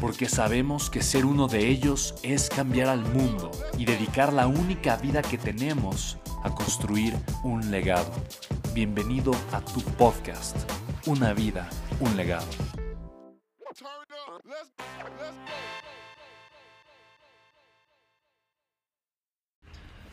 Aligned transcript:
porque 0.00 0.28
sabemos 0.28 0.90
que 0.90 1.02
ser 1.02 1.24
uno 1.24 1.48
de 1.48 1.68
ellos 1.68 2.14
es 2.22 2.48
cambiar 2.48 2.88
al 2.88 3.00
mundo 3.00 3.50
y 3.78 3.84
dedicar 3.84 4.32
la 4.32 4.46
única 4.46 4.96
vida 4.96 5.22
que 5.22 5.38
tenemos 5.38 6.18
a 6.44 6.50
construir 6.54 7.14
un 7.42 7.70
legado. 7.70 8.12
Bienvenido 8.74 9.32
a 9.52 9.60
tu 9.60 9.80
podcast, 9.80 10.56
Una 11.06 11.32
vida, 11.32 11.68
un 12.00 12.16
legado. 12.16 12.46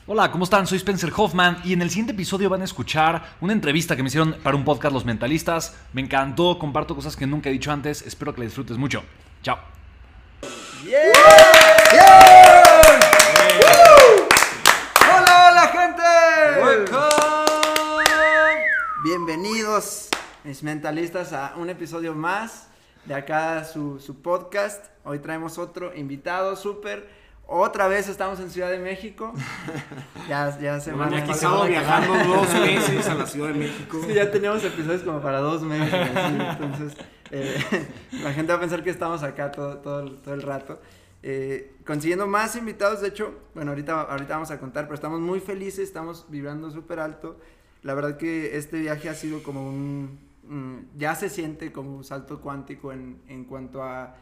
Hola, 0.06 0.32
¿cómo 0.32 0.44
están? 0.44 0.68
Soy 0.68 0.78
Spencer 0.78 1.12
Hoffman 1.16 1.62
y 1.64 1.74
en 1.74 1.82
el 1.82 1.90
siguiente 1.90 2.12
episodio 2.12 2.50
van 2.50 2.62
a 2.62 2.66
escuchar 2.66 3.38
una 3.40 3.54
entrevista 3.54 3.96
que 3.96 4.04
me 4.04 4.08
hicieron 4.08 4.36
para 4.44 4.58
un 4.58 4.66
podcast 4.66 4.94
Los 4.94 5.06
Mentalistas. 5.06 5.76
Me 5.94 6.02
encantó, 6.02 6.60
comparto 6.60 6.94
cosas 6.94 7.16
que 7.16 7.26
nunca 7.26 7.50
he 7.50 7.54
dicho 7.54 7.72
antes, 7.72 8.02
espero 8.02 8.34
que 8.34 8.42
la 8.42 8.46
disfrutes 8.46 8.78
mucho. 8.78 9.04
Chao. 9.42 9.73
Hola, 10.86 11.00
hola 15.50 15.68
gente. 15.72 16.02
Bienvenidos, 19.06 20.10
mis 20.44 20.62
mentalistas, 20.62 21.32
a 21.32 21.54
un 21.56 21.70
episodio 21.70 22.14
más 22.14 22.68
de 23.06 23.16
acá 23.16 23.64
su, 23.64 24.02
su 24.02 24.22
podcast. 24.22 24.88
Hoy 25.06 25.20
traemos 25.20 25.58
otro 25.58 25.96
invitado 25.96 26.58
súper. 26.58 27.08
Otra 27.48 27.88
vez 27.88 28.10
estamos 28.10 28.42
en 28.42 28.50
Ciudad 28.52 28.70
de 28.70 28.80
México. 28.80 29.34
Ya, 30.30 30.58
ya 30.58 30.80
se 30.80 30.94
van 30.94 31.14
aquí 31.14 31.32
estamos 31.32 31.68
viajando 31.68 32.14
dos 32.14 32.54
meses 32.54 33.08
a 33.10 33.16
la 33.16 33.26
Ciudad 33.26 33.50
de 33.50 33.54
México. 33.60 34.00
Sí, 34.06 34.14
ya 34.14 34.32
teníamos 34.32 34.64
episodios 34.64 35.02
como 35.04 35.22
para 35.22 35.40
dos 35.40 35.62
meses. 35.62 35.94
entonces, 35.94 36.94
eh, 37.34 37.88
la 38.24 38.32
gente 38.34 38.52
va 38.52 38.58
a 38.58 38.62
pensar 38.62 38.84
que 38.84 38.90
estamos 38.90 39.24
acá 39.24 39.52
todo, 39.52 39.78
todo, 39.80 40.12
todo 40.12 40.34
el 40.34 40.42
rato. 40.42 40.80
Eh, 41.22 41.76
consiguiendo 41.86 42.28
más 42.28 42.56
invitados, 42.56 43.02
de 43.02 43.10
hecho, 43.10 43.34
bueno, 43.56 43.72
ahorita, 43.72 44.02
ahorita 44.02 44.34
vamos 44.36 44.52
a 44.52 44.60
contar, 44.60 44.86
pero 44.86 44.96
estamos 44.96 45.20
muy 45.20 45.40
felices, 45.40 45.80
estamos 45.80 46.26
vibrando 46.30 46.70
súper 46.72 47.00
alto. 47.00 47.40
La 47.82 47.94
verdad 47.94 48.18
que 48.18 48.58
este 48.58 48.80
viaje 48.80 49.10
ha 49.10 49.14
sido 49.16 49.44
como 49.44 49.68
un... 49.68 50.20
ya 50.98 51.16
se 51.16 51.30
siente 51.30 51.72
como 51.72 51.96
un 51.96 52.04
salto 52.04 52.40
cuántico 52.40 52.94
en, 52.94 53.22
en 53.28 53.46
cuanto 53.46 53.84
a 53.84 54.16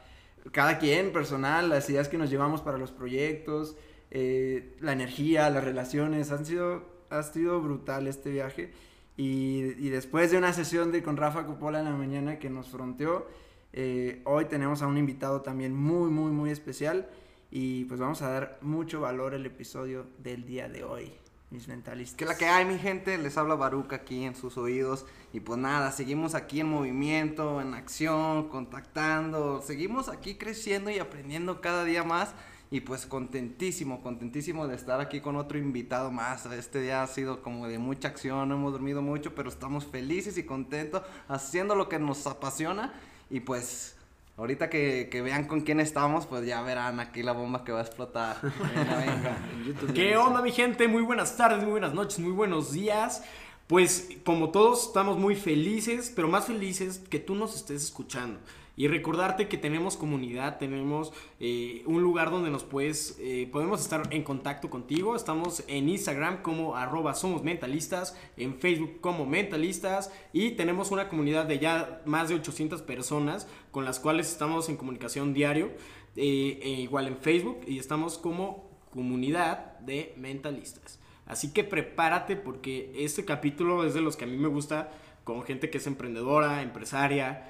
cada 0.51 0.79
quien 0.79 1.13
personal, 1.13 1.69
las 1.69 1.89
ideas 1.89 2.09
que 2.09 2.17
nos 2.17 2.29
llevamos 2.29 2.61
para 2.61 2.77
los 2.77 2.91
proyectos, 2.91 3.75
eh, 4.09 4.75
la 4.79 4.93
energía, 4.93 5.49
las 5.49 5.63
relaciones, 5.63 6.31
han 6.31 6.45
sido, 6.45 6.83
ha 7.09 7.23
sido 7.23 7.61
brutal 7.61 8.07
este 8.07 8.31
viaje. 8.31 8.71
Y, 9.17 9.73
y 9.77 9.89
después 9.89 10.31
de 10.31 10.37
una 10.37 10.53
sesión 10.53 10.91
de 10.91 11.03
con 11.03 11.17
Rafa 11.17 11.45
Coppola 11.45 11.79
en 11.79 11.85
la 11.85 11.91
mañana 11.91 12.39
que 12.39 12.49
nos 12.49 12.69
fronteó, 12.69 13.27
eh, 13.73 14.21
hoy 14.25 14.45
tenemos 14.45 14.81
a 14.81 14.87
un 14.87 14.97
invitado 14.97 15.41
también 15.41 15.75
muy, 15.75 16.09
muy, 16.09 16.31
muy 16.31 16.49
especial. 16.49 17.09
Y 17.51 17.85
pues 17.85 17.99
vamos 17.99 18.21
a 18.21 18.29
dar 18.29 18.59
mucho 18.61 19.01
valor 19.01 19.33
al 19.33 19.45
episodio 19.45 20.07
del 20.19 20.45
día 20.45 20.69
de 20.69 20.85
hoy, 20.85 21.11
mis 21.49 21.67
mentalistas. 21.67 22.17
Que 22.17 22.25
la 22.25 22.37
que 22.37 22.45
hay, 22.45 22.63
mi 22.63 22.79
gente, 22.79 23.17
les 23.17 23.37
habla 23.37 23.55
Baruca 23.55 23.97
aquí 23.97 24.23
en 24.23 24.35
sus 24.35 24.57
oídos. 24.57 25.05
Y 25.33 25.41
pues 25.41 25.59
nada, 25.59 25.91
seguimos 25.91 26.33
aquí 26.33 26.61
en 26.61 26.69
movimiento, 26.69 27.59
en 27.59 27.73
acción, 27.73 28.47
contactando. 28.47 29.61
Seguimos 29.61 30.07
aquí 30.07 30.35
creciendo 30.35 30.89
y 30.91 30.99
aprendiendo 30.99 31.59
cada 31.59 31.83
día 31.83 32.05
más. 32.05 32.33
Y 32.73 32.79
pues 32.79 33.05
contentísimo, 33.05 34.01
contentísimo 34.01 34.65
de 34.65 34.75
estar 34.75 35.01
aquí 35.01 35.19
con 35.19 35.35
otro 35.35 35.57
invitado 35.57 36.09
más. 36.09 36.45
Este 36.45 36.79
día 36.79 37.03
ha 37.03 37.07
sido 37.07 37.43
como 37.43 37.67
de 37.67 37.77
mucha 37.77 38.07
acción, 38.07 38.47
no 38.47 38.55
hemos 38.55 38.71
dormido 38.71 39.01
mucho, 39.01 39.35
pero 39.35 39.49
estamos 39.49 39.85
felices 39.85 40.37
y 40.37 40.45
contentos 40.45 41.01
haciendo 41.27 41.75
lo 41.75 41.89
que 41.89 41.99
nos 41.99 42.25
apasiona. 42.27 42.93
Y 43.29 43.41
pues 43.41 43.97
ahorita 44.37 44.69
que, 44.69 45.09
que 45.11 45.21
vean 45.21 45.49
con 45.49 45.61
quién 45.61 45.81
estamos, 45.81 46.25
pues 46.27 46.45
ya 46.45 46.61
verán 46.61 47.01
aquí 47.01 47.23
la 47.23 47.33
bomba 47.33 47.65
que 47.65 47.73
va 47.73 47.79
a 47.79 47.83
explotar. 47.83 48.37
Venga, 48.73 48.95
venga. 48.95 49.93
¿Qué 49.93 50.15
onda, 50.15 50.41
mi 50.41 50.53
gente? 50.53 50.87
Muy 50.87 51.01
buenas 51.01 51.35
tardes, 51.35 51.61
muy 51.61 51.71
buenas 51.71 51.93
noches, 51.93 52.19
muy 52.19 52.31
buenos 52.31 52.71
días. 52.71 53.21
Pues 53.67 54.07
como 54.23 54.49
todos 54.49 54.87
estamos 54.87 55.17
muy 55.17 55.35
felices, 55.35 56.09
pero 56.15 56.29
más 56.29 56.45
felices 56.45 56.99
que 57.09 57.19
tú 57.19 57.35
nos 57.35 57.53
estés 57.53 57.83
escuchando. 57.83 58.39
Y 58.81 58.87
recordarte 58.87 59.47
que 59.47 59.59
tenemos 59.59 59.95
comunidad, 59.95 60.57
tenemos 60.57 61.13
eh, 61.39 61.83
un 61.85 62.01
lugar 62.01 62.31
donde 62.31 62.49
nos 62.49 62.63
puedes, 62.63 63.15
eh, 63.19 63.47
podemos 63.51 63.79
estar 63.79 64.07
en 64.09 64.23
contacto 64.23 64.71
contigo. 64.71 65.15
Estamos 65.15 65.63
en 65.67 65.87
Instagram 65.87 66.41
como 66.41 66.75
arroba 66.75 67.13
somos 67.13 67.43
mentalistas, 67.43 68.17
en 68.37 68.57
Facebook 68.57 68.99
como 68.99 69.27
mentalistas 69.27 70.11
y 70.33 70.53
tenemos 70.53 70.89
una 70.89 71.09
comunidad 71.09 71.45
de 71.45 71.59
ya 71.59 72.01
más 72.05 72.29
de 72.29 72.33
800 72.33 72.81
personas 72.81 73.47
con 73.69 73.85
las 73.85 73.99
cuales 73.99 74.31
estamos 74.31 74.67
en 74.67 74.77
comunicación 74.77 75.35
diario, 75.35 75.69
eh, 76.15 76.59
e 76.63 76.69
igual 76.81 77.05
en 77.05 77.17
Facebook 77.17 77.59
y 77.67 77.77
estamos 77.77 78.17
como 78.17 78.67
comunidad 78.89 79.77
de 79.81 80.15
mentalistas. 80.17 80.99
Así 81.27 81.53
que 81.53 81.63
prepárate 81.63 82.35
porque 82.35 82.91
este 82.95 83.25
capítulo 83.25 83.85
es 83.85 83.93
de 83.93 84.01
los 84.01 84.17
que 84.17 84.23
a 84.23 84.27
mí 84.27 84.37
me 84.37 84.47
gusta 84.47 84.89
con 85.23 85.43
gente 85.43 85.69
que 85.69 85.77
es 85.77 85.85
emprendedora, 85.85 86.63
empresaria, 86.63 87.47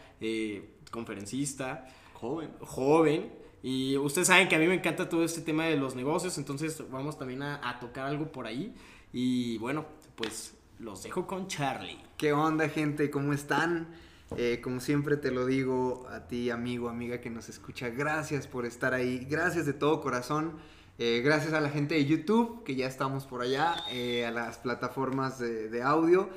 conferencista, 0.91 1.87
Joven. 2.13 2.51
joven. 2.59 3.31
Y 3.63 3.97
ustedes 3.97 4.27
saben 4.27 4.47
que 4.47 4.55
a 4.55 4.59
mí 4.59 4.67
me 4.67 4.75
encanta 4.75 5.09
todo 5.09 5.23
este 5.23 5.41
tema 5.41 5.65
de 5.65 5.77
los 5.77 5.95
negocios, 5.95 6.37
entonces 6.37 6.83
vamos 6.91 7.17
también 7.17 7.41
a, 7.43 7.67
a 7.67 7.79
tocar 7.79 8.05
algo 8.07 8.31
por 8.31 8.45
ahí. 8.45 8.75
Y 9.13 9.57
bueno, 9.57 9.85
pues 10.15 10.55
los 10.79 11.03
dejo 11.03 11.27
con 11.27 11.47
Charlie. 11.47 11.99
¿Qué 12.17 12.33
onda, 12.33 12.69
gente? 12.69 13.09
¿Cómo 13.11 13.33
están? 13.33 13.89
Eh, 14.37 14.61
como 14.63 14.79
siempre 14.79 15.17
te 15.17 15.29
lo 15.29 15.45
digo 15.45 16.07
a 16.09 16.27
ti, 16.27 16.49
amigo, 16.49 16.87
amiga 16.89 17.19
que 17.19 17.29
nos 17.29 17.49
escucha, 17.49 17.89
gracias 17.89 18.47
por 18.47 18.65
estar 18.65 18.93
ahí, 18.93 19.27
gracias 19.29 19.65
de 19.65 19.73
todo 19.73 20.01
corazón, 20.01 20.57
Eh, 20.97 21.21
gracias 21.23 21.53
a 21.53 21.61
la 21.61 21.69
gente 21.69 21.95
de 21.95 22.05
YouTube, 22.05 22.63
que 22.63 22.75
ya 22.75 22.85
estamos 22.85 23.25
por 23.25 23.41
allá, 23.41 23.75
eh, 23.91 24.23
a 24.25 24.29
las 24.29 24.59
plataformas 24.59 25.39
de, 25.39 25.67
de 25.69 25.81
audio, 25.81 26.29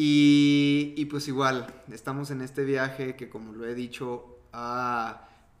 y, 0.00 0.94
y 0.96 1.06
pues 1.06 1.26
igual, 1.26 1.66
estamos 1.92 2.30
en 2.30 2.40
este 2.40 2.64
viaje 2.64 3.16
que 3.16 3.28
como 3.28 3.52
lo 3.52 3.66
he 3.66 3.74
dicho, 3.74 4.38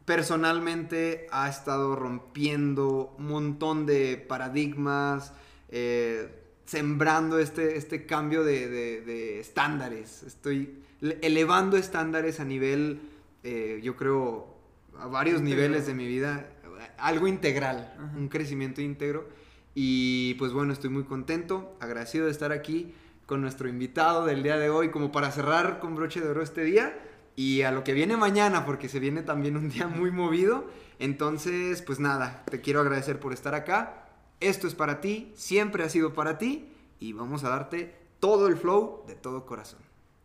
personalmente 0.04 1.26
ha 1.32 1.48
estado 1.48 1.96
rompiendo 1.96 3.16
un 3.18 3.26
montón 3.26 3.84
de 3.84 4.16
paradigmas, 4.16 5.32
eh, 5.70 6.28
sembrando 6.66 7.40
este, 7.40 7.76
este 7.76 8.06
cambio 8.06 8.44
de, 8.44 8.68
de- 8.68 9.00
de 9.00 9.40
estándares. 9.40 10.22
Estoy 10.22 10.84
le- 11.00 11.18
elevando 11.22 11.76
estándares 11.76 12.38
a 12.38 12.44
nivel, 12.44 13.00
eh, 13.42 13.80
yo 13.82 13.96
creo, 13.96 14.56
a 15.00 15.08
varios 15.08 15.42
niveles 15.42 15.86
de 15.88 15.94
mi 15.94 16.06
vida, 16.06 16.48
algo 16.96 17.26
integral, 17.26 17.92
un 18.16 18.28
crecimiento 18.28 18.80
íntegro. 18.82 19.28
Y 19.74 20.34
pues 20.34 20.52
bueno, 20.52 20.72
estoy 20.72 20.90
muy 20.90 21.04
contento, 21.04 21.76
agradecido 21.80 22.26
de 22.26 22.32
estar 22.32 22.52
aquí 22.52 22.94
con 23.28 23.42
nuestro 23.42 23.68
invitado 23.68 24.24
del 24.24 24.42
día 24.42 24.56
de 24.56 24.70
hoy, 24.70 24.90
como 24.90 25.12
para 25.12 25.30
cerrar 25.30 25.80
con 25.80 25.94
broche 25.94 26.18
de 26.18 26.30
oro 26.30 26.42
este 26.42 26.64
día 26.64 26.98
y 27.36 27.60
a 27.60 27.70
lo 27.70 27.84
que 27.84 27.92
viene 27.92 28.16
mañana, 28.16 28.64
porque 28.64 28.88
se 28.88 29.00
viene 29.00 29.22
también 29.22 29.58
un 29.58 29.68
día 29.68 29.86
muy 29.86 30.10
movido. 30.10 30.64
Entonces, 30.98 31.82
pues 31.82 32.00
nada, 32.00 32.42
te 32.50 32.62
quiero 32.62 32.80
agradecer 32.80 33.20
por 33.20 33.34
estar 33.34 33.54
acá. 33.54 34.06
Esto 34.40 34.66
es 34.66 34.74
para 34.74 35.02
ti, 35.02 35.30
siempre 35.36 35.84
ha 35.84 35.90
sido 35.90 36.14
para 36.14 36.38
ti 36.38 36.72
y 37.00 37.12
vamos 37.12 37.44
a 37.44 37.50
darte 37.50 37.94
todo 38.18 38.48
el 38.48 38.56
flow 38.56 39.04
de 39.06 39.14
todo 39.14 39.44
corazón. 39.44 39.80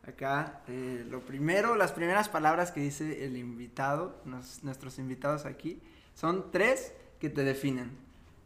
Acá, 0.07 0.61
eh, 0.69 1.05
lo 1.09 1.19
primero, 1.25 1.75
las 1.75 1.91
primeras 1.91 2.29
palabras 2.29 2.71
que 2.71 2.79
dice 2.79 3.25
el 3.25 3.35
invitado, 3.35 4.15
nuestros 4.61 4.97
invitados 4.97 5.45
aquí, 5.45 5.81
son 6.15 6.51
tres 6.51 6.93
que 7.19 7.29
te 7.29 7.43
definen. 7.43 7.91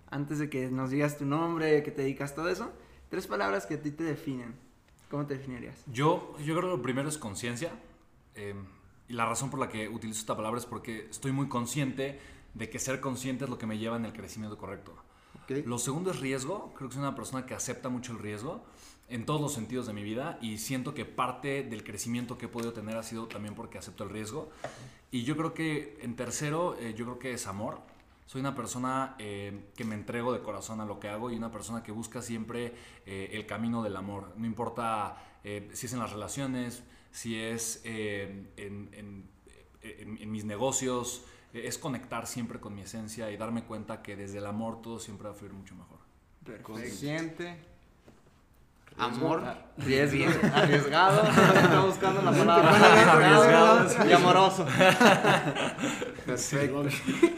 antes 0.10 0.40
de 0.40 0.50
que 0.50 0.72
nos 0.72 0.90
digas 0.90 1.18
tu 1.18 1.26
nombre, 1.26 1.84
que 1.84 1.92
te 1.92 2.02
dedicas 2.02 2.34
todo 2.34 2.50
eso, 2.50 2.72
tres 3.10 3.28
palabras 3.28 3.66
que 3.66 3.76
a 3.76 3.82
ti 3.82 3.92
te 3.92 4.04
definen. 4.04 4.56
¿Cómo 5.10 5.26
te 5.26 5.38
definirías? 5.38 5.84
Yo, 5.88 6.36
yo 6.40 6.56
creo 6.56 6.62
que 6.62 6.78
lo 6.78 6.82
primero 6.82 7.08
es 7.10 7.18
conciencia. 7.18 7.72
eh, 8.36 8.54
y 9.10 9.14
la 9.14 9.26
razón 9.26 9.50
por 9.50 9.60
la 9.60 9.70
que 9.70 9.88
utilizo 9.88 10.20
esta 10.20 10.36
palabra 10.36 10.60
es 10.60 10.66
porque 10.66 11.08
estoy 11.10 11.32
muy 11.32 11.48
consciente 11.48 12.20
de 12.54 12.70
que 12.70 12.80
ser 12.80 13.00
consciente 13.00 13.46
es 13.46 13.50
lo 13.50 13.58
que 13.58 13.66
me 13.66 13.78
lleva 13.78 13.96
en 13.96 14.06
el 14.06 14.14
crecimiento 14.14 14.58
correcto. 14.58 14.94
Ok. 15.44 15.66
Lo 15.66 15.78
segundo 15.78 16.12
es 16.12 16.20
riesgo. 16.20 16.74
Creo 16.76 16.90
que 16.90 16.96
soy 16.96 17.04
una 17.04 17.16
persona 17.16 17.46
que 17.46 17.54
acepta 17.54 17.90
mucho 17.90 18.12
el 18.12 18.20
riesgo 18.20 18.66
en 19.08 19.26
todos 19.26 19.40
los 19.40 19.54
sentidos 19.54 19.88
de 19.88 19.94
mi 19.94 20.04
vida 20.04 20.38
y 20.42 20.58
siento 20.58 20.94
que 20.94 21.06
parte 21.06 21.64
del 21.64 21.86
crecimiento 21.86 22.38
que 22.38 22.48
he 22.48 22.50
podido 22.50 22.74
tener 22.74 22.98
ha 22.98 23.04
sido 23.04 23.28
también 23.28 23.56
porque 23.56 23.78
acepto 23.78 24.04
el 24.04 24.10
riesgo. 24.10 24.50
Y 25.10 25.24
yo 25.24 25.38
creo 25.38 25.54
que 25.54 25.98
en 26.02 26.18
tercero, 26.18 26.76
eh, 26.78 26.94
yo 26.94 27.06
creo 27.06 27.20
que 27.20 27.32
es 27.32 27.48
amor. 27.48 27.80
Soy 28.28 28.42
una 28.42 28.54
persona 28.54 29.16
eh, 29.18 29.72
que 29.76 29.84
me 29.86 29.96
entrego 29.96 30.32
de 30.34 30.42
corazón 30.42 30.80
a 30.82 30.86
lo 30.86 31.00
que 31.00 31.08
hago 31.10 31.32
y 31.32 31.36
una 31.36 31.50
persona 31.50 31.82
que 31.82 31.92
busca 31.92 32.22
siempre 32.22 32.76
eh, 33.06 33.30
el 33.34 33.46
camino 33.48 33.82
del 33.82 33.96
amor. 33.96 34.34
No 34.38 34.46
importa 34.46 35.18
eh, 35.44 35.70
si 35.74 35.88
es 35.88 35.94
en 35.94 36.00
las 36.00 36.12
relaciones, 36.12 36.84
si 37.12 37.40
es 37.40 37.82
eh, 37.86 38.46
en, 38.58 38.90
en- 38.94 39.30
en- 39.82 40.18
en 40.22 40.32
mis 40.32 40.44
negocios, 40.44 41.24
eh, 41.54 41.64
es 41.66 41.78
conectar 41.78 42.28
siempre 42.28 42.60
con 42.60 42.76
mi 42.76 42.82
esencia 42.82 43.32
y 43.32 43.38
darme 43.38 43.64
cuenta 43.64 44.04
que 44.04 44.16
desde 44.18 44.40
el 44.40 44.46
amor 44.46 44.82
todo 44.82 45.00
siempre 45.00 45.30
va 45.30 45.34
a 45.34 45.38
fluir 45.38 45.54
mucho 45.54 45.74
mejor. 45.76 46.00
Perfecto. 46.44 46.74
Consciente. 46.74 47.58
Amor, 48.98 49.44
Riesgo. 49.78 50.18
riesgo. 50.18 50.48
Arriesgado. 50.56 51.22
Está 51.24 51.82
buscando 51.86 52.22
la 52.24 52.32
palabra. 52.32 52.70
Arriesgado. 53.14 53.80
Arriesgado 53.80 54.10
y 54.10 54.14
amoroso. 54.14 54.66
Perfecto. 56.26 56.86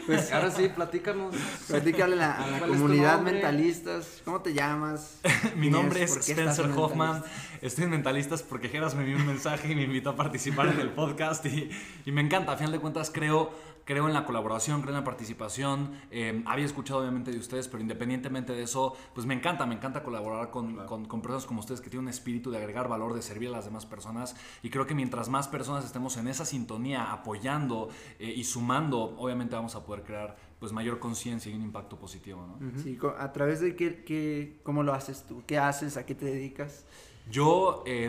Pues 0.06 0.32
ahora 0.32 0.50
sí, 0.50 0.68
platícanos. 0.74 1.34
Platícale 1.68 2.14
a 2.14 2.16
la, 2.16 2.32
a 2.32 2.46
la 2.46 2.58
¿Cuál 2.58 2.70
es 2.70 2.76
tu 2.76 2.82
comunidad 2.82 3.20
mentalistas. 3.20 4.22
¿Cómo 4.24 4.40
te 4.40 4.54
llamas? 4.54 5.18
Mi 5.54 5.68
¿Quién 5.68 5.72
nombre 5.72 6.02
es 6.02 6.12
¿Por 6.12 6.24
qué 6.24 6.32
estás 6.32 6.58
Spencer 6.58 6.64
en 6.64 6.78
Hoffman. 6.78 7.22
Estoy 7.60 7.84
en 7.84 7.90
Mentalistas 7.90 8.42
porque 8.42 8.70
Geras 8.70 8.94
me 8.94 9.02
envió 9.02 9.16
un 9.16 9.26
mensaje 9.26 9.70
y 9.70 9.74
me 9.74 9.82
invitó 9.82 10.10
a 10.10 10.16
participar 10.16 10.68
en 10.68 10.80
el 10.80 10.88
podcast 10.88 11.44
y, 11.44 11.70
y 12.06 12.12
me 12.12 12.22
encanta. 12.22 12.52
A 12.52 12.56
final 12.56 12.72
de 12.72 12.80
cuentas 12.80 13.10
creo, 13.12 13.52
creo 13.90 14.06
en 14.06 14.14
la 14.14 14.24
colaboración, 14.24 14.82
creo 14.82 14.92
en 14.94 15.00
la 15.00 15.04
participación. 15.04 15.90
Eh, 16.12 16.44
había 16.46 16.64
escuchado 16.64 17.00
obviamente 17.00 17.32
de 17.32 17.38
ustedes, 17.38 17.66
pero 17.66 17.82
independientemente 17.82 18.52
de 18.52 18.62
eso, 18.62 18.94
pues 19.14 19.26
me 19.26 19.34
encanta, 19.34 19.66
me 19.66 19.74
encanta 19.74 20.04
colaborar 20.04 20.50
con, 20.52 20.76
con- 20.86 21.06
con 21.06 21.20
personas 21.20 21.44
como 21.44 21.58
ustedes 21.58 21.80
que 21.80 21.90
tienen 21.90 22.04
un 22.04 22.08
espíritu 22.10 22.52
de 22.52 22.58
agregar 22.58 22.86
valor, 22.88 23.14
de 23.14 23.22
servir 23.22 23.48
a 23.48 23.52
las 23.52 23.64
demás 23.64 23.86
personas. 23.86 24.36
Y 24.62 24.70
creo 24.70 24.86
que 24.86 24.94
mientras 24.94 25.28
más 25.28 25.48
personas 25.48 25.84
estemos 25.84 26.16
en 26.18 26.28
esa 26.28 26.44
sintonía, 26.44 27.10
apoyando 27.10 27.88
eh, 28.20 28.32
y 28.36 28.44
sumando, 28.44 29.16
obviamente 29.18 29.56
vamos 29.56 29.74
a 29.74 29.84
poder 29.84 30.04
crear 30.04 30.36
pues 30.60 30.70
mayor 30.72 31.00
conciencia 31.00 31.50
y 31.50 31.56
un 31.56 31.62
impacto 31.62 31.96
positivo. 31.96 32.46
¿no? 32.46 32.80
Sí, 32.82 32.96
a 33.18 33.32
través 33.32 33.58
de 33.60 33.74
qué, 33.74 34.04
qué, 34.04 34.60
cómo 34.62 34.84
lo 34.84 34.94
haces 34.94 35.24
tú, 35.26 35.42
qué 35.48 35.58
haces, 35.58 35.96
a 35.96 36.06
qué 36.06 36.14
te 36.14 36.26
dedicas. 36.26 36.84
Yo, 37.28 37.82
eh, 37.86 38.04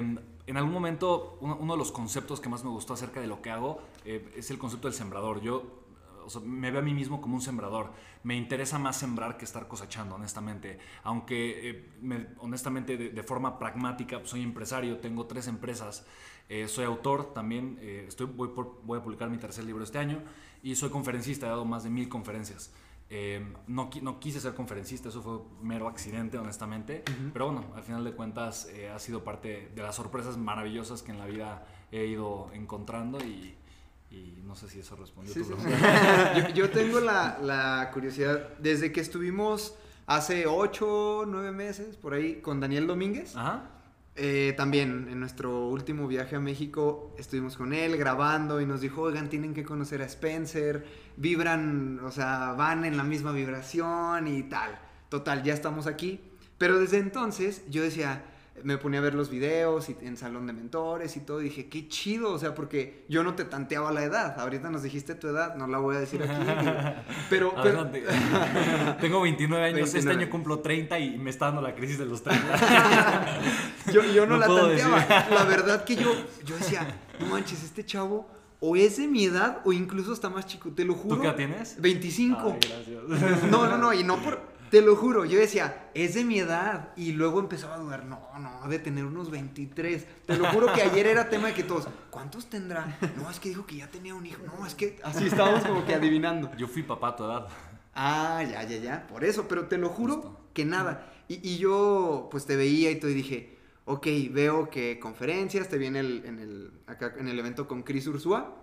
en 0.48 0.57
algún 0.57 0.74
momento, 0.74 1.38
uno, 1.42 1.57
uno 1.60 1.74
de 1.74 1.77
los 1.80 1.92
conceptos 1.92 2.39
que 2.39 2.50
más 2.50 2.63
me 2.63 2.69
gustó 2.69 2.94
acerca 2.94 3.19
de 3.22 3.27
lo 3.27 3.42
que 3.42 3.50
hago 3.51 3.80
eh, 4.06 4.31
es 4.36 4.50
el 4.51 4.57
concepto 4.57 4.88
del 4.88 4.95
sembrador. 4.95 5.42
Yo 5.42 5.80
o 6.24 6.30
sea, 6.30 6.42
me 6.42 6.69
veo 6.69 6.81
a 6.81 6.83
mí 6.83 6.94
mismo 6.94 7.19
como 7.19 7.36
un 7.36 7.42
sembrador. 7.42 7.92
Me 8.24 8.36
interesa 8.36 8.77
más 8.77 8.95
sembrar 8.98 9.38
que 9.38 9.45
estar 9.45 9.68
cosechando, 9.68 10.15
honestamente. 10.15 10.77
Aunque, 11.03 11.69
eh, 11.69 11.89
me- 12.01 12.27
honestamente, 12.38 12.95
de, 12.95 13.09
de 13.09 13.24
forma 13.24 13.57
pragmática, 13.57 14.19
pues, 14.19 14.30
soy 14.30 14.44
empresario, 14.44 15.00
tengo 15.00 15.25
tres 15.25 15.48
empresas. 15.48 16.06
eh, 16.50 16.68
soy 16.68 16.83
autor 16.86 17.33
también, 17.33 17.77
eh, 17.81 18.06
estoy, 18.09 18.25
voy, 18.27 18.50
por- 18.50 18.81
voy 18.83 19.00
a 19.00 19.01
publicar 19.01 19.30
mi 19.30 19.38
tercer 19.38 19.63
libro 19.63 19.83
este 19.86 19.98
año 20.00 20.21
y 20.62 20.75
soy 20.75 20.89
conferencista, 20.89 21.45
he 21.45 21.50
dado 21.50 21.63
más 21.63 21.83
de 21.86 21.89
mil 21.89 22.09
conferencias. 22.09 22.74
Eh, 23.09 23.53
no, 23.68 23.89
no 24.01 24.19
quise 24.19 24.39
ser 24.42 24.53
conferencista, 24.53 25.09
eso 25.09 25.21
fue 25.21 25.39
mero 25.62 25.88
accidente, 25.88 26.38
honestamente. 26.38 27.03
Pero 27.33 27.45
bueno, 27.51 27.65
al 27.75 27.83
final 27.83 28.03
de 28.03 28.12
cuentas 28.13 28.68
eh, 28.74 28.89
ha 28.89 29.00
sido 29.00 29.24
parte 29.24 29.71
de 29.74 29.81
las 29.81 29.95
sorpresas 29.95 30.38
maravillosas 30.38 31.01
que 31.03 31.12
en 31.12 31.19
la 31.19 31.25
vida 31.25 31.65
he 31.92 32.06
ido 32.06 32.50
encontrando 32.53 33.18
y, 33.24 33.56
y 34.12 34.42
no 34.46 34.56
sé 34.56 34.68
si 34.69 34.80
eso 34.80 34.96
respondió 34.96 35.31
a 35.31 35.34
Sí, 35.34 35.40
tu 35.42 35.48
sí, 35.48 35.54
pregunta. 35.54 36.34
sí. 36.36 36.42
yo, 36.50 36.50
yo 36.66 36.69
tengo 36.69 37.00
la, 37.00 37.40
la 37.42 37.90
curiosidad, 37.94 38.50
desde 38.60 38.92
que 38.92 39.00
estuvimos 39.02 39.75
hace 40.06 40.46
8, 40.48 41.24
9 41.28 41.52
meses 41.54 41.96
por 41.96 42.13
ahí 42.13 42.42
con 42.42 42.60
Daniel 42.60 42.88
Domínguez, 42.88 43.36
Ajá. 43.38 43.69
eh, 44.16 44.54
también 44.58 45.08
en 45.10 45.19
nuestro 45.22 45.68
último 45.69 46.08
viaje 46.08 46.36
a 46.36 46.40
México 46.42 47.16
estuvimos 47.18 47.56
con 47.56 47.72
él 47.74 47.96
grabando 47.98 48.60
y 48.60 48.66
nos 48.66 48.81
dijo, 48.81 49.04
oigan, 49.04 49.30
tienen 49.30 49.54
que 49.54 49.63
conocer 49.63 50.02
a 50.02 50.06
Spencer, 50.06 50.86
vibran, 51.16 52.00
o 52.04 52.12
sea, 52.12 52.52
van 52.54 52.84
en 52.84 52.98
la 52.98 53.04
misma 53.04 53.31
vibración 53.31 54.28
y 54.28 54.44
tal. 54.44 54.78
Total, 55.08 55.44
ya 55.44 55.54
estamos 55.54 55.88
aquí. 55.88 56.19
Pero 56.58 56.78
desde 56.80 56.98
entonces 56.98 57.63
yo 57.69 57.81
decía, 57.81 58.24
me 58.63 58.78
ponía 58.78 59.00
a 59.00 59.04
ver 59.04 59.13
los 59.13 59.30
videos 59.30 59.90
y 59.90 59.98
en 60.02 60.18
salón 60.18 60.48
de 60.48 60.54
mentores 60.54 61.16
y 61.18 61.22
todo, 61.22 61.42
y 61.42 61.46
dije, 61.46 61.69
qué 61.69 61.88
chido, 61.88 62.31
o 62.31 62.40
sea, 62.40 62.54
porque 62.56 63.06
yo 63.10 63.24
no 63.24 63.36
te 63.36 63.46
tanteaba 63.46 63.92
la 63.92 64.04
edad. 64.04 64.40
Ahorita 64.40 64.69
nos 64.69 64.84
dijiste 64.84 65.16
tu 65.16 65.28
edad, 65.28 65.56
no 65.56 65.68
la 65.68 65.78
voy 65.78 65.96
a 65.96 66.00
decir 66.00 66.24
aquí. 66.24 66.69
pero. 67.30 67.54
Tengo 69.02 69.22
29 69.22 69.66
años, 69.66 69.80
este 69.88 69.98
29. 70.00 70.24
año 70.24 70.31
cumplo 70.31 70.60
30 70.60 71.00
y 71.00 71.18
me 71.18 71.30
está 71.30 71.46
dando 71.46 71.62
la 71.62 71.75
crisis 71.75 71.98
de 72.00 72.06
los 72.06 72.24
30. 72.24 73.42
Yo, 73.92 74.04
yo 74.04 74.25
no, 74.25 74.38
No 74.38 74.40
la 74.40 74.48
tanteaba. 74.48 75.00
decir. 75.00 75.34
La 75.34 75.44
verdad 75.44 75.84
que 75.84 75.96
yo, 75.96 76.13
yo 76.46 76.56
decía, 76.56 76.88
no 77.19 77.25
manches, 77.25 77.63
este 77.63 77.84
chavo 77.84 78.28
o 78.60 78.75
es 78.75 78.98
de 78.98 79.08
mi 79.08 79.25
edad 79.25 79.60
o 79.66 79.74
incluso 79.74 80.13
está 80.13 80.30
más 80.30 80.46
chico, 80.46 80.69
te 80.69 80.86
lo 80.86 80.94
juro. 80.94 81.16
¿Tú 81.16 81.22
qué 81.24 81.31
tienes? 81.31 81.81
25. 81.81 82.40
Ay, 82.40 82.60
gracias. 83.10 83.44
No, 83.50 83.68
no, 83.68 83.78
no, 83.78 83.92
y 83.92 84.04
no 84.04 84.22
por... 84.22 84.50
Te 84.72 84.82
lo 84.82 84.96
juro, 84.96 85.26
yo 85.26 85.38
decía, 85.38 85.90
es 85.94 86.14
de 86.14 86.24
mi 86.24 86.40
edad. 86.40 86.94
Y 86.96 87.12
luego 87.12 87.42
empezaba 87.42 87.76
a 87.76 87.78
dudar, 87.78 88.06
no, 88.06 88.22
no, 88.40 88.70
de 88.70 88.80
tener 88.80 89.04
unos 89.04 89.30
23. 89.30 90.08
Te 90.26 90.38
lo 90.38 90.46
juro 90.46 90.72
que 90.72 90.82
ayer 90.82 91.08
era 91.08 91.30
tema 91.30 91.50
de 91.50 91.54
que 91.54 91.64
todos, 91.64 91.90
¿cuántos 92.10 92.50
tendrá? 92.50 92.98
No, 93.18 93.30
es 93.30 93.42
que 93.42 93.50
dijo 93.50 93.66
que 93.66 93.76
ya 93.76 93.88
tenía 93.88 94.16
un 94.16 94.26
hijo. 94.26 94.42
No, 94.46 94.66
es 94.66 94.74
que 94.74 94.98
así 95.04 95.28
estábamos 95.28 95.66
como 95.66 95.86
que 95.86 95.94
adivinando. 95.94 96.50
Yo 96.56 96.70
fui 96.70 96.84
papá 96.84 97.10
a 97.10 97.16
tu 97.18 97.26
edad. 97.26 97.48
Ah, 97.94 98.42
ya, 98.50 98.64
ya, 98.64 98.78
ya, 98.78 99.08
por 99.08 99.26
eso, 99.26 99.46
pero 99.50 99.68
te 99.68 99.78
lo 99.78 99.90
juro 99.90 100.16
Justo. 100.16 100.40
que 100.54 100.64
nada. 100.64 101.12
Y, 101.28 101.46
y 101.46 101.58
yo, 101.58 102.30
pues 102.32 102.46
te 102.46 102.56
veía 102.56 102.92
y 102.92 102.96
y 102.96 103.14
dije, 103.14 103.58
ok, 103.84 104.08
veo 104.32 104.70
que 104.70 105.00
conferencias, 105.00 105.68
te 105.68 105.78
vi 105.78 105.88
en 105.88 105.98
el, 105.98 106.24
en 106.26 106.40
el, 106.40 106.72
acá 106.88 107.14
en 107.18 107.28
el 107.28 107.38
evento 107.38 107.68
con 107.68 107.84
Chris 107.84 108.08
Ursúa, 108.08 108.56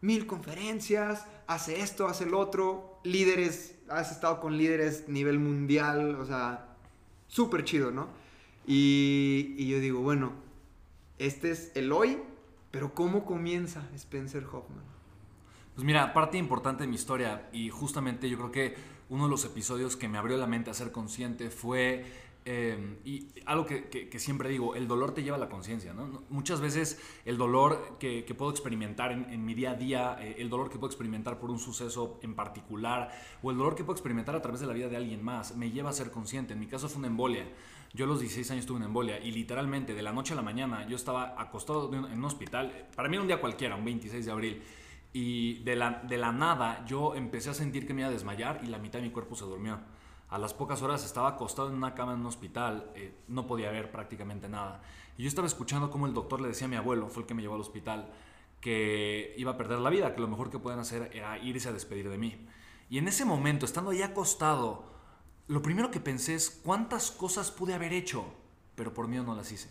mil 0.00 0.26
conferencias, 0.26 1.24
hace 1.46 1.80
esto, 1.80 2.08
hace 2.08 2.24
el 2.24 2.34
otro, 2.34 2.98
líderes, 3.04 3.76
has 3.92 4.10
estado 4.10 4.40
con 4.40 4.56
líderes 4.56 5.08
nivel 5.08 5.38
mundial, 5.38 6.16
o 6.16 6.24
sea, 6.24 6.76
súper 7.28 7.64
chido, 7.64 7.90
¿no? 7.90 8.08
Y, 8.66 9.54
y 9.58 9.68
yo 9.68 9.80
digo, 9.80 10.00
bueno, 10.00 10.32
este 11.18 11.50
es 11.50 11.72
el 11.74 11.92
hoy, 11.92 12.18
pero 12.70 12.94
¿cómo 12.94 13.24
comienza 13.24 13.88
Spencer 13.94 14.44
Hoffman? 14.44 14.84
Pues 15.74 15.84
mira, 15.84 16.12
parte 16.12 16.36
importante 16.36 16.82
de 16.84 16.88
mi 16.88 16.96
historia 16.96 17.48
y 17.52 17.70
justamente 17.70 18.28
yo 18.28 18.36
creo 18.36 18.52
que 18.52 18.76
uno 19.08 19.24
de 19.24 19.30
los 19.30 19.44
episodios 19.44 19.96
que 19.96 20.08
me 20.08 20.18
abrió 20.18 20.36
la 20.36 20.46
mente 20.46 20.70
a 20.70 20.74
ser 20.74 20.92
consciente 20.92 21.50
fue, 21.50 22.04
eh, 22.44 22.98
y 23.04 23.28
algo 23.46 23.64
que, 23.66 23.84
que- 23.88 24.08
que 24.08 24.18
siempre 24.18 24.48
digo, 24.48 24.74
el 24.74 24.88
dolor 24.88 25.14
te 25.14 25.22
lleva 25.22 25.36
a 25.36 25.40
la 25.40 25.48
conciencia, 25.48 25.92
¿no? 25.94 26.22
Muchas 26.28 26.60
veces 26.60 27.00
el 27.24 27.38
dolor 27.38 27.96
que, 28.00 28.24
que 28.24 28.34
puedo 28.34 28.50
experimentar 28.50 29.12
en, 29.12 29.24
en 29.30 29.44
mi 29.44 29.54
día 29.54 29.72
a 29.72 29.74
día, 29.74 30.16
eh, 30.20 30.36
el 30.38 30.50
dolor 30.50 30.68
que 30.70 30.78
puedo 30.78 30.90
experimentar 30.90 31.38
por 31.38 31.50
un 31.50 31.58
suceso 31.58 32.18
en 32.22 32.34
particular, 32.34 33.10
o 33.42 33.50
el 33.50 33.56
dolor 33.58 33.74
que 33.76 33.84
puedo 33.84 33.94
experimentar 33.96 34.34
a 34.34 34.42
través 34.42 34.60
de 34.60 34.66
la 34.66 34.72
vida 34.72 34.88
de 34.88 34.96
alguien 34.96 35.22
más, 35.24 35.56
me 35.56 35.70
lleva 35.70 35.90
a 35.90 35.92
ser 35.92 36.10
consciente. 36.10 36.54
En 36.54 36.60
mi 36.60 36.66
caso 36.66 36.88
fue 36.88 36.98
una 36.98 37.08
embolia. 37.08 37.46
Yo 37.94 38.06
a 38.06 38.08
los 38.08 38.20
16 38.20 38.50
años 38.50 38.66
tuve 38.66 38.78
una 38.78 38.86
embolia 38.86 39.18
y 39.20 39.32
literalmente 39.32 39.94
de 39.94 40.02
la 40.02 40.12
noche 40.12 40.32
a 40.32 40.36
la 40.36 40.42
mañana 40.42 40.86
yo 40.88 40.96
estaba 40.96 41.34
acostado 41.40 41.92
en 41.94 42.04
un 42.18 42.24
hospital, 42.24 42.88
para 42.96 43.08
mí 43.08 43.16
era 43.16 43.22
un 43.22 43.28
día 43.28 43.40
cualquiera, 43.40 43.76
un 43.76 43.84
26 43.84 44.24
de 44.24 44.32
abril, 44.32 44.62
y 45.12 45.58
de 45.62 45.76
la, 45.76 46.02
de 46.08 46.16
la 46.16 46.32
nada 46.32 46.84
yo 46.86 47.14
empecé 47.14 47.50
a 47.50 47.54
sentir 47.54 47.86
que 47.86 47.92
me 47.92 48.00
iba 48.00 48.08
a 48.08 48.12
desmayar 48.12 48.60
y 48.64 48.66
la 48.68 48.78
mitad 48.78 48.98
de 48.98 49.04
mi 49.06 49.10
cuerpo 49.12 49.34
se 49.36 49.44
durmió. 49.44 49.78
A 50.32 50.38
las 50.38 50.54
pocas 50.54 50.80
horas 50.80 51.04
estaba 51.04 51.28
acostado 51.28 51.68
en 51.68 51.74
una 51.74 51.94
cama 51.94 52.14
en 52.14 52.20
un 52.20 52.26
hospital, 52.26 52.90
eh, 52.94 53.14
no 53.28 53.46
podía 53.46 53.70
ver 53.70 53.92
prácticamente 53.92 54.48
nada. 54.48 54.80
Y 55.18 55.24
yo 55.24 55.28
estaba 55.28 55.46
escuchando 55.46 55.90
cómo 55.90 56.06
el 56.06 56.14
doctor 56.14 56.40
le 56.40 56.48
decía 56.48 56.64
a 56.64 56.70
mi 56.70 56.76
abuelo, 56.76 57.10
fue 57.10 57.24
el 57.24 57.26
que 57.26 57.34
me 57.34 57.42
llevó 57.42 57.56
al 57.56 57.60
hospital, 57.60 58.10
que 58.58 59.34
iba 59.36 59.50
a 59.50 59.58
perder 59.58 59.80
la 59.80 59.90
vida, 59.90 60.14
que 60.14 60.22
lo 60.22 60.28
mejor 60.28 60.48
que 60.48 60.58
pueden 60.58 60.80
hacer 60.80 61.10
era 61.12 61.36
irse 61.36 61.68
a 61.68 61.72
despedir 61.72 62.08
de 62.08 62.16
mí. 62.16 62.48
Y 62.88 62.96
en 62.96 63.08
ese 63.08 63.26
momento, 63.26 63.66
estando 63.66 63.90
ahí 63.90 64.00
acostado, 64.00 64.86
lo 65.48 65.60
primero 65.60 65.90
que 65.90 66.00
pensé 66.00 66.34
es 66.34 66.48
cuántas 66.48 67.10
cosas 67.10 67.50
pude 67.50 67.74
haber 67.74 67.92
hecho, 67.92 68.24
pero 68.74 68.94
por 68.94 69.08
miedo 69.08 69.24
no 69.24 69.34
las 69.34 69.52
hice. 69.52 69.68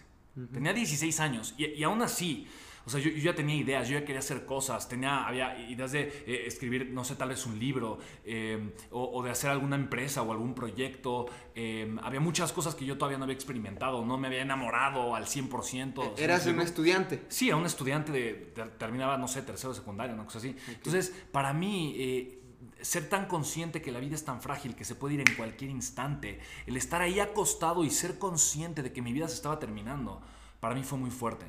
Tenía 0.53 0.73
16 0.73 1.19
años 1.21 1.55
y, 1.57 1.65
y 1.65 1.83
aún 1.83 2.03
así, 2.03 2.47
o 2.85 2.89
sea, 2.89 2.99
yo, 2.99 3.09
yo 3.11 3.17
ya 3.17 3.35
tenía 3.35 3.55
ideas, 3.55 3.87
yo 3.87 3.99
ya 3.99 4.05
quería 4.05 4.19
hacer 4.19 4.45
cosas, 4.45 4.87
tenía, 4.89 5.25
había 5.27 5.57
ideas 5.69 5.91
de 5.91 6.01
eh, 6.25 6.43
escribir, 6.47 6.89
no 6.91 7.03
sé, 7.03 7.15
tal 7.15 7.29
vez 7.29 7.45
un 7.45 7.59
libro 7.59 7.99
eh, 8.25 8.73
o, 8.91 9.03
o 9.19 9.23
de 9.23 9.31
hacer 9.31 9.49
alguna 9.49 9.75
empresa 9.75 10.21
o 10.21 10.31
algún 10.31 10.53
proyecto. 10.55 11.27
eh, 11.55 11.95
había 12.03 12.19
muchas 12.19 12.51
cosas 12.53 12.75
que 12.75 12.85
yo 12.85 12.97
todavía 12.97 13.17
no 13.17 13.25
había 13.25 13.35
experimentado, 13.35 14.05
no 14.05 14.17
me 14.17 14.27
había 14.27 14.41
enamorado 14.41 15.15
al 15.15 15.25
100%. 15.25 16.03
¿sí 16.03 16.09
me 16.17 16.23
Eras 16.23 16.45
un 16.47 16.59
estudiante. 16.61 17.23
Sí, 17.29 17.47
era 17.49 17.57
un 17.57 17.65
estudiante 17.65 18.11
de, 18.11 18.51
de- 18.55 18.65
terminaba, 18.77 19.17
no 19.17 19.27
sé, 19.27 19.41
tercero 19.41 19.73
de 19.73 19.79
secundaria, 19.79 20.13
una 20.13 20.25
cosa 20.25 20.39
así. 20.39 20.55
Entonces, 20.67 21.13
para 21.31 21.53
mí, 21.53 21.93
eh, 21.97 22.37
ser 22.81 23.09
tan 23.09 23.27
consciente 23.27 23.81
que 23.81 23.91
la 23.91 23.99
vida 23.99 24.15
es 24.15 24.25
tan 24.25 24.41
frágil, 24.41 24.75
que 24.75 24.85
se 24.85 24.95
puede 24.95 25.13
ir 25.15 25.19
en 25.19 25.35
cualquier 25.35 25.69
instante, 25.69 26.39
el 26.65 26.77
estar 26.77 27.01
ahí 27.01 27.19
acostado 27.19 27.83
y 27.83 27.89
ser 27.91 28.17
consciente 28.17 28.81
de 28.81 28.91
que 28.91 29.01
mi 29.01 29.13
vida 29.13 29.27
se 29.27 29.35
estaba 29.35 29.59
terminando, 29.59 30.21
para 30.59 30.73
mí 30.75 30.83
fue 30.83 30.97
muy 30.97 31.11
fuerte. 31.11 31.45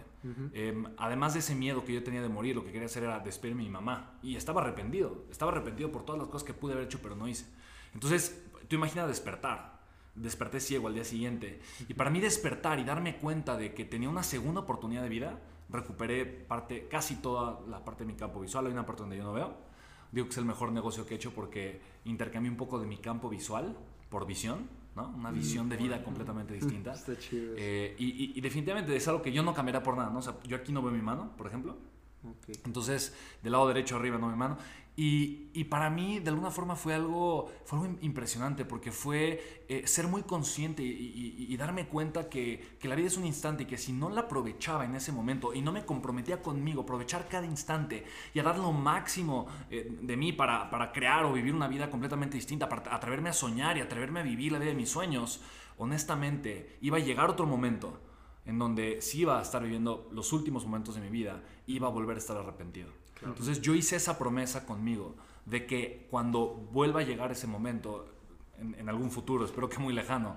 Em, 0.52 0.86
además 0.96 1.34
de 1.34 1.40
ese 1.40 1.54
miedo 1.54 1.84
que 1.84 1.92
yo 1.92 2.02
tenía 2.02 2.22
de 2.22 2.28
morir, 2.28 2.54
lo 2.54 2.64
que 2.64 2.70
quería 2.70 2.86
hacer 2.86 3.02
era 3.04 3.18
despedirme 3.20 3.62
de 3.62 3.68
mi 3.68 3.72
mamá. 3.72 4.18
Y 4.22 4.36
estaba 4.36 4.60
arrepentido, 4.60 5.24
estaba 5.30 5.52
arrepentido 5.52 5.90
por 5.90 6.04
todas 6.04 6.20
las 6.20 6.28
cosas 6.28 6.46
que 6.46 6.54
pude 6.54 6.74
haber 6.74 6.86
hecho, 6.86 7.00
pero 7.02 7.16
no 7.16 7.26
hice. 7.26 7.46
Entonces, 7.94 8.44
tú 8.68 8.76
imaginas 8.76 9.08
despertar. 9.08 9.80
Desperté 10.14 10.60
ciego 10.60 10.88
al 10.88 10.94
día 10.94 11.04
siguiente. 11.04 11.60
Y 11.88 11.94
para 11.94 12.10
mí 12.10 12.20
despertar 12.20 12.78
y 12.78 12.84
darme 12.84 13.16
cuenta 13.16 13.56
de 13.56 13.74
que 13.74 13.84
tenía 13.84 14.08
una 14.08 14.22
segunda 14.22 14.60
oportunidad 14.60 15.02
de 15.02 15.08
vida, 15.08 15.40
recuperé 15.70 16.26
parte, 16.26 16.86
casi 16.88 17.16
toda 17.16 17.60
la 17.68 17.84
parte 17.84 18.04
de 18.04 18.12
mi 18.12 18.18
campo 18.18 18.40
visual. 18.40 18.66
Hay 18.66 18.72
una 18.72 18.86
parte 18.86 19.02
donde 19.02 19.16
yo 19.16 19.24
no 19.24 19.32
veo. 19.32 19.54
Digo 20.12 20.26
que 20.26 20.32
es 20.32 20.38
el 20.38 20.44
mejor 20.44 20.70
negocio 20.70 21.06
que 21.06 21.14
he 21.14 21.16
hecho 21.16 21.34
porque 21.34 21.80
intercambié 22.04 22.50
un 22.50 22.58
poco 22.58 22.78
de 22.78 22.86
mi 22.86 22.98
campo 22.98 23.30
visual 23.30 23.76
por 24.10 24.26
visión, 24.26 24.68
¿no? 24.94 25.08
Una 25.08 25.30
visión 25.30 25.68
de 25.68 25.76
vida 25.76 26.02
completamente 26.02 26.54
distinta. 26.60 26.92
Está 26.92 27.16
chido. 27.18 27.54
Eh, 27.56 27.94
y, 27.98 28.38
y, 28.38 28.40
definitivamente 28.40 28.94
es 28.94 29.08
algo 29.08 29.22
que 29.22 29.32
yo 29.32 29.42
no 29.42 29.54
cambiaría 29.54 29.82
por 29.82 29.96
nada, 29.96 30.10
¿no? 30.10 30.18
O 30.18 30.22
sea, 30.22 30.36
yo 30.44 30.56
aquí 30.56 30.72
no 30.72 30.82
veo 30.82 30.92
mi 30.92 31.02
mano, 31.02 31.32
por 31.36 31.46
ejemplo. 31.46 31.76
Okay. 32.24 32.54
Entonces, 32.64 33.14
del 33.42 33.52
lado 33.52 33.66
derecho 33.68 33.96
arriba 33.96 34.18
no 34.18 34.28
mi 34.28 34.36
mano. 34.36 34.56
Y, 34.94 35.64
para 35.70 35.88
mí, 35.88 36.20
de 36.20 36.28
alguna 36.28 36.50
forma, 36.50 36.76
fue 36.76 36.92
algo, 36.94 37.50
impresionante 38.02 38.66
porque 38.66 38.92
fue 38.92 39.64
eh, 39.68 39.86
ser 39.86 40.06
muy 40.06 40.22
consciente 40.22 40.82
y, 40.82 41.56
darme 41.56 41.86
cuenta 41.86 42.28
que, 42.28 42.76
la 42.82 42.94
vida 42.94 43.06
es 43.06 43.16
un 43.16 43.24
instante 43.24 43.62
y 43.62 43.66
que 43.66 43.78
si 43.78 43.92
no 43.92 44.10
la 44.10 44.22
aprovechaba 44.22 44.84
en 44.84 44.94
ese 44.94 45.10
momento 45.10 45.54
y 45.54 45.62
no 45.62 45.72
me 45.72 45.86
comprometía 45.86 46.42
conmigo, 46.42 46.82
aprovechar 46.82 47.26
cada 47.26 47.46
instante 47.46 48.04
y 48.34 48.38
a 48.38 48.42
dar 48.42 48.58
lo 48.58 48.72
máximo 48.72 49.46
eh, 49.70 49.98
de 50.02 50.16
mí 50.16 50.32
para, 50.32 50.70
para, 50.70 50.92
crear 50.92 51.24
o 51.24 51.32
vivir 51.32 51.54
una 51.54 51.68
vida 51.68 51.90
completamente 51.90 52.36
distinta, 52.36 52.68
para 52.68 52.94
atreverme 52.94 53.30
a 53.30 53.32
soñar 53.32 53.78
y 53.78 53.80
atreverme 53.80 54.20
a 54.20 54.24
vivir 54.24 54.52
la 54.52 54.58
vida 54.58 54.70
de 54.70 54.76
mis 54.76 54.90
sueños, 54.90 55.40
honestamente, 55.78 56.76
iba 56.82 56.98
a 56.98 57.00
llegar 57.00 57.30
otro 57.30 57.46
momento 57.46 57.98
en 58.44 58.58
donde 58.58 59.00
sí 59.00 59.20
iba 59.20 59.38
a 59.38 59.42
estar 59.42 59.62
viviendo 59.62 60.08
los 60.12 60.32
últimos 60.32 60.66
momentos 60.66 60.96
de 60.96 61.00
mi 61.00 61.08
vida, 61.08 61.42
iba 61.66 61.86
a 61.86 61.90
volver 61.90 62.16
a 62.16 62.18
estar 62.18 62.36
arrepentido. 62.36 63.01
Entonces 63.24 63.60
yo 63.60 63.74
hice 63.74 63.96
esa 63.96 64.18
promesa 64.18 64.66
conmigo 64.66 65.14
de 65.46 65.66
que 65.66 66.06
cuando 66.10 66.68
vuelva 66.72 67.00
a 67.00 67.02
llegar 67.02 67.32
ese 67.32 67.46
momento, 67.46 68.06
en, 68.58 68.88
algún 68.88 69.10
futuro, 69.10 69.44
espero 69.44 69.68
que 69.68 69.78
muy 69.78 69.92
lejano, 69.92 70.36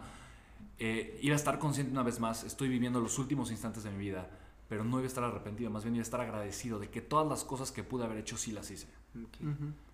eh, 0.80 1.20
iba 1.22 1.34
a 1.34 1.38
estar 1.38 1.60
consciente 1.60 1.92
una 1.92 2.04
vez 2.04 2.20
más, 2.20 2.44
estoy 2.44 2.70
viviendo 2.70 3.00
los 3.00 3.18
últimos 3.20 3.52
instantes 3.52 3.84
de 3.84 3.92
mi 3.92 4.00
vida, 4.00 4.30
pero 4.68 4.84
no 4.84 4.98
iba 4.98 5.06
a 5.06 5.08
estar 5.08 5.24
arrepentido, 5.24 5.70
más 5.70 5.84
bien 5.84 5.96
iba 5.96 6.02
a 6.02 6.04
estar 6.04 6.22
agradecido 6.22 6.80
de 6.80 6.90
que 6.90 7.02
todas 7.02 7.28
las 7.28 7.44
cosas 7.44 7.72
que 7.72 7.84
pude 7.84 8.04
haber 8.04 8.18
hecho 8.18 8.38
sí 8.38 8.52
las 8.52 8.72
hice. 8.72 8.88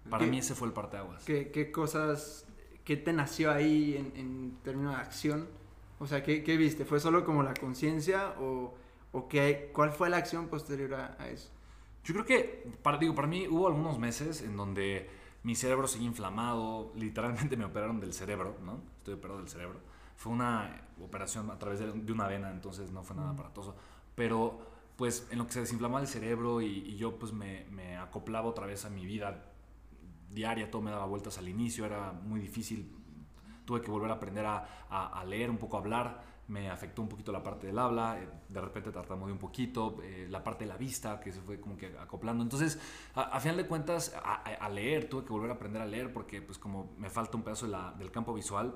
Para 0.09 0.25
mí 0.25 0.39
ese 0.39 0.55
fue 0.55 0.67
el 0.67 0.73
parteaguas. 0.73 1.23
¿Qué, 1.25 1.51
qué 1.51 1.71
cosas, 1.71 2.45
qué 2.83 2.97
te 2.97 3.13
nació 3.13 3.51
ahí 3.51 3.95
en, 3.97 4.13
en 4.15 4.57
términos 4.63 4.95
de 4.95 5.01
acción? 5.01 5.47
O 5.99 6.07
sea, 6.07 6.23
¿qué, 6.23 6.43
qué 6.43 6.57
viste? 6.57 6.85
¿Fue 6.85 6.99
solo 6.99 7.25
como 7.25 7.43
la 7.43 7.53
conciencia 7.53 8.33
o, 8.39 8.73
o 9.11 9.27
qué, 9.27 9.69
cuál 9.73 9.91
fue 9.91 10.09
la 10.09 10.17
acción 10.17 10.47
posterior 10.47 10.95
a, 10.95 11.15
a 11.19 11.29
eso? 11.29 11.51
Yo 12.03 12.13
creo 12.13 12.25
que, 12.25 12.71
para, 12.81 12.97
digo, 12.97 13.13
para 13.13 13.27
mí 13.27 13.47
hubo 13.47 13.67
algunos 13.67 13.99
meses 13.99 14.41
en 14.41 14.57
donde 14.57 15.09
mi 15.43 15.55
cerebro 15.55 15.87
seguía 15.87 16.07
inflamado, 16.07 16.91
literalmente 16.95 17.57
me 17.57 17.65
operaron 17.65 17.99
del 17.99 18.13
cerebro, 18.13 18.57
¿no? 18.63 18.81
Estoy 18.97 19.15
operado 19.15 19.39
del 19.39 19.49
cerebro. 19.49 19.79
Fue 20.15 20.31
una 20.31 20.87
operación 20.99 21.49
a 21.51 21.57
través 21.57 21.79
de, 21.79 22.11
una 22.11 22.27
vena, 22.27 22.51
entonces 22.51 22.91
no 22.91 23.03
fue 23.03 23.15
nada 23.15 23.31
aparatoso. 23.31 23.75
Pero, 24.15 24.59
pues, 24.95 25.27
en 25.31 25.37
lo 25.37 25.47
que 25.47 25.53
se 25.53 25.59
desinflamaba 25.61 26.01
el 26.01 26.07
cerebro 26.07 26.61
y, 26.61 26.67
y 26.67 26.97
yo, 26.97 27.17
pues, 27.17 27.33
me, 27.33 27.65
me, 27.71 27.97
acoplaba 27.97 28.47
otra 28.47 28.65
vez 28.65 28.85
a 28.85 28.89
mi 28.89 29.05
vida 29.05 29.45
diaria, 30.29 30.71
todo 30.71 30.81
me 30.81 30.91
daba 30.91 31.05
vueltas 31.05 31.37
al 31.37 31.49
inicio, 31.49 31.85
era 31.85 32.13
muy 32.13 32.39
difícil. 32.39 32.95
Tuve 33.65 33.81
que 33.81 33.91
volver 33.91 34.09
a 34.11 34.15
aprender 34.15 34.45
a, 34.45 34.87
a, 34.89 35.19
a 35.19 35.25
leer, 35.25 35.49
un 35.49 35.57
poco 35.57 35.77
a 35.77 35.79
hablar 35.79 36.30
me 36.51 36.69
afectó 36.69 37.01
un 37.01 37.07
poquito 37.07 37.31
la 37.31 37.41
parte 37.41 37.67
del 37.67 37.79
habla, 37.79 38.19
eh, 38.21 38.27
de 38.49 38.59
repente 38.59 38.91
tartamudeé 38.91 39.31
un 39.31 39.39
poquito, 39.39 39.97
eh, 40.03 40.27
la 40.29 40.43
parte 40.43 40.65
de 40.65 40.69
la 40.69 40.75
vista 40.75 41.19
que 41.21 41.31
se 41.31 41.39
fue 41.39 41.61
como 41.61 41.77
que 41.77 41.97
acoplando. 41.97 42.43
Entonces, 42.43 42.77
a, 43.15 43.39
final 43.39 43.55
de 43.55 43.67
cuentas, 43.67 44.13
a, 44.21 44.69
leer, 44.69 45.09
tuve 45.09 45.23
que 45.23 45.31
volver 45.31 45.49
a 45.49 45.53
aprender 45.53 45.81
a 45.81 45.85
leer 45.85 46.11
porque 46.11 46.41
pues 46.41 46.57
como 46.57 46.93
me 46.97 47.09
falta 47.09 47.37
un 47.37 47.43
pedazo 47.43 47.67
de 47.67 47.71
la, 47.71 47.93
del 47.97 48.11
campo 48.11 48.33
visual, 48.33 48.75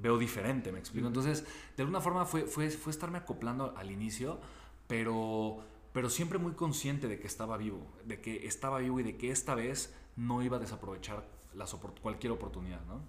veo 0.00 0.16
diferente, 0.16 0.72
me 0.72 0.78
explico. 0.78 1.06
Entonces, 1.06 1.44
de 1.76 1.82
alguna 1.82 2.00
forma 2.00 2.24
fue, 2.24 2.46
fue, 2.46 2.70
fue 2.70 2.90
estarme 2.90 3.18
acoplando 3.18 3.74
al 3.76 3.90
inicio, 3.90 4.40
pero, 4.86 5.58
pero 5.92 6.08
siempre 6.08 6.38
muy 6.38 6.52
consciente 6.52 7.08
de 7.08 7.20
que 7.20 7.26
estaba 7.26 7.58
vivo, 7.58 7.86
de 8.06 8.22
que 8.22 8.46
estaba 8.46 8.78
vivo 8.78 9.00
y 9.00 9.02
de 9.02 9.18
que 9.18 9.30
esta 9.30 9.54
vez 9.54 9.94
no 10.16 10.42
iba 10.42 10.56
a 10.56 10.60
desaprovechar 10.60 11.28
las 11.52 11.74
cualquier 11.74 12.32
oportunidad, 12.32 12.80
¿no? 12.86 13.02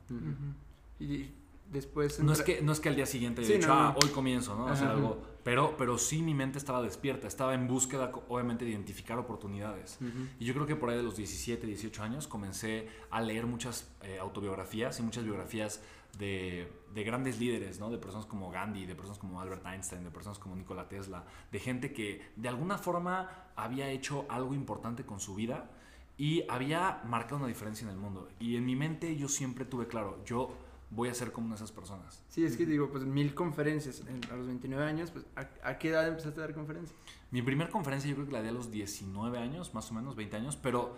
Y 1.00 1.32
después... 1.72 2.20
No 2.20 2.34
es, 2.34 2.42
que, 2.42 2.62
no 2.62 2.72
es 2.72 2.80
que 2.80 2.90
al 2.90 2.96
día 2.96 3.06
siguiente 3.06 3.44
sí, 3.44 3.54
dicho, 3.54 3.72
ah, 3.72 3.96
hoy 4.02 4.10
comienzo, 4.10 4.56
¿no? 4.56 4.68
hacer 4.68 4.88
algo. 4.88 5.22
Pero, 5.44 5.76
pero 5.78 5.98
sí 5.98 6.22
mi 6.22 6.36
mente 6.36 6.60
estaba 6.60 6.82
despierta, 6.82 7.28
estaba 7.28 7.56
en 7.56 7.68
búsqueda, 7.68 8.12
obviamente, 8.30 8.64
de 8.64 8.72
identificar 8.72 9.18
oportunidades. 9.18 9.98
Y 10.40 10.46
yo 10.46 10.54
creo 10.54 10.68
que 10.68 10.76
por 10.76 10.90
ahí 10.90 10.98
de 10.98 11.04
los 11.04 11.16
17, 11.16 11.66
18 11.66 12.04
años 12.04 12.28
comencé 12.28 12.88
a 13.10 13.22
leer 13.22 13.48
muchas 13.48 13.90
eh, 14.04 14.20
autobiografías 14.20 15.00
y 15.00 15.04
muchas 15.04 15.24
biografías 15.24 15.82
de, 16.20 16.72
de, 16.94 17.04
grandes 17.04 17.40
líderes, 17.40 17.80
¿no? 17.80 17.90
De 17.90 17.98
personas 17.98 18.28
como 18.28 18.52
Gandhi, 18.52 18.86
de 18.86 18.94
personas 18.94 19.18
como 19.18 19.42
Albert 19.42 19.66
Einstein, 19.66 20.04
de 20.04 20.12
personas 20.12 20.38
como 20.38 20.56
Nikola 20.56 20.90
Tesla, 20.90 21.24
de 21.52 21.60
gente 21.60 21.94
que 21.94 22.22
de 22.36 22.50
alguna 22.50 22.78
forma 22.78 23.48
había 23.56 23.90
hecho 23.90 24.26
algo 24.30 24.54
importante 24.54 25.06
con 25.06 25.20
su 25.20 25.34
vida 25.34 25.72
y 26.18 26.44
había 26.50 27.02
marcado 27.06 27.38
una 27.38 27.48
diferencia 27.48 27.86
en 27.86 27.94
el 27.94 27.98
mundo. 27.98 28.28
Y 28.40 28.58
en 28.58 28.66
mi 28.66 28.76
mente 28.76 29.16
yo 29.16 29.28
siempre 29.28 29.66
tuve 29.66 29.88
claro, 29.88 30.22
yo 30.26 30.56
voy 30.92 31.08
a 31.10 31.14
ser 31.14 31.32
como 31.32 31.56
esas 31.56 31.72
personas. 31.72 32.22
Sí, 32.28 32.44
es 32.44 32.58
que 32.58 32.66
digo, 32.66 32.90
pues 32.92 33.06
mil 33.06 33.34
conferencias 33.34 34.04
a 34.30 34.36
los 34.36 34.46
29 34.46 34.84
años, 34.84 35.12
pues 35.12 35.26
¿a, 35.36 35.78
qué 35.78 35.90
edad 35.90 36.08
empezaste 36.08 36.40
a 36.40 36.44
dar 36.44 36.54
conferencias? 36.54 36.96
Mi 37.32 37.42
primera 37.42 37.70
conferencia 37.70 38.10
yo 38.10 38.16
creo 38.16 38.28
que 38.28 38.34
la 38.34 38.42
di 38.42 38.50
a 38.50 38.52
los 38.52 38.72
19 38.72 39.38
años, 39.40 39.74
más 39.74 39.90
o 39.90 39.94
menos, 39.94 40.16
20 40.16 40.36
años, 40.38 40.58
pero 40.58 40.96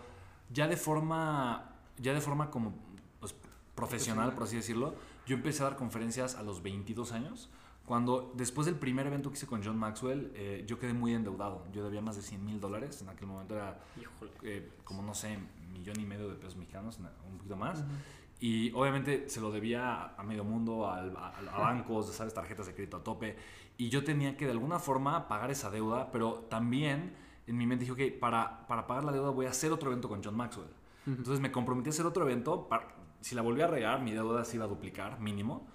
ya 0.50 0.66
de 0.66 0.76
forma, 0.76 1.76
ya 1.98 2.12
de 2.12 2.20
forma 2.20 2.50
como 2.50 2.74
pues, 3.20 3.34
profesional, 3.76 4.34
por 4.34 4.42
así 4.42 4.56
decirlo, 4.56 4.94
yo 5.26 5.36
empecé 5.36 5.62
a 5.62 5.66
dar 5.66 5.76
conferencias 5.76 6.34
a 6.34 6.42
los 6.42 6.62
22 6.62 7.12
años. 7.12 7.48
Cuando 7.86 8.32
después 8.34 8.64
del 8.64 8.76
primer 8.76 9.06
evento 9.06 9.30
que 9.30 9.36
hice 9.36 9.46
con 9.46 9.62
John 9.62 9.78
Maxwell, 9.78 10.32
eh, 10.34 10.64
yo 10.66 10.78
quedé 10.78 10.94
muy 10.94 11.12
endeudado. 11.12 11.66
Yo 11.70 11.84
debía 11.84 12.00
más 12.00 12.16
de 12.16 12.22
100 12.22 12.42
mil 12.42 12.58
dólares. 12.58 13.02
En 13.02 13.10
aquel 13.10 13.28
momento 13.28 13.54
era 13.54 13.78
eh, 14.42 14.72
como, 14.84 15.02
no 15.02 15.14
sé, 15.14 15.38
millón 15.70 16.00
y 16.00 16.06
medio 16.06 16.30
de 16.30 16.36
pesos 16.36 16.56
mexicanos, 16.56 16.98
un 16.98 17.36
poquito 17.36 17.56
más. 17.56 17.84
Y 18.44 18.70
obviamente 18.74 19.30
se 19.30 19.40
lo 19.40 19.50
debía 19.50 20.14
a 20.18 20.22
medio 20.22 20.44
mundo, 20.44 20.86
a, 20.86 20.98
a, 20.98 21.58
bancos, 21.58 22.12
¿sabes? 22.12 22.34
tarjetas 22.34 22.66
de 22.66 22.74
crédito 22.74 22.98
a 22.98 23.02
tope. 23.02 23.38
Y 23.78 23.88
yo 23.88 24.04
tenía 24.04 24.36
que 24.36 24.44
de 24.44 24.50
alguna 24.50 24.78
forma 24.78 25.28
pagar 25.28 25.50
esa 25.50 25.70
deuda, 25.70 26.12
pero 26.12 26.44
también 26.50 27.14
en 27.46 27.56
mi 27.56 27.66
mente 27.66 27.86
dije, 27.86 28.10
ok, 28.12 28.20
para, 28.20 28.66
para 28.66 28.86
pagar 28.86 29.04
la 29.04 29.12
deuda 29.12 29.30
voy 29.30 29.46
a 29.46 29.48
hacer 29.48 29.72
otro 29.72 29.88
evento 29.88 30.10
con 30.10 30.22
John 30.22 30.36
Maxwell. 30.36 30.68
Entonces 31.06 31.40
me 31.40 31.50
comprometí 31.50 31.88
a 31.88 31.92
hacer 31.92 32.04
otro 32.04 32.22
evento. 32.22 32.68
Para, 32.68 32.86
si 33.22 33.34
la 33.34 33.40
volví 33.40 33.62
a 33.62 33.66
regar, 33.66 34.02
mi 34.02 34.12
deuda 34.12 34.44
se 34.44 34.56
iba 34.56 34.66
a 34.66 34.68
duplicar, 34.68 35.20
mínimo. 35.20 35.66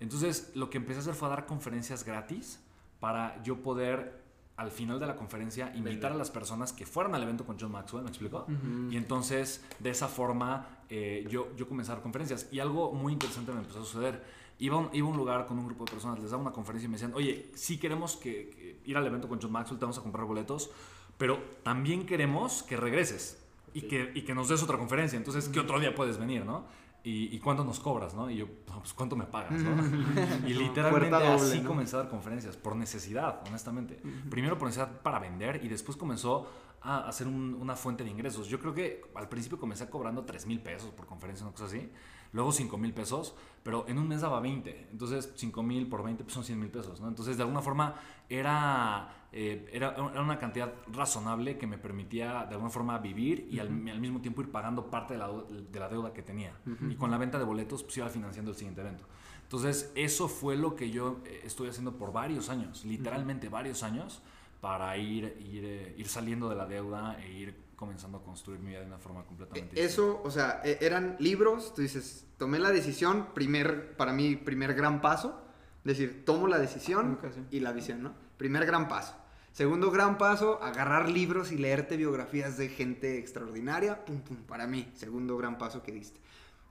Entonces 0.00 0.50
lo 0.56 0.68
que 0.68 0.78
empecé 0.78 0.98
a 0.98 1.02
hacer 1.02 1.14
fue 1.14 1.28
a 1.28 1.30
dar 1.30 1.46
conferencias 1.46 2.04
gratis 2.04 2.60
para 2.98 3.40
yo 3.44 3.62
poder 3.62 4.26
al 4.56 4.72
final 4.72 4.98
de 4.98 5.06
la 5.06 5.16
conferencia 5.16 5.72
invitar 5.76 6.10
a 6.10 6.16
las 6.16 6.30
personas 6.30 6.72
que 6.72 6.86
fueran 6.86 7.14
al 7.14 7.22
evento 7.22 7.44
con 7.44 7.56
John 7.56 7.70
Maxwell, 7.70 8.02
¿me 8.02 8.08
explico? 8.08 8.46
Y 8.90 8.96
entonces 8.96 9.64
de 9.78 9.90
esa 9.90 10.08
forma 10.08 10.75
eh, 10.88 11.26
yo, 11.30 11.54
yo 11.56 11.68
comencé 11.68 11.92
a 11.92 11.94
dar 11.94 12.02
conferencias 12.02 12.48
y 12.52 12.60
algo 12.60 12.92
muy 12.92 13.12
interesante 13.12 13.52
me 13.52 13.58
empezó 13.58 13.80
a 13.80 13.84
suceder. 13.84 14.22
Iba 14.58 14.76
a 14.76 14.78
un, 14.78 14.90
iba 14.92 15.06
un 15.06 15.16
lugar 15.16 15.46
con 15.46 15.58
un 15.58 15.66
grupo 15.66 15.84
de 15.84 15.92
personas, 15.92 16.18
les 16.18 16.30
daba 16.30 16.42
una 16.42 16.52
conferencia 16.52 16.86
y 16.86 16.88
me 16.88 16.94
decían, 16.94 17.12
oye, 17.14 17.50
sí 17.54 17.78
queremos 17.78 18.16
que, 18.16 18.80
ir 18.84 18.96
al 18.96 19.06
evento 19.06 19.28
con 19.28 19.40
John 19.40 19.52
Maxwell, 19.52 19.78
te 19.78 19.84
vamos 19.84 19.98
a 19.98 20.02
comprar 20.02 20.24
boletos, 20.24 20.70
pero 21.18 21.38
también 21.62 22.06
queremos 22.06 22.62
que 22.62 22.76
regreses 22.76 23.38
y, 23.74 23.82
que, 23.82 24.12
y 24.14 24.22
que 24.22 24.34
nos 24.34 24.48
des 24.48 24.62
otra 24.62 24.78
conferencia. 24.78 25.16
Entonces, 25.16 25.48
¿qué 25.48 25.60
otro 25.60 25.78
día 25.78 25.94
puedes 25.94 26.18
venir, 26.18 26.44
no? 26.44 26.64
¿Y, 27.08 27.38
cuánto 27.38 27.62
nos 27.62 27.78
cobras, 27.78 28.14
no? 28.14 28.28
Y 28.28 28.38
yo, 28.38 28.48
pues, 28.64 28.92
¿cuánto 28.92 29.14
me 29.14 29.26
pagas, 29.26 29.62
no? 29.62 29.76
y 30.48 30.54
literalmente 30.54 31.14
así 31.14 31.60
comencé 31.60 31.94
a 31.94 32.00
dar 32.00 32.08
conferencias, 32.08 32.56
por 32.56 32.74
necesidad, 32.74 33.42
honestamente. 33.46 34.00
Primero 34.28 34.58
por 34.58 34.66
necesidad 34.66 35.02
para 35.02 35.20
vender 35.20 35.60
y 35.62 35.68
después 35.68 35.96
comenzó 35.96 36.48
a 36.86 37.08
hacer 37.08 37.26
una 37.26 37.74
fuente 37.74 38.04
de 38.04 38.10
ingresos. 38.10 38.48
Yo 38.48 38.60
creo 38.60 38.72
que 38.72 39.02
al 39.16 39.28
principio 39.28 39.58
comencé 39.58 39.90
cobrando 39.90 40.24
3 40.24 40.46
mil 40.46 40.60
pesos 40.60 40.90
por 40.92 41.04
conferencia, 41.04 41.44
una 41.44 41.52
cosa 41.52 41.66
así. 41.66 41.90
Luego 42.32 42.52
5 42.52 42.78
mil 42.78 42.92
pesos, 42.92 43.34
pero 43.62 43.84
en 43.88 43.98
un 43.98 44.06
mes 44.06 44.20
daba 44.20 44.38
20. 44.40 44.88
Entonces 44.92 45.32
5 45.34 45.62
mil 45.64 45.88
por 45.88 46.04
20 46.04 46.22
pues 46.22 46.34
son 46.34 46.44
100 46.44 46.60
mil 46.60 46.70
pesos, 46.70 47.00
¿no? 47.00 47.08
Entonces 47.08 47.36
de 47.36 47.42
alguna 47.42 47.60
forma 47.60 47.94
era, 48.28 49.26
eh, 49.32 49.68
era, 49.72 49.94
era, 49.94 50.22
una 50.22 50.38
cantidad 50.38 50.72
razonable 50.92 51.58
que 51.58 51.66
me 51.66 51.76
permitía 51.76 52.44
de 52.44 52.54
alguna 52.54 52.70
forma 52.70 52.98
vivir 52.98 53.48
y 53.50 53.58
al, 53.58 53.68
al 53.68 54.00
mismo 54.00 54.20
tiempo 54.20 54.42
ir 54.42 54.52
pagando 54.52 54.88
parte 54.88 55.14
de 55.14 55.18
la, 55.18 55.28
de 55.28 55.80
la 55.80 55.88
deuda 55.88 56.12
que 56.12 56.22
tenía. 56.22 56.52
Y 56.88 56.94
con 56.94 57.10
la 57.10 57.18
venta 57.18 57.38
de 57.38 57.44
boletos 57.44 57.82
pues 57.82 57.96
iba 57.96 58.08
financiando 58.08 58.52
el 58.52 58.56
siguiente 58.56 58.80
evento. 58.80 59.04
Entonces 59.42 59.90
eso 59.96 60.28
fue 60.28 60.56
lo 60.56 60.76
que 60.76 60.90
yo 60.90 61.20
eh, 61.24 61.40
estoy 61.44 61.68
haciendo 61.68 61.96
por 61.96 62.12
varios 62.12 62.48
años, 62.48 62.84
literalmente 62.84 63.48
varios 63.48 63.82
años 63.82 64.22
para 64.66 64.96
ir, 64.96 65.36
ir, 65.48 65.64
eh, 65.64 65.94
ir, 65.96 66.08
saliendo 66.08 66.48
de 66.48 66.56
la 66.56 66.66
deuda 66.66 67.16
e 67.22 67.30
ir 67.30 67.54
comenzando 67.76 68.18
a 68.18 68.24
construir 68.24 68.58
mi 68.58 68.70
vida 68.70 68.80
de 68.80 68.86
una 68.86 68.98
forma 68.98 69.24
completamente 69.24 69.80
Eh, 69.80 69.84
Eso, 69.84 70.20
o 70.24 70.30
sea, 70.32 70.60
e- 70.64 70.78
eran 70.80 71.14
libros, 71.20 71.72
tú 71.72 71.82
dices, 71.82 72.26
tomé 72.36 72.58
la 72.58 72.72
decisión, 72.72 73.28
primer, 73.32 73.96
para 73.96 74.12
mí, 74.12 74.34
primer 74.34 74.74
gran 74.74 75.00
paso, 75.00 75.40
es 75.84 75.96
decir, 75.96 76.24
tomo 76.24 76.48
la 76.48 76.58
decisión 76.58 77.16
y 77.52 77.60
la 77.60 77.70
visión, 77.70 78.02
¿no? 78.02 78.14
Primer 78.38 78.66
gran 78.66 78.88
paso. 78.88 79.14
Segundo 79.52 79.92
gran 79.92 80.18
paso, 80.18 80.60
agarrar 80.60 81.08
libros 81.08 81.52
y 81.52 81.58
leerte 81.58 81.96
biografías 81.96 82.56
de 82.58 82.68
gente 82.68 83.18
extraordinaria, 83.18 84.04
pum, 84.04 84.18
pum, 84.20 84.38
para 84.48 84.66
mí, 84.66 84.90
segundo 84.94 85.36
gran 85.36 85.58
paso 85.58 85.84
que 85.84 85.92
diste. 85.92 86.18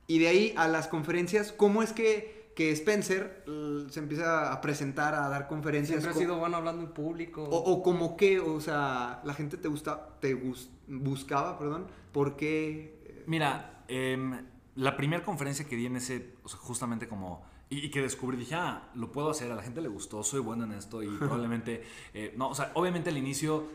Y 0.06 0.20
de 0.20 0.28
ahí 0.28 0.54
a 0.58 0.68
las 0.68 0.90
conferencias, 0.90 1.54
¿cómo 1.54 1.82
es 1.82 1.94
que, 1.94 2.45
que 2.56 2.72
Spencer 2.72 3.44
se 3.90 4.00
empieza 4.00 4.52
a 4.52 4.62
presentar, 4.62 5.14
a 5.14 5.28
dar 5.30 5.48
conferencias? 5.48 6.02
Siempre 6.02 6.18
ha 6.18 6.24
sido 6.26 6.38
bueno 6.40 6.58
hablando 6.58 6.82
en 6.84 6.90
público. 6.94 7.44
o, 7.44 7.58
o 7.74 7.84
como 7.84 8.16
que, 8.18 8.40
o 8.40 8.60
sea, 8.62 9.22
la 9.26 9.34
gente 9.34 9.58
te 9.58 9.68
gusta, 9.68 10.18
te 10.22 10.34
gus- 10.34 10.70
buscaba, 10.88 11.60
perdón, 11.60 11.88
¿por 12.12 12.36
qué? 12.38 12.98
eh, 13.06 13.24
Mira, 13.28 13.84
em, 13.90 14.46
la 14.76 14.96
primera 14.98 15.24
conferencia 15.24 15.66
que 15.68 15.76
di 15.76 15.86
en 15.86 15.98
ese, 15.98 16.34
o 16.44 16.50
sea, 16.50 16.60
justamente 16.60 17.08
como, 17.08 17.44
y, 17.70 17.80
y 17.86 17.90
que 17.92 18.02
descubrí, 18.02 18.38
dije, 18.38 18.56
ah, 18.56 18.90
lo 18.96 19.12
puedo 19.12 19.30
hacer, 19.30 19.52
a 19.52 19.56
la 19.56 19.62
gente 19.64 19.82
le 19.82 19.90
gustó, 19.90 20.24
soy 20.24 20.40
bueno 20.40 20.64
en 20.64 20.72
esto 20.72 21.04
y 21.04 21.08
probablemente, 21.18 21.84
eh, 22.14 22.34
no, 22.38 22.50
o 22.50 22.56
sea, 22.56 22.72
obviamente 22.76 23.10
al 23.10 23.18
inicio, 23.18 23.68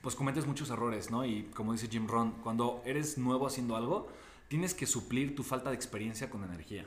pues 0.00 0.14
cometes 0.16 0.46
muchos 0.46 0.70
errores, 0.70 1.10
¿no? 1.10 1.24
Y 1.24 1.44
como 1.54 1.72
dice 1.72 1.86
Jim 1.88 2.06
Ron, 2.08 2.32
cuando 2.42 2.82
eres 2.86 3.18
nuevo 3.18 3.46
haciendo 3.46 3.76
algo, 3.76 4.08
tienes 4.48 4.72
que 4.74 4.86
suplir 4.86 5.34
tu 5.36 5.42
falta 5.42 5.70
de 5.70 5.76
experiencia 5.76 6.28
con 6.30 6.42
energía. 6.44 6.86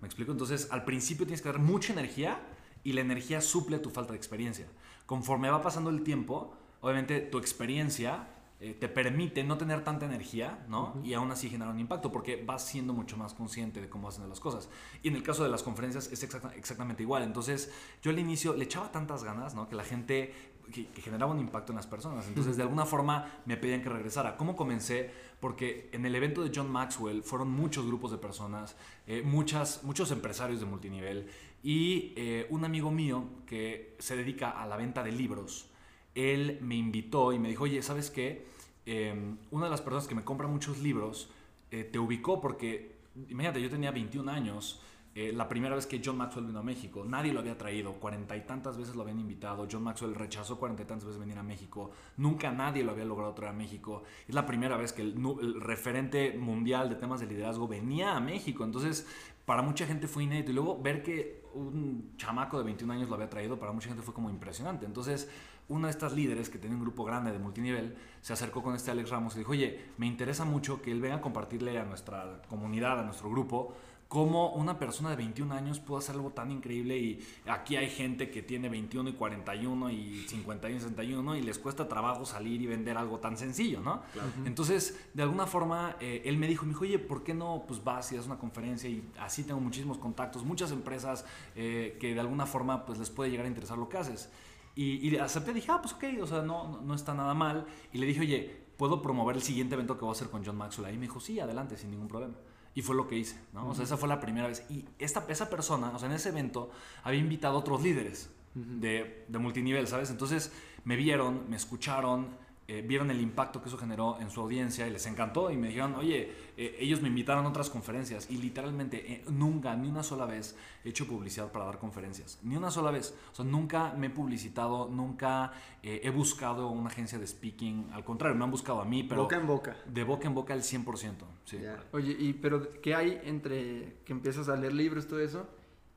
¿Me 0.00 0.06
explico? 0.06 0.32
Entonces, 0.32 0.68
al 0.70 0.84
principio 0.84 1.26
tienes 1.26 1.42
que 1.42 1.48
dar 1.48 1.58
mucha 1.58 1.92
energía 1.92 2.40
y 2.84 2.92
la 2.92 3.00
energía 3.00 3.40
suple 3.40 3.78
tu 3.78 3.90
falta 3.90 4.12
de 4.12 4.16
experiencia. 4.18 4.66
Conforme 5.06 5.50
va 5.50 5.60
pasando 5.60 5.90
el 5.90 6.02
tiempo, 6.02 6.54
obviamente 6.80 7.20
tu 7.20 7.38
experiencia 7.38 8.28
eh, 8.62 8.74
te 8.74 8.88
permite 8.88 9.42
no 9.42 9.56
tener 9.56 9.82
tanta 9.82 10.04
energía, 10.04 10.64
¿no? 10.68 11.00
Y 11.02 11.14
aún 11.14 11.30
así 11.30 11.48
generar 11.48 11.72
un 11.72 11.80
impacto 11.80 12.12
porque 12.12 12.42
vas 12.44 12.66
siendo 12.66 12.92
mucho 12.92 13.16
más 13.16 13.32
consciente 13.32 13.80
de 13.80 13.88
cómo 13.88 14.08
hacen 14.08 14.28
las 14.28 14.38
cosas. 14.38 14.68
Y 15.02 15.08
en 15.08 15.16
el 15.16 15.22
caso 15.22 15.42
de 15.42 15.48
las 15.48 15.62
conferencias 15.62 16.12
es 16.12 16.22
exacta- 16.22 16.54
exactamente 16.54 17.02
igual. 17.02 17.22
Entonces, 17.22 17.72
yo 18.02 18.10
al 18.10 18.18
inicio 18.18 18.54
le 18.54 18.64
echaba 18.64 18.92
tantas 18.92 19.24
ganas, 19.24 19.54
¿no? 19.54 19.66
Que 19.68 19.74
la 19.76 19.84
gente, 19.84 20.34
que, 20.70 20.86
que 20.88 21.02
generaba 21.02 21.32
un 21.32 21.40
impacto 21.40 21.72
en 21.72 21.76
las 21.76 21.86
personas. 21.86 22.26
Entonces, 22.28 22.56
de 22.56 22.62
alguna 22.62 22.86
forma 22.86 23.40
me 23.46 23.56
pedían 23.56 23.82
que 23.82 23.88
regresara. 23.88 24.36
¿Cómo 24.36 24.56
comencé? 24.56 25.10
Porque 25.40 25.88
en 25.92 26.06
el 26.06 26.14
evento 26.14 26.42
de 26.42 26.50
John 26.54 26.70
Maxwell 26.70 27.22
fueron 27.22 27.50
muchos 27.50 27.86
grupos 27.86 28.10
de 28.10 28.18
personas, 28.18 28.76
eh, 29.06 29.22
muchas, 29.24 29.84
muchos 29.84 30.10
empresarios 30.10 30.60
de 30.60 30.66
multinivel 30.66 31.28
y 31.62 32.12
eh, 32.16 32.46
un 32.50 32.64
amigo 32.64 32.90
mío 32.90 33.24
que 33.46 33.96
se 33.98 34.16
dedica 34.16 34.50
a 34.50 34.66
la 34.66 34.76
venta 34.76 35.02
de 35.02 35.12
libros, 35.12 35.68
él 36.14 36.58
me 36.62 36.74
invitó 36.74 37.32
y 37.32 37.38
me 37.38 37.48
dijo, 37.48 37.64
oye, 37.64 37.82
¿sabes 37.82 38.10
qué? 38.10 38.46
Eh, 38.86 39.14
una 39.50 39.66
de 39.66 39.70
las 39.70 39.82
personas 39.82 40.08
que 40.08 40.14
me 40.14 40.24
compra 40.24 40.48
muchos 40.48 40.78
libros 40.78 41.30
eh, 41.70 41.84
te 41.84 41.98
ubicó 41.98 42.40
porque, 42.40 42.96
imagínate, 43.28 43.60
yo 43.60 43.68
tenía 43.68 43.90
21 43.90 44.30
años. 44.30 44.80
Eh, 45.12 45.32
la 45.34 45.48
primera 45.48 45.74
vez 45.74 45.86
que 45.86 46.00
John 46.04 46.16
Maxwell 46.16 46.46
vino 46.46 46.60
a 46.60 46.62
México, 46.62 47.04
nadie 47.04 47.32
lo 47.32 47.40
había 47.40 47.58
traído, 47.58 47.94
cuarenta 47.94 48.36
y 48.36 48.42
tantas 48.42 48.78
veces 48.78 48.94
lo 48.94 49.02
habían 49.02 49.18
invitado, 49.18 49.66
John 49.70 49.82
Maxwell 49.82 50.14
rechazó 50.14 50.56
cuarenta 50.58 50.84
y 50.84 50.86
tantas 50.86 51.06
veces 51.06 51.20
venir 51.20 51.36
a 51.36 51.42
México, 51.42 51.90
nunca 52.16 52.52
nadie 52.52 52.84
lo 52.84 52.92
había 52.92 53.04
logrado 53.04 53.34
traer 53.34 53.52
a 53.52 53.56
México, 53.56 54.04
es 54.28 54.34
la 54.34 54.46
primera 54.46 54.76
vez 54.76 54.92
que 54.92 55.02
el, 55.02 55.14
el 55.42 55.60
referente 55.60 56.38
mundial 56.38 56.88
de 56.88 56.94
temas 56.94 57.18
de 57.18 57.26
liderazgo 57.26 57.66
venía 57.66 58.16
a 58.16 58.20
México, 58.20 58.62
entonces 58.62 59.06
para 59.44 59.62
mucha 59.62 59.84
gente 59.84 60.06
fue 60.06 60.22
inédito 60.22 60.52
y 60.52 60.54
luego 60.54 60.80
ver 60.80 61.02
que 61.02 61.42
un 61.54 62.12
chamaco 62.16 62.56
de 62.56 62.62
21 62.62 62.92
años 62.92 63.08
lo 63.08 63.16
había 63.16 63.28
traído, 63.28 63.58
para 63.58 63.72
mucha 63.72 63.88
gente 63.88 64.02
fue 64.02 64.14
como 64.14 64.30
impresionante, 64.30 64.86
entonces 64.86 65.28
una 65.70 65.86
de 65.86 65.92
estas 65.92 66.12
líderes 66.12 66.50
que 66.50 66.58
tenía 66.58 66.76
un 66.76 66.82
grupo 66.82 67.04
grande 67.04 67.32
de 67.32 67.38
multinivel 67.38 67.96
se 68.20 68.32
acercó 68.32 68.62
con 68.62 68.74
este 68.74 68.90
Alex 68.90 69.10
Ramos 69.10 69.36
y 69.36 69.38
dijo, 69.38 69.52
oye, 69.52 69.86
me 69.98 70.06
interesa 70.06 70.44
mucho 70.44 70.82
que 70.82 70.90
él 70.90 71.00
venga 71.00 71.16
a 71.16 71.20
compartirle 71.20 71.78
a 71.78 71.84
nuestra 71.84 72.42
comunidad, 72.48 72.98
a 72.98 73.04
nuestro 73.04 73.30
grupo, 73.30 73.74
cómo 74.10 74.50
una 74.54 74.76
persona 74.76 75.10
de 75.10 75.16
21 75.16 75.54
años 75.54 75.78
puede 75.78 76.00
hacer 76.00 76.16
algo 76.16 76.30
tan 76.30 76.50
increíble 76.50 76.98
y 76.98 77.24
aquí 77.46 77.76
hay 77.76 77.88
gente 77.88 78.28
que 78.28 78.42
tiene 78.42 78.68
21 78.68 79.10
y 79.10 79.12
41 79.12 79.90
y 79.92 80.24
51 80.26 80.76
y 80.76 80.80
61 80.80 81.36
y 81.36 81.42
les 81.42 81.60
cuesta 81.60 81.86
trabajo 81.86 82.26
salir 82.26 82.60
y 82.60 82.66
vender 82.66 82.98
algo 82.98 83.20
tan 83.20 83.36
sencillo, 83.36 83.80
¿no? 83.80 84.02
Entonces, 84.44 85.00
de 85.14 85.22
alguna 85.22 85.46
forma, 85.46 85.94
eh, 86.00 86.22
él 86.24 86.38
me 86.38 86.48
dijo, 86.48 86.66
me 86.66 86.70
dijo, 86.70 86.82
oye, 86.82 86.98
¿por 86.98 87.22
qué 87.22 87.34
no 87.34 87.62
pues 87.68 87.84
vas 87.84 88.10
y 88.10 88.16
das 88.16 88.26
una 88.26 88.36
conferencia? 88.36 88.90
Y 88.90 89.08
así 89.20 89.44
tengo 89.44 89.60
muchísimos 89.60 89.96
contactos, 89.96 90.42
muchas 90.42 90.72
empresas 90.72 91.24
eh, 91.54 91.96
que 92.00 92.12
de 92.12 92.18
alguna 92.18 92.46
forma 92.46 92.84
pues 92.84 92.98
les 92.98 93.10
puede 93.10 93.30
llegar 93.30 93.46
a 93.46 93.48
interesar 93.48 93.78
lo 93.78 93.88
que 93.88 93.96
haces. 93.96 94.28
Y, 94.74 95.08
y 95.08 95.16
acepté, 95.18 95.52
dije, 95.52 95.70
ah, 95.70 95.80
pues 95.80 95.94
ok, 95.94 96.20
o 96.20 96.26
sea, 96.26 96.42
no, 96.42 96.66
no, 96.66 96.80
no 96.80 96.94
está 96.94 97.14
nada 97.14 97.34
mal. 97.34 97.64
Y 97.92 97.98
le 97.98 98.06
dije, 98.06 98.22
oye, 98.22 98.60
¿puedo 98.76 99.02
promover 99.02 99.36
el 99.36 99.42
siguiente 99.42 99.76
evento 99.76 99.96
que 99.96 100.00
voy 100.00 100.10
a 100.10 100.16
hacer 100.16 100.30
con 100.30 100.44
John 100.44 100.56
Maxwell? 100.56 100.86
Ahí 100.86 100.96
me 100.96 101.02
dijo, 101.02 101.20
sí, 101.20 101.38
adelante, 101.38 101.76
sin 101.76 101.92
ningún 101.92 102.08
problema. 102.08 102.34
Y 102.74 102.82
fue 102.82 102.94
lo 102.94 103.08
que 103.08 103.16
hice, 103.16 103.36
¿no? 103.52 103.68
O 103.68 103.74
sea, 103.74 103.84
esa 103.84 103.96
fue 103.96 104.08
la 104.08 104.20
primera 104.20 104.46
vez. 104.46 104.64
Y 104.70 104.84
esta, 104.98 105.24
esa 105.28 105.50
persona, 105.50 105.90
o 105.94 105.98
sea, 105.98 106.08
en 106.08 106.14
ese 106.14 106.28
evento, 106.28 106.70
había 107.02 107.20
invitado 107.20 107.56
a 107.56 107.58
otros 107.58 107.82
líderes 107.82 108.30
de, 108.54 109.24
de 109.28 109.38
multinivel, 109.38 109.86
¿sabes? 109.86 110.10
Entonces 110.10 110.52
me 110.84 110.96
vieron, 110.96 111.48
me 111.50 111.56
escucharon, 111.56 112.28
eh, 112.70 112.84
vieron 112.86 113.10
el 113.10 113.20
impacto 113.20 113.60
que 113.60 113.68
eso 113.68 113.76
generó 113.76 114.20
en 114.20 114.30
su 114.30 114.40
audiencia 114.40 114.86
y 114.86 114.92
les 114.92 115.04
encantó 115.06 115.50
y 115.50 115.56
me 115.56 115.66
dijeron, 115.66 115.96
oye, 115.96 116.30
eh, 116.56 116.76
ellos 116.78 117.02
me 117.02 117.08
invitaron 117.08 117.44
a 117.44 117.48
otras 117.48 117.68
conferencias 117.68 118.30
y 118.30 118.38
literalmente 118.38 119.12
eh, 119.12 119.24
nunca, 119.28 119.74
ni 119.74 119.88
una 119.88 120.04
sola 120.04 120.24
vez 120.24 120.56
he 120.84 120.90
hecho 120.90 121.04
publicidad 121.08 121.50
para 121.50 121.64
dar 121.64 121.78
conferencias, 121.78 122.38
ni 122.44 122.54
una 122.54 122.70
sola 122.70 122.92
vez. 122.92 123.12
O 123.32 123.34
sea, 123.34 123.44
nunca 123.44 123.92
me 123.94 124.06
he 124.06 124.10
publicitado, 124.10 124.88
nunca 124.88 125.52
eh, 125.82 126.02
he 126.04 126.10
buscado 126.10 126.68
una 126.68 126.90
agencia 126.90 127.18
de 127.18 127.26
speaking, 127.26 127.88
al 127.92 128.04
contrario, 128.04 128.38
me 128.38 128.44
han 128.44 128.52
buscado 128.52 128.80
a 128.80 128.84
mí, 128.84 129.02
pero 129.02 129.22
boca 129.22 129.36
en 129.36 129.46
boca. 129.48 129.76
de 129.86 130.04
boca 130.04 130.28
en 130.28 130.34
boca 130.34 130.54
el 130.54 130.62
100%. 130.62 131.14
Sí. 131.46 131.58
Oye, 131.90 132.14
y 132.16 132.34
pero 132.34 132.70
¿qué 132.80 132.94
hay 132.94 133.20
entre 133.24 133.96
que 134.04 134.12
empiezas 134.12 134.48
a 134.48 134.54
leer 134.54 134.74
libros, 134.74 135.08
todo 135.08 135.18
eso, 135.18 135.48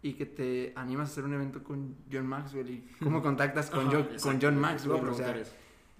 y 0.01 0.13
que 0.13 0.25
te 0.25 0.73
animas 0.75 1.09
a 1.09 1.11
hacer 1.11 1.23
un 1.23 1.35
evento 1.35 1.63
con 1.63 1.97
John 2.11 2.25
Maxwell? 2.25 2.67
¿Y 2.67 2.89
cómo 2.99 3.21
contactas 3.21 3.69
con, 3.69 3.89
Ajá, 3.89 3.91
John, 3.91 4.07
con 4.23 4.41
John 4.41 4.57
Maxwell? 4.57 5.07
O 5.07 5.13
sea. 5.13 5.35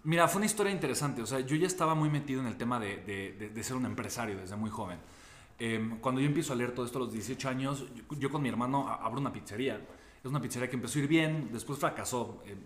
Mira, 0.03 0.27
fue 0.27 0.37
una 0.39 0.45
historia 0.45 0.71
interesante. 0.71 1.21
O 1.21 1.25
sea, 1.25 1.39
yo 1.39 1.55
ya 1.55 1.67
estaba 1.67 1.95
muy 1.95 2.09
metido 2.09 2.41
en 2.41 2.47
el 2.47 2.57
tema 2.57 2.79
de, 2.79 2.97
de- 2.97 3.33
de- 3.33 3.49
de 3.49 3.63
ser 3.63 3.75
un 3.77 3.85
empresario 3.85 4.37
desde 4.37 4.55
muy 4.55 4.69
joven. 4.69 4.99
Em, 5.59 5.99
cuando 5.99 6.19
yo 6.19 6.27
empiezo 6.27 6.51
a 6.53 6.55
leer 6.55 6.73
todo 6.73 6.85
esto 6.85 6.97
a 6.97 7.01
los 7.01 7.13
18 7.13 7.47
años, 7.49 7.85
yo, 7.95 8.03
yo 8.19 8.29
con 8.29 8.41
mi 8.41 8.49
hermano 8.49 8.89
abro 8.89 9.19
una 9.21 9.31
pizzería. 9.31 9.79
Es 10.23 10.29
una 10.29 10.41
pizzería 10.41 10.69
que 10.69 10.75
empezó 10.75 10.99
a 10.99 11.03
ir 11.03 11.07
bien, 11.07 11.49
después 11.53 11.79
fracasó 11.79 12.43
en 12.45 12.65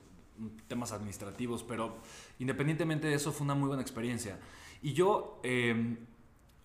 temas 0.67 0.91
administrativos, 0.91 1.63
pero 1.63 1.97
independientemente 2.39 3.07
de 3.07 3.15
eso 3.15 3.31
fue 3.31 3.45
una 3.45 3.55
muy 3.55 3.67
buena 3.67 3.81
experiencia. 3.81 4.39
Y 4.81 4.93
yo, 4.93 5.39
em, 5.43 5.97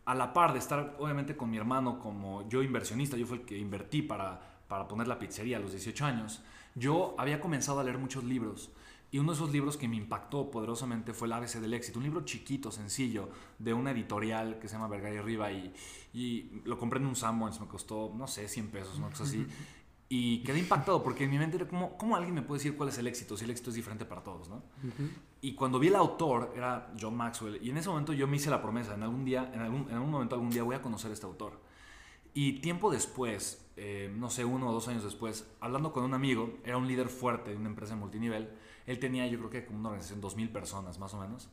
a 0.05 0.15
la 0.15 0.33
par 0.33 0.53
de 0.53 0.59
estar 0.59 0.97
obviamente 0.99 1.37
con 1.37 1.51
mi 1.51 1.57
hermano 1.59 1.99
como 1.99 2.49
yo 2.49 2.63
inversionista, 2.63 3.17
yo 3.17 3.27
fui 3.27 3.39
el 3.39 3.45
que 3.45 3.59
invertí 3.59 4.03
para, 4.03 4.41
para 4.69 4.89
poner 4.89 5.07
la 5.09 5.19
pizzería 5.19 5.57
a 5.59 5.61
los 5.61 5.73
18 5.73 6.05
años, 6.05 6.43
yo 6.75 7.15
había 7.19 7.41
comenzado 7.41 7.81
a 7.81 7.85
leer 7.85 7.99
muchos 7.99 8.25
libros. 8.25 8.71
Y 9.13 9.19
uno 9.19 9.33
de 9.33 9.37
esos 9.37 9.53
libros 9.53 9.77
que 9.77 9.87
me 9.87 9.97
impactó 9.97 10.51
poderosamente 10.51 11.13
fue 11.13 11.29
El 11.29 11.35
ABC 11.35 11.61
del 11.61 11.75
éxito, 11.75 11.99
un 11.99 12.05
libro 12.05 12.25
chiquito, 12.25 12.73
sencillo, 12.73 13.29
de 13.59 13.75
una 13.75 13.91
editorial 13.91 14.59
que 14.59 14.69
se 14.69 14.75
llama 14.75 14.89
Vergara 14.89 15.15
y 15.15 15.21
Riva 15.21 15.53
y, 15.53 15.75
y 16.15 16.63
lo 16.65 16.79
compré 16.79 16.99
en 16.99 17.07
un 17.07 17.15
Sanborns, 17.15 17.61
me 17.61 17.67
costó, 17.67 18.11
no 18.17 18.27
sé, 18.27 18.49
100 18.49 18.69
pesos, 18.69 18.97
una 18.97 19.11
cosa 19.11 19.25
así. 19.25 19.47
Y 20.09 20.43
quedé 20.43 20.59
impactado 20.59 21.03
porque 21.03 21.25
en 21.25 21.31
mi 21.31 21.39
mente 21.39 21.57
era 21.57 21.69
como, 21.69 21.97
¿cómo 21.99 22.17
alguien 22.17 22.35
me 22.35 22.43
puede 22.43 22.59
decir 22.59 22.75
cuál 22.75 22.89
es 22.89 22.97
el 22.97 23.07
éxito 23.07 23.37
si 23.37 23.45
el 23.45 23.51
éxito 23.51 23.69
es 23.69 23.77
diferente 23.77 24.07
para 24.07 24.23
todos, 24.23 24.49
no? 24.49 24.63
Y 25.43 25.55
cuando 25.55 25.79
vi 25.79 25.89
el 25.89 25.97
autor, 25.97 26.53
era 26.57 26.91
John 26.99 27.15
Maxwell, 27.15 27.59
y 27.63 27.69
en 27.69 27.77
ese 27.77 27.91
momento 27.91 28.15
yo 28.15 28.27
me 28.27 28.37
hice 28.37 28.49
la 28.49 28.63
promesa, 28.63 28.95
en 28.95 29.03
algún 29.03 29.27
día, 29.27 29.51
en 29.53 29.61
algún, 29.61 29.89
en 29.91 29.95
algún 29.95 30.11
momento, 30.11 30.35
algún 30.37 30.51
día 30.51 30.63
voy 30.63 30.75
a 30.75 30.81
conocer 30.81 31.11
a 31.11 31.15
este 31.15 31.27
autor. 31.27 31.61
Y 32.35 32.61
tiempo 32.61 32.91
después, 32.91 33.67
eh, 33.77 34.11
no 34.17 34.31
sé, 34.31 34.45
uno 34.45 34.71
o 34.71 34.73
dos 34.73 34.89
años 34.89 35.05
después, 35.05 35.47
hablando 35.61 35.93
con 35.93 36.05
un 36.05 36.15
amigo, 36.15 36.59
era 36.65 36.79
un 36.79 36.87
líder 36.87 37.09
fuerte 37.09 37.51
de 37.51 37.57
una 37.57 37.69
empresa 37.69 37.95
multinivel, 37.95 38.49
él 38.87 38.99
tenía 38.99 39.27
yo 39.27 39.39
creo 39.39 39.51
que 39.51 39.65
como 39.65 39.79
una 39.81 39.89
organización, 39.91 40.21
dos 40.21 40.37
mil 40.37 40.49
personas 40.51 40.99
más 40.99 41.13
o 41.15 41.21
menos, 41.21 41.49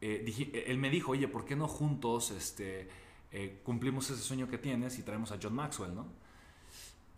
eh, 0.00 0.22
dije- 0.24 0.70
él 0.70 0.78
me 0.78 0.90
dijo, 0.90 1.12
oye, 1.12 1.26
¿por 1.28 1.44
qué 1.44 1.56
no 1.56 1.68
juntos 1.68 2.30
este, 2.30 2.88
eh, 3.32 3.60
cumplimos 3.64 4.10
ese 4.10 4.22
sueño 4.22 4.48
que 4.48 4.58
tienes 4.58 4.98
y 4.98 5.02
traemos 5.02 5.32
a 5.32 5.38
John 5.42 5.54
Maxwell, 5.54 5.94
¿no? 5.94 6.06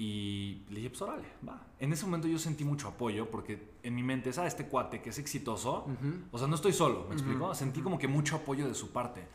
Y 0.00 0.62
le 0.70 0.76
dije, 0.76 0.90
pues 0.90 1.02
órale, 1.02 1.24
va. 1.46 1.66
En 1.80 1.92
ese 1.92 2.04
momento 2.04 2.28
yo 2.28 2.38
sentí 2.38 2.64
mucho 2.64 2.86
apoyo 2.86 3.28
porque 3.30 3.70
en 3.82 3.96
mi 3.96 4.04
mente 4.04 4.30
es, 4.30 4.38
ah, 4.38 4.46
este 4.46 4.66
cuate 4.66 5.02
que 5.02 5.10
es 5.10 5.18
exitoso, 5.18 5.86
o 6.30 6.38
sea, 6.38 6.46
no 6.46 6.54
estoy 6.54 6.72
solo, 6.72 7.06
¿me 7.08 7.14
explico? 7.14 7.52
Sentí 7.54 7.80
como 7.80 7.98
que 7.98 8.06
mucho 8.06 8.36
apoyo 8.36 8.68
de 8.68 8.74
su 8.74 8.92
parte. 8.92 9.26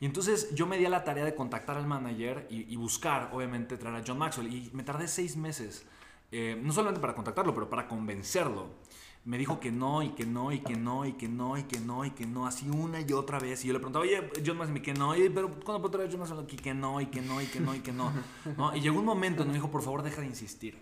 Y 0.00 0.06
entonces 0.06 0.54
yo 0.54 0.66
me 0.66 0.78
di 0.78 0.84
a 0.84 0.90
la 0.90 1.02
tarea 1.02 1.24
de 1.24 1.34
contactar 1.34 1.76
al 1.76 1.86
manager 1.88 2.46
y, 2.50 2.72
y 2.72 2.76
buscar, 2.76 3.30
obviamente, 3.32 3.76
traer 3.76 3.96
a 3.96 4.04
John 4.06 4.18
Maxwell. 4.18 4.52
Y 4.52 4.70
me 4.72 4.84
tardé 4.84 5.08
seis 5.08 5.36
meses, 5.36 5.84
eh, 6.30 6.56
no 6.62 6.72
solamente 6.72 7.00
para 7.00 7.14
contactarlo, 7.16 7.52
pero 7.52 7.68
para 7.68 7.88
convencerlo. 7.88 8.68
Me 9.24 9.38
dijo 9.38 9.60
que 9.60 9.70
no, 9.70 10.02
y 10.02 10.10
que 10.10 10.26
no, 10.26 10.50
y 10.50 10.58
que 10.60 10.74
no, 10.74 11.04
y 11.04 11.12
que 11.12 11.28
no, 11.28 11.56
y 11.56 11.62
que 11.62 11.78
no, 11.78 12.04
y 12.04 12.10
que 12.10 12.26
no, 12.26 12.46
así 12.46 12.68
una 12.68 13.00
y 13.00 13.12
otra 13.12 13.38
vez. 13.38 13.64
Y 13.64 13.68
yo 13.68 13.72
le 13.72 13.78
preguntaba, 13.78 14.04
oye, 14.04 14.30
John 14.44 14.58
Maxwell, 14.58 14.78
y 14.78 14.82
que 14.82 14.94
no, 14.94 15.10
oye, 15.10 15.30
pero 15.30 15.48
¿cuándo 15.48 15.80
puedo 15.80 15.92
traer 15.92 16.08
a 16.08 16.10
John 16.10 16.20
Maxwell 16.20 16.42
aquí? 16.42 16.56
Que 16.56 16.74
no, 16.74 17.00
y 17.00 17.06
que 17.06 17.22
no, 17.22 17.40
y 17.40 17.46
que 17.46 17.60
no, 17.60 17.74
y 17.74 17.80
que 17.80 17.92
no. 17.92 18.12
¿No? 18.56 18.76
Y 18.76 18.80
llegó 18.80 18.98
un 18.98 19.04
momento 19.04 19.42
en 19.42 19.48
que 19.48 19.52
me 19.52 19.58
dijo, 19.58 19.70
por 19.70 19.82
favor, 19.82 20.02
deja 20.02 20.20
de 20.20 20.26
insistir. 20.26 20.76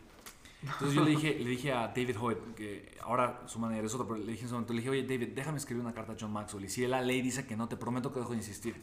Entonces 0.62 0.94
yo 0.94 1.04
le 1.04 1.10
dije, 1.10 1.38
le 1.38 1.50
dije 1.50 1.72
a 1.72 1.88
David 1.88 2.16
Hoyt, 2.20 2.38
que 2.54 2.98
ahora 3.02 3.42
su 3.46 3.58
manera 3.58 3.86
es 3.86 3.94
otra, 3.94 4.06
pero 4.06 4.18
le 4.18 4.26
dije 4.26 4.40
en 4.40 4.46
ese 4.46 4.54
momento, 4.54 4.72
le 4.74 4.80
dije, 4.80 4.90
oye 4.90 5.02
David, 5.04 5.28
déjame 5.34 5.58
escribir 5.58 5.82
una 5.82 5.94
carta 5.94 6.12
a 6.12 6.16
John 6.18 6.32
Maxwell. 6.32 6.64
Y 6.64 6.68
si 6.68 6.86
la 6.86 7.00
ley 7.00 7.22
dice 7.22 7.46
que 7.46 7.56
no, 7.56 7.68
te 7.68 7.76
prometo 7.76 8.12
que 8.12 8.20
dejo 8.20 8.32
de 8.32 8.38
insistir. 8.38 8.76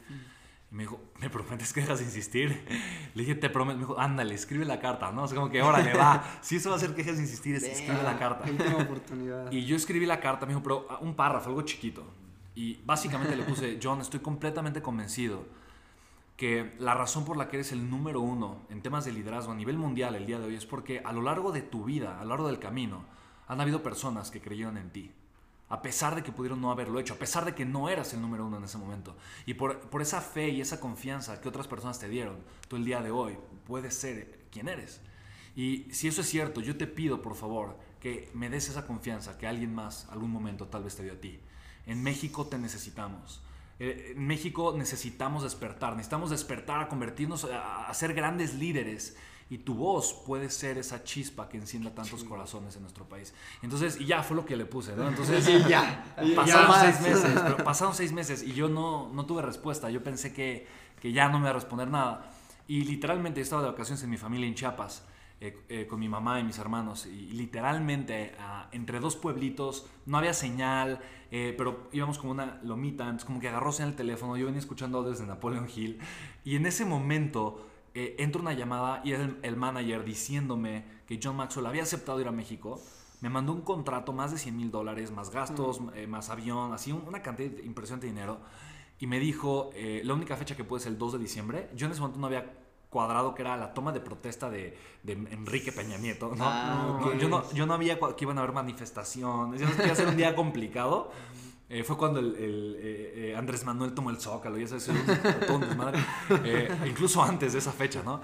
Y 0.71 0.75
me 0.75 0.84
dijo, 0.84 0.99
¿me 1.19 1.30
prometes 1.30 1.71
que 1.71 1.82
dejas 1.82 1.99
de 1.99 2.06
insistir? 2.06 2.65
Le 3.15 3.23
dije, 3.23 3.36
te 3.36 3.49
prometo. 3.49 3.77
Me 3.77 3.86
dijo, 3.86 3.99
ándale, 3.99 4.36
escribe 4.36 4.65
la 4.65 4.80
carta, 4.80 5.12
¿no? 5.12 5.23
O 5.23 5.27
sea, 5.27 5.38
como 5.38 5.49
que, 5.49 5.62
órale, 5.62 5.93
va. 5.93 6.23
Si 6.41 6.58
eso 6.58 6.69
va 6.69 6.75
a 6.75 6.77
hacer 6.77 6.91
que 6.91 7.03
dejes 7.03 7.17
de 7.17 7.23
insistir, 7.23 7.56
es 7.56 7.63
escribe 7.63 8.03
la 8.03 8.17
carta. 8.17 8.45
Oportunidad. 8.82 9.51
Y 9.51 9.65
yo 9.65 9.75
escribí 9.75 10.06
la 10.06 10.19
carta, 10.19 10.45
me 10.45 10.51
dijo, 10.51 10.63
pero 10.63 10.88
ah, 10.89 10.99
un 11.01 11.15
párrafo, 11.15 11.49
algo 11.49 11.62
chiquito. 11.62 12.03
Y 12.53 12.82
básicamente 12.86 13.36
le 13.36 13.43
puse, 13.43 13.80
John, 13.84 14.01
estoy 14.01 14.19
completamente 14.19 14.82
convencido 14.82 15.45
que 16.36 16.75
la 16.80 16.93
razón 16.93 17.25
por 17.25 17.38
la 17.38 17.49
que 17.49 17.58
eres 17.58 17.71
el 17.71 17.89
número 17.89 18.21
uno 18.21 18.62
en 18.69 18.82
temas 18.82 19.06
de 19.06 19.12
liderazgo 19.12 19.51
a 19.51 19.56
nivel 19.56 19.77
mundial 19.77 20.15
el 20.15 20.27
día 20.27 20.38
de 20.38 20.45
hoy 20.45 20.56
es 20.56 20.65
porque 20.67 21.01
a 21.03 21.12
lo 21.12 21.21
largo 21.21 21.51
de 21.51 21.63
tu 21.63 21.86
vida, 21.86 22.19
a 22.19 22.23
lo 22.23 22.30
largo 22.30 22.47
del 22.47 22.60
camino, 22.60 23.06
han 23.47 23.60
habido 23.62 23.82
personas 23.82 24.30
que 24.30 24.41
creyeron 24.41 24.77
en 24.77 24.91
ti. 24.91 25.12
A 25.69 25.82
pesar 25.82 26.15
de 26.15 26.23
que 26.23 26.32
pudieron 26.32 26.62
no 26.62 26.71
haberlo 26.71 26.99
hecho, 26.99 27.13
a 27.13 27.17
pesar 27.17 27.43
de 27.43 27.53
que 27.53 27.65
no 27.65 27.89
eras 27.89 28.13
el 28.13 28.21
número 28.21 28.45
uno 28.45 28.58
en 28.58 28.63
ese 28.63 28.77
momento. 28.77 29.17
Y 29.45 29.56
por, 29.56 29.82
por 29.89 30.01
esa 30.01 30.21
fe 30.21 30.49
y 30.49 30.62
esa 30.62 30.80
confianza 30.80 31.41
que 31.41 31.49
otras 31.49 31.67
personas 31.67 31.99
te 31.99 32.08
dieron, 32.08 32.38
tú 32.67 32.77
el 32.77 32.86
día 32.86 33.01
de 33.01 33.12
hoy 33.12 33.38
puedes 33.65 33.93
ser 33.93 34.45
quien 34.51 34.69
eres. 34.69 35.01
Y 35.56 35.88
si 35.91 36.08
eso 36.08 36.21
es 36.21 36.30
cierto, 36.30 36.62
yo 36.62 36.77
te 36.77 36.88
pido, 36.88 37.21
por 37.21 37.36
favor, 37.36 37.77
que 37.99 38.30
me 38.34 38.49
des 38.49 38.69
esa 38.69 38.86
confianza 38.86 39.38
que 39.38 39.47
alguien 39.47 39.73
más 39.73 40.08
algún 40.10 40.32
momento 40.32 40.67
tal 40.67 40.84
vez 40.84 40.95
te 40.95 41.03
dio 41.03 41.13
a 41.13 41.17
ti. 41.17 41.39
En 41.86 42.03
México 42.03 42.45
te 42.45 42.58
necesitamos. 42.58 43.41
Eh, 43.80 44.13
en 44.15 44.25
México 44.25 44.73
necesitamos 44.77 45.43
despertar, 45.43 45.95
necesitamos 45.95 46.30
despertar 46.30 46.82
a 46.82 46.88
convertirnos, 46.88 47.45
a, 47.45 47.88
a 47.88 47.93
ser 47.93 48.13
grandes 48.13 48.53
líderes. 48.56 49.17
Y 49.49 49.60
tu 49.60 49.75
voz 49.75 50.13
puede 50.25 50.49
ser 50.49 50.77
esa 50.77 51.03
chispa 51.03 51.47
que 51.47 51.57
encienda 51.57 51.95
tantos 51.95 52.23
corazones 52.25 52.75
en 52.75 52.81
nuestro 52.81 53.07
país. 53.07 53.33
Entonces, 53.62 53.99
y 53.99 54.05
ya 54.05 54.21
fue 54.21 54.36
lo 54.36 54.45
que 54.45 54.57
le 54.57 54.65
puse, 54.65 54.95
¿no? 54.95 55.07
Entonces, 55.07 55.47
Y 55.47 55.69
ya. 55.69 56.15
y 56.21 56.31
pasaron 56.31 56.67
ya 56.71 56.91
seis 56.91 57.01
meses, 57.01 57.39
pero 57.41 57.57
pasaron 57.63 57.95
seis 57.95 58.12
meses 58.12 58.43
y 58.43 58.53
yo 58.53 58.67
no, 58.67 59.10
no 59.13 59.25
tuve 59.25 59.41
respuesta. 59.41 59.89
Yo 59.89 60.03
pensé 60.03 60.33
que, 60.33 60.67
que 61.01 61.13
ya 61.13 61.29
no 61.29 61.39
me 61.39 61.43
iba 61.43 61.51
a 61.51 61.53
responder 61.53 61.88
nada. 61.88 62.29
Y 62.67 62.83
literalmente 62.83 63.39
yo 63.39 63.43
estaba 63.43 63.62
de 63.62 63.69
vacaciones 63.69 64.03
en 64.03 64.10
mi 64.10 64.17
familia 64.17 64.47
en 64.47 64.55
Chiapas, 64.55 65.05
eh, 65.39 65.57
eh, 65.69 65.88
con 65.88 65.99
mi 65.99 66.10
mamá 66.10 66.39
y 66.39 66.43
mis 66.43 66.57
hermanos. 66.57 67.05
Y, 67.05 67.31
literalmente 67.31 68.36
ah, 68.39 68.67
entre 68.73 68.99
dos 68.99 69.15
pueblitos, 69.15 69.86
no 70.05 70.17
había 70.17 70.33
señal, 70.33 70.99
eh, 71.31 71.53
pero 71.57 71.88
íbamos 71.93 72.17
como 72.17 72.31
una 72.31 72.60
lomita, 72.63 73.03
entonces 73.05 73.25
como 73.25 73.39
que 73.39 73.47
agarró 73.47 73.71
señal 73.71 73.91
el 73.91 73.95
teléfono. 73.95 74.36
Yo 74.36 74.45
venía 74.45 74.60
escuchando 74.60 75.03
desde 75.03 75.25
Napoleon 75.25 75.67
Hill. 75.73 75.99
Y 76.43 76.57
en 76.57 76.65
ese 76.65 76.83
momento 76.83 77.66
eh, 77.99 78.15
entra 78.19 78.39
una 78.41 78.53
llamada 78.53 79.01
y 79.03 79.13
es 79.13 79.19
el, 79.19 79.38
el 79.41 79.55
manager 79.57 80.03
diciéndome 80.05 80.83
que 81.07 81.19
John 81.21 81.36
Maxwell 81.36 81.65
había 81.65 81.81
aceptado 81.81 82.21
ir 82.21 82.27
a 82.27 82.31
México. 82.31 82.79
Me 83.21 83.29
mandó 83.29 83.53
un 83.53 83.62
contrato, 83.62 84.13
más 84.13 84.29
de 84.31 84.38
100 84.38 84.55
mil 84.55 84.69
dólares, 84.69 85.10
más 85.10 85.31
gastos, 85.31 85.81
eh, 85.95 86.05
más 86.05 86.29
avión, 86.29 86.73
así 86.73 86.91
un- 86.91 87.03
una 87.07 87.23
cantidad 87.23 87.51
impresionante 87.63 88.05
de 88.05 88.13
dinero. 88.13 88.38
Y 88.99 89.07
me 89.07 89.19
dijo, 89.19 89.71
eh, 89.73 90.01
la 90.03 90.13
única 90.13 90.36
fecha 90.36 90.55
que 90.55 90.63
puede 90.63 90.83
ser 90.83 90.91
el 90.91 90.99
2 90.99 91.13
de 91.13 91.19
diciembre. 91.19 91.69
Yo 91.75 91.88
en 91.88 91.93
ese 91.93 92.01
momento 92.01 92.19
no 92.19 92.27
había 92.27 92.53
cuadrado 92.91 93.33
que 93.36 93.41
era 93.41 93.57
la 93.57 93.73
toma 93.73 93.91
de 93.91 93.99
protesta 93.99 94.49
de, 94.51 94.77
de 95.03 95.13
Enrique 95.13 95.71
Peña 95.71 95.97
Nieto. 95.97 96.33
¿no? 96.36 96.45
Ah, 96.47 96.97
No, 97.01 97.07
ok. 97.07 97.15
yo, 97.17 97.27
no, 97.29 97.51
yo 97.53 97.65
no 97.65 97.73
había 97.73 97.97
que 97.99 98.23
iban 98.25 98.38
a 98.38 98.41
haber 98.41 98.53
manifestaciones. 98.53 99.60
Yo 99.60 99.67
no 99.67 99.75
quería 99.75 99.95
ser 99.95 100.07
un 100.07 100.17
día 100.17 100.36
complicado. 100.36 101.12
Eh, 101.69 101.84
fue 101.84 101.97
cuando 101.97 102.19
el, 102.21 102.36
el, 102.38 102.75
eh, 102.80 103.13
eh, 103.32 103.36
Andrés 103.36 103.65
Manuel 103.65 103.93
tomó 103.93 104.10
el 104.10 104.17
Zócalo, 104.19 104.58
ya 104.58 104.67
sabes, 104.67 104.86
todo. 105.45 105.60
Eh, 106.45 106.69
incluso 106.86 107.21
antes 107.23 107.53
de 107.53 107.60
esa 107.60 107.71
fecha, 107.73 108.03
¿no? 108.03 108.21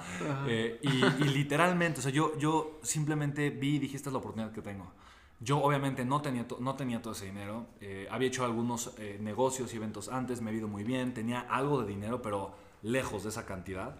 Eh, 0.47 0.79
y, 0.81 1.23
y 1.23 1.23
literalmente, 1.29 1.99
o 1.99 2.03
sea, 2.03 2.11
yo, 2.11 2.37
yo 2.37 2.79
simplemente 2.83 3.49
vi 3.49 3.75
y 3.75 3.79
dije, 3.79 3.97
esta 3.97 4.09
es 4.09 4.13
la 4.13 4.19
oportunidad 4.19 4.51
que 4.53 4.61
tengo. 4.61 4.91
Yo 5.39 5.57
obviamente 5.61 6.05
no 6.05 6.21
tenía, 6.21 6.47
to- 6.47 6.57
no 6.61 6.75
tenía 6.75 7.01
todo 7.01 7.13
ese 7.13 7.25
dinero, 7.25 7.65
eh, 7.81 8.07
había 8.09 8.29
hecho 8.29 8.45
algunos 8.45 8.93
negocios 9.19 9.73
y 9.73 9.77
eventos 9.77 10.07
antes, 10.07 10.41
me 10.41 10.51
ha 10.51 10.53
ido 10.53 10.67
muy 10.69 10.83
bien, 10.85 11.13
tenía 11.13 11.41
algo 11.41 11.81
de 11.81 11.87
dinero, 11.87 12.21
pero 12.21 12.55
lejos 12.81 13.23
de 13.23 13.29
esa 13.29 13.45
cantidad. 13.45 13.97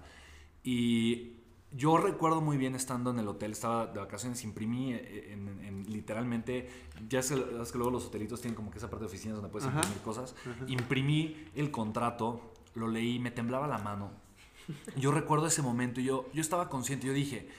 Y 0.63 1.32
yo 1.75 1.97
recuerdo 1.97 2.39
muy 2.41 2.57
bien 2.57 2.75
estando 2.75 3.09
en 3.11 3.19
el 3.19 3.27
hotel, 3.27 3.51
estaba 3.51 3.87
de 3.87 3.99
vacaciones, 3.99 4.43
imprimí 4.43 4.93
eh, 4.93 5.33
en, 5.33 5.47
en- 5.65 5.91
literalmente, 5.91 6.69
ya 7.09 7.19
es, 7.19 7.29
que- 7.31 7.61
es 7.61 7.71
que 7.71 7.77
luego 7.77 7.91
los 7.91 8.05
hotelitos 8.05 8.41
tienen 8.41 8.55
como 8.55 8.69
que 8.71 8.77
esa 8.77 8.89
parte 8.89 9.05
de 9.05 9.07
oficinas 9.07 9.35
donde 9.37 9.49
puedes 9.51 9.67
Ajá. 9.67 9.77
imprimir 9.77 10.01
cosas. 10.03 10.35
Imprimí 10.67 11.35
el 11.55 11.71
contrato, 11.71 12.53
lo 12.75 12.87
leí, 12.87 13.19
me 13.19 13.31
temblaba 13.31 13.67
la 13.67 13.77
mano. 13.79 14.11
Yo 14.95 15.11
recuerdo 15.11 15.47
ese 15.47 15.61
momento 15.61 15.99
y 15.99 16.05
yo, 16.05 16.29
yo 16.33 16.41
estaba 16.41 16.69
consciente, 16.69 17.07
yo 17.07 17.13
dije, 17.13 17.49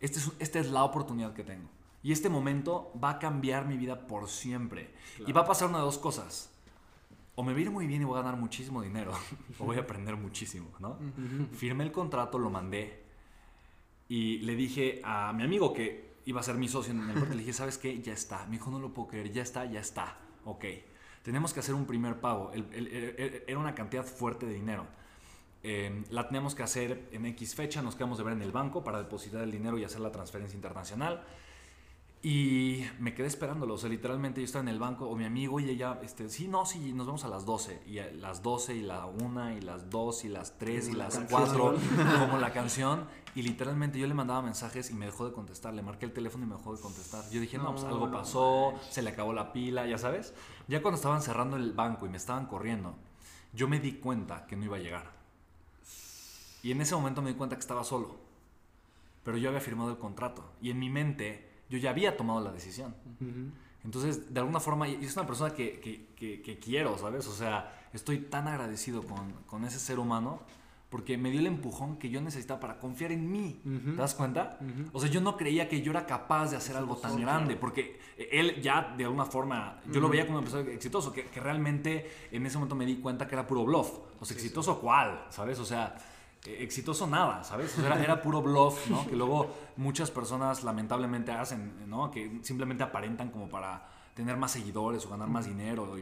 este 0.00 0.18
es, 0.18 0.30
esta 0.38 0.58
es 0.58 0.70
la 0.70 0.84
oportunidad 0.84 1.32
que 1.32 1.44
tengo. 1.44 1.68
Y 2.02 2.10
este 2.12 2.28
momento 2.28 2.92
va 3.02 3.10
a 3.10 3.18
cambiar 3.20 3.66
mi 3.68 3.76
vida 3.76 4.06
por 4.08 4.28
siempre. 4.28 4.90
Y 5.26 5.32
va 5.32 5.42
a 5.42 5.46
pasar 5.46 5.68
una 5.68 5.78
de 5.78 5.84
dos 5.84 5.98
cosas. 5.98 6.50
O 7.36 7.42
me 7.44 7.52
va 7.52 7.58
a 7.58 7.62
ir 7.62 7.70
muy 7.70 7.86
bien 7.86 8.02
y 8.02 8.04
voy 8.04 8.18
a 8.18 8.22
ganar 8.22 8.38
muchísimo 8.38 8.82
dinero, 8.82 9.12
o 9.58 9.64
voy 9.64 9.76
a 9.78 9.80
aprender 9.82 10.16
muchísimo, 10.16 10.68
¿no? 10.80 10.98
Firmé 11.52 11.84
el 11.84 11.92
contrato, 11.92 12.38
lo 12.38 12.50
mandé 12.50 13.01
y 14.14 14.38
le 14.40 14.54
dije 14.56 15.00
a 15.04 15.32
mi 15.32 15.42
amigo 15.42 15.72
que 15.72 16.12
iba 16.26 16.40
a 16.40 16.42
ser 16.42 16.56
mi 16.56 16.68
socio 16.68 16.92
en 16.92 16.98
el 17.00 17.04
proyecto, 17.12 17.32
le 17.34 17.40
dije, 17.40 17.54
¿sabes 17.54 17.78
qué? 17.78 17.98
Ya 18.02 18.12
está. 18.12 18.44
Me 18.44 18.52
dijo, 18.52 18.70
no 18.70 18.78
lo 18.78 18.92
puedo 18.92 19.08
creer, 19.08 19.32
ya 19.32 19.40
está, 19.42 19.64
ya 19.64 19.80
está. 19.80 20.18
Ok. 20.44 20.66
Tenemos 21.22 21.54
que 21.54 21.60
hacer 21.60 21.74
un 21.74 21.86
primer 21.86 22.20
pago. 22.20 22.52
El- 22.52 22.66
el- 22.74 22.88
el- 22.88 23.44
era 23.46 23.58
una 23.58 23.74
cantidad 23.74 24.04
fuerte 24.04 24.44
de 24.44 24.52
dinero. 24.52 24.86
Eh, 25.62 26.04
la 26.10 26.26
tenemos 26.28 26.54
que 26.54 26.62
hacer 26.62 27.08
en 27.12 27.24
X 27.24 27.54
fecha, 27.54 27.80
nos 27.80 27.94
quedamos 27.94 28.18
de 28.18 28.24
ver 28.24 28.34
en 28.34 28.42
el 28.42 28.52
banco 28.52 28.84
para 28.84 28.98
depositar 28.98 29.42
el 29.44 29.50
dinero 29.50 29.78
y 29.78 29.84
hacer 29.84 30.00
la 30.00 30.12
transferencia 30.12 30.56
internacional. 30.56 31.24
Y 32.24 32.84
me 33.00 33.14
quedé 33.14 33.26
esperándolo, 33.26 33.74
o 33.74 33.78
sea, 33.78 33.90
literalmente 33.90 34.40
yo 34.40 34.44
estaba 34.44 34.62
en 34.62 34.68
el 34.68 34.78
banco, 34.78 35.08
o 35.08 35.16
mi 35.16 35.24
amigo 35.24 35.58
y 35.58 35.68
ella, 35.68 35.98
este, 36.04 36.28
sí, 36.28 36.46
no, 36.46 36.64
sí, 36.64 36.92
nos 36.92 37.06
vemos 37.06 37.24
a 37.24 37.28
las 37.28 37.44
12, 37.44 37.82
y 37.84 37.98
a 37.98 38.12
las 38.12 38.44
12 38.44 38.76
y 38.76 38.82
la 38.82 39.06
1 39.06 39.56
y 39.56 39.60
las 39.60 39.90
2 39.90 40.24
y 40.26 40.28
las 40.28 40.56
3 40.56 40.90
y 40.90 40.92
las 40.92 41.18
canción. 41.18 41.40
4, 41.40 41.74
como 42.20 42.38
la 42.38 42.52
canción, 42.52 43.08
y 43.34 43.42
literalmente 43.42 43.98
yo 43.98 44.06
le 44.06 44.14
mandaba 44.14 44.40
mensajes 44.40 44.92
y 44.92 44.94
me 44.94 45.06
dejó 45.06 45.26
de 45.26 45.32
contestar, 45.32 45.74
le 45.74 45.82
marqué 45.82 46.04
el 46.04 46.12
teléfono 46.12 46.44
y 46.44 46.46
me 46.46 46.54
dejó 46.54 46.76
de 46.76 46.80
contestar. 46.80 47.28
Yo 47.30 47.40
dije, 47.40 47.58
no, 47.58 47.72
pues 47.72 47.82
algo 47.82 48.06
no 48.06 48.12
pasó, 48.12 48.74
se 48.88 49.02
le 49.02 49.10
acabó 49.10 49.32
la 49.32 49.52
pila, 49.52 49.88
ya 49.88 49.98
sabes. 49.98 50.32
Ya 50.68 50.80
cuando 50.80 50.96
estaban 50.96 51.22
cerrando 51.22 51.56
el 51.56 51.72
banco 51.72 52.06
y 52.06 52.08
me 52.08 52.18
estaban 52.18 52.46
corriendo, 52.46 52.94
yo 53.52 53.66
me 53.66 53.80
di 53.80 53.94
cuenta 53.94 54.46
que 54.46 54.54
no 54.54 54.64
iba 54.64 54.76
a 54.76 54.80
llegar. 54.80 55.10
Y 56.62 56.70
en 56.70 56.80
ese 56.80 56.94
momento 56.94 57.20
me 57.20 57.30
di 57.30 57.36
cuenta 57.36 57.56
que 57.56 57.60
estaba 57.60 57.82
solo. 57.82 58.14
Pero 59.24 59.36
yo 59.38 59.48
había 59.48 59.60
firmado 59.60 59.90
el 59.90 59.98
contrato. 59.98 60.44
Y 60.60 60.70
en 60.70 60.78
mi 60.78 60.88
mente 60.88 61.51
yo 61.72 61.78
ya 61.78 61.90
había 61.90 62.16
tomado 62.16 62.40
la 62.42 62.52
decisión. 62.52 62.94
Entonces, 63.84 64.32
de 64.32 64.38
alguna 64.40 64.60
forma, 64.60 64.86
y 64.88 64.94
es 65.04 65.16
una 65.16 65.26
persona 65.26 65.54
que, 65.54 65.80
que- 65.80 66.06
que- 66.14 66.40
que 66.42 66.58
quiero, 66.58 66.96
¿sabes? 66.98 67.26
O 67.26 67.32
sea, 67.32 67.88
estoy 67.92 68.18
tan 68.18 68.46
agradecido 68.46 69.02
con, 69.02 69.32
con 69.46 69.64
ese 69.64 69.78
ser 69.80 69.98
humano 69.98 70.40
porque 70.88 71.16
me 71.16 71.30
dio 71.30 71.40
el 71.40 71.46
empujón 71.46 71.96
que 71.96 72.10
yo 72.10 72.20
necesitaba 72.20 72.60
para 72.60 72.78
confiar 72.78 73.10
en 73.12 73.32
mí. 73.32 73.60
¿Te 73.64 73.92
das 73.96 74.14
cuenta? 74.14 74.58
O 74.92 75.00
sea, 75.00 75.08
yo 75.10 75.20
no 75.22 75.36
creía 75.38 75.66
que 75.68 75.80
yo 75.80 75.90
era 75.90 76.04
capaz 76.06 76.50
de 76.50 76.56
hacer 76.58 76.76
algo 76.76 76.96
tan 76.96 77.12
grande 77.22 77.56
porque 77.56 77.98
él 78.30 78.60
ya, 78.60 78.94
de 78.96 79.04
alguna 79.04 79.24
forma, 79.24 79.80
yo 79.90 80.00
lo 80.00 80.08
veía 80.10 80.26
como 80.26 80.38
un 80.38 80.44
empresario 80.44 80.70
exitoso, 80.70 81.10
que, 81.12 81.24
que 81.24 81.40
realmente 81.40 82.08
en 82.30 82.44
ese 82.46 82.58
momento 82.58 82.76
me 82.76 82.84
di 82.86 82.96
cuenta 82.96 83.26
que 83.26 83.34
era 83.34 83.46
puro 83.46 83.64
bluff. 83.64 83.90
O 84.20 84.24
sea, 84.26 84.36
exitoso 84.36 84.78
cuál, 84.80 85.24
¿sabes? 85.30 85.58
O 85.58 85.64
sea, 85.64 85.96
exitoso 86.44 87.06
nada, 87.06 87.44
¿sabes? 87.44 87.78
Era, 87.78 88.02
era 88.02 88.20
puro 88.20 88.42
bluff, 88.42 88.88
¿no? 88.88 89.06
Que 89.06 89.16
luego 89.16 89.54
muchas 89.76 90.10
personas 90.10 90.64
lamentablemente 90.64 91.30
hacen, 91.32 91.88
¿no? 91.88 92.10
Que 92.10 92.40
simplemente 92.42 92.82
aparentan 92.82 93.30
como 93.30 93.48
para 93.48 93.88
tener 94.14 94.36
más 94.36 94.52
seguidores 94.52 95.06
o 95.06 95.10
ganar 95.10 95.28
más 95.28 95.46
dinero. 95.46 95.96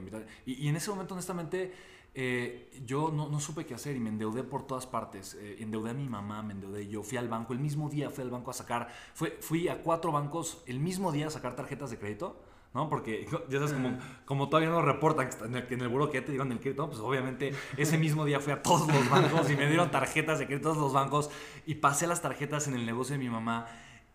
Y, 0.46 0.68
en 0.68 0.76
ese 0.76 0.90
momento, 0.90 1.14
honestamente, 1.14 1.72
eh, 2.14 2.82
yo 2.84 3.10
no, 3.10 3.38
supe 3.38 3.66
qué 3.66 3.74
hacer 3.74 3.96
y 3.96 4.00
me 4.00 4.08
endeudé 4.08 4.42
por 4.42 4.66
todas 4.66 4.86
partes. 4.86 5.34
Eh, 5.34 5.56
endeudé 5.60 5.90
a 5.90 5.94
mi 5.94 6.08
mamá, 6.08 6.42
me 6.42 6.54
endeudé 6.54 6.88
yo. 6.88 7.02
Fui 7.02 7.18
al 7.18 7.28
banco, 7.28 7.52
el 7.52 7.60
mismo 7.60 7.88
día 7.88 8.10
fui 8.10 8.24
al 8.24 8.30
banco 8.30 8.50
a 8.50 8.54
sacar, 8.54 8.88
fue, 9.14 9.38
fui 9.40 9.68
a 9.68 9.82
cuatro 9.82 10.10
bancos 10.10 10.62
el 10.66 10.80
mismo 10.80 11.12
día 11.12 11.28
a 11.28 11.30
sacar 11.30 11.54
tarjetas 11.54 11.90
de 11.90 11.98
crédito. 11.98 12.40
¿No? 12.74 12.88
Porque 12.88 13.26
ya 13.48 13.58
sabes, 13.58 13.72
como, 13.72 13.98
como 14.24 14.48
todavía 14.48 14.70
no 14.70 14.82
reportan 14.82 15.30
que 15.30 15.44
en 15.44 15.56
el, 15.56 15.66
en 15.70 15.80
el 15.80 15.88
buro 15.88 16.10
que 16.10 16.20
te 16.22 16.32
dieron 16.32 16.52
el 16.52 16.60
crédito, 16.60 16.86
pues 16.88 17.00
obviamente 17.00 17.52
ese 17.76 17.98
mismo 17.98 18.24
día 18.24 18.40
fui 18.40 18.52
a 18.52 18.62
todos 18.62 18.86
los 18.88 19.10
bancos 19.10 19.50
y 19.50 19.56
me 19.56 19.66
dieron 19.66 19.90
tarjetas 19.90 20.38
de 20.38 20.46
crédito 20.46 20.70
a 20.70 20.72
todos 20.72 20.84
los 20.84 20.92
bancos 20.92 21.30
y 21.66 21.76
pasé 21.76 22.06
las 22.06 22.22
tarjetas 22.22 22.68
en 22.68 22.74
el 22.74 22.86
negocio 22.86 23.14
de 23.14 23.18
mi 23.18 23.28
mamá 23.28 23.66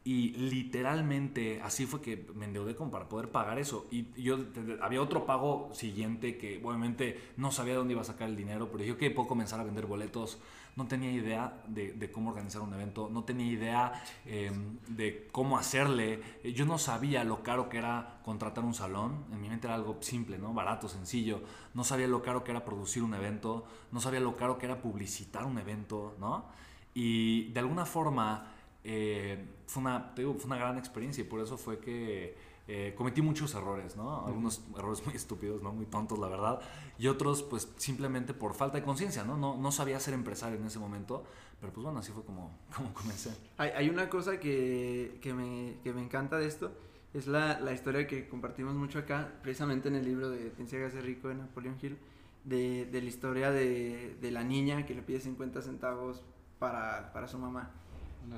y 0.07 0.33
literalmente 0.33 1.59
así 1.63 1.87
fue 1.87 1.99
que 1.99 2.27
me 2.35 2.45
endeudé 2.45 2.75
como 2.75 2.91
para 2.91 3.09
poder 3.09 3.29
pagar 3.29 3.57
eso. 3.57 3.87
Y 3.89 4.05
yo 4.21 4.37
había 4.79 5.01
otro 5.01 5.25
pago 5.25 5.71
siguiente 5.73 6.37
que 6.37 6.61
obviamente 6.63 7.19
no 7.37 7.51
sabía 7.51 7.73
de 7.73 7.79
dónde 7.79 7.93
iba 7.93 8.03
a 8.03 8.05
sacar 8.05 8.29
el 8.29 8.35
dinero, 8.35 8.69
pero 8.71 8.83
yo 8.83 8.99
que 8.99 9.09
puedo 9.09 9.27
comenzar 9.27 9.59
a 9.59 9.63
vender 9.63 9.87
boletos. 9.87 10.37
No 10.75 10.87
tenía 10.87 11.11
idea 11.11 11.63
de, 11.67 12.11
cómo 12.11 12.31
organizar 12.31 12.61
un 12.61 12.73
evento, 12.73 13.09
no 13.09 13.23
tenía 13.23 13.47
idea 13.47 14.03
eh, 14.25 14.51
de 14.87 15.27
cómo 15.31 15.57
hacerle. 15.57 16.21
Yo 16.53 16.65
no 16.65 16.77
sabía 16.77 17.23
lo 17.23 17.43
caro 17.43 17.69
que 17.69 17.77
era 17.77 18.19
contratar 18.23 18.63
un 18.65 18.73
salón. 18.73 19.25
En 19.31 19.41
mi 19.41 19.47
mente 19.47 19.67
era 19.67 19.75
algo 19.75 19.97
simple, 20.01 20.37
¿no? 20.37 20.53
Barato, 20.53 20.89
sencillo. 20.89 21.41
No 21.73 21.83
sabía 21.83 22.07
lo 22.07 22.21
caro 22.21 22.43
que 22.43 22.51
era 22.51 22.65
producir 22.65 23.03
un 23.03 23.13
evento. 23.13 23.65
No 23.91 24.01
sabía 24.01 24.19
lo 24.19 24.35
caro 24.35 24.57
que 24.57 24.65
era 24.65 24.81
publicitar 24.81 25.45
un 25.45 25.57
evento, 25.59 26.15
¿no? 26.19 26.45
Y 26.93 27.51
de 27.51 27.59
alguna 27.59 27.85
forma 27.85 28.51
eh, 28.83 29.43
fue, 29.65 29.81
una, 29.81 30.13
te 30.13 30.21
digo, 30.21 30.35
fue 30.35 30.45
una 30.45 30.57
gran 30.57 30.77
experiencia 30.77 31.21
y 31.21 31.25
por 31.25 31.41
eso 31.41 31.57
fue 31.57 31.79
que 31.79 32.44
eh, 32.67 32.93
cometí 32.97 33.21
muchos 33.21 33.53
errores, 33.53 33.95
¿no? 33.95 34.25
Algunos 34.25 34.63
errores 34.77 35.05
muy 35.05 35.15
estúpidos, 35.15 35.61
¿no? 35.61 35.71
Muy 35.71 35.85
tontos, 35.85 36.17
la 36.17 36.27
verdad. 36.27 36.59
Y 36.97 37.07
otros, 37.07 37.43
pues, 37.43 37.69
simplemente 37.77 38.33
por 38.33 38.53
falta 38.53 38.77
de 38.77 38.83
conciencia, 38.83 39.23
¿no? 39.23 39.37
¿no? 39.37 39.55
No 39.55 39.71
sabía 39.71 39.99
ser 39.99 40.13
empresario 40.13 40.57
en 40.57 40.65
ese 40.65 40.79
momento, 40.79 41.23
pero 41.59 41.71
pues 41.73 41.83
bueno, 41.83 41.99
así 41.99 42.11
fue 42.11 42.23
como, 42.23 42.57
como 42.75 42.93
comencé. 42.93 43.31
Hay, 43.57 43.69
hay 43.69 43.89
una 43.89 44.09
cosa 44.09 44.39
que, 44.39 45.19
que, 45.21 45.33
me, 45.33 45.77
que 45.83 45.93
me 45.93 46.01
encanta 46.01 46.37
de 46.37 46.47
esto, 46.47 46.71
es 47.13 47.27
la, 47.27 47.59
la 47.61 47.71
historia 47.71 48.07
que 48.07 48.27
compartimos 48.27 48.75
mucho 48.75 48.99
acá, 48.99 49.31
precisamente 49.41 49.87
en 49.87 49.95
el 49.95 50.03
libro 50.03 50.29
de 50.29 50.49
Piensa 50.49 50.75
que 50.77 50.85
hace 50.85 51.01
rico 51.01 51.29
de 51.29 51.35
Napoleon 51.35 51.77
Hill, 51.81 51.97
de, 52.43 52.85
de 52.85 53.01
la 53.01 53.07
historia 53.07 53.51
de, 53.51 54.17
de, 54.21 54.31
la 54.31 54.43
niña 54.43 54.85
que 54.85 54.93
le 54.93 55.01
pide 55.01 55.19
50 55.19 55.61
centavos 55.61 56.23
para, 56.59 57.13
para 57.13 57.27
su 57.27 57.37
mamá. 57.37 57.71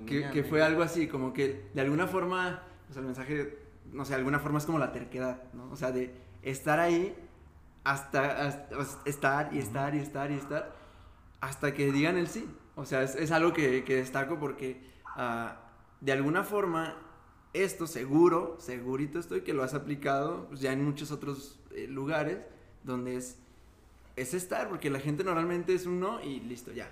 Que, 0.06 0.30
que, 0.30 0.44
fue 0.44 0.62
algo 0.62 0.84
así, 0.84 1.08
como 1.08 1.34
que 1.34 1.70
de 1.74 1.82
alguna 1.82 2.08
forma, 2.08 2.62
o 2.90 2.94
sea, 2.94 3.00
el 3.00 3.06
mensaje, 3.06 3.58
no 3.94 4.06
sé, 4.06 4.12
de 4.12 4.18
alguna 4.18 4.40
forma 4.40 4.60
es 4.60 4.66
como 4.66 4.80
la 4.80 4.92
terquedad, 4.92 5.42
¿no? 5.54 5.70
O 5.72 5.76
sea, 5.76 5.92
de 5.92 6.14
estar 6.42 6.80
ahí 6.80 7.16
hasta, 7.84 8.48
hasta 8.48 8.70
estar 9.06 9.54
y 9.54 9.60
estar 9.60 9.96
y 9.96 10.00
estar 10.00 10.32
y 10.32 10.36
estar 10.36 10.76
hasta 11.42 11.74
que 11.74 11.92
digan 11.92 12.18
el 12.18 12.28
sí. 12.28 12.48
O 12.76 12.86
sea, 12.86 13.04
es, 13.04 13.16
es 13.16 13.32
algo 13.32 13.54
que, 13.54 13.84
que, 13.84 13.96
destaco 13.96 14.40
porque 14.40 14.82
uh, 15.18 15.50
de 16.02 16.12
alguna 16.12 16.44
forma 16.44 16.96
esto 17.54 17.88
seguro, 17.88 18.58
segurito 18.60 19.20
estoy 19.20 19.42
que 19.42 19.54
lo 19.54 19.64
has 19.64 19.74
aplicado 19.74 20.48
pues, 20.48 20.60
ya 20.60 20.74
en 20.74 20.84
muchos 20.84 21.12
otros 21.12 21.60
eh, 21.72 21.88
lugares 21.88 22.40
donde 22.84 23.16
es, 23.16 23.38
es 24.16 24.34
estar, 24.34 24.70
porque 24.70 24.90
la 24.90 25.00
gente 25.00 25.24
normalmente 25.24 25.74
es 25.74 25.86
un 25.86 26.00
no 26.00 26.22
y 26.22 26.40
listo, 26.42 26.72
ya. 26.72 26.92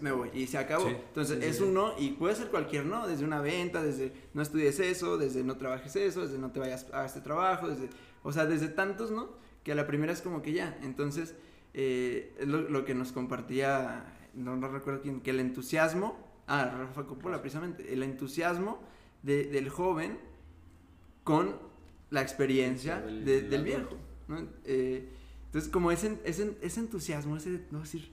Me 0.00 0.12
voy 0.12 0.30
y 0.34 0.46
se 0.46 0.58
acabó. 0.58 0.88
Sí. 0.88 0.96
Entonces 1.08 1.38
sí, 1.40 1.46
es 1.46 1.56
sí, 1.56 1.62
un 1.62 1.74
no 1.74 1.94
y 1.98 2.10
puede 2.10 2.34
ser 2.34 2.48
cualquier 2.48 2.86
no, 2.86 3.06
desde 3.06 3.24
una 3.24 3.40
venta, 3.40 3.82
desde 3.82 4.12
no 4.34 4.42
estudies 4.42 4.78
eso, 4.80 5.16
desde 5.16 5.42
no 5.44 5.56
trabajes 5.56 5.94
eso, 5.96 6.22
desde 6.22 6.38
no 6.38 6.50
te 6.50 6.60
vayas 6.60 6.86
a 6.92 7.04
este 7.04 7.20
trabajo, 7.20 7.68
desde, 7.68 7.88
o 8.22 8.32
sea, 8.32 8.46
desde 8.46 8.68
tantos 8.68 9.10
no, 9.10 9.30
que 9.62 9.72
a 9.72 9.74
la 9.74 9.86
primera 9.86 10.12
es 10.12 10.22
como 10.22 10.42
que 10.42 10.52
ya. 10.52 10.78
Entonces, 10.82 11.34
eh, 11.72 12.34
es 12.38 12.46
lo, 12.46 12.62
lo, 12.62 12.84
que 12.84 12.94
nos 12.94 13.12
compartía, 13.12 14.04
no, 14.34 14.56
no 14.56 14.68
recuerdo 14.68 15.02
quién, 15.02 15.20
que 15.20 15.30
el 15.30 15.40
entusiasmo, 15.40 16.16
ah, 16.46 16.64
Rafa 16.66 17.04
Coppola 17.04 17.40
precisamente, 17.40 17.92
el 17.92 18.02
entusiasmo 18.02 18.80
de, 19.22 19.44
del 19.44 19.68
joven 19.68 20.18
con 21.24 21.58
la 22.10 22.22
experiencia 22.22 23.00
del, 23.00 23.24
de, 23.24 23.42
del 23.42 23.64
viejo. 23.64 23.96
¿no? 24.28 24.46
Eh, 24.64 25.08
entonces, 25.46 25.70
como 25.70 25.90
ese, 25.90 26.18
ese, 26.24 26.56
ese, 26.62 26.80
entusiasmo, 26.80 27.36
ese 27.36 27.66
no 27.70 27.80
decir, 27.80 28.10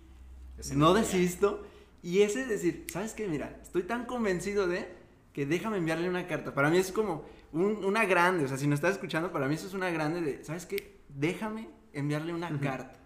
ese 0.61 0.75
no 0.75 0.93
desisto, 0.93 1.63
y 2.01 2.21
ese 2.21 2.45
decir, 2.45 2.87
¿sabes 2.91 3.13
qué? 3.13 3.27
Mira, 3.27 3.59
estoy 3.61 3.83
tan 3.83 4.05
convencido 4.05 4.67
de 4.67 4.87
que 5.33 5.45
déjame 5.45 5.77
enviarle 5.77 6.09
una 6.09 6.27
carta. 6.27 6.53
Para 6.53 6.69
mí 6.69 6.77
es 6.77 6.91
como 6.91 7.25
un, 7.51 7.83
una 7.85 8.05
grande, 8.05 8.45
o 8.45 8.47
sea, 8.47 8.57
si 8.57 8.67
no 8.67 8.75
estás 8.75 8.93
escuchando, 8.93 9.31
para 9.31 9.47
mí 9.47 9.55
eso 9.55 9.67
es 9.67 9.73
una 9.73 9.89
grande 9.91 10.21
de, 10.21 10.43
¿sabes 10.43 10.65
qué? 10.65 10.97
Déjame 11.09 11.69
enviarle 11.93 12.33
una 12.33 12.49
uh 12.49 12.53
-huh. 12.53 12.59
carta. 12.59 12.99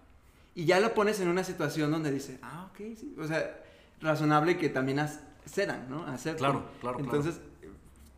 Y 0.54 0.66
ya 0.66 0.80
lo 0.80 0.94
pones 0.94 1.20
en 1.20 1.28
una 1.28 1.44
situación 1.44 1.92
donde 1.92 2.12
dice, 2.12 2.40
ah, 2.42 2.70
ok, 2.72 2.78
sí. 2.96 3.16
O 3.20 3.28
sea, 3.28 3.62
razonable 4.00 4.58
que 4.58 4.70
también 4.70 5.00
accedan, 5.00 5.90
¿no? 5.90 6.06
Acepten. 6.06 6.38
Claro, 6.38 6.66
claro. 6.80 7.00
Entonces, 7.00 7.36
claro 7.36 7.56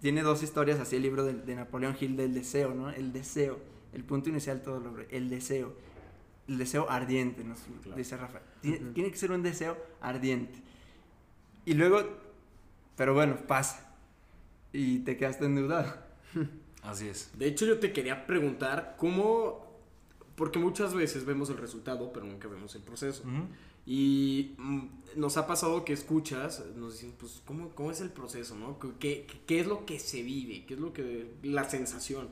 tiene 0.02 0.22
dos 0.22 0.44
historias 0.44 0.80
así 0.80 0.96
el 0.96 1.02
libro 1.02 1.24
de, 1.24 1.34
de, 1.34 1.56
Napoleón 1.56 1.96
Hill 2.00 2.16
del 2.16 2.34
deseo, 2.34 2.74
¿no? 2.74 2.90
El 2.90 3.12
deseo, 3.14 3.60
el 3.94 4.04
punto 4.04 4.30
inicial 4.30 4.62
todo 4.62 4.80
lo 4.80 4.96
el 5.10 5.30
deseo, 5.30 5.74
el 6.48 6.58
deseo 6.58 6.90
ardiente, 6.90 7.44
¿no? 7.44 7.56
Claro. 7.84 7.98
Dice 7.98 8.18
Rafa. 8.18 8.42
Tiene, 8.62 8.78
uh 8.78 8.82
-huh. 8.82 8.94
tiene, 8.94 9.12
que 9.12 9.18
ser 9.18 9.32
un 9.32 9.44
deseo 9.44 9.78
ardiente. 10.02 10.62
Y 11.66 11.74
luego, 11.74 12.02
pero 12.96 13.14
bueno, 13.14 13.38
pasa. 13.48 13.96
Y 14.72 15.00
te 15.00 15.18
quedaste 15.18 15.46
endeudado. 15.46 15.94
Así 16.84 17.08
es. 17.08 17.32
De 17.38 17.48
hecho, 17.48 17.66
yo 17.66 17.80
te 17.80 17.92
quería 17.92 18.26
preguntar 18.26 18.96
cómo, 18.98 19.82
porque 20.36 20.60
muchas 20.60 20.94
veces 20.94 21.26
vemos 21.26 21.50
el 21.50 21.58
resultado, 21.58 22.14
pero 22.14 22.26
nunca 22.26 22.48
vemos 22.48 22.74
el 22.76 22.82
proceso. 22.82 23.24
Uh 23.26 23.30
-huh. 23.30 23.48
Y 23.90 24.54
mm, 24.58 24.88
nos 25.16 25.38
ha 25.38 25.48
pasado 25.48 25.86
que 25.86 25.94
escuchas, 25.94 26.62
nos 26.76 26.94
dicen, 26.94 27.14
pues, 27.18 27.42
¿cómo, 27.46 27.70
cómo 27.70 27.90
es 27.90 28.02
el 28.02 28.10
proceso, 28.10 28.54
no? 28.56 28.78
¿Qué, 29.00 29.26
¿Qué, 29.48 29.60
es 29.62 29.66
lo 29.66 29.86
que 29.86 29.98
se 29.98 30.22
vive? 30.24 30.66
¿Qué 30.66 30.74
es 30.74 30.80
lo 30.82 30.92
que, 30.92 31.32
la 31.42 31.70
sensación? 31.70 32.30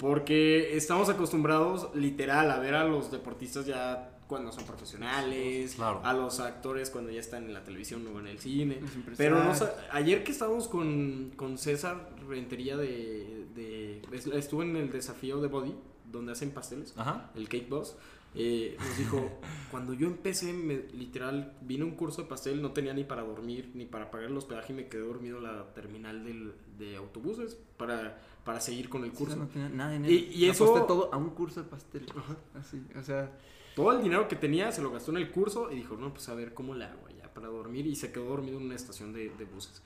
Porque 0.00 0.78
estamos 0.78 1.10
acostumbrados, 1.10 1.94
literal, 1.94 2.50
a 2.50 2.58
ver 2.58 2.74
a 2.74 2.84
los 2.84 3.10
deportistas 3.10 3.66
ya 3.66 4.16
cuando 4.26 4.50
son 4.50 4.64
profesionales, 4.64 5.74
claro. 5.74 6.00
a 6.02 6.14
los 6.14 6.40
actores 6.40 6.88
cuando 6.88 7.10
ya 7.10 7.20
están 7.20 7.44
en 7.44 7.52
la 7.52 7.62
televisión 7.64 8.06
o 8.06 8.18
en 8.18 8.28
el 8.28 8.38
cine. 8.38 8.80
Pero 9.18 9.44
nos, 9.44 9.62
ayer 9.92 10.24
que 10.24 10.32
estábamos 10.32 10.68
con, 10.68 11.32
con 11.36 11.58
César 11.58 12.08
Rentería 12.26 12.78
de, 12.78 13.44
de, 13.54 14.00
Estuvo 14.32 14.62
en 14.62 14.74
el 14.76 14.90
desafío 14.90 15.38
de 15.38 15.48
Body, 15.48 15.74
donde 16.10 16.32
hacen 16.32 16.52
pasteles, 16.52 16.94
Ajá. 16.96 17.30
el 17.34 17.50
Cake 17.50 17.68
Boss. 17.68 17.94
Eh, 18.34 18.76
nos 18.78 18.96
dijo, 18.96 19.40
cuando 19.70 19.92
yo 19.92 20.06
empecé, 20.06 20.54
me, 20.54 20.84
literal, 20.94 21.52
vine 21.60 21.82
a 21.82 21.86
un 21.86 21.96
curso 21.96 22.22
de 22.22 22.28
pastel, 22.28 22.62
no 22.62 22.72
tenía 22.72 22.94
ni 22.94 23.04
para 23.04 23.22
dormir, 23.22 23.72
ni 23.74 23.84
para 23.84 24.10
pagar 24.10 24.30
el 24.30 24.36
hospedaje 24.36 24.72
y 24.72 24.76
me 24.76 24.88
quedé 24.88 25.02
dormido 25.02 25.38
en 25.38 25.44
la 25.44 25.74
terminal 25.74 26.24
del, 26.24 26.54
de 26.78 26.96
autobuses 26.96 27.58
para, 27.76 28.18
para 28.44 28.60
seguir 28.60 28.88
con 28.88 29.04
el 29.04 29.12
curso. 29.12 29.34
O 29.34 29.36
sea, 29.36 29.44
no 29.44 29.48
tenía 29.48 29.68
nada 29.68 29.94
en 29.94 30.04
y, 30.04 30.28
y 30.32 30.46
eso 30.46 30.84
todo 30.86 31.12
a 31.12 31.16
un 31.16 31.30
curso 31.30 31.62
de 31.62 31.68
pastel. 31.68 32.06
Ajá. 32.16 32.36
Así, 32.58 32.82
o 32.96 33.02
sea... 33.02 33.30
Todo 33.76 33.92
el 33.92 34.02
dinero 34.02 34.26
que 34.26 34.34
tenía 34.34 34.72
se 34.72 34.82
lo 34.82 34.90
gastó 34.90 35.12
en 35.12 35.18
el 35.18 35.30
curso 35.30 35.70
y 35.70 35.76
dijo, 35.76 35.96
no, 35.96 36.12
pues 36.12 36.28
a 36.28 36.34
ver 36.34 36.54
cómo 36.54 36.74
le 36.74 36.84
hago 36.84 37.06
allá 37.06 37.32
para 37.32 37.46
dormir 37.46 37.86
y 37.86 37.94
se 37.94 38.10
quedó 38.10 38.24
dormido 38.24 38.58
en 38.58 38.64
una 38.64 38.74
estación 38.74 39.12
de, 39.12 39.30
de 39.30 39.44
buses. 39.44 39.80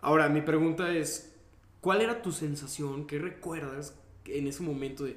Ahora, 0.00 0.28
mi 0.28 0.42
pregunta 0.42 0.92
es, 0.92 1.36
¿cuál 1.80 2.02
era 2.02 2.20
tu 2.20 2.32
sensación? 2.32 3.06
¿Qué 3.06 3.18
recuerdas 3.20 3.96
en 4.24 4.48
ese 4.48 4.64
momento 4.64 5.04
de, 5.04 5.16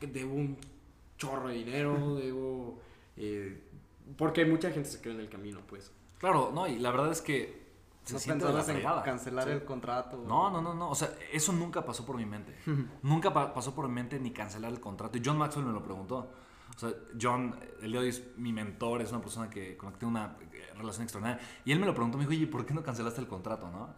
que 0.00 0.06
debo 0.06 0.34
un 0.34 0.56
chorro 1.18 1.48
de 1.48 1.54
dinero, 1.54 2.16
debo... 2.16 2.80
Eh, 3.18 3.60
porque 4.16 4.46
mucha 4.46 4.70
gente 4.70 4.88
se 4.88 5.02
queda 5.02 5.12
en 5.12 5.20
el 5.20 5.28
camino, 5.28 5.60
pues. 5.68 5.92
Claro, 6.18 6.52
no, 6.54 6.66
y 6.66 6.78
la 6.78 6.90
verdad 6.90 7.12
es 7.12 7.20
que 7.20 7.61
se 8.04 8.14
no 8.14 8.18
siente 8.18 8.44
la 8.44 8.60
en 8.60 9.02
cancelar 9.04 9.44
sí. 9.44 9.50
el 9.50 9.64
contrato. 9.64 10.24
No, 10.26 10.50
no, 10.50 10.60
no, 10.60 10.74
no, 10.74 10.90
o 10.90 10.94
sea, 10.94 11.10
eso 11.32 11.52
nunca 11.52 11.84
pasó 11.84 12.04
por 12.04 12.16
mi 12.16 12.26
mente. 12.26 12.56
nunca 13.02 13.32
pa 13.32 13.54
pasó 13.54 13.74
por 13.74 13.88
mi 13.88 13.94
mente 13.94 14.18
ni 14.18 14.32
cancelar 14.32 14.72
el 14.72 14.80
contrato. 14.80 15.18
Y 15.18 15.22
John 15.24 15.38
Maxwell 15.38 15.66
me 15.66 15.72
lo 15.72 15.82
preguntó. 15.82 16.30
O 16.74 16.78
sea, 16.78 16.90
John, 17.20 17.54
el 17.82 17.92
día 17.92 18.00
de 18.00 18.06
hoy 18.06 18.08
es 18.08 18.36
mi 18.36 18.52
mentor, 18.52 19.02
es 19.02 19.10
una 19.10 19.20
persona 19.20 19.50
que, 19.50 19.76
con 19.76 19.88
la 19.88 19.92
que 19.92 19.98
tengo 19.98 20.10
una 20.10 20.36
relación 20.76 21.02
extraordinaria. 21.02 21.46
Y 21.64 21.72
él 21.72 21.78
me 21.78 21.86
lo 21.86 21.94
preguntó, 21.94 22.16
me 22.16 22.24
dijo, 22.24 22.32
oye, 22.32 22.46
¿por 22.46 22.64
qué 22.64 22.72
no 22.74 22.82
cancelaste 22.82 23.20
el 23.20 23.28
contrato, 23.28 23.70
no? 23.70 23.94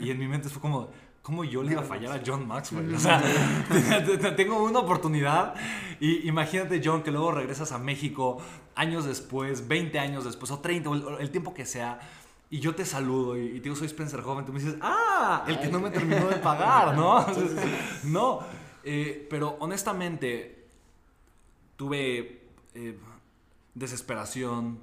Y, 0.00 0.08
y 0.08 0.10
en 0.10 0.18
mi 0.18 0.28
mente 0.28 0.48
fue 0.48 0.60
como, 0.60 0.90
¿Cómo 1.22 1.44
yo 1.44 1.62
le 1.62 1.72
iba 1.72 1.82
a 1.82 1.84
fallar 1.84 2.18
a 2.18 2.22
John 2.26 2.46
Maxwell? 2.46 2.92
O 2.94 2.98
sea, 2.98 3.22
tengo 4.36 4.62
una 4.62 4.80
oportunidad 4.80 5.54
y 6.00 6.28
imagínate, 6.28 6.82
John, 6.84 7.02
que 7.02 7.12
luego 7.12 7.30
regresas 7.30 7.70
a 7.70 7.78
México 7.78 8.38
años 8.74 9.04
después, 9.04 9.68
20 9.68 9.98
años 10.00 10.24
después 10.24 10.50
o 10.50 10.58
30, 10.58 10.90
o 10.90 10.94
el, 10.94 11.20
el 11.20 11.30
tiempo 11.30 11.54
que 11.54 11.64
sea, 11.64 12.00
y 12.52 12.60
yo 12.60 12.74
te 12.74 12.84
saludo 12.84 13.38
y, 13.38 13.46
y, 13.46 13.54
te 13.54 13.60
digo, 13.62 13.74
soy 13.74 13.86
Spencer 13.86 14.20
Joven, 14.20 14.44
tú 14.44 14.52
me 14.52 14.60
dices, 14.60 14.76
ah, 14.82 15.42
el 15.48 15.58
que 15.58 15.68
no 15.68 15.80
me 15.80 15.90
terminó 15.90 16.28
de 16.28 16.36
pagar, 16.36 16.94
¿no? 16.94 17.26
no, 18.04 18.40
eh, 18.84 19.26
pero 19.30 19.56
honestamente 19.58 20.68
tuve 21.76 22.42
eh, 22.74 22.98
desesperación, 23.74 24.78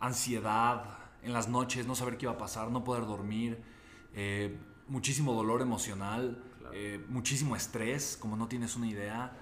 ansiedad 0.00 0.98
en 1.22 1.32
las 1.32 1.48
noches, 1.48 1.86
no 1.86 1.94
saber 1.94 2.18
qué 2.18 2.26
iba 2.26 2.32
a 2.32 2.38
pasar, 2.38 2.68
no 2.72 2.82
poder 2.82 3.06
dormir. 3.06 3.62
Eh, 4.14 4.58
muchísimo 4.88 5.34
dolor 5.34 5.62
emocional, 5.62 6.42
claro. 6.58 6.74
eh, 6.74 7.04
muchísimo 7.08 7.54
estrés, 7.54 8.16
como 8.20 8.36
no 8.36 8.48
tienes 8.48 8.74
una 8.74 8.88
idea, 8.88 9.36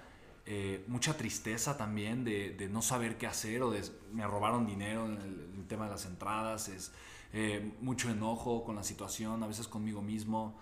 eh, 0.49 0.85
mucha 0.87 1.17
tristeza 1.17 1.77
también 1.77 2.23
de, 2.23 2.51
de, 2.51 2.69
no 2.69 2.81
saber 2.81 3.19
qué 3.19 3.27
hacer 3.27 3.63
o 3.63 3.71
de 3.73 3.83
me 4.13 4.25
robaron 4.27 4.65
dinero 4.65 5.07
en 5.07 5.17
el, 5.17 5.67
tema 5.67 5.87
de 5.87 5.91
las 5.91 6.07
entradas, 6.07 6.69
es 6.69 6.93
eh, 7.39 7.71
mucho 7.83 8.09
enojo 8.09 8.65
con 8.65 8.77
la 8.77 8.83
situación, 8.83 9.43
a 9.43 9.47
veces 9.47 9.69
conmigo 9.69 10.01
mismo. 10.01 10.55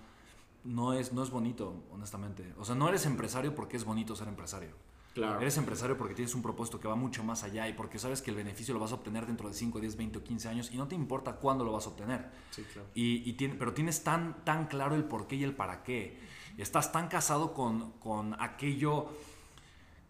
No 0.64 0.92
es, 0.92 1.12
no 1.12 1.22
es 1.22 1.30
bonito, 1.30 1.84
honestamente. 1.92 2.52
O 2.58 2.64
sea, 2.64 2.74
no 2.74 2.88
eres 2.88 3.06
empresario 3.06 3.54
porque 3.54 3.76
es 3.76 3.84
bonito 3.84 4.16
ser 4.16 4.26
empresario. 4.26 4.70
Claro. 5.14 5.40
Eres 5.40 5.56
empresario 5.56 5.96
porque 5.96 6.14
tienes 6.16 6.34
un 6.34 6.42
propósito 6.42 6.80
que 6.80 6.88
va 6.88 6.96
mucho 6.96 7.22
más 7.22 7.44
allá 7.44 7.68
y 7.68 7.74
porque 7.74 8.00
sabes 8.00 8.22
que 8.22 8.32
el 8.32 8.36
beneficio 8.36 8.74
lo 8.74 8.80
vas 8.80 8.90
a 8.90 8.96
obtener 8.96 9.24
dentro 9.24 9.48
de 9.48 9.54
5, 9.54 9.78
10, 9.78 9.96
20 9.96 10.18
o 10.18 10.24
15 10.24 10.48
años 10.48 10.70
y 10.72 10.76
no 10.76 10.88
te 10.88 10.96
importa 10.96 11.36
cuándo 11.36 11.64
lo 11.64 11.70
vas 11.70 11.86
a 11.86 11.90
obtener. 11.90 12.28
Sí, 12.50 12.64
claro. 12.64 12.88
Y, 12.92 13.30
y 13.30 13.34
tiene, 13.34 13.54
pero 13.54 13.72
tienes 13.72 14.02
tan, 14.02 14.44
tan 14.44 14.66
claro 14.66 14.96
el 14.96 15.04
por 15.04 15.28
qué 15.28 15.36
y 15.36 15.44
el 15.44 15.54
para 15.54 15.84
qué. 15.84 16.18
Estás 16.58 16.90
tan 16.90 17.06
casado 17.06 17.54
con, 17.54 17.92
con 18.00 18.34
aquello 18.42 19.10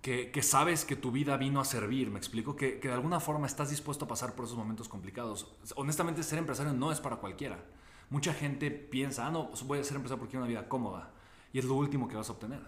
que, 0.05 0.31
que, 0.31 0.43
sabes 0.43 0.85
que 0.85 0.97
tu 0.97 1.11
vida 1.11 1.39
vino 1.39 1.61
a 1.61 1.65
servir. 1.65 2.11
Me 2.11 2.19
explico 2.19 2.55
que, 2.55 2.79
que 2.79 2.89
de 2.89 2.95
alguna 2.95 3.21
forma 3.21 3.47
estás 3.47 3.71
dispuesto 3.71 4.05
a 4.05 4.09
pasar 4.09 4.35
por 4.35 4.45
esos 4.45 4.59
momentos 4.59 4.87
complicados. 4.87 5.51
Honestamente, 5.77 6.23
ser 6.23 6.39
empresario 6.39 6.75
no 6.75 6.93
es 6.93 7.01
para 7.01 7.17
cualquiera. 7.17 7.65
Mucha 8.11 8.35
gente 8.35 8.71
piensa, 8.71 9.27
ah, 9.27 9.31
no, 9.31 9.51
voy 9.65 9.79
a 9.79 9.85
ser 9.85 9.97
empresario 9.97 10.19
porque 10.19 10.33
quiero 10.33 10.45
una 10.45 10.51
vida 10.51 10.69
cómoda. 10.69 11.11
Y 11.55 11.59
es 11.59 11.65
lo 11.65 11.73
último 11.75 12.07
que 12.07 12.17
vas 12.17 12.29
a 12.29 12.33
obtener. 12.33 12.61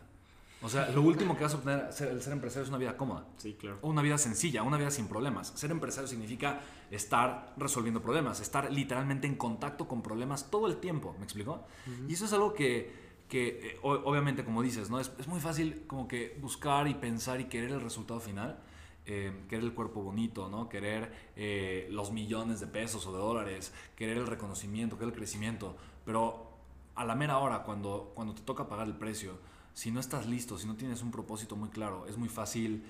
O 0.62 0.66
O 0.66 0.68
sea, 0.70 0.88
lo 0.88 1.02
último 1.02 1.36
que 1.36 1.42
vas 1.44 1.52
a 1.52 1.58
obtener 1.58 1.92
ser- 1.92 2.08
el 2.08 2.22
ser 2.22 2.32
empresario 2.32 2.62
es 2.62 2.70
una 2.70 2.78
vida 2.78 2.96
cómoda. 2.96 3.26
Sí, 3.36 3.52
claro. 3.60 3.80
Una 3.82 4.00
vida 4.00 4.16
sencilla, 4.16 4.62
una 4.62 4.78
vida 4.78 4.90
sin 4.90 5.06
problemas. 5.06 5.48
Ser 5.48 5.70
empresario 5.70 6.08
significa 6.08 6.60
estar 6.90 7.52
resolviendo 7.58 8.00
problemas, 8.00 8.40
estar 8.40 8.72
literalmente 8.72 9.26
en 9.26 9.36
contacto 9.36 9.86
con 9.86 10.00
problemas 10.02 10.50
todo 10.50 10.68
el 10.68 10.78
tiempo, 10.78 11.14
¿me 11.18 11.24
explico? 11.24 11.66
Y 12.08 12.14
eso 12.14 12.24
es 12.24 12.32
algo 12.32 12.54
que, 12.54 13.05
que, 13.28 13.70
eh, 13.72 13.78
obviamente, 13.82 14.44
como 14.44 14.62
dices, 14.62 14.90
¿no? 14.90 15.00
Es, 15.00 15.10
es 15.18 15.26
muy 15.26 15.40
fácil 15.40 15.84
como 15.86 16.06
que 16.06 16.36
buscar 16.40 16.86
y 16.88 16.94
pensar 16.94 17.40
y 17.40 17.44
querer 17.44 17.72
el 17.72 17.80
resultado 17.80 18.20
final, 18.20 18.58
eh, 19.04 19.32
querer 19.48 19.64
el 19.64 19.74
cuerpo 19.74 20.02
bonito, 20.02 20.48
¿no? 20.48 20.68
Querer 20.68 21.30
eh, 21.36 21.88
los 21.90 22.12
millones 22.12 22.60
de 22.60 22.66
pesos 22.66 23.06
o 23.06 23.12
de 23.12 23.18
dólares, 23.18 23.72
querer 23.96 24.18
el 24.18 24.26
reconocimiento, 24.26 24.96
querer 24.96 25.12
el 25.12 25.18
crecimiento, 25.18 25.76
pero 26.04 26.50
a 26.94 27.04
la 27.04 27.14
mera 27.14 27.38
hora, 27.38 27.62
cuando, 27.62 28.12
cuando 28.14 28.34
te 28.34 28.42
toca 28.42 28.68
pagar 28.68 28.86
el 28.86 28.96
precio, 28.96 29.38
si 29.74 29.90
no 29.90 30.00
estás 30.00 30.26
listo, 30.26 30.56
si 30.56 30.66
no 30.66 30.76
tienes 30.76 31.02
un 31.02 31.10
propósito 31.10 31.56
muy 31.56 31.68
claro, 31.68 32.06
es 32.06 32.16
muy 32.16 32.28
fácil 32.28 32.84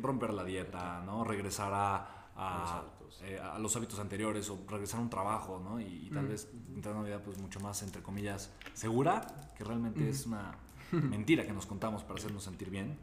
romper 0.00 0.32
la 0.34 0.44
dieta, 0.44 1.02
¿no? 1.04 1.24
Regresar 1.24 1.72
a, 1.74 2.84
hábitos. 3.20 3.22
eh, 3.22 3.38
a 3.40 3.58
los 3.58 3.74
hábitos 3.76 3.98
anteriores 3.98 4.48
o 4.50 4.58
regresar 4.68 5.00
a 5.00 5.02
un 5.02 5.10
trabajo, 5.10 5.60
¿no? 5.62 5.80
Y, 5.80 6.06
y 6.06 6.10
tal 6.10 6.24
Mm. 6.26 6.28
vez 6.28 6.48
entrar 6.74 6.94
a 6.94 6.98
una 6.98 7.06
vida 7.06 7.22
pues 7.22 7.38
mucho 7.38 7.60
más, 7.60 7.82
entre 7.82 8.02
comillas, 8.02 8.50
segura, 8.74 9.52
que 9.56 9.64
realmente 9.64 10.08
es 10.08 10.26
una 10.26 10.52
mentira 10.92 11.46
que 11.46 11.52
nos 11.52 11.66
contamos 11.66 12.02
para 12.02 12.18
hacernos 12.18 12.44
sentir 12.44 12.70
bien, 12.70 12.98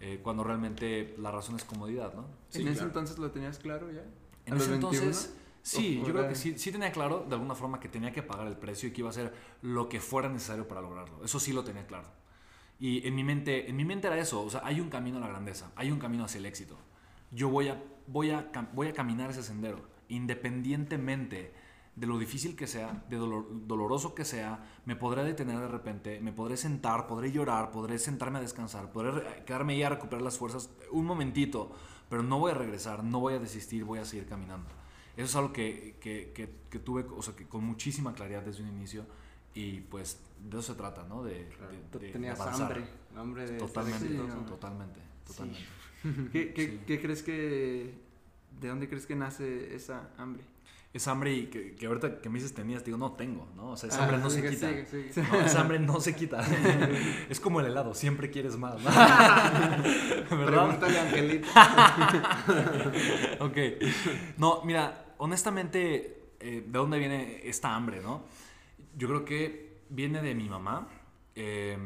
eh, 0.00 0.20
cuando 0.22 0.44
realmente 0.44 1.14
la 1.18 1.30
razón 1.30 1.56
es 1.56 1.64
comodidad, 1.64 2.14
¿no? 2.14 2.26
Sí, 2.50 2.62
¿En 2.62 2.68
ese 2.68 2.74
claro. 2.74 2.88
entonces 2.88 3.18
lo 3.18 3.30
tenías 3.30 3.58
claro 3.58 3.90
ya? 3.90 4.02
En 4.44 4.52
¿A 4.52 4.56
los 4.56 4.62
ese 4.64 4.70
21? 4.72 5.02
entonces, 5.04 5.34
sí, 5.62 5.98
¿O 6.02 6.06
yo 6.06 6.12
creo 6.12 6.28
que 6.28 6.34
sí, 6.34 6.58
sí 6.58 6.70
tenía 6.70 6.92
claro 6.92 7.24
de 7.28 7.34
alguna 7.34 7.54
forma 7.54 7.80
que 7.80 7.88
tenía 7.88 8.12
que 8.12 8.22
pagar 8.22 8.46
el 8.46 8.56
precio 8.56 8.88
y 8.88 8.92
que 8.92 9.00
iba 9.00 9.08
a 9.08 9.10
hacer 9.10 9.34
lo 9.62 9.88
que 9.88 10.00
fuera 10.00 10.28
necesario 10.28 10.68
para 10.68 10.80
lograrlo. 10.82 11.24
Eso 11.24 11.40
sí 11.40 11.52
lo 11.52 11.64
tenía 11.64 11.86
claro. 11.86 12.08
Y 12.78 13.06
en 13.08 13.14
mi 13.14 13.24
mente, 13.24 13.68
en 13.70 13.74
mi 13.74 13.84
mente 13.86 14.06
era 14.06 14.18
eso, 14.18 14.42
o 14.44 14.50
sea, 14.50 14.60
hay 14.62 14.80
un 14.80 14.90
camino 14.90 15.16
a 15.16 15.20
la 15.20 15.28
grandeza, 15.28 15.72
hay 15.76 15.90
un 15.90 15.98
camino 15.98 16.24
hacia 16.24 16.38
el 16.38 16.46
éxito. 16.46 16.76
Yo 17.30 17.48
voy 17.48 17.68
a, 17.68 17.82
voy 18.06 18.30
a, 18.30 18.50
voy 18.74 18.88
a 18.88 18.92
caminar 18.92 19.30
ese 19.30 19.42
sendero, 19.42 19.80
independientemente 20.08 21.52
de 21.94 22.06
lo 22.06 22.18
difícil 22.18 22.54
que 22.56 22.66
sea, 22.66 23.04
de 23.08 23.18
dolor- 23.18 23.46
doloroso 23.66 24.14
que 24.14 24.24
sea, 24.26 24.62
me 24.84 24.96
podré 24.96 25.24
detener 25.24 25.58
de 25.58 25.68
repente, 25.68 26.20
me 26.20 26.30
podré 26.32 26.56
sentar, 26.58 27.06
podré 27.06 27.32
llorar, 27.32 27.70
podré 27.70 27.98
sentarme 27.98 28.38
a 28.38 28.42
descansar, 28.42 28.92
podré 28.92 29.44
quedarme 29.46 29.72
ahí 29.74 29.82
a 29.82 29.88
recuperar 29.88 30.22
las 30.22 30.36
fuerzas 30.36 30.68
un 30.90 31.06
momentito, 31.06 31.72
pero 32.10 32.22
no 32.22 32.38
voy 32.38 32.50
a 32.50 32.54
regresar, 32.54 33.02
no 33.02 33.20
voy 33.20 33.34
a 33.34 33.38
desistir, 33.38 33.84
voy 33.84 33.98
a 33.98 34.04
seguir 34.04 34.26
caminando. 34.26 34.68
Eso 35.16 35.24
es 35.24 35.36
algo 35.36 35.52
que, 35.54 35.96
que, 36.00 36.32
que- 36.34 36.50
que 36.68 36.78
tuve, 36.78 37.06
o 37.16 37.22
sea, 37.22 37.34
que 37.34 37.46
con 37.48 37.64
muchísima 37.64 38.12
claridad 38.12 38.42
desde 38.42 38.62
un 38.62 38.68
inicio 38.68 39.06
y 39.54 39.80
pues 39.80 40.20
de 40.38 40.58
eso 40.58 40.74
se 40.74 40.78
trata, 40.78 41.04
¿no? 41.04 41.22
De, 41.22 41.32
de- 41.32 41.98
de- 41.98 42.06
de 42.06 42.12
Tenías 42.12 42.38
avanzar. 42.38 42.72
hambre, 42.76 42.84
hambre 43.16 43.46
de 43.50 43.56
totalmente, 43.58 44.06
totalmente. 44.46 45.00
¿Qué, 46.32 46.52
qué, 46.52 46.66
Sí. 46.66 46.80
qué 46.86 47.00
crees 47.00 47.22
que... 47.22 47.94
¿De 48.60 48.68
dónde 48.68 48.88
crees 48.88 49.06
que 49.06 49.14
nace 49.16 49.74
esa 49.74 50.10
hambre? 50.18 50.42
Es 50.94 51.06
hambre 51.08 51.34
y 51.34 51.46
que, 51.48 51.74
que 51.74 51.86
ahorita 51.86 52.22
que 52.22 52.30
me 52.30 52.36
dices 52.38 52.54
tenías, 52.54 52.82
digo, 52.84 52.96
no 52.96 53.12
tengo, 53.12 53.46
¿no? 53.54 53.72
O 53.72 53.76
sea, 53.76 53.90
esa 53.90 54.00
Ah, 54.00 54.04
hambre 54.04 54.18
no 54.18 54.30
se 54.30 54.48
quita. 54.48 54.70
No, 55.30 55.40
esa 55.40 55.60
hambre 55.60 55.78
no 55.78 56.00
se 56.00 56.14
quita. 56.16 56.42
es 57.28 57.38
como 57.38 57.60
el 57.60 57.66
helado, 57.66 57.92
siempre 57.94 58.30
quieres 58.30 58.56
más. 58.56 58.82
¿no? 58.82 58.90
Pregúntale 60.46 60.98
a 60.98 61.02
Angelito. 61.02 61.48
ok. 63.40 63.56
No, 64.38 64.62
mira, 64.64 65.04
honestamente, 65.18 66.30
eh, 66.40 66.64
¿de 66.66 66.78
dónde 66.78 66.98
viene 66.98 67.40
esta 67.44 67.74
hambre, 67.74 68.00
no? 68.00 68.22
Yo 68.96 69.08
creo 69.08 69.24
que 69.24 69.80
viene 69.90 70.22
de 70.22 70.34
mi 70.34 70.48
mamá. 70.48 70.88
eh, 71.34 71.76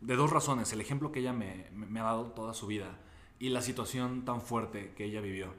de 0.00 0.14
dos 0.14 0.30
razones. 0.30 0.72
El 0.72 0.80
ejemplo 0.80 1.10
que 1.10 1.18
ella 1.18 1.32
me, 1.32 1.66
me- 1.74 1.86
me 1.86 1.98
ha 1.98 2.04
dado 2.04 2.26
toda 2.26 2.54
su 2.54 2.68
vida 2.68 3.00
y 3.38 3.50
la 3.50 3.62
situación 3.62 4.24
tan 4.24 4.40
fuerte 4.40 4.92
que 4.96 5.04
ella 5.04 5.20
vivió. 5.20 5.54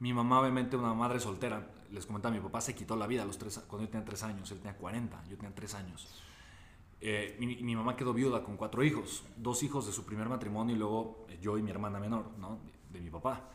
Mi 0.00 0.12
mamá, 0.12 0.40
obviamente, 0.40 0.76
una 0.76 0.94
madre 0.94 1.20
soltera. 1.20 1.70
Les 1.90 2.06
comentaba, 2.06 2.34
mi 2.34 2.40
papá 2.40 2.60
se 2.60 2.74
quitó 2.74 2.96
la 2.96 3.06
vida 3.06 3.22
a 3.22 3.26
los 3.26 3.38
tres, 3.38 3.58
cuando 3.68 3.86
yo 3.86 3.90
tenía 3.90 4.04
tres 4.04 4.22
años. 4.22 4.50
Él 4.50 4.58
tenía 4.58 4.76
40, 4.76 5.24
yo 5.28 5.36
tenía 5.36 5.54
tres 5.54 5.74
años. 5.74 6.22
Eh, 7.00 7.36
mi, 7.38 7.76
mamá 7.76 7.96
quedó 7.96 8.12
viuda 8.12 8.44
con 8.44 8.56
cuatro 8.56 8.84
hijos, 8.84 9.24
dos 9.36 9.62
hijos 9.64 9.86
de 9.86 9.92
su 9.92 10.04
primer 10.04 10.28
matrimonio 10.28 10.76
y 10.76 10.78
luego 10.78 11.26
eh, 11.28 11.38
yo 11.40 11.58
y 11.58 11.62
mi 11.62 11.70
hermana 11.70 11.98
menor, 11.98 12.30
¿no? 12.38 12.60
De, 12.64 12.98
de 12.98 13.00
mi 13.00 13.10
papá. 13.10 13.48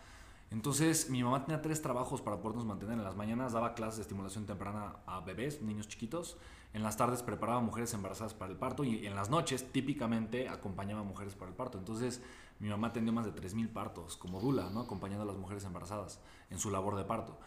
Entonces, 0.49 1.09
mi 1.09 1.23
mamá 1.23 1.43
tenía 1.43 1.61
tres 1.61 1.81
trabajos 1.81 2.21
para 2.21 2.39
podernos 2.39 2.65
mantener. 2.65 2.97
En 2.97 3.03
las 3.03 3.15
mañanas 3.15 3.53
daba 3.53 3.73
clases 3.73 3.97
de 3.97 4.01
estimulación 4.03 4.45
temprana 4.45 4.97
a 5.05 5.19
bebés, 5.21 5.61
niños 5.61 5.87
chiquitos. 5.87 6.37
En 6.73 6.83
las 6.83 6.95
tardes 6.95 7.23
preparaba 7.23 7.59
mujeres 7.59 7.93
embarazadas 7.93 8.33
para 8.33 8.51
el 8.51 8.57
parto 8.57 8.83
y 8.83 9.05
en 9.07 9.15
las 9.15 9.29
noches 9.29 9.71
típicamente 9.71 10.47
acompañaba 10.47 11.01
a 11.01 11.03
mujeres 11.03 11.33
para 11.35 11.49
el 11.49 11.55
parto. 11.55 11.77
Entonces, 11.77 12.21
mi 12.59 12.69
mamá 12.69 12.87
atendió 12.87 13.13
más 13.13 13.25
de 13.25 13.33
3.000 13.33 13.69
partos 13.69 14.17
como 14.17 14.39
dula, 14.39 14.69
¿no? 14.71 14.81
Acompañando 14.81 15.23
a 15.23 15.27
las 15.27 15.37
mujeres 15.37 15.63
embarazadas 15.63 16.19
en 16.49 16.59
su 16.59 16.71
labor 16.71 16.95
de 16.95 17.03
parto. 17.03 17.37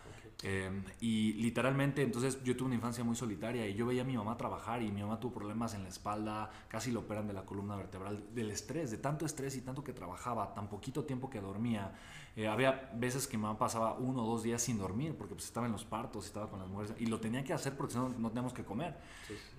Eh, 0.43 0.83
y 1.01 1.35
literalmente, 1.35 2.03
entonces 2.03 2.43
yo 2.45 2.57
tuve 2.57 2.67
una 2.67 2.75
infancia 2.77 3.05
muy 3.05 3.15
solitaria 3.15 3.67
y 3.69 3.75
yo 3.75 3.87
veía 3.87 4.03
a 4.03 4.05
mi 4.05 4.17
mamá 4.17 4.37
trabajar 4.37 4.83
y 4.83 4.91
mi 4.91 5.03
mamá 5.03 5.21
tuvo 5.21 5.35
problemas 5.35 5.75
en 5.75 5.83
la 5.83 5.89
espalda, 5.89 6.51
casi 6.69 6.91
lo 6.91 7.01
operan 7.01 7.27
de 7.27 7.35
la 7.35 7.45
columna 7.45 7.77
vertebral, 7.77 8.25
del 8.35 8.51
estrés, 8.51 8.91
de 8.91 8.99
tanto 8.99 9.27
estrés 9.27 9.57
y 9.57 9.61
tanto 9.61 9.85
que 9.85 9.93
trabajaba, 9.93 10.55
tan 10.55 10.69
poquito 10.69 11.05
tiempo 11.05 11.29
que 11.29 11.41
dormía. 11.41 11.93
Eh, 12.37 12.49
había 12.49 12.91
veces 12.95 13.27
que 13.27 13.37
mi 13.37 13.43
mamá 13.43 13.59
pasaba 13.59 13.95
uno 13.95 14.25
o 14.25 14.27
dos 14.27 14.43
días 14.43 14.63
sin 14.63 14.79
dormir 14.79 15.15
porque 15.19 15.35
pues, 15.35 15.47
estaba 15.47 15.67
en 15.67 15.73
los 15.73 15.85
partos, 15.85 16.27
estaba 16.27 16.49
con 16.49 16.61
las 16.61 16.69
mujeres 16.69 16.95
y 16.99 17.07
lo 17.07 17.21
tenía 17.21 17.45
que 17.45 17.53
hacer 17.53 17.77
porque 17.77 17.93
si 17.95 17.99
no, 17.99 18.09
no 18.09 18.29
teníamos 18.29 18.55
que 18.55 18.65
comer. 18.65 18.97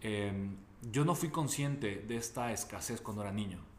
Eh, 0.01 0.49
yo 0.89 1.05
no 1.05 1.13
fui 1.13 1.29
consciente 1.29 1.97
de 2.07 2.17
esta 2.17 2.51
escasez 2.51 3.01
cuando 3.01 3.21
era 3.21 3.31
niño. 3.31 3.70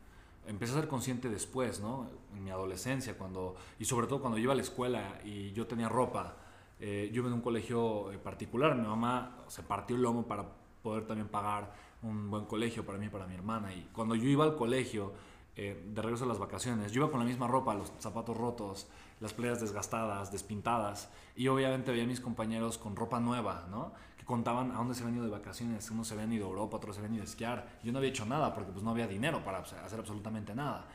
Empecé 0.53 0.73
a 0.73 0.81
ser 0.81 0.89
consciente 0.89 1.31
después, 1.31 1.81
¿no? 1.81 2.11
En 2.37 2.45
mi 2.45 2.51
adolescencia, 2.51 3.17
cuando, 3.17 3.57
y 3.79 3.87
sobre 3.87 4.07
todo 4.07 4.21
cuando 4.21 4.39
iba 4.39 4.53
a 4.53 4.55
la 4.55 4.61
escuela 4.61 5.19
y 5.25 5.51
yo 5.53 5.67
tenía 5.67 5.89
ropa. 5.89 6.37
Eh, 6.79 7.09
yo 7.11 7.23
iba 7.23 7.29
en 7.29 7.35
un 7.35 7.41
colegio 7.41 8.13
eh, 8.13 8.19
particular, 8.19 8.77
mi 8.77 8.87
mamá 8.87 9.39
se 9.49 9.63
partió 9.63 9.97
el 9.97 10.03
lomo 10.03 10.27
para 10.27 10.45
poder 10.83 11.07
también 11.07 11.29
pagar 11.29 11.73
un 12.03 12.31
buen 12.31 12.45
colegio 12.45 12.85
para 12.85 12.99
mí 12.99 13.07
y 13.07 13.09
para 13.09 13.27
mi 13.27 13.35
hermana. 13.35 13.73
Y 13.73 13.89
cuando 13.95 14.15
yo 14.15 14.29
iba 14.29 14.45
al 14.45 14.55
colegio, 14.55 15.15
eh, 15.57 15.83
de 15.87 16.03
regreso 16.03 16.25
a 16.25 16.29
las 16.29 16.39
vacaciones, 16.39 16.93
yo 16.93 17.01
iba 17.01 17.11
con 17.11 17.21
la 17.21 17.27
misma 17.27 17.47
ropa, 17.47 17.73
los 17.73 17.91
zapatos 17.99 18.37
rotos, 18.37 18.89
las 19.21 19.33
playeras 19.33 19.63
desgastadas, 19.63 20.33
despintadas, 20.33 21.09
y 21.35 21.49
obviamente 21.49 21.93
veía 21.93 22.05
a 22.05 22.07
mis 22.07 22.21
compañeros 22.21 22.77
con 22.77 22.95
ropa 22.95 23.21
nueva, 23.21 23.69
¿no? 23.71 23.95
Que 24.23 24.27
contaban 24.27 24.71
a 24.71 24.75
dónde 24.75 24.95
se 24.95 25.03
habían 25.03 25.17
ido 25.17 25.25
de 25.25 25.33
vacaciones, 25.33 25.91
unos 25.91 26.07
se 26.07 26.15
habían 26.15 26.33
ido 26.33 26.47
a 26.47 26.49
Europa, 26.51 26.77
otros 26.77 26.95
se 26.95 27.01
habían 27.01 27.15
ido 27.15 27.25
a 27.25 27.27
esquiar. 27.27 27.81
Yo 27.83 27.91
no 27.91 27.99
había 27.99 28.11
hecho 28.11 28.25
nada 28.25 28.55
porque 28.55 28.71
pues 28.71 28.85
no 28.85 28.93
había 28.93 29.09
dinero 29.09 29.43
para 29.43 29.59
hacer 29.59 29.99
absolutamente 29.99 30.55
nada. 30.55 30.87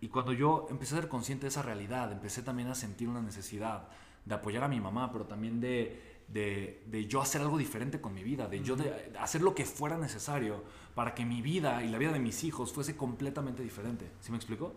Y 0.00 0.06
cuando 0.06 0.32
yo 0.32 0.68
empecé 0.70 0.94
a 0.94 1.00
ser 1.00 1.08
consciente 1.08 1.46
de 1.46 1.48
esa 1.48 1.62
realidad, 1.62 2.12
empecé 2.12 2.44
también 2.44 2.68
a 2.68 2.76
sentir 2.76 3.08
una 3.08 3.20
necesidad 3.20 3.88
de 4.24 4.34
apoyar 4.36 4.62
a 4.62 4.68
mi 4.68 4.80
mamá, 4.80 5.10
pero 5.10 5.24
también 5.24 5.60
de, 5.60 6.22
de, 6.28 6.84
de 6.86 7.06
yo 7.06 7.20
hacer 7.20 7.40
algo 7.40 7.58
diferente 7.58 8.00
con 8.00 8.14
mi 8.14 8.22
vida, 8.22 8.46
de 8.46 8.62
yo 8.62 8.76
de 8.76 9.12
hacer 9.18 9.42
lo 9.42 9.52
que 9.52 9.64
fuera 9.64 9.98
necesario 9.98 10.62
para 10.94 11.12
que 11.12 11.24
mi 11.24 11.42
vida 11.42 11.82
y 11.82 11.88
la 11.88 11.98
vida 11.98 12.12
de 12.12 12.20
mis 12.20 12.44
hijos 12.44 12.72
fuese 12.72 12.96
completamente 12.96 13.64
diferente. 13.64 14.10
¿Sí 14.20 14.30
me 14.30 14.36
explico? 14.36 14.74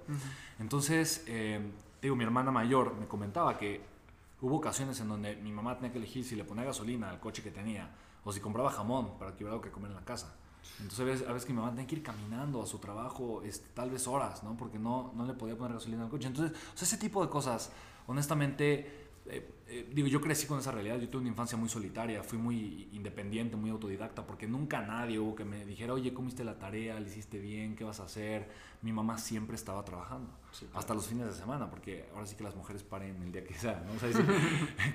Entonces, 0.60 1.24
eh, 1.28 1.60
digo, 2.02 2.15
mi 2.15 2.24
hermana 2.24 2.52
mayor 2.52 2.95
me 2.95 3.08
comentaba 3.08 3.58
que 3.58 3.98
hubo 4.41 4.58
ocasiones 4.58 4.99
en 4.99 5.10
donde 5.10 5.36
mi 5.38 5.52
mamá 5.52 5.75
tenía 5.75 5.91
que 5.91 5.97
elegir 5.97 6.23
si 6.23 6.36
le 6.36 6.43
ponía 6.43 6.63
gasolina 6.63 7.10
al 7.10 7.19
coche 7.19 7.43
que 7.43 7.52
tenía 7.52 7.89
o 8.23 8.32
si 8.32 8.39
compraba 8.39 8.69
jamón 8.69 9.17
para 9.17 9.32
que 9.32 9.43
hubiera 9.43 9.54
algo 9.54 9.63
que 9.63 9.71
comer 9.71 9.91
en 9.91 9.97
la 9.97 10.06
casa. 10.06 10.36
Entonces, 10.80 10.99
a 10.99 11.04
veces, 11.04 11.28
a 11.28 11.34
veces 11.34 11.45
que 11.45 11.54
mi 11.54 11.60
mamá 11.60 11.71
tenía 11.71 11.88
que 11.88 11.95
ir 11.95 12.04
caminando 12.04 12.62
a 12.62 12.65
su 12.65 12.80
trabajo, 12.80 13.41
este, 13.43 13.67
tal 13.73 13.89
vez 13.89 14.08
horas, 14.08 14.43
¿no? 14.43 14.56
Porque 14.58 14.78
no, 14.78 15.13
no 15.15 15.25
le 15.25 15.34
podía 15.34 15.58
poner 15.58 15.73
gasolina 15.73 16.04
al 16.04 16.10
coche. 16.10 16.28
Entonces, 16.28 16.58
o 16.73 16.78
sea, 16.78 16.86
ese 16.86 16.97
tipo 16.97 17.23
de 17.23 17.30
cosas, 17.30 17.71
honestamente, 18.08 19.09
eh, 19.27 19.47
eh, 19.67 19.89
digo, 19.93 20.08
yo 20.08 20.19
crecí 20.21 20.47
con 20.47 20.60
esa 20.60 20.71
realidad. 20.71 20.97
Yo 20.99 21.08
tuve 21.10 21.21
una 21.21 21.29
infancia 21.29 21.58
muy 21.58 21.69
solitaria, 21.69 22.23
fui 22.23 22.38
muy 22.39 22.89
independiente, 22.93 23.55
muy 23.55 23.69
autodidacta, 23.69 24.25
porque 24.25 24.47
nunca 24.47 24.82
nadie 24.82 25.19
hubo 25.19 25.36
que 25.36 25.45
me 25.45 25.65
dijera, 25.65 25.93
oye, 25.93 26.13
¿cómo 26.13 26.27
hiciste 26.27 26.43
la 26.43 26.58
tarea? 26.58 26.99
¿Le 26.99 27.08
hiciste 27.08 27.39
bien? 27.39 27.75
¿Qué 27.75 27.84
vas 27.84 27.99
a 27.99 28.03
hacer? 28.05 28.49
Mi 28.82 28.91
mamá 28.93 29.17
siempre 29.17 29.55
estaba 29.55 29.84
trabajando, 29.86 30.32
hasta 30.73 30.93
los 30.93 31.05
fines 31.08 31.27
de 31.27 31.34
semana, 31.34 31.69
porque 31.69 32.08
ahora 32.15 32.25
sí 32.25 32.36
que 32.36 32.43
las 32.43 32.55
mujeres 32.55 32.82
paren 32.84 33.21
el 33.21 33.32
día 33.32 33.43
que 33.43 33.53
sea, 33.53 33.84
¿no? 33.86 33.93
O 33.93 33.99
sea, 33.99 34.10
es 34.10 34.17
decir, 34.17 34.34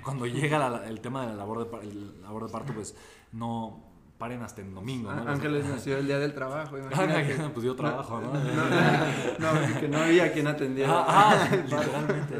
cuando 0.03 0.25
llega 0.25 0.57
la- 0.69 0.87
el 0.87 0.99
tema 1.01 1.21
de 1.21 1.27
la 1.27 1.35
labor 1.35 1.69
de, 1.69 1.87
el 1.87 2.21
labor 2.21 2.45
de 2.47 2.51
parto, 2.51 2.73
pues 2.73 2.95
no 3.31 3.83
paren 4.17 4.41
hasta 4.41 4.61
el 4.61 4.73
domingo, 4.73 5.13
¿no? 5.13 5.29
Ángeles 5.29 5.65
nació 5.65 5.97
el 5.97 6.07
día 6.07 6.17
del 6.19 6.33
trabajo, 6.33 6.77
imagínate. 6.79 7.35
pues 7.53 7.65
yo 7.65 7.75
trabajo, 7.75 8.19
¿no? 8.21 8.33
No, 8.33 9.53
no, 9.53 9.79
que 9.79 9.87
no 9.87 9.97
había 9.99 10.31
quien 10.33 10.47
atendiera. 10.47 10.91
Ah, 10.91 11.05
ah, 11.07 11.55
literalmente. 11.63 12.35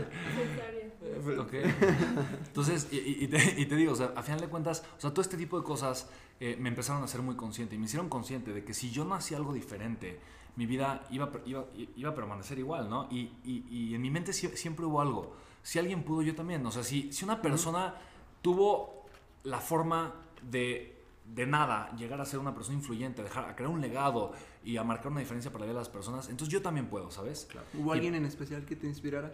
Cesárea. 1.22 1.41
Ok. 1.41 1.53
Entonces, 2.47 2.88
y, 2.91 3.24
y- 3.24 3.28
te, 3.28 3.61
y 3.61 3.66
te 3.66 3.76
digo, 3.76 3.93
o 3.93 3.95
sea, 3.95 4.13
a 4.16 4.24
final 4.24 4.39
de 4.39 4.47
cuentas, 4.47 4.84
o 4.97 5.01
sea, 5.01 5.11
todo 5.11 5.22
este 5.22 5.38
tipo 5.38 5.57
de 5.57 5.63
cosas 5.63 6.09
eh, 6.39 6.57
me 6.59 6.70
empezaron 6.70 7.01
a 7.01 7.05
hacer 7.05 7.22
muy 7.22 7.36
consciente 7.36 7.76
y 7.76 7.78
me 7.78 7.86
hicieron 7.86 8.09
consciente 8.09 8.53
de 8.53 8.63
que 8.63 8.74
si 8.74 8.91
yo 8.91 9.05
no 9.05 9.16
hacía 9.16 9.38
algo 9.38 9.53
diferente, 9.53 10.20
mi 10.55 10.66
vida 10.66 11.05
iba, 11.11 11.32
iba, 11.45 11.66
iba 11.95 12.09
a 12.09 12.16
permanecer 12.16 12.59
igual, 12.59 12.89
¿no? 12.89 13.07
Y, 13.11 13.32
y- 13.43 13.66
y 13.70 13.95
en 13.95 14.01
mi 14.01 14.09
mente 14.09 14.32
sie- 14.32 14.55
siempre 14.55 14.86
hubo 14.86 15.01
algo. 15.01 15.36
Si 15.63 15.80
alguien 15.80 16.03
pudo, 16.03 16.22
yo 16.22 16.36
también. 16.36 16.66
O 16.66 16.72
sea, 16.72 16.84
si, 16.84 17.11
si 17.11 17.26
una 17.26 17.41
persona 17.41 17.95
tuvo 18.41 19.05
la 19.43 19.59
forma 19.59 20.13
de 20.49 20.91
de 21.26 21.47
nada 21.47 21.89
llegar 21.97 22.22
a 22.22 22.26
ser 22.26 22.38
una 22.39 22.53
persona 22.53 22.78
influyente, 22.78 23.24
dejar, 23.24 23.49
a 23.49 23.55
crear 23.55 23.72
un 23.72 23.82
legado 23.82 24.34
y 24.63 24.78
a 24.78 24.84
marcar 24.84 25.07
una 25.11 25.22
diferencia 25.22 25.51
para 25.51 25.61
la 25.61 25.72
vida 25.72 25.74
de 25.74 25.82
las 25.82 25.89
personas, 25.89 26.30
entonces 26.30 26.53
yo 26.53 26.61
también 26.61 26.86
puedo, 26.86 27.09
¿sabes? 27.09 27.47
¿Hubo 27.74 27.93
alguien 27.93 28.13
en 28.13 28.26
especial 28.26 28.63
que 28.63 28.76
te 28.76 28.86
inspirara? 28.86 29.34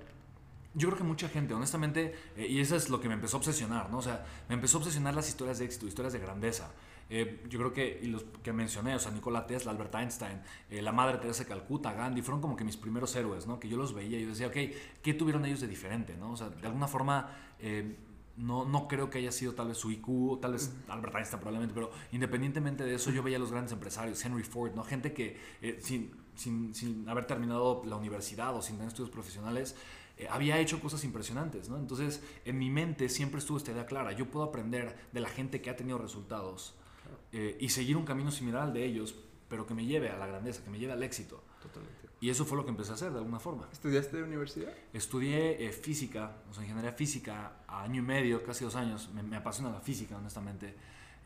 Yo 0.73 0.87
creo 0.87 0.97
que 0.97 1.03
mucha 1.03 1.27
gente, 1.27 1.53
honestamente, 1.53 2.15
eh, 2.37 2.47
y 2.47 2.61
eso 2.61 2.77
es 2.77 2.89
lo 2.89 3.01
que 3.01 3.09
me 3.09 3.15
empezó 3.15 3.35
a 3.37 3.39
obsesionar, 3.39 3.89
¿no? 3.89 3.97
O 3.97 4.01
sea, 4.01 4.25
me 4.47 4.55
empezó 4.55 4.77
a 4.77 4.79
obsesionar 4.79 5.13
las 5.13 5.27
historias 5.27 5.59
de 5.59 5.65
éxito, 5.65 5.85
historias 5.85 6.13
de 6.13 6.19
grandeza. 6.19 6.71
Eh, 7.09 7.43
yo 7.49 7.59
creo 7.59 7.73
que, 7.73 7.99
y 8.01 8.07
los 8.07 8.23
que 8.41 8.53
mencioné, 8.53 8.95
o 8.95 8.99
sea, 8.99 9.11
Nikola 9.11 9.45
Tesla, 9.45 9.71
Albert 9.71 9.93
Einstein, 9.95 10.41
eh, 10.69 10.81
la 10.81 10.93
Madre 10.93 11.17
Teresa 11.17 11.43
de 11.43 11.49
Calcuta, 11.49 11.91
Gandhi, 11.91 12.21
fueron 12.21 12.39
como 12.39 12.55
que 12.55 12.63
mis 12.63 12.77
primeros 12.77 13.13
héroes, 13.17 13.47
¿no? 13.47 13.59
Que 13.59 13.67
yo 13.67 13.75
los 13.75 13.93
veía 13.93 14.17
y 14.17 14.21
yo 14.21 14.29
decía, 14.29 14.47
ok, 14.47 14.55
¿qué 15.01 15.13
tuvieron 15.13 15.43
ellos 15.45 15.59
de 15.59 15.67
diferente, 15.67 16.15
¿no? 16.15 16.31
O 16.31 16.37
sea, 16.37 16.49
de 16.49 16.65
alguna 16.65 16.87
forma, 16.87 17.29
no, 18.37 18.63
no 18.63 18.87
creo 18.87 19.09
que 19.09 19.17
haya 19.17 19.33
sido 19.33 19.53
tal 19.53 19.67
vez 19.67 19.77
su 19.77 19.91
IQ, 19.91 20.39
tal 20.39 20.53
vez 20.53 20.73
Albert 20.87 21.15
Einstein 21.15 21.41
probablemente, 21.41 21.75
pero 21.75 21.91
independientemente 22.13 22.85
de 22.85 22.95
eso, 22.95 23.11
yo 23.11 23.21
veía 23.21 23.35
a 23.35 23.41
los 23.41 23.51
grandes 23.51 23.73
empresarios, 23.73 24.23
Henry 24.23 24.43
Ford, 24.43 24.73
¿no? 24.73 24.85
Gente 24.85 25.11
que 25.11 25.37
sin, 25.81 26.11
sin, 26.35 26.73
sin 26.73 27.09
haber 27.09 27.25
terminado 27.25 27.83
la 27.85 27.97
universidad 27.97 28.55
o 28.55 28.61
sin 28.61 28.77
tener 28.77 28.87
estudios 28.87 29.11
profesionales, 29.11 29.75
eh, 29.75 30.00
había 30.29 30.59
hecho 30.59 30.79
cosas 30.79 31.03
impresionantes, 31.03 31.69
¿no? 31.69 31.77
Entonces, 31.77 32.23
en 32.45 32.57
mi 32.57 32.69
mente 32.69 33.09
siempre 33.09 33.39
estuvo 33.39 33.57
esta 33.57 33.71
idea 33.71 33.85
clara, 33.85 34.11
yo 34.11 34.29
puedo 34.29 34.45
aprender 34.45 34.95
de 35.11 35.19
la 35.19 35.29
gente 35.29 35.61
que 35.61 35.69
ha 35.69 35.75
tenido 35.75 35.97
resultados 35.97 36.75
eh, 37.31 37.57
y 37.59 37.69
seguir 37.69 37.97
un 37.97 38.05
camino 38.05 38.31
similar 38.31 38.63
al 38.63 38.73
de 38.73 38.85
ellos, 38.85 39.15
pero 39.47 39.65
que 39.65 39.73
me 39.73 39.85
lleve 39.85 40.09
a 40.09 40.17
la 40.17 40.27
grandeza, 40.27 40.63
que 40.63 40.69
me 40.69 40.79
lleve 40.79 40.93
al 40.93 41.03
éxito. 41.03 41.43
Totalmente. 41.61 42.09
Y 42.19 42.29
eso 42.29 42.45
fue 42.45 42.57
lo 42.57 42.63
que 42.63 42.69
empecé 42.69 42.91
a 42.91 42.95
hacer 42.95 43.11
de 43.11 43.17
alguna 43.17 43.39
forma. 43.39 43.67
¿Estudiaste 43.71 44.17
de 44.17 44.23
universidad? 44.23 44.71
Estudié 44.93 45.65
eh, 45.65 45.71
física, 45.71 46.37
o 46.49 46.53
sea, 46.53 46.63
ingeniería 46.63 46.91
física, 46.91 47.63
a 47.67 47.83
año 47.83 48.01
y 48.01 48.05
medio, 48.05 48.43
casi 48.43 48.63
dos 48.63 48.75
años. 48.75 49.09
Me, 49.13 49.23
me 49.23 49.37
apasiona 49.37 49.71
la 49.71 49.79
física, 49.79 50.17
honestamente. 50.17 50.75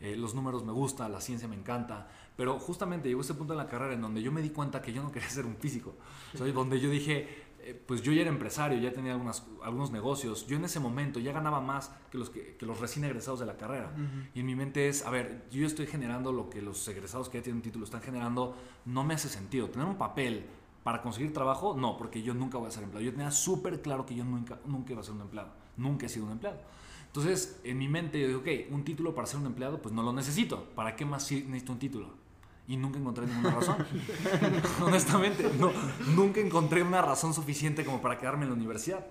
los 0.00 0.34
números 0.34 0.64
me 0.64 0.72
gustan, 0.72 1.12
la 1.12 1.20
ciencia 1.20 1.48
me 1.48 1.56
encanta, 1.56 2.08
pero 2.36 2.58
justamente 2.58 3.08
llegó 3.08 3.22
ese 3.22 3.34
punto 3.34 3.54
en 3.54 3.58
la 3.58 3.66
carrera 3.66 3.94
en 3.94 4.02
donde 4.02 4.22
yo 4.22 4.30
me 4.30 4.42
di 4.42 4.50
cuenta 4.50 4.82
que 4.82 4.92
yo 4.92 5.02
no 5.02 5.10
quería 5.10 5.28
ser 5.28 5.46
un 5.46 5.56
físico, 5.56 5.96
o 6.34 6.38
sea, 6.38 6.46
donde 6.52 6.78
yo 6.80 6.90
dije, 6.90 7.45
eh, 7.66 7.74
pues 7.74 8.00
yo 8.00 8.12
ya 8.12 8.20
era 8.20 8.30
empresario, 8.30 8.78
ya 8.78 8.92
tenía 8.92 9.12
algunas, 9.12 9.44
algunos 9.64 9.90
negocios. 9.90 10.46
Yo 10.46 10.56
en 10.56 10.64
ese 10.64 10.78
momento 10.78 11.18
ya 11.18 11.32
ganaba 11.32 11.60
más 11.60 11.90
que 12.12 12.18
los, 12.18 12.30
que, 12.30 12.56
los 12.60 12.78
recién 12.78 13.04
egresados 13.04 13.40
de 13.40 13.46
la 13.46 13.56
carrera. 13.56 13.92
Y 14.34 14.40
en 14.40 14.46
mi 14.46 14.54
mente 14.54 14.88
es, 14.88 15.04
a 15.04 15.10
ver, 15.10 15.46
yo 15.50 15.66
estoy 15.66 15.88
generando 15.88 16.30
lo 16.30 16.48
que 16.48 16.62
los 16.62 16.86
egresados 16.86 17.28
que 17.28 17.38
ya 17.38 17.42
tienen 17.42 17.56
un 17.56 17.62
título 17.62 17.84
están 17.84 18.02
generando, 18.02 18.56
no 18.84 19.02
me 19.02 19.14
hace 19.14 19.28
sentido. 19.28 19.68
Tener 19.68 19.88
un 19.88 19.98
papel 19.98 20.46
para 20.84 21.02
conseguir 21.02 21.32
trabajo, 21.32 21.74
no, 21.76 21.96
porque 21.96 22.22
yo 22.22 22.34
nunca 22.34 22.56
voy 22.56 22.68
a 22.68 22.70
ser 22.70 22.84
empleado. 22.84 23.04
Yo 23.04 23.10
tenía 23.10 23.32
súper 23.32 23.82
claro 23.82 24.06
que 24.06 24.14
yo 24.14 24.24
nunca, 24.24 24.60
nunca 24.64 24.92
iba 24.92 25.00
a 25.00 25.04
ser 25.04 25.14
un 25.14 25.22
empleado. 25.22 25.48
Nunca 25.76 26.06
he 26.06 26.08
sido 26.08 26.26
un 26.26 26.32
empleado. 26.32 26.60
Entonces, 27.08 27.60
en 27.64 27.78
mi 27.78 27.88
mente 27.88 28.20
yo 28.20 28.28
digo, 28.28 28.40
ok, 28.40 28.72
un 28.72 28.84
título 28.84 29.12
para 29.12 29.26
ser 29.26 29.40
un 29.40 29.46
empleado, 29.46 29.82
pues 29.82 29.92
no 29.92 30.04
lo 30.04 30.12
necesito. 30.12 30.66
¿Para 30.76 30.94
qué 30.94 31.04
más 31.04 31.32
necesito 31.32 31.72
un 31.72 31.80
título? 31.80 32.25
Y 32.68 32.76
nunca 32.76 32.98
encontré 32.98 33.26
ninguna 33.26 33.50
razón. 33.50 33.76
Honestamente, 34.82 35.50
no, 35.58 35.72
nunca 36.14 36.40
encontré 36.40 36.82
una 36.82 37.00
razón 37.00 37.32
suficiente 37.32 37.84
como 37.84 38.00
para 38.00 38.18
quedarme 38.18 38.44
en 38.44 38.50
la 38.50 38.56
universidad. 38.56 39.06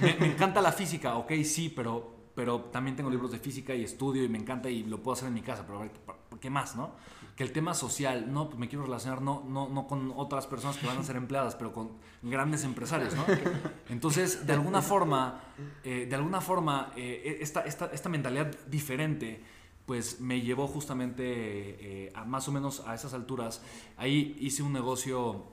Me, 0.00 0.26
encanta 0.26 0.62
la 0.62 0.72
física, 0.72 1.16
ok, 1.16 1.32
sí, 1.44 1.68
pero, 1.68 2.14
pero 2.34 2.60
también 2.62 2.96
tengo 2.96 3.10
libros 3.10 3.30
de 3.32 3.38
física 3.38 3.74
y 3.74 3.84
estudio 3.84 4.24
y 4.24 4.28
me 4.28 4.38
encanta 4.38 4.70
y 4.70 4.84
lo 4.84 5.02
puedo 5.02 5.14
hacer 5.14 5.28
en 5.28 5.34
mi 5.34 5.42
casa, 5.42 5.64
pero 5.66 5.78
a 5.78 5.82
ver, 5.82 5.90
¿qué 6.40 6.48
más, 6.48 6.76
no? 6.76 6.92
Que 7.36 7.42
el 7.42 7.52
tema 7.52 7.74
social, 7.74 8.32
no, 8.32 8.48
pues 8.48 8.58
me 8.58 8.68
quiero 8.68 8.84
relacionar 8.84 9.20
no, 9.20 9.44
no, 9.46 9.68
no 9.68 9.86
con 9.86 10.12
otras 10.16 10.46
personas 10.46 10.76
que 10.76 10.86
van 10.86 10.98
a 10.98 11.02
ser 11.02 11.16
empleadas, 11.16 11.56
pero 11.56 11.72
con 11.72 11.90
grandes 12.22 12.64
empresarios, 12.64 13.14
¿no? 13.14 13.24
Entonces, 13.90 14.46
de 14.46 14.52
alguna 14.54 14.80
forma, 14.80 15.42
eh, 15.82 16.06
de 16.08 16.16
alguna 16.16 16.40
forma, 16.40 16.92
eh, 16.96 17.38
esta, 17.40 17.62
esta, 17.62 17.86
esta 17.86 18.08
mentalidad 18.08 18.56
diferente 18.66 19.42
pues 19.86 20.20
me 20.20 20.40
llevó 20.40 20.66
justamente 20.66 21.24
eh, 21.26 22.12
a 22.14 22.24
más 22.24 22.48
o 22.48 22.52
menos 22.52 22.82
a 22.86 22.94
esas 22.94 23.12
alturas. 23.14 23.62
Ahí 23.96 24.36
hice 24.40 24.62
un 24.62 24.72
negocio 24.72 25.44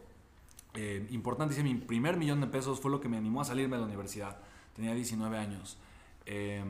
eh, 0.73 1.05
importante, 1.11 1.53
hice 1.53 1.63
mi 1.63 1.75
primer 1.75 2.17
millón 2.17 2.39
de 2.41 2.47
pesos, 2.47 2.79
fue 2.79 2.91
lo 2.91 3.01
que 3.01 3.09
me 3.09 3.17
animó 3.17 3.41
a 3.41 3.45
salirme 3.45 3.75
de 3.75 3.81
la 3.81 3.87
universidad. 3.87 4.37
Tenía 4.75 4.93
19 4.93 5.37
años. 5.37 5.77
Eh, 6.25 6.63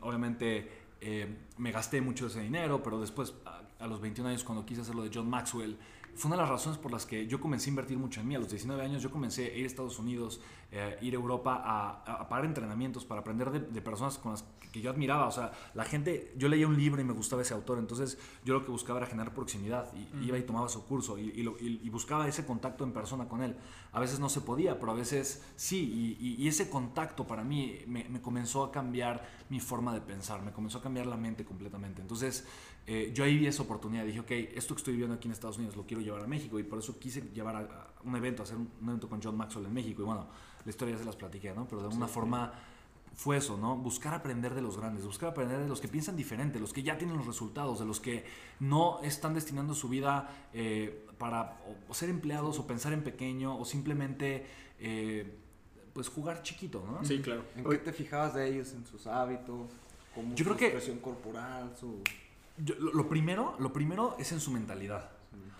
obviamente 0.00 0.78
me 1.56 1.72
gasté 1.72 2.02
mucho 2.02 2.26
ese 2.26 2.40
dinero, 2.40 2.82
pero 2.82 3.00
después, 3.00 3.32
a, 3.46 3.62
a, 3.82 3.86
los 3.86 4.02
21 4.02 4.28
años, 4.28 4.44
cuando 4.44 4.66
quise 4.66 4.82
hacer 4.82 4.94
lo 4.94 5.02
de 5.02 5.10
John 5.14 5.30
Maxwell, 5.30 5.78
fue 6.14 6.28
una 6.28 6.36
de 6.36 6.42
las 6.42 6.50
razones 6.50 6.78
por 6.78 6.92
las 6.92 7.06
que 7.06 7.26
yo 7.26 7.40
comencé 7.40 7.68
a 7.68 7.70
invertir 7.70 7.98
mucho 7.98 8.20
en 8.20 8.28
mí. 8.28 8.34
A 8.34 8.38
los 8.38 8.50
19 8.50 8.82
años 8.82 9.02
yo 9.02 9.10
comencé 9.10 9.46
a 9.46 9.56
ir 9.56 9.64
a 9.64 9.66
Estados 9.66 9.98
Unidos, 9.98 10.40
eh, 10.72 10.98
ir 11.00 11.14
a 11.14 11.16
Europa 11.16 11.62
a, 11.64 12.28
pagar 12.28 12.44
entrenamientos 12.44 13.04
para 13.04 13.20
aprender 13.20 13.50
de, 13.50 13.82
personas 13.82 14.18
con 14.18 14.32
las 14.32 14.44
que, 14.72 14.80
yo 14.80 14.90
admiraba. 14.90 15.26
O 15.26 15.30
sea, 15.30 15.52
la 15.74 15.84
gente, 15.84 16.32
yo 16.36 16.48
leía 16.48 16.66
un 16.66 16.76
libro 16.76 17.00
y 17.00 17.04
me 17.04 17.12
gustaba 17.12 17.42
ese 17.42 17.54
autor, 17.54 17.78
entonces 17.78 18.18
yo 18.44 18.54
lo 18.54 18.64
que 18.64 18.70
buscaba 18.70 18.98
era 18.98 19.06
generar 19.06 19.34
proximidad. 19.34 19.92
Y, 19.94 20.26
Iba 20.26 20.38
y 20.38 20.42
tomaba 20.42 20.68
su 20.68 20.84
curso 20.84 21.18
y, 21.18 21.88
buscaba 21.90 22.28
ese 22.28 22.46
contacto 22.46 22.84
en 22.84 22.92
persona 22.92 23.28
con 23.28 23.42
él. 23.42 23.56
A 23.92 24.00
veces 24.00 24.20
no 24.20 24.28
se 24.28 24.40
podía, 24.40 24.78
pero 24.78 24.92
a 24.92 24.94
veces 24.94 25.42
sí. 25.56 26.16
Y, 26.20 26.46
ese 26.46 26.68
contacto 26.68 27.26
para 27.26 27.44
mí 27.44 27.78
me, 27.86 28.08
me 28.08 28.20
comenzó 28.20 28.64
a 28.64 28.72
cambiar 28.72 29.28
mi 29.48 29.60
forma 29.60 29.92
de 29.92 30.00
pensar, 30.00 30.42
me 30.42 30.52
comenzó 30.52 30.78
a 30.78 30.82
cambiar 30.82 31.06
la 31.06 31.16
mente 31.16 31.44
completamente. 31.44 32.00
Entonces, 32.02 32.46
eh, 32.92 33.12
yo 33.14 33.22
ahí 33.22 33.38
vi 33.38 33.46
esa 33.46 33.62
oportunidad. 33.62 34.04
Dije, 34.04 34.18
ok, 34.18 34.30
esto 34.56 34.74
que 34.74 34.80
estoy 34.80 34.94
viviendo 34.94 35.14
aquí 35.14 35.28
en 35.28 35.32
Estados 35.32 35.58
Unidos 35.58 35.76
lo 35.76 35.86
quiero 35.86 36.02
llevar 36.02 36.24
a 36.24 36.26
México 36.26 36.58
y 36.58 36.64
por 36.64 36.80
eso 36.80 36.98
quise 36.98 37.22
llevar 37.32 37.54
a, 37.54 37.92
un 38.02 38.16
evento, 38.16 38.42
hacer 38.42 38.56
un, 38.56 38.68
evento 38.82 39.08
con 39.08 39.22
John 39.22 39.36
Maxwell 39.36 39.64
en 39.66 39.72
México. 39.72 40.02
Y 40.02 40.06
bueno, 40.06 40.26
la 40.64 40.68
historia 40.68 40.94
ya 40.96 40.98
se 40.98 41.04
las 41.04 41.14
platiqué, 41.14 41.54
¿no? 41.54 41.68
Pero 41.68 41.82
de 41.82 41.86
alguna 41.86 42.08
forma 42.08 42.52
fue 43.14 43.36
eso, 43.36 43.56
¿no? 43.56 43.76
Buscar 43.76 44.12
aprender 44.12 44.54
de 44.54 44.60
los 44.60 44.76
grandes, 44.76 45.04
buscar 45.04 45.28
aprender 45.28 45.60
de 45.60 45.68
los 45.68 45.80
que 45.80 45.86
piensan 45.86 46.16
diferente, 46.16 46.58
los 46.58 46.72
que 46.72 46.82
ya 46.82 46.98
tienen 46.98 47.16
los 47.16 47.28
resultados, 47.28 47.78
de 47.78 47.86
los 47.86 48.00
que 48.00 48.24
no 48.58 49.00
están 49.04 49.34
destinando 49.34 49.72
su 49.74 49.88
vida 49.88 50.48
eh, 50.52 51.06
para 51.16 51.60
o, 51.88 51.94
ser 51.94 52.08
empleados 52.08 52.58
o 52.58 52.66
pensar 52.66 52.92
en 52.92 53.04
pequeño 53.04 53.56
o 53.56 53.64
simplemente... 53.64 54.46
Eh, 54.80 55.36
pues 55.92 56.08
jugar 56.08 56.42
chiquito, 56.42 56.84
¿no? 56.86 57.04
Sí, 57.04 57.20
claro. 57.20 57.44
¿En 57.56 57.64
qué 57.64 57.78
te 57.78 57.92
fijabas 57.92 58.34
de 58.34 58.48
ellos? 58.48 58.72
¿En 58.72 58.86
sus 58.86 59.08
hábitos? 59.08 59.70
Como 60.14 60.34
Yo 60.36 60.38
su 60.38 60.44
creo 60.44 60.56
que 60.56 60.66
expresión 60.66 60.98
corporal, 60.98 61.76
su 61.76 62.00
lo, 62.66 63.08
primero, 63.08 63.56
lo 63.58 63.72
primero 63.72 64.16
es 64.18 64.32
en 64.32 64.40
su 64.40 64.50
mentalidad. 64.50 65.10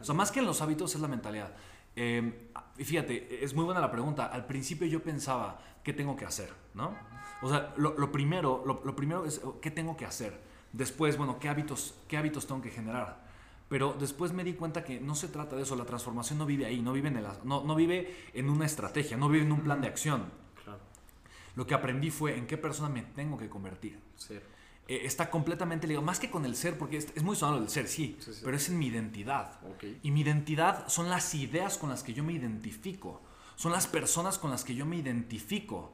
O 0.00 0.04
sea, 0.04 0.14
más 0.14 0.30
que 0.30 0.40
en 0.40 0.46
los 0.46 0.60
hábitos 0.62 0.94
es 0.94 1.00
la 1.00 1.08
mentalidad. 1.08 1.54
Eh, 1.96 2.50
y 2.78 2.84
fíjate, 2.84 3.44
es 3.44 3.54
muy 3.54 3.64
buena 3.64 3.80
la 3.80 3.90
pregunta. 3.90 4.26
Al 4.26 4.46
principio 4.46 4.86
yo 4.86 5.02
pensaba, 5.02 5.60
¿qué 5.82 5.92
tengo 5.92 6.16
que 6.16 6.24
hacer? 6.24 6.52
¿No? 6.74 6.96
O 7.42 7.48
sea, 7.48 7.74
lo, 7.76 8.12
primero, 8.12 8.62
lo, 8.66 8.96
primero 8.96 9.24
es, 9.24 9.40
¿qué 9.60 9.70
tengo 9.70 9.96
que 9.96 10.04
hacer? 10.04 10.38
Después, 10.72 11.16
bueno, 11.16 11.38
¿qué 11.38 11.48
hábitos, 11.48 11.94
¿qué 12.06 12.16
hábitos 12.16 12.46
tengo 12.46 12.60
que 12.60 12.70
generar? 12.70 13.28
Pero 13.68 13.94
después 13.98 14.32
me 14.32 14.44
di 14.44 14.54
cuenta 14.54 14.84
que 14.84 15.00
no 15.00 15.14
se 15.14 15.28
trata 15.28 15.56
de 15.56 15.62
eso. 15.62 15.76
La 15.76 15.84
transformación 15.84 16.38
no 16.38 16.46
vive 16.46 16.66
ahí, 16.66 16.82
no 16.82 16.92
vive 16.92 17.08
en, 17.08 17.16
el, 17.16 17.26
no, 17.44 17.64
no 17.64 17.74
vive 17.74 18.28
en 18.34 18.50
una 18.50 18.66
estrategia, 18.66 19.16
no 19.16 19.28
vive 19.28 19.44
en 19.44 19.52
un 19.52 19.60
plan 19.60 19.80
de 19.80 19.88
acción. 19.88 20.24
Lo 21.56 21.66
que 21.66 21.74
aprendí 21.74 22.10
fue 22.10 22.36
en 22.36 22.46
qué 22.46 22.56
persona 22.56 22.88
me 22.88 23.02
tengo 23.02 23.36
que 23.36 23.48
convertir. 23.48 23.98
Sí. 24.16 24.38
Eh, 24.90 25.06
está 25.06 25.30
completamente 25.30 25.86
ligado, 25.86 26.04
más 26.04 26.18
que 26.18 26.28
con 26.28 26.44
el 26.44 26.56
ser, 26.56 26.76
porque 26.76 26.96
es, 26.96 27.22
muy 27.22 27.36
sonado 27.36 27.62
el 27.62 27.68
ser, 27.68 27.86
sí, 27.86 28.18
pero 28.42 28.56
es 28.56 28.68
en 28.68 28.76
mi 28.76 28.88
identidad. 28.88 29.60
Y 30.02 30.10
mi 30.10 30.22
identidad 30.22 30.88
son 30.88 31.08
las 31.08 31.32
ideas 31.36 31.78
con 31.78 31.90
las 31.90 32.02
que 32.02 32.12
yo 32.12 32.24
me 32.24 32.32
identifico, 32.32 33.22
son 33.54 33.70
las 33.70 33.86
personas 33.86 34.36
con 34.36 34.50
las 34.50 34.64
que 34.64 34.74
yo 34.74 34.84
me 34.86 34.96
identifico. 34.96 35.92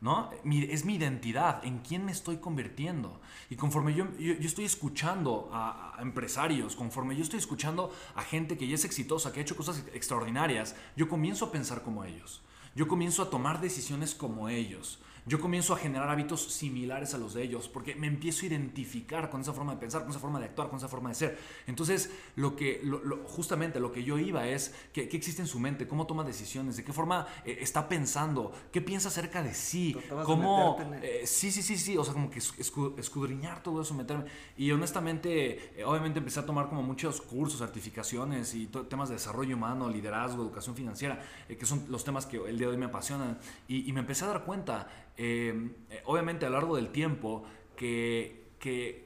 ¿No? 0.00 0.30
es 0.44 0.84
mi 0.84 0.94
identidad, 0.94 1.64
en 1.64 1.80
quién 1.80 2.04
me 2.04 2.12
estoy 2.12 2.36
convirtiendo. 2.36 3.20
Y 3.50 3.56
conforme 3.56 3.94
yo, 3.94 4.06
yo, 4.16 4.34
estoy 4.34 4.64
escuchando 4.64 5.50
a, 5.52 5.96
a, 5.98 6.02
empresarios, 6.02 6.76
conforme 6.76 7.16
yo 7.16 7.24
estoy 7.24 7.40
escuchando 7.40 7.92
a 8.14 8.22
gente 8.22 8.56
que 8.56 8.68
ya 8.68 8.76
es 8.76 8.84
exitosa, 8.84 9.32
que 9.32 9.40
ha 9.40 9.42
hecho 9.42 9.56
cosas 9.56 9.82
extraordinarias, 9.92 10.76
yo 10.96 11.08
comienzo 11.08 11.46
a 11.46 11.50
pensar 11.50 11.82
como 11.82 12.04
ellos. 12.04 12.42
Yo 12.76 12.86
comienzo 12.86 13.24
a 13.24 13.30
tomar 13.30 13.60
decisiones 13.60 14.14
como 14.14 14.48
ellos 14.48 15.00
yo 15.28 15.38
comienzo 15.40 15.74
a 15.74 15.76
generar 15.76 16.08
hábitos 16.08 16.42
similares 16.52 17.12
a 17.12 17.18
los 17.18 17.34
de 17.34 17.42
ellos, 17.42 17.68
porque 17.68 17.94
me 17.94 18.06
empiezo 18.06 18.44
a 18.44 18.48
identificar 18.48 19.28
con 19.28 19.42
esa 19.42 19.52
forma 19.52 19.74
de 19.74 19.78
pensar, 19.78 20.00
con 20.00 20.10
esa 20.10 20.18
forma 20.18 20.38
de 20.38 20.46
actuar, 20.46 20.68
con 20.68 20.78
esa 20.78 20.88
forma 20.88 21.10
de 21.10 21.14
ser. 21.14 21.38
Entonces, 21.66 22.10
lo 22.36 22.56
que, 22.56 22.82
justamente 23.26 23.78
lo 23.78 23.92
que 23.92 24.02
yo 24.02 24.18
iba 24.18 24.48
es, 24.48 24.74
¿qué, 24.92 25.02
existe 25.02 25.42
en 25.42 25.48
su 25.48 25.60
mente? 25.60 25.86
¿Cómo 25.86 26.06
toma 26.06 26.24
decisiones? 26.24 26.78
¿De 26.78 26.84
qué 26.84 26.94
forma 26.94 27.26
eh, 27.44 27.58
está 27.60 27.88
pensando? 27.88 28.52
¿Qué 28.72 28.80
piensa 28.80 29.08
acerca 29.08 29.42
de 29.42 29.52
sí? 29.52 29.94
¿Cómo? 30.24 30.78
Eh, 31.02 31.22
sí, 31.26 31.50
sí, 31.50 31.62
sí, 31.62 31.76
sí, 31.76 31.98
o 31.98 32.04
sea, 32.04 32.14
como 32.14 32.30
que 32.30 32.38
escudriñar 32.38 33.62
todo 33.62 33.82
eso, 33.82 33.92
meterme. 33.92 34.24
Y 34.56 34.70
honestamente, 34.70 35.78
eh, 35.78 35.84
obviamente 35.84 36.20
empecé 36.20 36.40
a 36.40 36.46
tomar 36.46 36.70
como 36.70 36.82
muchos 36.82 37.20
cursos, 37.20 37.58
certificaciones 37.58 38.54
y 38.54 38.66
temas 38.88 39.10
de 39.10 39.16
desarrollo 39.16 39.56
humano, 39.56 39.90
liderazgo, 39.90 40.42
educación 40.42 40.74
financiera, 40.74 41.20
que 41.46 41.66
son 41.66 41.84
los 41.90 42.02
temas 42.02 42.24
que 42.24 42.38
el 42.38 42.56
día 42.56 42.68
de 42.68 42.72
hoy 42.72 42.78
me 42.78 42.86
apasionan. 42.86 43.38
y 43.68 43.92
me 43.92 44.00
empecé 44.00 44.24
a 44.24 44.28
dar 44.28 44.44
cuenta 44.44 44.88
eh, 45.18 45.70
obviamente 46.04 46.46
a 46.46 46.50
lo 46.50 46.56
largo 46.56 46.76
del 46.76 46.90
tiempo 46.90 47.44
que, 47.76 48.44
que, 48.60 49.04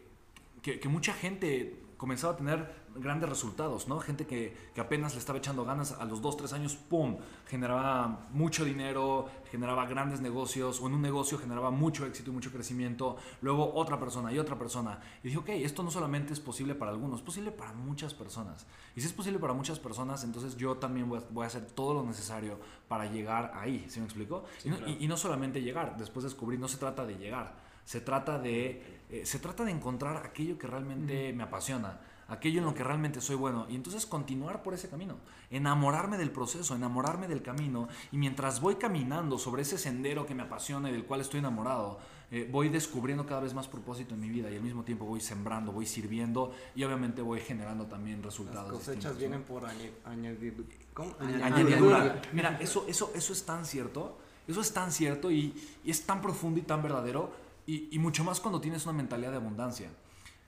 que, 0.63 0.89
mucha 0.89 1.15
gente 1.15 1.77
comenzaba 1.97 2.35
a 2.35 2.37
tener 2.37 2.82
grandes 2.97 3.29
resultados, 3.29 3.89
¿no? 3.89 3.99
Gente 4.01 4.27
que, 4.27 4.57
que 4.75 4.81
apenas 4.81 5.13
le 5.15 5.19
estaba 5.21 5.39
echando 5.39 5.65
ganas 5.65 5.93
a 5.93 6.05
los 6.05 6.21
2, 6.23 6.37
3 6.37 6.53
años, 6.53 6.75
¡pum! 6.77 7.19
Generaba 7.47 8.27
mucho 8.33 8.65
dinero, 8.65 9.29
generaba 9.51 9.87
grandes 9.87 10.21
negocios, 10.21 10.81
o 10.81 10.87
en 10.87 10.95
un 10.95 11.03
negocio 11.03 11.39
generaba 11.39 11.71
mucho 11.71 12.07
éxito 12.07 12.31
y 12.31 12.35
mucho 12.35 12.51
crecimiento. 12.53 13.17
Luego 13.41 13.73
otra 13.75 13.99
persona 13.99 14.33
y 14.33 14.39
otra 14.39 14.59
persona. 14.59 14.99
Y 15.23 15.29
dije, 15.29 15.39
ok, 15.39 15.49
esto 15.51 15.83
no 15.83 15.91
solamente 15.91 16.33
es 16.33 16.41
posible 16.41 16.75
para 16.75 16.91
algunos, 16.91 17.21
es 17.21 17.25
posible 17.25 17.51
para 17.53 17.73
muchas 17.73 18.15
personas. 18.15 18.67
Y 18.97 19.01
si 19.01 19.07
es 19.07 19.13
posible 19.13 19.39
para 19.39 19.53
muchas 19.53 19.79
personas, 19.79 20.25
entonces 20.25 20.57
yo 20.57 20.77
también 20.77 21.09
voy 21.09 21.19
a, 21.19 21.23
voy 21.31 21.45
a 21.45 21.47
hacer 21.49 21.67
todo 21.67 21.95
lo 21.95 22.03
necesario 22.05 22.59
para 22.89 23.07
llegar 23.07 23.53
ahí, 23.55 23.87
¿sí 23.89 24.01
me 24.01 24.07
explico? 24.07 24.45
y, 24.65 24.71
no, 24.71 24.77
y- 24.89 25.05
y 25.05 25.09
no 25.09 25.17
solamente 25.17 25.63
llegar, 25.63 25.97
después 25.97 26.25
descubrir, 26.25 26.59
no 26.59 26.69
se 26.69 26.79
trata 26.79 27.05
de 27.05 27.17
llegar, 27.17 27.55
se 27.85 28.01
trata 28.01 28.39
de, 28.39 29.03
eh, 29.11 29.27
se 29.27 29.39
trata 29.39 29.65
de 29.65 29.71
encontrar 29.73 30.17
aquello 30.25 30.59
que 30.59 30.67
realmente 30.67 31.33
me 31.33 31.43
apasiona, 31.43 32.01
aquello 32.33 32.61
en 32.61 32.65
lo 32.65 32.75
que 32.75 32.83
realmente 32.83 33.21
soy 33.21 33.37
bueno 33.37 33.67
y 33.69 33.75
entonces 33.75 34.07
continuar 34.07 34.63
por 34.63 34.75
ese 34.75 34.89
camino, 34.89 35.17
enamorarme 35.51 36.17
del 36.17 36.31
proceso, 36.31 36.75
enamorarme 36.75 37.29
del 37.29 37.43
camino 37.43 37.89
y 38.11 38.17
mientras 38.17 38.61
voy 38.61 38.77
caminando 38.77 39.39
sobre 39.39 39.63
ese 39.63 39.79
sendero 39.79 40.27
que 40.27 40.35
me 40.35 40.43
apasiona 40.43 40.89
y 40.89 40.93
del 40.93 41.05
cual 41.05 41.21
estoy 41.21 41.41
enamorado, 41.41 41.99
eh, 42.31 42.49
voy 42.51 42.71
descubriendo 42.71 43.27
cada 43.27 43.43
vez 43.43 43.53
más 43.53 43.69
propósito 43.69 44.15
en 44.15 44.21
mi 44.21 44.31
vida 44.31 44.51
y 44.51 44.57
al 44.57 44.63
mismo 44.63 44.83
tiempo 44.83 45.05
voy 45.05 45.21
sembrando, 45.21 45.73
voy 45.73 45.85
sirviendo 45.85 46.53
y 46.75 46.83
obviamente 46.85 47.21
voy 47.21 47.41
generando 47.41 47.85
también 47.85 48.17
Las 48.19 48.27
resultados. 48.27 48.73
cosechas 48.73 48.95
distintos, 48.97 49.13
¿no? 49.13 49.19
vienen 49.19 49.43
por. 49.43 49.67
Añadidura. 49.67 50.67
Añadidura. 51.21 52.23
Mira, 52.33 52.59
eso, 52.61 52.87
eso, 52.89 53.13
eso 53.15 53.33
es 53.35 53.45
tan 53.45 53.67
cierto, 53.67 54.17
eso 54.49 54.61
es 54.63 54.73
tan 54.73 54.91
cierto 54.91 55.31
y, 55.31 55.55
y 55.85 55.91
es 55.91 56.07
tan 56.07 56.23
profundo 56.23 56.59
y 56.59 56.63
tan 56.63 56.83
verdadero 56.83 57.31
y, 57.67 57.95
y 57.95 57.99
mucho 57.99 58.25
más 58.25 58.41
cuando 58.41 58.61
tienes 58.61 58.85
una 58.87 58.95
mentalidad 58.95 59.31
de 59.33 59.37
abundancia. 59.37 59.91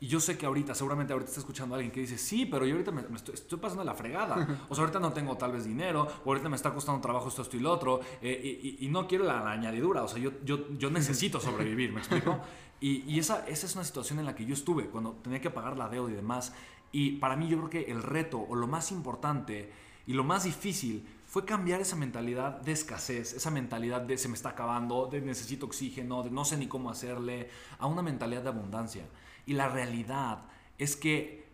Y 0.00 0.08
yo 0.08 0.20
sé 0.20 0.36
que 0.36 0.44
ahorita, 0.44 0.74
seguramente 0.74 1.12
ahorita 1.12 1.30
está 1.30 1.40
escuchando 1.40 1.74
a 1.74 1.78
alguien 1.78 1.90
que 1.92 2.00
dice, 2.00 2.18
sí, 2.18 2.44
pero 2.46 2.66
yo 2.66 2.72
ahorita 2.74 2.90
me, 2.90 3.02
me 3.02 3.16
estoy, 3.16 3.34
estoy 3.34 3.58
pasando 3.58 3.84
la 3.84 3.94
fregada. 3.94 4.66
O 4.68 4.74
sea, 4.74 4.82
ahorita 4.82 5.00
no 5.00 5.12
tengo 5.12 5.36
tal 5.36 5.52
vez 5.52 5.64
dinero, 5.64 6.06
o 6.24 6.28
ahorita 6.30 6.48
me 6.48 6.56
está 6.56 6.74
costando 6.74 7.00
trabajo 7.00 7.28
esto, 7.28 7.42
esto 7.42 7.56
y 7.56 7.60
lo 7.60 7.72
otro, 7.72 8.00
eh, 8.20 8.60
y, 8.62 8.84
y- 8.84 8.88
no 8.88 9.06
quiero 9.06 9.24
la, 9.24 9.40
la 9.42 9.52
añadidura. 9.52 10.02
O 10.02 10.08
sea, 10.08 10.18
yo, 10.18 10.32
yo, 10.44 10.68
yo 10.76 10.90
necesito 10.90 11.40
sobrevivir, 11.40 11.92
¿me 11.92 12.00
explico? 12.00 12.38
Y, 12.80 13.04
y 13.10 13.18
esa, 13.18 13.46
esa 13.46 13.66
es 13.66 13.74
una 13.76 13.84
situación 13.84 14.18
en 14.18 14.26
la 14.26 14.34
que 14.34 14.44
yo 14.44 14.52
estuve, 14.52 14.86
cuando 14.88 15.12
tenía 15.22 15.40
que 15.40 15.48
pagar 15.50 15.78
la 15.78 15.88
deuda 15.88 16.10
y 16.12 16.16
demás. 16.16 16.52
Y 16.92 17.12
para 17.12 17.34
mí 17.36 17.48
yo 17.48 17.56
creo 17.58 17.70
que 17.70 17.90
el 17.90 18.02
reto, 18.02 18.40
o 18.46 18.56
lo 18.56 18.66
más 18.66 18.92
importante, 18.92 19.72
y 20.06 20.12
lo 20.12 20.22
más 20.24 20.44
difícil 20.44 21.06
fue 21.26 21.46
cambiar 21.46 21.80
esa 21.80 21.96
mentalidad 21.96 22.60
de 22.60 22.72
escasez, 22.72 23.32
esa 23.32 23.50
mentalidad 23.50 24.02
de 24.02 24.18
se 24.18 24.28
me 24.28 24.34
está 24.34 24.50
acabando, 24.50 25.06
de 25.10 25.20
necesito 25.22 25.64
oxígeno, 25.66 26.22
de 26.24 26.30
no 26.30 26.44
sé 26.44 26.58
ni 26.58 26.66
cómo 26.66 26.90
hacerle, 26.90 27.48
a 27.78 27.86
una 27.86 28.02
mentalidad 28.02 28.42
de 28.42 28.48
abundancia. 28.50 29.04
Y 29.46 29.54
la 29.54 29.68
realidad 29.68 30.44
es 30.78 30.96
que 30.96 31.44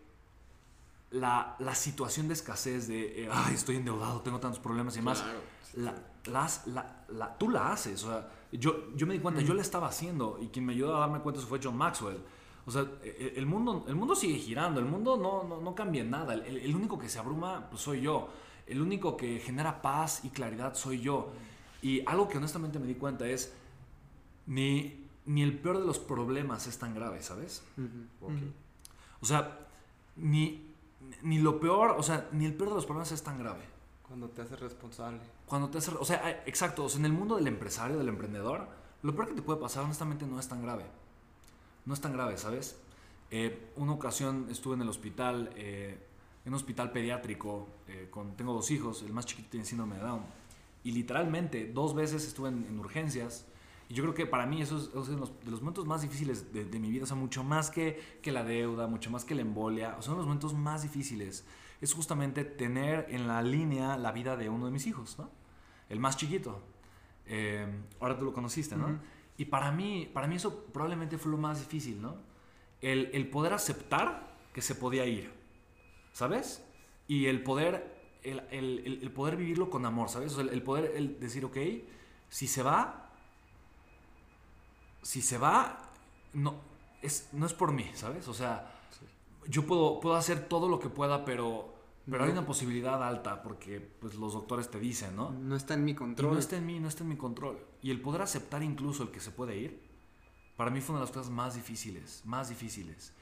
la, 1.11 1.55
la 1.59 1.75
situación 1.75 2.27
de 2.27 2.33
escasez, 2.33 2.87
de 2.87 3.23
eh, 3.25 3.29
Ay, 3.31 3.53
estoy 3.55 3.75
endeudado, 3.75 4.21
tengo 4.21 4.39
tantos 4.39 4.59
problemas 4.59 4.95
y 4.95 4.99
demás, 4.99 5.23
la, 5.75 5.93
las- 6.25 6.67
la- 6.67 7.03
la- 7.09 7.37
tú 7.37 7.49
la 7.49 7.71
haces. 7.73 8.03
O 8.03 8.07
sea, 8.09 8.29
yo, 8.51 8.93
yo 8.95 9.05
me 9.07 9.13
di 9.13 9.19
cuenta, 9.19 9.41
yo 9.41 9.53
la 9.53 9.61
estaba 9.61 9.87
haciendo 9.87 10.37
y 10.41 10.47
quien 10.47 10.65
me 10.65 10.73
ayudó 10.73 10.95
a 10.95 10.99
darme 11.01 11.19
cuenta 11.19 11.41
fue 11.41 11.59
John 11.61 11.75
Maxwell. 11.77 12.19
O 12.65 12.71
sea, 12.71 12.85
e- 13.03 13.33
el 13.35 13.45
mundo, 13.45 13.85
el 13.87 13.95
mundo 13.95 14.15
sigue 14.15 14.35
girando, 14.37 14.79
el 14.79 14.85
mundo 14.85 15.17
no, 15.17 15.43
no, 15.43 15.59
no 15.59 15.75
cambia 15.75 16.03
nada. 16.03 16.33
El- 16.33 16.57
el 16.57 16.75
único 16.75 16.97
que 16.97 17.09
se 17.09 17.19
abruma 17.19 17.67
pues, 17.69 17.81
soy 17.81 18.01
yo. 18.01 18.29
El 18.67 18.81
único 18.81 19.17
que 19.17 19.39
genera 19.39 19.81
paz 19.81 20.23
y 20.23 20.29
claridad 20.29 20.75
soy 20.75 21.01
yo. 21.01 21.31
Y 21.81 22.05
algo 22.05 22.29
que 22.29 22.37
honestamente 22.37 22.79
me 22.79 22.87
di 22.87 22.95
cuenta 22.95 23.27
es, 23.27 23.53
ni, 24.45 25.00
ni 25.31 25.43
el 25.43 25.57
peor 25.57 25.79
de 25.79 25.85
los 25.85 25.97
problemas 25.97 26.67
es 26.67 26.77
tan 26.77 26.93
grave, 26.93 27.21
¿sabes? 27.21 27.63
Ujú. 27.77 28.29
O 29.21 29.25
sea, 29.25 29.59
ni, 30.17 30.73
ni 31.21 31.39
lo 31.39 31.59
peor, 31.59 31.95
o 31.97 32.03
sea, 32.03 32.27
ni 32.33 32.45
el 32.45 32.53
peor 32.53 32.69
de 32.69 32.75
los 32.75 32.85
problemas 32.85 33.11
es 33.13 33.23
tan 33.23 33.39
grave. 33.39 33.63
Cuando 34.05 34.27
te 34.29 34.41
haces 34.41 34.59
responsable. 34.59 35.21
Cuando 35.45 35.69
te 35.69 35.77
hace, 35.77 35.91
o 35.91 36.03
sea, 36.03 36.43
exacto, 36.45 36.83
o 36.83 36.89
sea, 36.89 36.99
en 36.99 37.05
el 37.05 37.13
mundo 37.13 37.37
del 37.37 37.47
empresario, 37.47 37.97
del 37.97 38.09
emprendedor, 38.09 38.67
lo 39.03 39.15
peor 39.15 39.29
que 39.29 39.35
te 39.35 39.41
puede 39.41 39.59
pasar, 39.59 39.85
honestamente, 39.85 40.25
no 40.25 40.37
es 40.37 40.49
tan 40.49 40.61
grave. 40.61 40.85
No 41.85 41.93
es 41.93 42.01
tan 42.01 42.11
grave, 42.11 42.37
¿sabes? 42.37 42.77
Eh, 43.29 43.71
una 43.77 43.93
ocasión 43.93 44.47
estuve 44.51 44.75
en 44.75 44.81
el 44.81 44.89
hospital, 44.89 45.51
eh, 45.55 45.97
en 46.43 46.51
un 46.51 46.55
hospital 46.55 46.91
pediátrico, 46.91 47.69
eh, 47.87 48.09
con, 48.11 48.35
tengo 48.35 48.53
dos 48.53 48.69
hijos, 48.69 49.01
el 49.03 49.13
más 49.13 49.25
chiquito 49.25 49.47
tiene 49.51 49.65
síndrome 49.65 49.95
de 49.95 50.01
Down, 50.01 50.23
y 50.83 50.91
literalmente 50.91 51.71
dos 51.71 51.95
veces 51.95 52.25
estuve 52.25 52.49
en, 52.49 52.65
en 52.65 52.77
urgencias, 52.79 53.45
y 53.91 53.93
yo 53.93 54.03
creo 54.03 54.13
que 54.13 54.25
para 54.25 54.45
mí 54.45 54.61
eso 54.61 54.77
es, 54.77 54.83
eso 54.89 55.01
es 55.01 55.07
de, 55.09 55.17
los, 55.17 55.37
de 55.43 55.51
los 55.51 55.59
momentos 55.61 55.85
más 55.85 56.01
difíciles 56.01 56.53
de, 56.53 56.63
de 56.63 56.79
mi 56.79 56.89
vida, 56.89 57.03
o 57.03 57.07
sea, 57.07 57.17
mucho 57.17 57.43
más 57.43 57.69
que, 57.69 57.99
que 58.21 58.31
la 58.31 58.43
deuda, 58.43 58.87
mucho 58.87 59.09
más 59.11 59.25
que 59.25 59.35
la 59.35 59.41
embolia, 59.41 59.89
o 59.97 60.01
sea, 60.01 60.11
son 60.11 60.17
los 60.17 60.25
momentos 60.25 60.53
más 60.53 60.83
difíciles. 60.83 61.45
Es 61.81 61.93
justamente 61.93 62.45
tener 62.45 63.07
en 63.09 63.27
la 63.27 63.41
línea 63.41 63.97
la 63.97 64.11
vida 64.11 64.37
de 64.37 64.47
uno 64.49 64.65
de 64.67 64.71
mis 64.71 64.87
hijos, 64.87 65.17
¿no? 65.19 65.29
El 65.89 65.99
más 65.99 66.15
chiquito. 66.15 66.61
Eh, 67.25 67.65
ahora 67.99 68.17
tú 68.17 68.23
lo 68.25 68.33
conociste, 68.33 68.75
¿no? 68.75 68.85
Ujú. 68.85 68.97
Y 69.37 69.45
para 69.45 69.71
mí, 69.71 70.09
para 70.13 70.27
mí 70.27 70.35
eso 70.35 70.65
probablemente 70.71 71.17
fue 71.17 71.31
lo 71.31 71.37
más 71.37 71.59
difícil, 71.59 72.01
¿no? 72.01 72.15
El, 72.81 73.09
el 73.13 73.27
poder 73.29 73.53
aceptar 73.53 74.37
que 74.53 74.61
se 74.61 74.75
podía 74.75 75.05
ir, 75.05 75.31
¿sabes? 76.13 76.63
Y 77.07 77.25
el 77.25 77.43
poder, 77.43 78.19
el, 78.23 78.41
el- 78.51 78.99
el- 79.01 79.11
poder 79.11 79.35
vivirlo 79.35 79.69
con 79.69 79.85
amor, 79.85 80.09
¿sabes? 80.09 80.33
O 80.33 80.41
sea, 80.43 80.51
el, 80.53 80.63
poder 80.63 80.93
el 80.95 81.19
decir, 81.19 81.43
ok, 81.45 81.57
si 82.29 82.47
se 82.47 82.63
va, 82.63 83.10
si 85.01 85.21
se 85.21 85.37
va, 85.37 85.89
no 86.33 86.55
es, 87.01 87.29
no 87.31 87.45
es 87.45 87.53
por 87.53 87.71
mí, 87.71 87.89
¿sabes? 87.95 88.27
O 88.27 88.33
sea, 88.33 88.71
yo 89.47 89.65
puedo, 89.65 89.99
puedo 89.99 90.15
hacer 90.15 90.47
todo 90.47 90.67
lo 90.69 90.79
que 90.79 90.89
pueda, 90.89 91.25
pero, 91.25 91.73
pero 92.09 92.23
hay 92.23 92.31
una 92.31 92.45
posibilidad 92.45 93.01
alta 93.03 93.41
porque 93.41 93.79
pues, 93.79 94.15
los 94.15 94.33
doctores 94.33 94.69
te 94.69 94.79
dicen, 94.79 95.15
¿no? 95.15 95.31
No 95.31 95.55
está 95.55 95.73
en 95.73 95.83
mi 95.83 95.91
Y 95.91 95.95
control. 95.95 96.33
no 96.33 96.39
está 96.39 96.57
en 96.57 96.65
mí, 96.65 96.79
no 96.79 96.87
está 96.87 97.03
en 97.03 97.09
mi 97.09 97.17
control. 97.17 97.59
Y 97.81 97.91
el 97.91 98.01
poder 98.01 98.21
aceptar 98.21 98.63
incluso 98.63 99.03
el 99.03 99.09
que 99.09 99.19
se 99.19 99.31
puede 99.31 99.57
ir, 99.57 99.81
para 100.57 100.69
mí 100.69 100.81
fue 100.81 100.93
una 100.93 101.01
de 101.01 101.07
las 101.07 101.15
cosas 101.15 101.31
más 101.31 101.55
difíciles, 101.55 102.21
más 102.25 102.49
difíciles. 102.49 103.13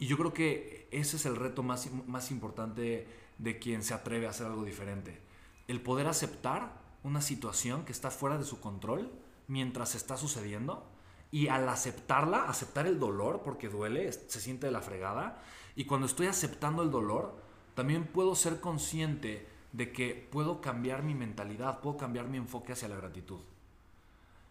Y 0.00 0.06
yo 0.06 0.16
creo 0.16 0.32
que 0.32 0.88
ese 0.90 1.16
es 1.16 1.26
el 1.26 1.36
reto 1.36 1.62
más, 1.62 1.88
más 2.06 2.30
importante 2.32 3.06
de 3.38 3.58
quien 3.60 3.84
se 3.84 3.94
atreve 3.94 4.26
a 4.26 4.30
hacer 4.30 4.46
algo 4.46 4.64
diferente. 4.64 5.20
El 5.68 5.80
poder 5.80 6.08
aceptar 6.08 6.80
una 7.04 7.20
situación 7.20 7.84
que 7.84 7.92
está 7.92 8.10
fuera 8.10 8.38
de 8.38 8.44
su 8.44 8.60
control 8.60 9.12
mientras 9.46 9.94
está 9.94 10.16
sucediendo 10.16 10.84
y 11.30 11.48
al 11.48 11.68
aceptarla, 11.68 12.44
aceptar 12.44 12.86
el 12.86 12.98
dolor, 12.98 13.42
porque 13.44 13.68
duele, 13.68 14.10
se 14.12 14.40
siente 14.40 14.66
de 14.66 14.72
la 14.72 14.80
fregada, 14.80 15.42
y 15.76 15.84
cuando 15.84 16.06
estoy 16.06 16.26
aceptando 16.26 16.82
el 16.82 16.90
dolor, 16.90 17.36
también 17.74 18.06
puedo 18.06 18.34
ser 18.34 18.60
consciente 18.60 19.46
de 19.72 19.92
que 19.92 20.28
puedo 20.30 20.60
cambiar 20.60 21.02
mi 21.02 21.14
mentalidad, 21.14 21.80
puedo 21.80 21.96
cambiar 21.96 22.28
mi 22.28 22.38
enfoque 22.38 22.72
hacia 22.72 22.88
la 22.88 22.96
gratitud. 22.96 23.40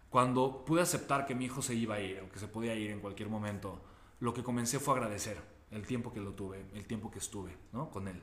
Cuando 0.09 0.63
pude 0.65 0.81
aceptar 0.81 1.25
que 1.25 1.35
mi 1.35 1.45
hijo 1.45 1.61
se 1.61 1.75
iba 1.75 1.95
a 1.95 1.99
ir, 1.99 2.21
o 2.21 2.31
que 2.31 2.39
se 2.39 2.47
podía 2.47 2.75
ir 2.75 2.91
en 2.91 3.01
cualquier 3.01 3.29
momento, 3.29 3.81
lo 4.19 4.33
que 4.33 4.43
comencé 4.43 4.79
fue 4.79 4.93
agradecer 4.93 5.37
el 5.71 5.85
tiempo 5.85 6.13
que 6.13 6.21
lo 6.21 6.33
tuve, 6.33 6.65
el 6.73 6.85
tiempo 6.85 7.11
que 7.11 7.19
estuve 7.19 7.57
¿no? 7.73 7.89
con 7.89 8.07
él. 8.07 8.21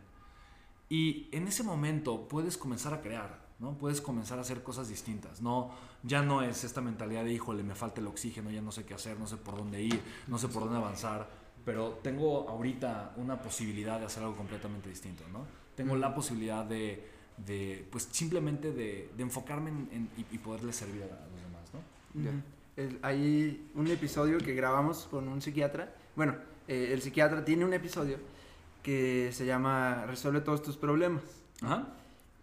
Y 0.89 1.29
en 1.33 1.49
ese 1.49 1.63
momento 1.63 2.29
puedes 2.29 2.57
comenzar 2.57 2.95
a 2.95 3.01
crear, 3.01 3.44
¿no? 3.59 3.75
Puedes 3.79 4.01
comenzar 4.01 4.39
a 4.39 4.43
hacer 4.43 4.63
cosas 4.63 4.89
distintas. 4.89 5.41
No, 5.41 5.71
ya 6.03 6.23
no 6.23 6.43
es 6.43 6.65
esta 6.65 6.81
mentalidad 6.81 7.25
de, 7.25 7.33
híjole, 7.33 7.63
me 7.63 7.75
falta 7.75 8.01
el 8.01 8.07
oxígeno, 8.07 8.51
ya 8.51 8.61
no 8.63 8.73
sé 8.73 8.85
qué 8.85 8.95
hacer, 8.95 9.19
no 9.19 9.27
sé 9.27 9.37
por 9.37 9.57
dónde 9.57 9.83
ir, 9.83 10.01
no 10.27 10.39
sé 10.39 10.49
por 10.49 10.65
dónde 10.65 10.79
avanzar, 10.79 11.29
pero 11.65 11.99
tengo 12.03 12.49
ahorita 12.49 13.15
una 13.17 13.41
posibilidad 13.41 13.99
de 14.01 14.07
hacer 14.07 14.23
algo 14.23 14.37
completamente 14.37 14.89
distinto, 14.89 15.25
¿no? 15.33 15.47
Tengo 15.77 15.97
la 15.97 16.15
posibilidad 16.15 16.65
de, 16.65 17.09
de, 17.47 17.87
pues 17.91 18.09
simplemente 18.11 18.71
de, 18.73 19.11
de 19.17 19.23
enfocarme 19.23 19.71
en, 19.71 19.89
en- 19.93 20.11
y, 20.17 20.35
y 20.35 20.39
poderle 20.39 20.73
servir 20.73 21.03
a, 21.03 21.07
a 21.07 21.27
los 21.29 21.41
demás, 21.43 21.71
¿no? 21.73 22.43
El- 22.77 22.99
hay 23.03 23.71
un 23.75 23.87
episodio 23.87 24.39
que 24.39 24.53
grabamos 24.55 25.07
con 25.11 25.29
un 25.29 25.41
psiquiatra. 25.41 25.95
Bueno, 26.17 26.37
eh, 26.69 26.91
el 26.93 27.01
psiquiatra 27.03 27.45
tiene 27.45 27.65
un 27.65 27.73
episodio 27.73 28.19
que 28.83 29.31
se 29.33 29.47
llama 29.47 30.05
Resuelve 30.07 30.41
todos 30.43 30.63
tus 30.63 30.77
problemas. 30.77 31.23
Ajá. 31.63 31.89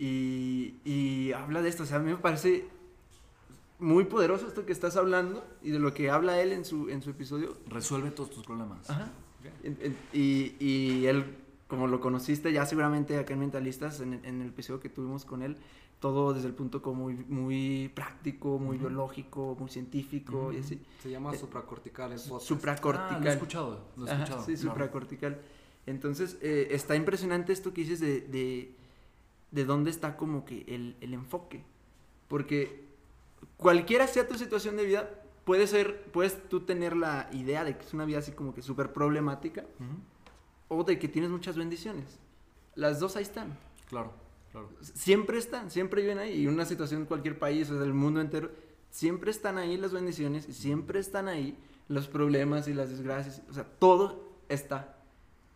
Y, 0.06 0.74
y 0.84 1.32
habla 1.34 1.62
de 1.62 1.70
esto. 1.70 1.84
O 1.84 1.86
sea, 1.86 1.98
a 1.98 2.00
mí 2.00 2.10
me 2.10 2.18
parece 2.18 2.66
muy 3.78 4.06
poderoso 4.06 4.48
esto 4.48 4.66
que 4.66 4.72
estás 4.72 4.96
hablando 4.98 5.46
y 5.62 5.70
de 5.70 5.78
lo 5.78 5.94
que 5.94 6.10
habla 6.10 6.42
él 6.42 6.52
en 6.54 6.66
su, 6.66 6.90
en 6.90 7.04
su 7.04 7.12
episodio. 7.12 7.56
Resuelve 7.68 8.10
todos 8.10 8.32
tus 8.32 8.44
problemas. 8.44 8.90
Ajá. 8.90 9.12
Y, 10.12 10.56
y 10.60 11.06
él, 11.06 11.24
como 11.68 11.86
lo 11.86 12.00
conociste 12.00 12.52
ya 12.52 12.66
seguramente 12.66 13.18
acá 13.20 13.34
en 13.34 13.42
Mentalistas, 13.42 14.00
en, 14.02 14.14
el- 14.14 14.26
en 14.26 14.42
el 14.42 14.48
episodio 14.50 14.80
que 14.80 14.90
tuvimos 14.90 15.24
con 15.24 15.44
él, 15.44 15.56
todo 16.00 16.34
desde 16.34 16.48
el 16.48 16.56
punto 16.56 16.82
como 16.82 17.04
muy, 17.04 17.14
muy 17.14 17.92
práctico, 17.94 18.58
muy 18.58 18.78
Ujú. 18.78 18.88
biológico, 18.88 19.56
muy 19.60 19.70
científico 19.70 20.52
y 20.52 20.56
Ujú. 20.58 20.66
así. 20.66 20.82
Se 21.04 21.12
llama 21.12 21.32
Eh, 21.34 21.38
supracortical 21.38 22.10
podcast. 22.28 22.42
Supracortical. 22.48 23.16
Ah, 23.18 23.20
lo 23.20 23.30
he 23.30 23.34
escuchado, 23.34 23.86
lo 23.98 24.08
he 24.08 24.10
Ajá, 24.10 24.24
escuchado. 24.24 24.46
sí, 24.48 24.54
claro. 24.56 24.70
supracortical. 24.72 25.40
Entonces, 25.86 26.38
eh, 26.42 26.70
está 26.72 26.96
impresionante 26.96 27.54
esto 27.54 27.72
que 27.74 27.82
dices 27.82 28.00
de, 28.00 28.22
de, 28.22 28.76
de 29.52 29.66
dónde 29.66 29.90
está 29.90 30.18
como 30.18 30.46
que 30.46 30.64
el, 30.68 30.96
el 31.02 31.14
enfoque. 31.14 31.64
Porque 32.28 32.86
cualquiera 33.58 34.08
sea 34.08 34.28
tu 34.28 34.36
situación 34.36 34.78
de 34.78 34.86
vida, 34.86 35.10
puede 35.44 35.68
ser, 35.68 36.04
puedes 36.12 36.48
tú 36.50 36.62
tener 36.62 36.96
la 36.96 37.30
idea 37.34 37.64
de 37.64 37.78
que 37.78 37.84
es 37.86 37.94
una 37.94 38.06
vida 38.06 38.20
así 38.20 38.32
como 38.32 38.54
que 38.54 38.62
súper 38.62 38.94
problemática, 38.94 39.66
o 40.70 40.84
de 40.84 40.98
que 40.98 41.08
tienes 41.08 41.30
muchas 41.32 41.58
bendiciones. 41.58 42.20
Las 42.76 43.00
dos 43.00 43.18
ahí 43.18 43.24
están. 43.24 43.58
Claro, 43.90 44.14
claro. 44.52 44.70
Siempre 44.82 45.38
están, 45.38 45.70
siempre 45.70 46.02
viven 46.02 46.20
ahí. 46.20 46.44
Y 46.44 46.48
una 46.48 46.64
situación 46.64 47.02
en 47.02 47.08
cualquier 47.08 47.38
país 47.38 47.70
o 47.70 47.78
del 47.78 47.94
mundo 47.94 48.22
entero, 48.22 48.52
siempre 48.90 49.32
están 49.32 49.58
ahí 49.58 49.76
las 49.76 49.92
bendiciones 49.92 50.48
y 50.48 50.54
siempre 50.54 51.00
están 51.00 51.28
ahí 51.28 51.58
los 51.90 52.08
problemas 52.08 52.70
y 52.70 52.74
las 52.74 52.90
desgracias. 52.90 53.42
O 53.50 53.54
sea, 53.54 53.66
todo 53.66 54.32
está. 54.48 54.96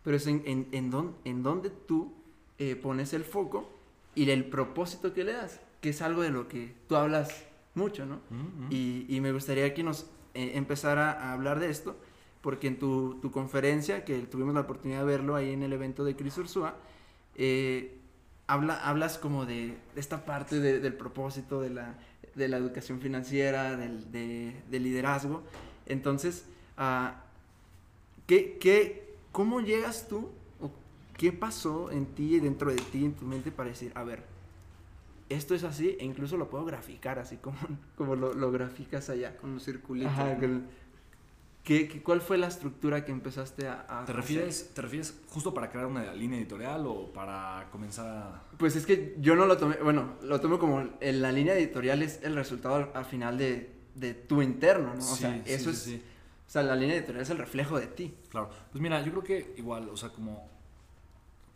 Pero 0.02 0.18
es 0.18 0.26
en, 0.26 0.42
en, 0.44 0.68
en, 0.72 0.90
don- 0.90 1.16
en 1.24 1.42
donde 1.42 1.70
tú 1.70 2.12
eh, 2.58 2.76
pones 2.76 3.14
el 3.14 3.24
foco 3.24 3.72
y 4.16 4.28
el 4.30 4.46
propósito 4.46 5.12
que 5.14 5.22
le 5.22 5.32
das, 5.34 5.60
que 5.80 5.90
es 5.90 6.02
algo 6.02 6.22
de 6.22 6.30
lo 6.30 6.48
que 6.48 6.74
tú 6.88 6.96
hablas 6.96 7.44
mucho, 7.74 8.04
¿no? 8.06 8.16
Mm. 8.30 8.66
Y, 8.70 9.06
y 9.08 9.20
me 9.20 9.30
gustaría 9.32 9.72
que 9.74 9.84
nos 9.84 10.06
eh, 10.34 10.52
empezara 10.54 11.12
a 11.12 11.32
hablar 11.32 11.60
de 11.60 11.70
esto, 11.70 11.96
porque 12.40 12.66
en 12.66 12.78
tu, 12.78 13.18
tu 13.20 13.30
conferencia, 13.30 14.04
que 14.04 14.18
tuvimos 14.22 14.54
la 14.54 14.62
oportunidad 14.62 15.00
de 15.00 15.06
verlo 15.06 15.36
ahí 15.36 15.52
en 15.52 15.62
el 15.62 15.72
evento 15.72 16.02
de 16.04 16.16
Cris 16.16 16.36
Ursúa, 16.38 16.74
eh, 17.36 17.98
habla, 18.46 18.76
hablas 18.88 19.18
como 19.18 19.46
de, 19.46 19.76
esta 19.94 20.24
parte 20.24 20.58
de- 20.60 20.80
del 20.80 20.94
propósito, 20.94 21.60
de 21.60 21.70
la, 21.70 21.94
de 22.34 22.48
la 22.48 22.56
educación 22.56 23.00
financiera, 23.00 23.76
del, 23.76 24.10
de, 24.10 24.54
del 24.70 24.82
liderazgo. 24.84 25.42
Entonces, 25.86 26.46
ah, 26.78 27.22
¿qué, 28.26 28.56
qué, 28.58 29.14
¿cómo 29.32 29.60
llegas 29.60 30.08
tú? 30.08 30.30
¿O 31.16 31.18
qué 31.18 31.32
pasó 31.32 31.90
en 31.90 32.06
ti, 32.14 32.38
dentro 32.40 32.70
de 32.70 32.76
ti, 32.76 33.04
en 33.06 33.14
tu 33.14 33.24
mente, 33.24 33.50
para 33.50 33.70
decir, 33.70 33.90
a 33.94 34.04
ver, 34.04 34.22
esto 35.28 35.54
es 35.54 35.64
así, 35.64 35.96
e 35.98 36.04
incluso 36.04 36.36
lo 36.36 36.50
puedo 36.50 36.64
graficar 36.66 37.18
así 37.18 37.38
como, 37.38 37.56
como 37.96 38.14
lo, 38.16 38.34
lo 38.34 38.52
graficas 38.52 39.08
allá? 39.08 39.36
Con 39.38 39.54
los 39.54 39.64
circulitos. 39.64 40.12
Ajá, 40.12 40.34
¿no? 40.34 40.40
con- 40.40 40.66
¿qué, 41.64 41.88
qué, 41.88 42.02
cuál 42.02 42.20
fue 42.20 42.36
la 42.38 42.46
estructura 42.48 43.04
que 43.04 43.12
empezaste 43.12 43.66
a, 43.66 43.80
a 43.82 43.86
¿Te 43.86 44.12
hacer? 44.12 44.16
refieres, 44.16 44.70
¿Te 44.74 44.82
refieres 44.82 45.18
justo 45.30 45.52
para 45.54 45.70
crear 45.70 45.86
una 45.86 46.12
línea 46.14 46.38
editorial 46.38 46.86
o 46.86 47.12
para 47.12 47.68
comenzar 47.72 48.06
a...? 48.06 48.42
Pues 48.58 48.76
es 48.76 48.84
que 48.86 49.16
yo 49.18 49.34
no 49.34 49.46
lo 49.46 49.56
tomé, 49.56 49.76
bueno, 49.76 50.16
lo 50.22 50.40
tomo 50.40 50.58
como 50.58 50.86
en 51.00 51.22
la 51.22 51.32
línea 51.32 51.54
editorial 51.54 52.02
es 52.02 52.22
el 52.22 52.34
resultado 52.36 52.74
al, 52.76 52.90
al 52.94 53.04
final 53.06 53.38
de, 53.38 53.72
de 53.94 54.12
tu 54.14 54.42
interno, 54.42 54.94
¿no? 54.94 54.98
O 54.98 55.00
Sí, 55.00 55.22
sea, 55.22 55.32
sí, 55.34 55.42
eso 55.46 55.70
sí, 55.72 55.76
es, 55.76 55.78
sí. 55.78 56.02
o 56.46 56.50
sea, 56.50 56.62
la 56.62 56.76
línea 56.76 56.94
editorial 56.96 57.22
es 57.22 57.30
el 57.30 57.38
reflejo 57.38 57.80
de 57.80 57.86
ti. 57.88 58.14
Claro. 58.28 58.50
Pues 58.70 58.80
mira, 58.82 59.02
yo 59.02 59.10
creo 59.12 59.24
que 59.24 59.54
igual, 59.56 59.88
o 59.88 59.96
sea, 59.96 60.10
como, 60.10 60.48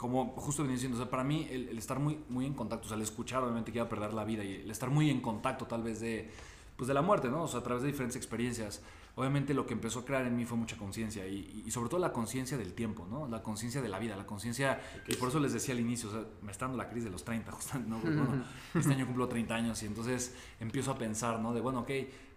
como 0.00 0.32
justo 0.36 0.62
venía 0.62 0.76
diciendo, 0.76 0.96
o 0.96 1.00
sea, 1.02 1.10
para 1.10 1.22
mí 1.22 1.46
el, 1.50 1.68
el 1.68 1.76
estar 1.76 1.98
muy, 1.98 2.18
muy 2.30 2.46
en 2.46 2.54
contacto, 2.54 2.86
o 2.86 2.88
sea, 2.88 2.96
el 2.96 3.02
escuchar 3.02 3.42
obviamente 3.42 3.70
que 3.70 3.76
iba 3.76 3.84
a 3.84 3.88
perder 3.90 4.14
la 4.14 4.24
vida 4.24 4.42
y 4.42 4.54
el 4.54 4.70
estar 4.70 4.88
muy 4.88 5.10
en 5.10 5.20
contacto 5.20 5.66
tal 5.66 5.82
vez 5.82 6.00
de, 6.00 6.30
pues 6.74 6.88
de 6.88 6.94
la 6.94 7.02
muerte, 7.02 7.28
¿no? 7.28 7.42
O 7.42 7.48
sea, 7.48 7.60
a 7.60 7.62
través 7.62 7.82
de 7.82 7.88
diferentes 7.88 8.16
experiencias. 8.16 8.82
Obviamente 9.14 9.52
lo 9.52 9.66
que 9.66 9.74
empezó 9.74 9.98
a 9.98 10.04
crear 10.06 10.24
en 10.24 10.34
mí 10.34 10.46
fue 10.46 10.56
mucha 10.56 10.78
conciencia 10.78 11.26
y, 11.26 11.64
y 11.66 11.70
sobre 11.70 11.90
todo 11.90 12.00
la 12.00 12.14
conciencia 12.14 12.56
del 12.56 12.72
tiempo, 12.72 13.06
¿no? 13.10 13.28
La 13.28 13.42
conciencia 13.42 13.82
de 13.82 13.90
la 13.90 13.98
vida, 13.98 14.16
la 14.16 14.24
conciencia, 14.24 14.80
y 15.06 15.16
por 15.16 15.28
eso 15.28 15.38
les 15.38 15.52
decía 15.52 15.74
al 15.74 15.80
inicio, 15.80 16.08
o 16.08 16.12
sea, 16.12 16.24
me 16.40 16.50
está 16.50 16.64
dando 16.64 16.78
la 16.78 16.88
crisis 16.88 17.04
de 17.04 17.10
los 17.10 17.22
30, 17.22 17.52
justamente, 17.52 17.90
¿no? 17.90 18.00
Porque, 18.00 18.16
bueno, 18.16 18.44
este 18.74 18.94
año 18.94 19.04
cumplo 19.04 19.28
30 19.28 19.54
años 19.54 19.82
y 19.82 19.86
entonces 19.86 20.34
empiezo 20.60 20.92
a 20.92 20.96
pensar, 20.96 21.40
¿no? 21.40 21.52
De, 21.52 21.60
bueno, 21.60 21.80
ok, 21.80 21.90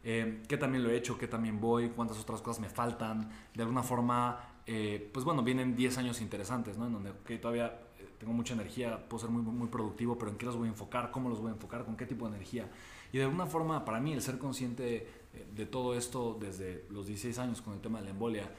eh, 0.03 0.43
¿qué 0.49 0.57
también 0.57 0.83
lo 0.83 0.89
he 0.89 0.97
hecho? 0.97 1.17
¿Qué 1.17 1.29
también 1.29 1.61
voy? 1.61 1.91
¿Cuántas 1.91 2.19
otras 2.19 2.41
cosas 2.41 2.59
me 2.59 2.67
faltan? 2.67 3.29
De 3.53 3.61
alguna 3.61 3.83
forma, 3.83 4.52
eh, 4.65 5.09
pues 5.13 5.25
bueno, 5.25 5.43
vienen 5.43 5.75
10 5.75 5.97
años 5.97 6.21
interesantes, 6.21 6.77
¿no? 6.77 6.87
En 6.87 6.93
donde, 6.93 7.09
ok, 7.11 7.41
todavía 7.41 7.67
eh, 7.99 8.07
tengo 8.17 8.33
mucha 8.33 8.53
energía, 8.53 9.07
puedo 9.09 9.21
ser 9.21 9.29
muy, 9.29 9.41
muy 9.41 9.67
productivo, 9.67 10.17
pero 10.17 10.31
¿en 10.31 10.37
qué 10.37 10.45
los 10.45 10.55
voy 10.55 10.67
a 10.67 10.71
enfocar? 10.71 11.11
¿Cómo 11.11 11.29
los 11.29 11.39
voy 11.39 11.49
a 11.49 11.53
enfocar? 11.53 11.85
¿Con 11.85 11.97
qué 11.97 12.05
tipo 12.05 12.27
de 12.27 12.35
energía? 12.35 12.69
Y 13.11 13.17
de 13.17 13.25
alguna 13.25 13.45
forma, 13.45 13.83
para 13.83 13.99
mí, 13.99 14.13
el 14.13 14.21
ser 14.21 14.37
consciente 14.37 15.07
eh, 15.33 15.47
de 15.53 15.65
todo 15.65 15.97
esto 15.97 16.37
desde 16.39 16.85
los 16.89 17.07
16 17.07 17.37
años 17.39 17.61
con 17.61 17.73
el 17.73 17.81
tema 17.81 17.99
de 17.99 18.05
la 18.05 18.11
embolia, 18.11 18.49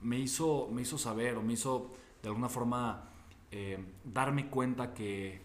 me 0.00 0.18
hizo, 0.18 0.68
me 0.72 0.82
hizo 0.82 0.98
saber 0.98 1.36
o 1.36 1.42
me 1.42 1.54
hizo 1.54 1.92
de 2.22 2.28
alguna 2.28 2.48
forma 2.48 3.06
darme 4.04 4.48
cuenta 4.48 4.94
que, 4.94 5.40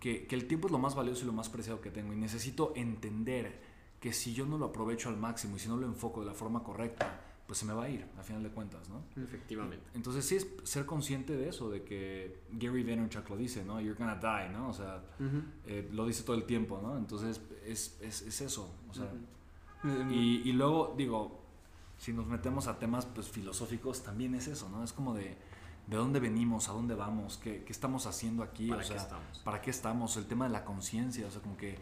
que, 0.00 0.26
que 0.26 0.34
el 0.34 0.46
tiempo 0.46 0.68
es 0.68 0.72
lo 0.72 0.78
más 0.78 0.94
valioso 0.94 1.24
y 1.24 1.26
lo 1.26 1.34
más 1.34 1.50
preciado 1.50 1.82
que 1.82 1.90
tengo 1.90 2.14
y 2.14 2.16
necesito 2.16 2.72
entender 2.76 3.60
que 4.00 4.12
si 4.12 4.34
yo 4.34 4.46
no 4.46 4.58
lo 4.58 4.66
aprovecho 4.66 5.08
al 5.10 5.16
máximo 5.16 5.56
y 5.56 5.60
si 5.60 5.68
no 5.68 5.76
lo 5.76 5.86
enfoco 5.86 6.20
de 6.20 6.26
la 6.26 6.34
forma 6.34 6.64
correcta, 6.64 7.20
pues 7.52 7.58
se 7.58 7.66
me 7.66 7.74
va 7.74 7.84
a 7.84 7.88
ir, 7.90 8.06
a 8.18 8.22
final 8.22 8.42
de 8.42 8.48
cuentas, 8.48 8.88
¿no? 8.88 9.02
Efectivamente. 9.22 9.84
Entonces 9.92 10.24
sí 10.24 10.36
es 10.36 10.46
ser 10.62 10.86
consciente 10.86 11.36
de 11.36 11.50
eso, 11.50 11.68
de 11.68 11.82
que 11.82 12.38
Gary 12.52 12.82
Vaynerchuk 12.82 13.28
lo 13.28 13.36
dice, 13.36 13.62
¿no? 13.62 13.78
You're 13.78 13.98
gonna 13.98 14.16
die, 14.16 14.48
¿no? 14.48 14.70
O 14.70 14.72
sea, 14.72 15.02
eh, 15.66 15.86
lo 15.92 16.06
dice 16.06 16.22
todo 16.22 16.34
el 16.34 16.44
tiempo, 16.44 16.80
¿no? 16.82 16.96
Entonces 16.96 17.42
es, 17.66 17.98
es, 18.00 18.22
es 18.22 18.40
eso, 18.40 18.74
o 18.88 18.94
sea, 18.94 19.12
Mm, 19.82 20.12
y, 20.12 20.48
y 20.48 20.52
luego 20.52 20.94
digo, 20.96 21.40
si 21.98 22.12
nos 22.12 22.26
metemos 22.26 22.68
a 22.68 22.78
temas 22.78 23.06
pues 23.06 23.28
filosóficos, 23.28 24.02
también 24.02 24.34
es 24.34 24.46
eso, 24.48 24.68
¿no? 24.68 24.84
Es 24.84 24.92
como 24.92 25.12
de, 25.14 25.36
de 25.86 25.96
dónde 25.96 26.20
venimos, 26.20 26.68
a 26.68 26.72
dónde 26.72 26.94
vamos, 26.94 27.36
qué, 27.38 27.64
qué 27.64 27.72
estamos 27.72 28.06
haciendo 28.06 28.42
aquí, 28.42 28.68
¿Para 28.68 28.78
o 28.78 28.82
qué 28.82 28.88
sea, 28.88 28.96
estamos? 28.96 29.38
para 29.44 29.60
qué 29.60 29.70
estamos, 29.70 30.16
el 30.16 30.26
tema 30.26 30.46
de 30.46 30.52
la 30.52 30.64
conciencia, 30.64 31.26
o 31.26 31.30
sea, 31.30 31.42
como 31.42 31.56
que, 31.56 31.76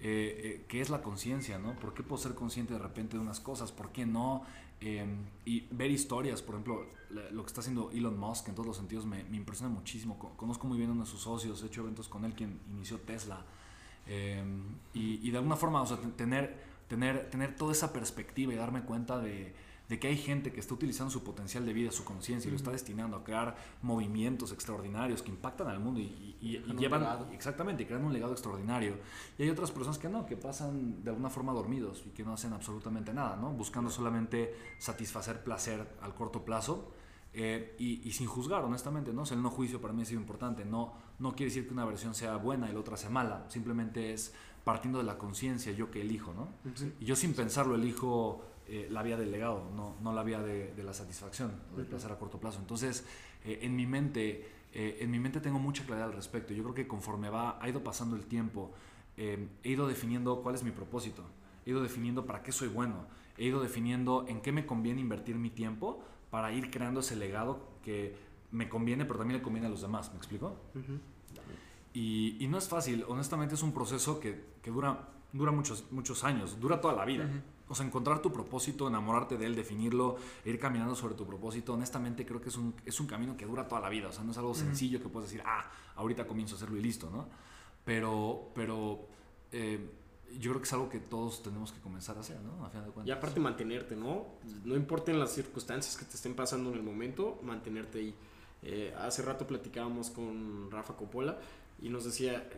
eh, 0.00 0.40
eh, 0.60 0.64
¿qué 0.68 0.80
es 0.80 0.90
la 0.90 1.02
conciencia, 1.02 1.58
no? 1.58 1.74
¿Por 1.78 1.94
qué 1.94 2.02
puedo 2.02 2.20
ser 2.22 2.34
consciente 2.34 2.72
de 2.74 2.78
repente 2.78 3.16
de 3.16 3.22
unas 3.22 3.40
cosas? 3.40 3.72
¿Por 3.72 3.90
qué 3.92 4.06
no? 4.06 4.42
Eh, 4.80 5.06
y 5.44 5.66
ver 5.70 5.90
historias, 5.90 6.42
por 6.42 6.54
ejemplo, 6.56 6.86
lo 7.30 7.42
que 7.42 7.46
está 7.46 7.60
haciendo 7.60 7.90
Elon 7.92 8.18
Musk 8.18 8.48
en 8.48 8.54
todos 8.54 8.66
los 8.66 8.76
sentidos 8.76 9.06
me, 9.06 9.24
me 9.24 9.36
impresiona 9.36 9.72
muchísimo. 9.72 10.18
Co- 10.18 10.36
Conozco 10.36 10.66
muy 10.66 10.76
bien 10.76 10.90
a 10.90 10.92
uno 10.92 11.04
de 11.04 11.10
sus 11.10 11.20
socios, 11.22 11.62
he 11.62 11.66
hecho 11.66 11.80
eventos 11.82 12.08
con 12.08 12.24
él, 12.24 12.34
quien 12.34 12.60
inició 12.70 12.98
Tesla. 13.00 13.44
Eh, 14.06 14.44
y, 14.94 15.26
y 15.26 15.30
de 15.30 15.38
alguna 15.38 15.56
forma, 15.56 15.82
o 15.82 15.86
sea, 15.86 15.96
ten- 15.98 16.12
tener, 16.12 16.62
tener, 16.88 17.30
tener 17.30 17.56
toda 17.56 17.72
esa 17.72 17.92
perspectiva 17.92 18.52
y 18.52 18.56
darme 18.56 18.82
cuenta 18.82 19.18
de, 19.18 19.54
de 19.88 20.00
que 20.00 20.08
hay 20.08 20.16
gente 20.16 20.52
que 20.52 20.58
está 20.60 20.74
utilizando 20.74 21.10
su 21.12 21.22
potencial 21.22 21.64
de 21.64 21.72
vida, 21.72 21.92
su 21.92 22.02
conciencia 22.04 22.48
y 22.48 22.50
lo 22.50 22.56
está 22.56 22.72
destinando 22.72 23.16
a 23.16 23.22
crear 23.22 23.56
movimientos 23.82 24.50
extraordinarios 24.52 25.22
que 25.22 25.30
impactan 25.30 25.68
al 25.68 25.78
mundo 25.78 26.00
y, 26.00 26.04
y- 26.04 26.36
y- 26.40 26.48
y 26.48 26.52
Dejan 26.58 26.70
un 26.72 26.76
llevan, 26.78 27.00
legado. 27.02 27.28
exactamente, 27.32 27.86
crean 27.86 28.04
un 28.04 28.12
legado 28.12 28.32
extraordinario. 28.32 28.96
Y 29.38 29.44
hay 29.44 29.50
otras 29.50 29.70
personas 29.70 29.98
que 29.98 30.08
no, 30.08 30.26
que 30.26 30.36
pasan 30.36 31.04
de 31.04 31.10
alguna 31.10 31.30
forma 31.30 31.52
dormidos 31.52 32.02
y 32.04 32.10
que 32.10 32.24
no 32.24 32.32
hacen 32.32 32.52
absolutamente 32.52 33.14
nada, 33.14 33.36
¿no? 33.36 33.50
Buscando 33.50 33.88
solamente 33.90 34.54
satisfacer 34.78 35.44
placer 35.44 35.86
al 36.02 36.14
corto 36.14 36.44
plazo. 36.44 36.92
eh, 37.38 37.76
y, 37.78 38.00
y 38.08 38.12
sin 38.12 38.26
juzgar, 38.26 38.64
honestamente, 38.64 39.12
¿no? 39.12 39.22
O 39.22 39.26
sea, 39.26 39.36
el 39.36 39.42
no 39.42 39.50
juicio 39.50 39.78
para 39.78 39.92
mí 39.92 40.00
ha 40.00 40.04
sido 40.06 40.18
importante. 40.20 40.64
No, 40.64 40.94
no 41.18 41.36
quiere 41.36 41.50
decir 41.50 41.66
que 41.66 41.74
una 41.74 41.84
versión 41.84 42.14
sea 42.14 42.36
buena 42.36 42.70
y 42.70 42.72
la 42.72 42.80
otra 42.80 42.96
sea 42.96 43.10
mala. 43.10 43.44
Simplemente 43.50 44.14
es 44.14 44.32
partiendo 44.64 44.98
de 44.98 45.04
la 45.04 45.18
conciencia, 45.18 45.70
yo 45.72 45.90
que 45.90 46.00
elijo, 46.00 46.32
¿no? 46.32 46.48
Y 46.98 47.04
yo 47.04 47.14
sin 47.14 47.34
pensarlo 47.34 47.74
elijo 47.74 48.42
eh, 48.68 48.88
la 48.90 49.02
vía 49.02 49.16
del 49.16 49.30
legado, 49.30 49.70
no, 49.74 49.96
no 50.02 50.12
la 50.12 50.22
vía 50.22 50.40
de, 50.40 50.74
de 50.74 50.82
la 50.82 50.92
satisfacción, 50.92 51.52
o 51.72 51.76
del 51.76 51.86
placer 51.86 52.10
a 52.10 52.18
corto 52.18 52.38
plazo. 52.38 52.58
Entonces, 52.58 53.06
eh, 53.44 53.60
en 53.62 53.76
mi 53.76 53.86
mente, 53.86 54.48
eh, 54.72 54.98
en 55.00 55.10
mi 55.10 55.18
mente 55.18 55.40
tengo 55.40 55.58
mucha 55.58 55.84
claridad 55.84 56.08
al 56.08 56.14
respecto. 56.14 56.52
Yo 56.52 56.62
creo 56.62 56.74
que 56.74 56.86
conforme 56.86 57.30
va, 57.30 57.62
ha 57.62 57.68
ido 57.68 57.82
pasando 57.82 58.16
el 58.16 58.26
tiempo, 58.26 58.72
he 59.16 59.48
ido 59.64 59.88
definiendo 59.88 60.42
cuál 60.42 60.56
es 60.56 60.62
mi 60.62 60.72
propósito, 60.72 61.22
he 61.64 61.70
ido 61.70 61.82
definiendo 61.82 62.26
para 62.26 62.42
qué 62.42 62.52
soy 62.52 62.68
bueno, 62.68 63.06
he 63.38 63.44
ido 63.46 63.62
definiendo 63.62 64.26
en 64.28 64.42
qué 64.42 64.52
me 64.52 64.66
conviene 64.66 65.00
invertir 65.00 65.36
mi 65.36 65.48
tiempo 65.48 66.02
para 66.30 66.52
ir 66.52 66.70
creando 66.70 67.00
ese 67.00 67.16
legado 67.16 67.66
que 67.82 68.14
me 68.50 68.68
conviene, 68.68 69.06
pero 69.06 69.18
también 69.18 69.38
le 69.38 69.42
conviene 69.42 69.68
a 69.68 69.70
los 69.70 69.80
demás. 69.80 70.10
¿Me 70.10 70.18
explico? 70.18 70.56
Y 71.94 72.46
no 72.50 72.58
es 72.58 72.68
fácil, 72.68 73.04
honestamente 73.08 73.54
es 73.54 73.62
un 73.62 73.72
proceso 73.72 74.20
que, 74.20 74.44
que 74.60 74.70
dura, 74.70 75.08
dura 75.32 75.50
muchos, 75.50 75.90
muchos 75.90 76.22
años, 76.24 76.60
dura 76.60 76.78
toda 76.82 76.94
la 76.94 77.06
vida. 77.06 77.26
O 77.68 77.74
sea, 77.74 77.84
encontrar 77.84 78.22
tu 78.22 78.32
propósito, 78.32 78.86
enamorarte 78.86 79.36
de 79.36 79.46
él, 79.46 79.56
definirlo, 79.56 80.16
ir 80.44 80.58
caminando 80.58 80.94
sobre 80.94 81.14
tu 81.14 81.26
propósito, 81.26 81.74
honestamente 81.74 82.24
creo 82.24 82.40
que 82.40 82.48
es 82.50 82.56
un, 82.56 82.74
es 82.84 83.00
un 83.00 83.06
camino 83.08 83.36
que 83.36 83.44
dura 83.44 83.66
toda 83.66 83.80
la 83.80 83.88
vida. 83.88 84.08
O 84.08 84.12
sea, 84.12 84.22
no 84.22 84.30
es 84.30 84.38
algo 84.38 84.54
sencillo 84.54 85.00
que 85.02 85.08
puedes 85.08 85.30
decir, 85.30 85.42
ah, 85.46 85.68
ahorita 85.96 86.26
comienzo 86.26 86.54
a 86.54 86.58
hacerlo 86.58 86.76
y 86.76 86.82
listo, 86.82 87.10
¿no? 87.10 87.26
Pero, 87.84 88.50
pero 88.54 89.06
eh, 89.52 89.90
yo 90.38 90.50
creo 90.50 90.60
que 90.60 90.66
es 90.66 90.72
algo 90.72 90.88
que 90.88 91.00
todos 91.00 91.42
tenemos 91.42 91.72
que 91.72 91.80
comenzar 91.80 92.16
a 92.16 92.20
hacer, 92.20 92.40
¿no? 92.40 92.64
A 92.64 92.68
final 92.70 92.84
de 92.84 92.90
Y 92.90 92.92
cuentas. 92.94 93.16
aparte 93.16 93.40
mantenerte, 93.40 93.96
¿no? 93.96 94.26
No 94.64 94.76
importen 94.76 95.18
las 95.18 95.32
circunstancias 95.32 95.96
que 95.96 96.04
te 96.04 96.14
estén 96.16 96.34
pasando 96.34 96.70
en 96.70 96.76
el 96.76 96.82
momento, 96.82 97.38
mantenerte 97.42 97.98
ahí. 97.98 98.14
Eh, 98.62 98.94
hace 98.98 99.22
rato 99.22 99.46
platicábamos 99.46 100.10
con 100.10 100.70
Rafa 100.70 100.94
Coppola 100.96 101.38
y 101.80 101.88
nos 101.88 102.04
decía, 102.04 102.48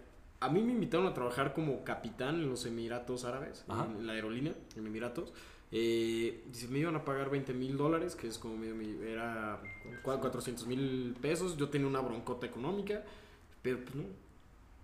a 0.41 0.49
mí 0.49 0.63
me 0.63 0.73
invitaron 0.73 1.07
a 1.07 1.15
trabajar 1.15 1.53
como 1.53 1.83
capitán 1.85 2.37
en 2.37 2.49
los 2.49 2.65
Emiratos 2.65 3.25
Árabes, 3.25 3.65
Ajá. 3.69 3.87
en 3.87 4.07
la 4.07 4.13
aerolínea, 4.13 4.55
en 4.77 4.87
Emiratos. 4.87 5.33
Eh, 5.71 6.45
me 6.71 6.79
iban 6.79 6.97
a 6.97 7.05
pagar 7.05 7.29
20 7.31 7.53
mil 7.53 7.77
dólares, 7.77 8.15
que 8.15 8.29
es 8.29 8.39
como 8.39 8.57
medio 8.57 9.03
era 9.03 9.61
400 10.03 10.67
mil 10.67 11.15
pesos. 11.21 11.57
Yo 11.57 11.69
tenía 11.69 11.87
una 11.87 12.01
broncota 12.01 12.47
económica, 12.47 13.05
pero 13.63 13.81
pues 13.81 13.95
no. 13.95 14.05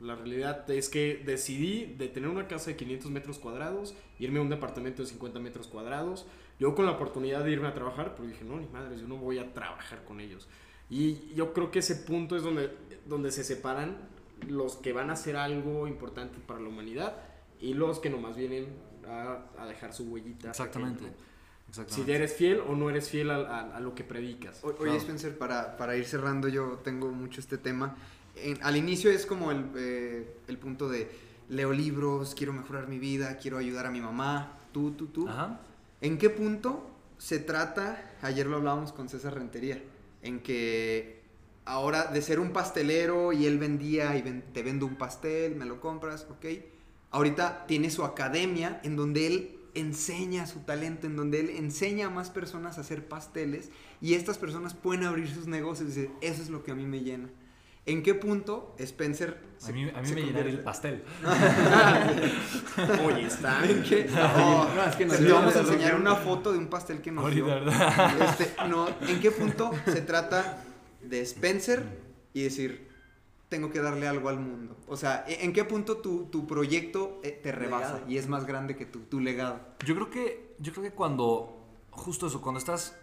La 0.00 0.16
realidad 0.16 0.68
es 0.70 0.88
que 0.88 1.22
decidí 1.24 1.86
de 1.86 2.08
tener 2.08 2.28
una 2.28 2.48
casa 2.48 2.70
de 2.70 2.76
500 2.76 3.10
metros 3.12 3.38
cuadrados, 3.38 3.94
irme 4.18 4.40
a 4.40 4.42
un 4.42 4.50
departamento 4.50 5.02
de 5.02 5.08
50 5.08 5.38
metros 5.38 5.68
cuadrados. 5.68 6.26
Yo 6.58 6.74
con 6.74 6.84
la 6.84 6.92
oportunidad 6.92 7.44
de 7.44 7.52
irme 7.52 7.68
a 7.68 7.74
trabajar, 7.74 8.14
pero 8.16 8.28
dije, 8.28 8.44
no, 8.44 8.58
ni 8.58 8.66
madres, 8.66 9.00
yo 9.00 9.08
no 9.08 9.16
voy 9.16 9.38
a 9.38 9.54
trabajar 9.54 10.04
con 10.04 10.20
ellos. 10.20 10.48
Y 10.90 11.32
yo 11.34 11.52
creo 11.52 11.70
que 11.70 11.78
ese 11.78 11.96
punto 11.96 12.36
es 12.36 12.42
donde, 12.42 12.70
donde 13.06 13.30
se 13.30 13.44
separan 13.44 13.96
los 14.44 14.76
que 14.76 14.92
van 14.92 15.10
a 15.10 15.14
hacer 15.14 15.36
algo 15.36 15.86
importante 15.86 16.38
para 16.46 16.60
la 16.60 16.68
humanidad 16.68 17.14
y 17.60 17.74
los 17.74 17.98
que 18.00 18.10
nomás 18.10 18.36
vienen 18.36 18.66
a, 19.06 19.38
a 19.58 19.66
dejar 19.66 19.92
su 19.92 20.04
huellita. 20.04 20.50
Exactamente. 20.50 21.02
¿no? 21.04 21.08
Si 21.08 21.80
Exactamente. 21.80 22.14
eres 22.14 22.34
fiel 22.34 22.60
o 22.60 22.76
no 22.76 22.88
eres 22.90 23.08
fiel 23.08 23.30
a, 23.30 23.36
a- 23.36 23.76
a 23.76 23.80
lo 23.80 23.94
que 23.94 24.04
predicas. 24.04 24.62
O- 24.62 24.68
Oye, 24.68 24.76
Claro. 24.78 24.96
Spencer, 24.98 25.36
para, 25.38 25.76
para 25.76 25.96
ir 25.96 26.04
cerrando, 26.04 26.48
yo 26.48 26.80
tengo 26.84 27.10
mucho 27.10 27.40
este 27.40 27.58
tema. 27.58 27.96
En- 28.36 28.58
al 28.62 28.76
inicio 28.76 29.10
es 29.10 29.26
como 29.26 29.50
el, 29.50 29.64
eh, 29.76 30.36
el 30.48 30.58
punto 30.58 30.88
de 30.88 31.10
leo 31.48 31.72
libros, 31.72 32.34
quiero 32.34 32.52
mejorar 32.52 32.88
mi 32.88 32.98
vida, 32.98 33.36
quiero 33.38 33.58
ayudar 33.58 33.86
a 33.86 33.90
mi 33.90 34.00
mamá, 34.00 34.58
tú, 34.72 34.92
tú, 34.92 35.06
tú. 35.08 35.28
Ajá. 35.28 35.60
¿En 36.00 36.18
qué 36.18 36.30
punto 36.30 36.90
se 37.18 37.38
trata, 37.38 38.12
ayer 38.22 38.46
lo 38.46 38.56
hablábamos 38.56 38.92
con 38.92 39.08
César 39.08 39.34
Rentería, 39.34 39.82
en 40.22 40.40
que 40.40 41.13
ahora 41.66 42.04
de 42.06 42.20
ser 42.22 42.40
un 42.40 42.50
pastelero 42.52 43.32
y 43.32 43.46
él 43.46 43.58
vendía 43.58 44.16
y 44.16 44.22
ven- 44.22 44.44
te 44.52 44.62
vendo 44.62 44.86
un 44.86 44.96
pastel, 44.96 45.56
me 45.56 45.64
lo 45.64 45.80
compras, 45.80 46.26
ok. 46.30 46.46
Ahorita 47.10 47.64
tiene 47.66 47.90
su 47.90 48.04
academia 48.04 48.80
en 48.82 48.96
donde 48.96 49.26
él 49.26 49.58
enseña 49.74 50.46
su 50.46 50.60
talento, 50.60 51.06
en 51.06 51.16
donde 51.16 51.40
él 51.40 51.50
enseña 51.50 52.06
a 52.06 52.10
más 52.10 52.30
personas 52.30 52.78
a 52.78 52.82
hacer 52.82 53.08
pasteles 53.08 53.70
y 54.00 54.14
estas 54.14 54.38
personas 54.38 54.74
pueden 54.74 55.04
abrir 55.04 55.28
sus 55.32 55.46
negocios 55.46 55.90
y 55.90 55.92
decir, 55.94 56.10
eso 56.20 56.42
es 56.42 56.48
lo 56.50 56.62
que 56.62 56.70
a 56.70 56.74
mí 56.74 56.86
me 56.86 57.00
llena. 57.00 57.28
¿En 57.86 58.02
qué 58.02 58.14
punto 58.14 58.74
Spencer 58.78 59.38
A 59.62 59.70
mí, 59.70 59.90
a 59.94 60.00
mí 60.00 60.08
se 60.08 60.14
me 60.14 60.22
llenaría 60.22 60.52
el 60.52 60.60
pastel. 60.60 61.04
Oye, 63.04 63.26
está. 63.26 63.62
¿En 63.68 63.82
qué? 63.82 64.06
No, 64.06 64.74
No, 64.74 64.84
es 64.84 64.96
que 64.96 65.06
nos 65.06 65.18
te 65.18 65.24
dio 65.24 65.34
vamos 65.34 65.54
a 65.56 65.60
enseñar 65.60 65.94
una 65.96 66.14
foto 66.16 66.52
de 66.52 66.58
un 66.58 66.68
pastel 66.68 67.00
que 67.00 67.10
nos 67.12 67.32
dio. 67.34 67.46
Este, 67.58 68.54
no, 68.68 68.88
¿En 69.06 69.20
qué 69.20 69.30
punto 69.30 69.70
se 69.84 70.00
trata 70.00 70.64
de 71.08 71.20
Spencer 71.22 71.84
y 72.32 72.42
decir, 72.42 72.88
tengo 73.48 73.70
que 73.70 73.80
darle 73.80 74.08
algo 74.08 74.28
al 74.28 74.40
mundo? 74.40 74.76
O 74.88 74.96
sea, 74.96 75.24
¿en 75.26 75.52
qué 75.52 75.64
punto 75.64 75.98
tu, 75.98 76.26
tu 76.26 76.46
proyecto 76.46 77.20
eh, 77.22 77.30
te 77.30 77.52
rebasa 77.52 77.94
Legado. 77.94 78.10
y 78.10 78.18
es 78.18 78.28
más 78.28 78.46
grande 78.46 78.76
que 78.76 78.86
tu, 78.86 79.00
tu 79.00 79.20
legado? 79.20 79.60
Yo 79.84 79.94
creo 79.94 80.10
que, 80.10 80.56
yo 80.58 80.72
creo 80.72 80.84
que 80.84 80.92
cuando, 80.92 81.64
justo 81.90 82.26
eso, 82.26 82.40
cuando 82.40 82.58
estás 82.58 82.96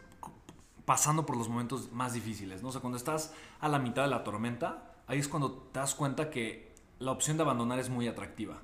pasando 0.86 1.26
por 1.26 1.38
los 1.38 1.48
momentos 1.48 1.92
más 1.92 2.14
difíciles, 2.14 2.62
¿no? 2.62 2.70
O 2.70 2.72
sea, 2.72 2.82
cuando 2.82 2.98
estás 2.98 3.34
a 3.60 3.70
la 3.70 3.80
mitad 3.80 4.04
de 4.04 4.10
la 4.10 4.24
tormenta, 4.24 4.96
ahí 5.08 5.20
es 5.20 5.28
cuando 5.28 5.54
te 5.54 5.80
das 5.80 5.96
cuenta 5.96 6.30
que 6.30 6.74
la 7.00 7.12
opción 7.12 7.38
de 7.38 7.44
abandonar 7.44 7.80
es 7.80 7.90
muy 7.90 8.08
atractiva. 8.08 8.62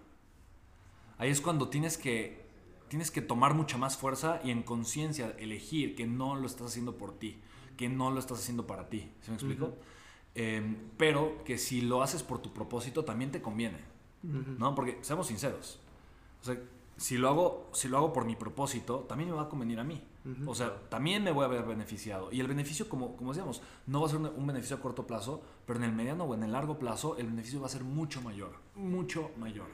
Ahí 1.17 1.29
es 1.29 1.41
cuando 1.41 1.69
tienes 1.69 1.97
que, 1.97 2.45
tienes 2.87 3.11
que 3.11 3.21
tomar 3.21 3.53
mucha 3.53 3.77
más 3.77 3.97
fuerza 3.97 4.39
y 4.43 4.51
en 4.51 4.63
conciencia 4.63 5.35
elegir 5.39 5.95
que 5.95 6.05
no 6.05 6.35
lo 6.35 6.45
estás 6.45 6.67
haciendo 6.67 6.97
por 6.97 7.17
ti, 7.17 7.39
que 7.77 7.87
no 7.87 8.11
lo 8.11 8.19
estás 8.19 8.39
haciendo 8.39 8.67
para 8.67 8.89
ti. 8.89 9.09
¿Se 9.21 9.31
me 9.31 9.37
explico? 9.37 9.75
Eh, 10.35 10.75
pero 10.97 11.43
que 11.43 11.57
si 11.57 11.81
lo 11.81 12.03
haces 12.03 12.23
por 12.23 12.39
tu 12.39 12.51
propósito 12.53 13.05
también 13.05 13.31
te 13.31 13.41
conviene. 13.41 13.79
¿no? 14.23 14.75
Porque 14.75 14.99
seamos 15.01 15.27
sinceros. 15.27 15.79
O 16.41 16.45
sea, 16.45 16.59
si 16.97 17.17
lo 17.17 17.29
hago, 17.29 17.69
si 17.73 17.87
lo 17.87 17.97
hago 17.97 18.13
por 18.13 18.25
mi 18.25 18.35
propósito, 18.35 19.05
también 19.07 19.29
me 19.29 19.35
va 19.35 19.43
a 19.43 19.49
convenir 19.49 19.79
a 19.79 19.83
mí. 19.83 20.03
O 20.45 20.53
sea, 20.53 20.89
también 20.89 21.23
me 21.23 21.31
voy 21.31 21.45
a 21.45 21.47
ver 21.47 21.63
beneficiado. 21.63 22.29
Y 22.33 22.41
el 22.41 22.47
beneficio, 22.47 22.89
como, 22.89 23.15
como 23.15 23.31
decíamos, 23.31 23.61
no 23.85 24.01
va 24.01 24.07
a 24.07 24.09
ser 24.09 24.19
un, 24.19 24.25
un 24.25 24.45
beneficio 24.45 24.75
a 24.75 24.81
corto 24.81 25.07
plazo, 25.07 25.41
pero 25.65 25.79
en 25.79 25.85
el 25.85 25.93
mediano 25.93 26.25
o 26.25 26.33
en 26.35 26.43
el 26.43 26.51
largo 26.51 26.77
plazo, 26.77 27.17
el 27.17 27.27
beneficio 27.27 27.61
va 27.61 27.67
a 27.67 27.69
ser 27.69 27.85
mucho 27.85 28.21
mayor. 28.21 28.51
Mucho 28.75 29.31
mayor. 29.37 29.67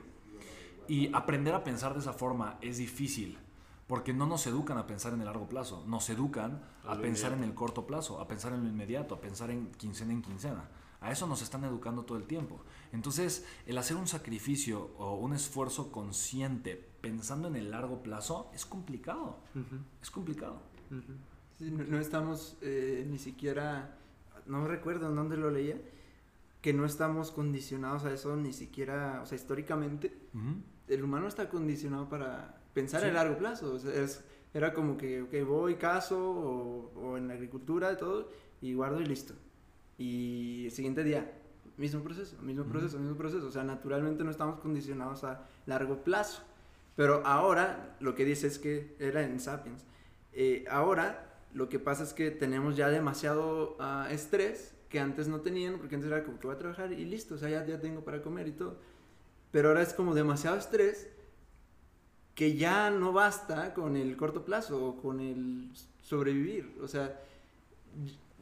Y 0.87 1.09
aprender 1.11 1.55
a 1.55 1.63
pensar 1.63 1.95
de 1.95 2.01
esa 2.01 2.13
forma 2.13 2.59
es 2.61 2.77
difícil. 2.77 3.39
Porque 3.87 4.13
no 4.13 4.25
nos 4.25 4.47
educan 4.47 4.77
a 4.77 4.87
pensar 4.87 5.13
en 5.13 5.19
el 5.19 5.25
largo 5.25 5.47
plazo, 5.47 5.83
nos 5.87 6.09
educan 6.09 6.63
a 6.85 6.93
A 6.93 7.01
pensar 7.01 7.31
en 7.33 7.39
inmediato. 7.39 7.43
el 7.43 7.53
corto 7.55 7.87
plazo, 7.87 8.19
a 8.19 8.27
pensar 8.27 8.53
en 8.53 8.63
lo 8.63 8.69
inmediato, 8.69 9.15
a 9.15 9.21
pensar 9.21 9.51
en 9.51 9.71
quincena 9.71 10.13
en 10.13 10.21
quincena. 10.21 10.69
A 11.01 11.11
eso 11.11 11.27
nos 11.27 11.41
están 11.41 11.65
educando 11.65 12.03
todo 12.03 12.17
el 12.17 12.23
tiempo. 12.25 12.61
Entonces, 12.93 13.45
el 13.65 13.77
hacer 13.77 13.97
un 13.97 14.07
sacrificio 14.07 14.91
o 14.97 15.15
un 15.17 15.33
esfuerzo 15.33 15.91
consciente 15.91 16.75
pensando 17.01 17.49
en 17.49 17.57
el 17.57 17.71
largo 17.71 18.01
plazo 18.01 18.49
es 18.53 18.65
complicado. 18.65 19.39
Es 20.01 20.09
complicado. 20.09 20.61
Sí, 21.59 21.69
no, 21.69 21.83
no 21.83 21.99
estamos 21.99 22.57
eh, 22.61 23.05
ni 23.09 23.17
siquiera, 23.19 23.97
no 24.45 24.65
recuerdo 24.65 25.09
en 25.09 25.15
dónde 25.17 25.35
lo 25.35 25.51
leía, 25.51 25.77
que 26.61 26.71
no 26.73 26.85
estamos 26.85 27.31
condicionados 27.31 28.05
a 28.05 28.13
eso 28.13 28.37
ni 28.37 28.53
siquiera, 28.53 29.19
o 29.21 29.25
sea, 29.25 29.35
históricamente, 29.35 30.17
Ujú. 30.33 30.55
El 30.93 31.03
humano 31.03 31.27
está 31.27 31.49
condicionado 31.49 32.09
para 32.09 32.61
pensar 32.73 33.01
Sí. 33.01 33.07
a 33.07 33.13
largo 33.13 33.37
plazo. 33.37 33.73
O 33.73 33.79
sea, 33.79 33.93
es- 33.93 34.23
era 34.53 34.73
como 34.73 34.97
que, 34.97 35.21
ok, 35.23 35.33
voy, 35.47 35.75
caso, 35.75 36.17
o, 36.19 36.91
o 36.95 37.17
en 37.17 37.27
la 37.27 37.33
agricultura 37.33 37.97
todo, 37.97 38.29
y 38.61 38.73
guardo 38.75 39.01
y 39.01 39.05
listo. 39.05 39.33
Y 39.97 40.65
el 40.65 40.71
siguiente 40.71 41.03
día, 41.03 41.31
mismo 41.77 42.01
proceso, 42.03 42.37
mismo 42.41 42.65
proceso, 42.65 42.99
mismo 42.99 43.15
proceso. 43.17 43.47
O 43.47 43.51
sea, 43.51 43.63
naturalmente 43.63 44.23
no 44.23 44.31
estamos 44.31 44.59
condicionados 44.59 45.23
a 45.23 45.43
largo 45.65 46.03
plazo. 46.03 46.43
Pero 46.95 47.25
ahora, 47.25 47.95
lo 47.99 48.13
que 48.15 48.25
dice 48.25 48.47
es 48.47 48.59
que 48.59 48.95
era 48.99 49.23
en 49.23 49.39
Sapiens. 49.39 49.85
eh, 50.35 50.65
ahora, 50.69 51.29
lo 51.53 51.69
que 51.69 51.77
pasa 51.77 52.01
es 52.03 52.13
que 52.13 52.31
tenemos 52.31 52.75
ya 52.75 52.89
demasiado 52.89 53.75
ah, 53.79 54.07
estrés 54.09 54.73
que 54.89 54.99
antes 54.99 55.27
no 55.27 55.41
tenían, 55.41 55.77
porque 55.77 55.93
antes 55.95 56.09
era 56.11 56.23
como 56.23 56.39
que 56.39 56.47
voy 56.47 56.55
a 56.55 56.59
trabajar 56.59 56.91
y 56.91 57.05
listo, 57.05 57.35
o 57.35 57.37
sea, 57.37 57.49
ya, 57.49 57.63
ya 57.65 57.79
tengo 57.79 58.03
para 58.03 58.21
comer 58.23 58.47
y 58.47 58.51
todo. 58.53 58.77
Pero 59.53 59.69
ahora 59.69 59.83
es 59.83 59.93
como 59.93 60.15
demasiado 60.15 60.57
estrés 60.57 61.07
que 62.33 62.55
ya 62.55 62.89
no 62.89 63.13
basta 63.13 63.75
con 63.75 63.95
el 63.95 64.17
corto 64.17 64.43
plazo 64.43 64.83
o 64.83 64.97
con 64.99 65.19
el 65.19 65.69
sobrevivir. 66.01 66.75
O 66.81 66.87
sea, 66.87 67.21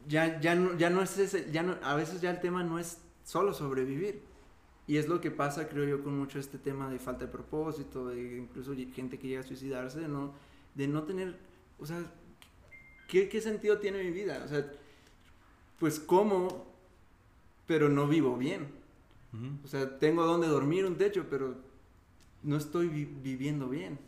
ya, 0.07 0.39
ya, 0.39 0.55
no, 0.55 0.77
ya 0.77 0.89
no 0.89 1.01
es 1.01 1.17
ese, 1.17 1.51
ya 1.51 1.63
no, 1.63 1.75
a 1.83 1.95
veces 1.95 2.21
ya 2.21 2.31
el 2.31 2.39
tema 2.39 2.63
no 2.63 2.79
es 2.79 2.99
solo 3.25 3.53
sobrevivir. 3.53 4.21
Y 4.87 4.95
es 4.95 5.09
lo 5.09 5.19
que 5.19 5.31
pasa, 5.31 5.67
creo 5.67 5.83
yo, 5.83 6.01
con 6.01 6.17
mucho 6.17 6.39
este 6.39 6.57
tema 6.57 6.89
de 6.89 6.97
falta 6.97 7.25
de 7.25 7.31
propósito, 7.31 8.07
de 8.07 8.37
incluso 8.37 8.73
gente 8.95 9.19
que 9.19 9.27
llega 9.27 9.41
a 9.41 9.43
suicidarse, 9.43 9.99
de 9.99 10.07
no, 10.07 10.33
de 10.75 10.87
no 10.87 11.03
tener, 11.03 11.35
o 11.77 11.85
sea, 11.85 12.01
¿qué, 13.09 13.27
¿qué 13.27 13.41
sentido 13.41 13.79
tiene 13.79 14.01
mi 14.01 14.11
vida? 14.11 14.41
O 14.45 14.47
sea, 14.47 14.65
pues 15.77 15.99
como, 15.99 16.67
pero 17.67 17.89
no 17.89 18.07
vivo 18.07 18.37
bien. 18.37 18.80
Ujú. 19.33 19.45
O 19.63 19.67
sea, 19.67 19.97
tengo 19.99 20.25
donde 20.25 20.47
dormir, 20.47 20.85
un 20.85 20.97
techo, 20.97 21.25
pero 21.29 21.55
no 22.43 22.57
estoy 22.57 22.87
vi- 22.89 23.05
viviendo 23.05 23.69
bien. 23.69 23.99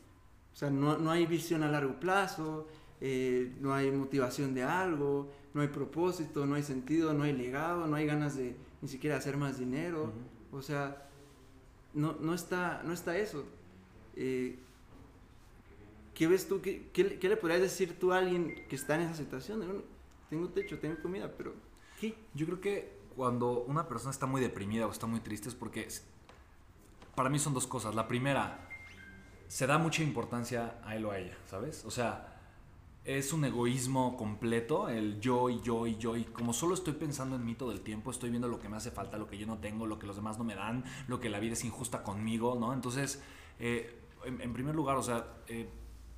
O 0.53 0.55
sea, 0.55 0.69
no, 0.69 0.97
no 0.97 1.11
hay 1.11 1.25
visión 1.25 1.63
a 1.63 1.69
largo 1.69 1.99
plazo, 1.99 2.67
eh, 3.01 3.55
no 3.61 3.73
hay 3.73 3.91
motivación 3.91 4.53
de 4.53 4.63
algo, 4.63 5.31
no 5.53 5.61
hay 5.61 5.67
propósito, 5.69 6.45
no 6.45 6.55
hay 6.55 6.63
sentido, 6.63 7.13
no 7.13 7.23
hay 7.23 7.33
legado, 7.33 7.87
no 7.87 7.95
hay 7.95 8.05
ganas 8.05 8.35
de 8.37 8.55
ni 8.81 8.87
siquiera 8.89 9.17
hacer 9.17 9.37
más 9.37 9.59
dinero. 9.59 10.13
O 10.51 10.61
sea, 10.61 11.09
no, 11.93 12.15
no, 12.19 12.33
está, 12.33 12.83
no 12.85 12.93
está 12.93 13.17
eso. 13.17 13.45
Eh, 14.15 14.59
¿Qué 16.13 16.27
ves 16.27 16.47
tú? 16.47 16.61
¿Qué, 16.61 16.89
qué, 16.93 17.03
le- 17.03 17.19
qué 17.19 17.29
le 17.29 17.37
podrías 17.37 17.61
decir 17.61 17.97
tú 17.99 18.13
a 18.13 18.19
alguien 18.19 18.65
que 18.67 18.75
está 18.75 18.95
en 18.95 19.01
esa 19.01 19.15
situación? 19.15 19.83
Tengo 20.29 20.49
techo, 20.49 20.79
tengo 20.79 21.01
comida, 21.01 21.31
pero 21.37 21.53
¿qué? 21.99 22.15
Yo 22.33 22.45
creo 22.45 22.61
que 22.61 23.02
cuando 23.15 23.63
una 23.63 23.87
persona 23.87 24.11
está 24.11 24.25
muy 24.25 24.41
deprimida 24.41 24.87
o 24.87 24.91
está 24.91 25.07
muy 25.07 25.19
triste 25.19 25.49
es 25.49 25.55
porque 25.55 25.87
para 27.15 27.29
mí 27.29 27.39
son 27.39 27.53
dos 27.53 27.67
cosas. 27.67 27.95
La 27.95 28.07
primera, 28.07 28.67
se 29.47 29.67
da 29.67 29.77
mucha 29.77 30.03
importancia 30.03 30.79
a 30.83 30.95
él 30.95 31.05
o 31.05 31.11
a 31.11 31.19
ella, 31.19 31.37
¿sabes? 31.45 31.85
O 31.85 31.91
sea, 31.91 32.33
es 33.05 33.33
un 33.33 33.43
egoísmo 33.45 34.15
completo, 34.17 34.87
el 34.89 35.19
yo 35.19 35.49
y 35.49 35.61
yo 35.61 35.85
y 35.85 35.97
yo, 35.97 36.15
y 36.15 36.23
como 36.23 36.53
solo 36.53 36.73
estoy 36.73 36.93
pensando 36.93 37.35
en 37.35 37.45
mí 37.45 37.53
todo 37.53 37.71
el 37.71 37.81
tiempo, 37.81 38.11
estoy 38.11 38.29
viendo 38.29 38.47
lo 38.47 38.59
que 38.59 38.69
me 38.69 38.77
hace 38.77 38.91
falta, 38.91 39.17
lo 39.17 39.27
que 39.27 39.37
yo 39.37 39.45
no 39.45 39.57
tengo, 39.57 39.85
lo 39.85 39.99
que 39.99 40.07
los 40.07 40.15
demás 40.15 40.37
no 40.37 40.43
me 40.43 40.55
dan, 40.55 40.85
lo 41.07 41.19
que 41.19 41.29
la 41.29 41.39
vida 41.39 41.53
es 41.53 41.63
injusta 41.65 42.01
conmigo, 42.01 42.55
¿no? 42.59 42.73
Entonces, 42.73 43.21
eh, 43.59 43.99
en, 44.25 44.41
en 44.41 44.53
primer 44.53 44.73
lugar, 44.73 44.97
o 44.97 45.03
sea, 45.03 45.27
eh, 45.47 45.69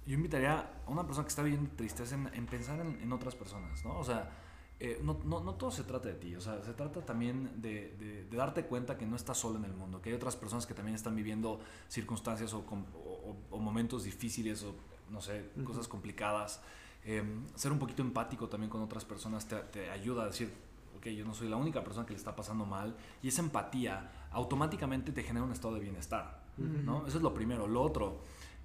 yo 0.06 0.14
invitaría 0.14 0.60
a 0.86 0.90
una 0.90 1.04
persona 1.04 1.26
que 1.26 1.30
está 1.30 1.42
viviendo 1.42 1.72
tristeza 1.76 2.16
en, 2.16 2.30
en 2.34 2.46
pensar 2.46 2.80
en, 2.80 3.02
en 3.02 3.12
otras 3.12 3.36
personas, 3.36 3.84
¿no? 3.84 3.98
O 3.98 4.04
sea, 4.04 4.32
eh, 4.80 5.00
no, 5.04 5.20
no, 5.24 5.42
no 5.42 5.54
todo 5.56 5.72
se 5.72 5.84
trata 5.84 6.10
de 6.10 6.16
ti, 6.16 6.36
o 6.36 6.42
sea, 6.42 6.62
se 6.64 6.74
trata 6.74 7.06
también 7.06 7.62
de, 7.62 7.96
de- 7.98 8.26
de 8.26 8.38
darte 8.38 8.66
cuenta 8.66 8.98
que 8.98 9.06
no 9.06 9.16
estás 9.16 9.38
solo 9.38 9.58
en 9.58 9.66
el 9.66 9.74
mundo, 9.74 10.02
que 10.02 10.10
hay 10.10 10.16
otras 10.16 10.36
personas 10.36 10.66
que 10.66 10.74
también 10.74 10.96
están 10.96 11.16
viviendo 11.16 11.60
circunstancias 11.88 12.54
o, 12.54 12.60
o- 12.60 13.36
o- 13.52 13.58
momentos 13.60 14.04
difíciles 14.04 14.64
o, 14.64 14.76
no 15.10 15.22
sé, 15.22 15.50
cosas 15.64 15.88
complicadas. 15.88 16.62
Eh, 17.06 17.24
ser 17.56 17.72
un 17.72 17.80
poquito 17.80 18.02
empático 18.02 18.50
también 18.50 18.70
con 18.70 18.82
otras 18.82 19.06
personas 19.06 19.48
te, 19.48 19.56
te 19.58 19.90
ayuda 19.92 20.24
a 20.24 20.26
decir, 20.28 20.52
ok, 20.98 21.06
yo 21.08 21.24
no 21.24 21.34
soy 21.34 21.48
la 21.48 21.56
única 21.58 21.84
persona 21.84 22.06
que 22.06 22.14
le 22.14 22.18
está 22.18 22.36
pasando 22.36 22.66
mal, 22.66 22.96
y 23.22 23.28
esa 23.30 23.42
empatía 23.42 24.28
automáticamente 24.32 25.12
te 25.12 25.24
genera 25.24 25.46
un 25.46 25.52
estado 25.52 25.76
de 25.76 25.80
bienestar, 25.82 26.44
¿no? 26.58 27.06
Eso 27.08 27.18
es 27.18 27.24
lo 27.24 27.34
primero. 27.34 27.68
Lo 27.68 27.82
otro 27.82 28.22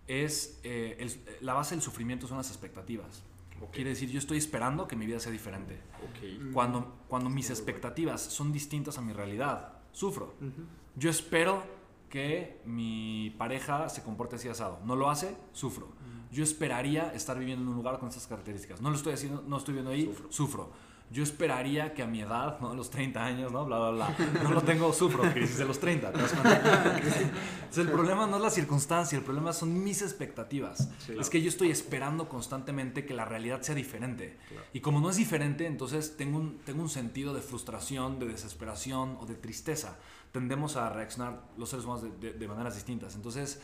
es, 0.09 0.59
eh, 0.65 0.97
el- 0.99 1.45
la 1.45 1.55
base 1.55 1.75
del 1.75 1.83
sufrimiento 1.83 2.27
son 2.27 2.39
las 2.39 2.49
expectativas. 2.49 3.23
Ok. 3.61 3.73
Quiere 3.73 3.91
decir, 3.91 4.11
yo 4.11 4.19
estoy 4.19 4.39
esperando 4.39 4.89
que 4.89 4.97
mi 4.97 5.07
vida 5.07 5.21
sea 5.21 5.33
diferente. 5.33 5.81
Ok. 6.03 6.53
Cuando, 6.53 6.97
cuando 7.09 7.31
mis 7.31 7.51
expectativas 7.51 8.21
son 8.21 8.53
distintas 8.53 8.99
a 8.99 9.03
mi 9.03 9.13
realidad, 9.13 9.81
sufro. 9.93 10.35
Yo 10.97 11.11
espero 11.11 11.63
que 12.09 12.61
mi 12.65 13.35
pareja 13.39 13.89
se 13.89 14.03
comporte 14.03 14.37
así 14.37 14.49
asado. 14.49 14.81
No 14.85 14.97
lo 14.97 15.11
hace, 15.11 15.37
sufro. 15.53 15.89
Yo 16.33 16.45
esperaría 16.45 17.13
estar 17.13 17.39
viviendo 17.39 17.63
en 17.63 17.69
un 17.69 17.75
lugar 17.75 17.99
con 17.99 18.09
estas 18.09 18.27
características. 18.27 18.81
No 18.81 18.91
lo 18.91 18.97
estoy 18.97 19.15
haciendo, 19.15 19.43
no 19.43 19.57
estoy 19.57 19.75
viendo 19.75 19.91
ahí, 19.91 20.15
sufro. 20.29 20.71
Yo 21.13 21.25
esperaría 21.25 21.93
que 21.93 22.03
a 22.03 22.07
mi 22.07 22.21
edad, 22.21 22.61
¿no? 22.61 22.71
A 22.71 22.75
los 22.75 22.89
30 22.91 23.25
años, 23.25 23.51
¿no? 23.51 23.65
Bla, 23.65 23.79
bla, 23.79 23.91
bla. 23.91 24.17
No 24.45 24.53
lo 24.53 24.63
tengo, 24.63 24.93
sufro 24.93 25.23
crisis 25.33 25.59
de 25.59 25.65
los 25.65 25.81
30. 25.81 26.13
¿te 26.13 26.19
das 26.21 26.33
cuenta? 26.33 26.97
Entonces, 26.99 27.79
el 27.79 27.91
problema 27.91 28.27
no 28.29 28.37
es 28.37 28.43
la 28.43 28.51
circunstancia, 28.51 29.19
el 29.19 29.25
problema 29.25 29.53
son 29.53 29.83
mis 29.83 30.03
expectativas. 30.03 30.89
Es 31.19 31.29
que 31.29 31.43
yo 31.43 31.49
estoy 31.49 31.71
esperando 31.71 32.29
constantemente 32.29 33.05
que 33.05 33.15
la 33.15 33.25
realidad 33.25 33.61
sea 33.63 33.75
diferente. 33.75 34.37
Y 34.73 34.81
como 34.81 35.01
no 35.01 35.11
es 35.11 35.17
diferente, 35.17 35.67
entonces 35.67 36.17
tengo 36.17 36.39
un, 36.39 36.59
tengo 36.65 36.83
un 36.83 36.89
sentido 36.91 37.35
de 37.35 37.41
frustración, 37.43 38.19
de 38.21 38.27
desesperación 38.27 39.17
o 39.21 39.27
de 39.27 39.35
tristeza. 39.35 39.99
Tendemos 40.33 40.77
a 40.77 40.91
reaccionar 40.91 41.43
los 41.57 41.71
seres 41.71 41.85
humanos 41.87 42.05
de, 42.05 42.11
de- 42.33 42.39
de 42.39 42.47
maneras 42.49 42.75
distintas. 42.77 43.17
Entonces, 43.17 43.61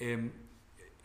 em, 0.00 0.32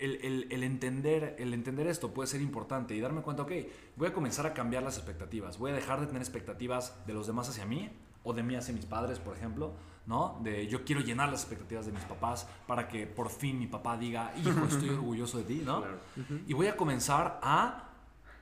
el, 0.04 0.20
el- 0.24 0.48
el 0.52 0.64
entender, 0.64 1.36
el 1.40 1.54
entender 1.54 1.88
esto 1.88 2.14
puede 2.14 2.28
ser 2.28 2.42
importante 2.42 2.96
y 2.96 3.00
darme 3.00 3.22
cuenta, 3.22 3.44
ok, 3.44 3.52
voy 3.96 4.08
a 4.08 4.14
comenzar 4.14 4.46
a 4.46 4.54
cambiar 4.54 4.84
las 4.84 4.98
expectativas, 4.98 5.58
voy 5.58 5.72
a 5.72 5.74
dejar 5.74 6.00
de 6.02 6.08
tener 6.08 6.22
expectativas 6.22 6.96
de 7.08 7.14
los 7.14 7.28
demás 7.28 7.50
hacia 7.50 7.66
mí 7.66 7.90
o 8.24 8.34
de 8.34 8.44
mí 8.44 8.56
hacia 8.56 8.74
mis 8.74 8.86
padres, 8.86 9.20
por 9.20 9.36
ejemplo, 9.36 9.74
¿no? 10.06 10.40
De 10.44 10.68
yo 10.68 10.84
quiero 10.86 11.02
llenar 11.02 11.30
las 11.30 11.42
expectativas 11.42 11.86
de 11.86 11.92
mis 11.92 12.04
papás 12.04 12.48
para 12.68 12.88
que 12.88 13.06
por 13.08 13.30
fin 13.30 13.60
mi 13.60 13.68
papá 13.68 13.98
diga, 13.98 14.34
hijo, 14.38 14.66
estoy 14.68 14.90
orgulloso 15.00 15.38
de 15.40 15.44
ti, 15.46 15.62
¿no? 15.66 15.82
Y 16.48 16.54
voy 16.54 16.68
a 16.68 16.76
comenzar 16.78 17.40
a 17.42 17.90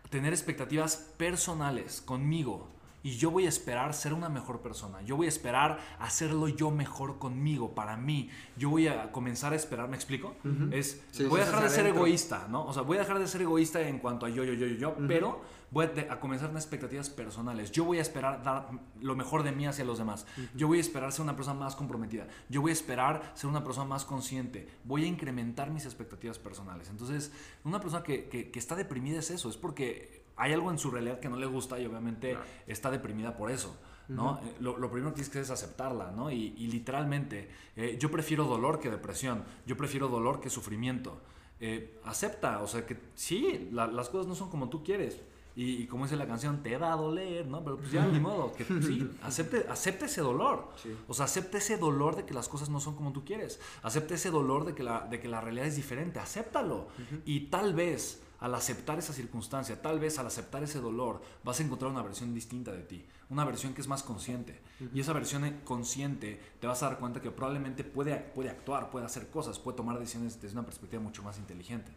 tener 0.10 0.34
expectativas 0.34 0.96
personales 1.18 2.02
conmigo. 2.02 2.68
Y 3.04 3.18
yo 3.18 3.32
voy 3.32 3.46
a 3.46 3.50
esperar 3.50 3.94
ser 3.94 4.14
una 4.14 4.30
mejor 4.30 4.62
persona. 4.62 5.02
Yo 5.02 5.16
voy 5.16 5.26
a 5.26 5.30
esperar 5.30 5.80
hacerlo 6.00 6.48
yo 6.48 6.70
mejor 6.72 7.18
conmigo, 7.20 7.74
para 7.74 7.98
mí. 7.98 8.30
Yo 8.58 8.70
voy 8.70 8.88
a 8.88 9.12
comenzar 9.12 9.54
a 9.54 9.56
esperar, 9.56 9.88
¿me 9.90 9.96
explico? 9.96 10.36
Es, 10.72 11.02
Sí, 11.12 11.24
voy 11.26 11.42
a 11.42 11.46
dejar 11.46 11.64
de 11.64 11.70
ser 11.70 11.80
adentro. 11.82 12.06
egoísta, 12.06 12.48
¿no? 12.50 12.66
O 12.66 12.74
sea, 12.74 12.84
voy 12.84 12.98
a 12.98 13.02
dejar 13.02 13.18
de 13.20 13.28
ser 13.28 13.42
egoísta 13.42 13.82
en 13.82 14.00
cuanto 14.00 14.26
a 14.26 14.30
yo, 14.30 14.44
yo, 14.44 14.54
yo, 14.54 14.68
yo, 14.68 14.76
yo, 14.76 14.96
pero 15.08 15.42
voy 15.72 15.86
a, 15.86 16.14
a 16.14 16.20
comenzar 16.20 16.50
unas 16.52 16.64
expectativas 16.64 17.10
personales. 17.10 17.72
Yo 17.72 17.86
voy 17.86 17.98
a 17.98 18.02
esperar 18.02 18.44
dar 18.44 18.70
lo 19.00 19.16
mejor 19.16 19.44
de 19.44 19.52
mí 19.52 19.66
hacia 19.66 19.84
los 19.86 19.98
demás. 19.98 20.28
Yo 20.56 20.68
voy 20.68 20.78
a 20.78 20.82
esperar 20.82 21.12
ser 21.12 21.22
una 21.24 21.36
persona 21.36 21.60
más 21.60 21.76
comprometida. 21.76 22.28
Yo 22.50 22.62
voy 22.62 22.70
a 22.72 22.74
esperar 22.74 23.32
ser 23.34 23.50
una 23.50 23.64
persona 23.64 23.88
más 23.88 24.06
consciente. 24.06 24.68
Voy 24.84 25.06
a 25.06 25.08
incrementar 25.08 25.72
mis 25.72 25.86
expectativas 25.86 26.38
personales. 26.38 26.90
Entonces, 26.90 27.32
una 27.64 27.80
persona 27.80 28.04
que, 28.04 28.30
que- 28.30 28.52
que 28.52 28.60
está 28.60 28.76
deprimida 28.76 29.18
es 29.20 29.32
eso, 29.32 29.50
es 29.50 29.58
porque 29.58 30.21
hay 30.42 30.54
algo 30.54 30.72
en 30.72 30.78
su 30.78 30.90
realidad 30.92 31.20
que 31.20 31.30
no 31.30 31.38
le 31.38 31.46
gusta 31.46 31.80
y 31.80 31.86
obviamente 31.86 32.38
está 32.68 32.90
deprimida 32.92 33.36
por 33.38 33.52
eso. 33.52 33.78
¿no? 34.08 34.40
Eh, 34.44 34.56
lo, 34.60 34.78
lo 34.78 34.90
primero 34.92 35.12
que 35.12 35.16
tienes 35.22 35.30
que 35.32 35.40
hacer 35.40 35.54
es 35.54 35.64
aceptarla, 35.64 36.12
¿no? 36.12 36.30
Y, 36.32 36.54
y 36.58 36.68
literalmente, 36.68 37.50
eh, 37.78 37.98
yo 38.00 38.12
prefiero 38.12 38.44
dolor 38.46 38.80
que 38.80 38.90
depresión, 38.90 39.44
yo 39.66 39.78
prefiero 39.78 40.10
dolor 40.10 40.42
que 40.42 40.50
sufrimiento. 40.50 41.22
Eh, 41.62 42.00
acepta, 42.04 42.62
o 42.62 42.68
sea 42.68 42.86
que 42.86 42.98
sí, 43.16 43.70
la- 43.72 43.88
las 43.88 44.10
cosas 44.10 44.28
no 44.28 44.36
son 44.36 44.50
como 44.50 44.68
tú 44.70 44.84
quieres. 44.84 45.22
Y, 45.56 45.84
y 45.84 45.88
como 45.88 46.06
dice 46.06 46.16
la 46.16 46.26
canción, 46.28 46.64
te 46.64 46.78
va 46.78 46.92
a 46.94 46.96
doler, 46.96 47.46
¿no? 47.48 47.64
Pero 47.64 47.78
pues 47.78 47.92
ya, 47.92 48.06
ni 48.06 48.20
modo, 48.20 48.52
que 48.54 48.64
sí, 48.82 49.10
acepte, 49.22 49.66
acepte 49.70 50.06
ese 50.06 50.22
dolor. 50.22 50.70
O 51.08 51.14
sea, 51.14 51.26
acepte 51.26 51.58
ese 51.60 51.78
dolor 51.78 52.16
de 52.16 52.26
que 52.26 52.34
las 52.34 52.50
cosas 52.50 52.70
no 52.70 52.80
son 52.80 52.96
como 52.96 53.14
tú 53.14 53.24
quieres. 53.24 53.60
Acepte 53.84 54.16
ese 54.16 54.32
dolor 54.32 54.66
de 54.66 54.74
que 54.76 54.84
la, 54.84 55.02
de 55.08 55.20
que 55.20 55.28
la 55.30 55.40
realidad 55.42 55.68
es 55.68 55.76
diferente. 55.76 56.20
Acéptalo. 56.20 56.88
Y 57.26 57.48
tal 57.48 57.74
vez 57.74 58.24
al 58.42 58.54
aceptar 58.56 59.00
esa 59.00 59.14
circunstancia, 59.14 59.82
tal 59.82 60.00
vez 60.00 60.20
al 60.20 60.28
aceptar 60.28 60.64
ese 60.64 60.80
dolor, 60.82 61.22
vas 61.44 61.60
a 61.60 61.64
encontrar 61.64 61.92
una 61.92 62.02
versión 62.02 62.34
distinta 62.34 62.72
de 62.74 62.82
ti, 62.82 63.06
una 63.30 63.46
versión 63.46 63.74
que 63.74 63.82
es 63.82 63.88
más 63.88 64.04
consciente. 64.04 64.60
Y 64.94 65.00
esa 65.00 65.14
versión 65.14 65.60
consciente 65.64 66.42
te 66.60 66.68
vas 66.68 66.82
a 66.84 66.88
dar 66.90 67.00
cuenta 67.00 67.22
que 67.22 67.32
probablemente 67.32 67.84
puede, 67.84 68.18
puede 68.18 68.50
actuar, 68.50 68.90
puede 68.90 69.06
hacer 69.06 69.30
cosas, 69.30 69.60
puede 69.60 69.78
tomar 69.78 69.98
decisiones 70.00 70.42
desde 70.42 70.58
una 70.58 70.66
perspectiva 70.66 71.02
mucho 71.02 71.24
más 71.24 71.38
inteligente. 71.38 71.92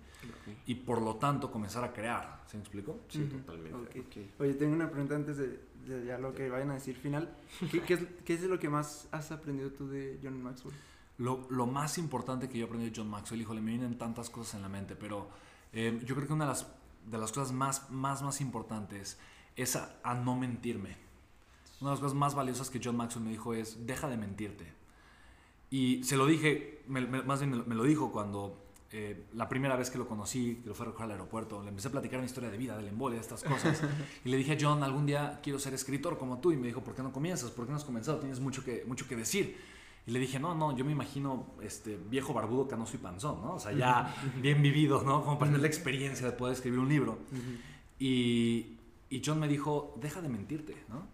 Y 0.66 0.74
por 0.76 1.00
lo 1.02 1.16
tanto 1.16 1.50
comenzar 1.50 1.82
a 1.82 1.92
crear. 1.92 2.42
¿Se 2.46 2.56
me 2.56 2.62
explico? 2.62 3.00
Sí, 3.08 3.22
Ujú. 3.22 3.38
totalmente. 3.38 4.00
Ok. 4.00 4.40
Oye, 4.40 4.54
tengo 4.54 4.74
una 4.74 4.90
pregunta 4.90 5.16
antes 5.16 5.36
de, 5.38 5.60
de 5.86 6.04
ya 6.06 6.18
lo 6.18 6.34
que 6.34 6.48
vayan 6.50 6.70
a 6.70 6.74
decir 6.74 6.96
final. 6.96 7.34
¿Qué, 7.70 7.80
qué 7.82 7.94
es, 7.94 8.00
qué 8.24 8.34
es 8.34 8.42
lo 8.42 8.58
que 8.58 8.68
más 8.68 9.08
has 9.12 9.32
aprendido 9.32 9.70
tú 9.70 9.88
de 9.88 10.18
John 10.22 10.42
Maxwell? 10.42 10.74
Lo, 11.18 11.46
lo 11.50 11.66
más 11.66 11.96
importante 11.98 12.48
que 12.48 12.58
yo 12.58 12.66
aprendí 12.66 12.90
de 12.90 12.92
John 12.96 13.08
Maxwell, 13.08 13.40
híjole, 13.40 13.60
me 13.60 13.70
vienen 13.70 13.96
tantas 13.96 14.28
cosas 14.30 14.54
en 14.56 14.62
la 14.62 14.68
mente, 14.68 14.96
pero 14.96 15.28
eh, 15.74 16.00
yo 16.04 16.14
creo 16.14 16.26
que 16.26 16.32
una 16.32 16.44
de 16.44 16.50
las, 16.50 16.66
de 17.10 17.18
las 17.18 17.32
cosas 17.32 17.52
más, 17.52 17.90
más, 17.90 18.22
más 18.22 18.40
importantes 18.40 19.18
es 19.56 19.76
a, 19.76 19.96
a 20.02 20.14
no 20.14 20.36
mentirme. 20.36 20.96
Una 21.80 21.90
de 21.90 21.94
las 21.96 22.00
cosas 22.00 22.16
más 22.16 22.34
valiosas 22.34 22.70
que 22.70 22.80
John 22.82 22.96
Maxwell 22.96 23.24
me 23.24 23.30
dijo 23.30 23.52
es, 23.54 23.86
deja 23.86 24.08
de 24.08 24.16
mentirte. 24.16 24.72
Y 25.70 26.02
se 26.04 26.16
lo 26.16 26.26
dije, 26.26 26.82
me- 26.86 27.06
me- 27.06 27.22
más 27.22 27.40
bien 27.40 27.50
me 27.50 27.56
lo, 27.58 27.64
me 27.64 27.74
lo 27.74 27.82
dijo 27.84 28.12
cuando 28.12 28.60
eh, 28.92 29.24
la 29.34 29.48
primera 29.48 29.74
vez 29.76 29.90
que 29.90 29.98
lo 29.98 30.06
conocí, 30.06 30.60
que 30.62 30.68
lo 30.68 30.74
fue 30.74 30.86
a 30.86 30.88
recoger 30.90 31.06
al 31.06 31.10
aeropuerto, 31.12 31.62
le 31.62 31.70
empecé 31.70 31.88
a 31.88 31.90
platicar 31.90 32.20
mi 32.20 32.26
historia 32.26 32.48
de 32.50 32.56
vida, 32.58 32.76
del 32.76 32.86
embole, 32.88 33.16
de 33.16 33.20
estas 33.22 33.42
cosas. 33.42 33.82
y 34.24 34.28
le 34.28 34.36
dije 34.36 34.52
a 34.52 34.56
John, 34.60 34.82
algún 34.84 35.04
día 35.06 35.40
quiero 35.42 35.58
ser 35.58 35.74
escritor 35.74 36.16
como 36.16 36.38
tú. 36.38 36.52
Y 36.52 36.56
me 36.56 36.68
dijo, 36.68 36.82
¿por 36.82 36.94
qué 36.94 37.02
no 37.02 37.12
comienzas? 37.12 37.50
¿Por 37.50 37.64
qué 37.66 37.72
no 37.72 37.76
has 37.76 37.84
comenzado? 37.84 38.18
Tienes 38.20 38.38
mucho 38.40 38.62
que, 38.64 38.84
mucho 38.86 39.08
que 39.08 39.16
decir. 39.16 39.56
Y 40.06 40.10
le 40.10 40.18
dije, 40.18 40.38
no, 40.38 40.54
no, 40.54 40.76
yo 40.76 40.84
me 40.84 40.92
imagino 40.92 41.46
este 41.62 41.96
viejo 41.96 42.34
barbudo, 42.34 42.68
canoso 42.68 42.94
y 42.96 42.98
panzón, 42.98 43.40
¿no? 43.42 43.54
O 43.54 43.58
sea, 43.58 43.72
ya 43.72 44.14
bien 44.40 44.60
vivido, 44.62 45.02
¿no? 45.02 45.24
Como 45.24 45.38
para 45.38 45.50
tener 45.50 45.62
la 45.62 45.66
experiencia 45.68 46.26
de 46.26 46.32
poder 46.32 46.54
escribir 46.54 46.78
un 46.78 46.88
libro. 46.88 47.18
Y, 47.98 48.76
y 49.10 49.22
John 49.24 49.38
me 49.40 49.48
dijo, 49.48 49.94
deja 50.00 50.20
de 50.20 50.28
mentirte, 50.28 50.76
¿no? 50.88 51.06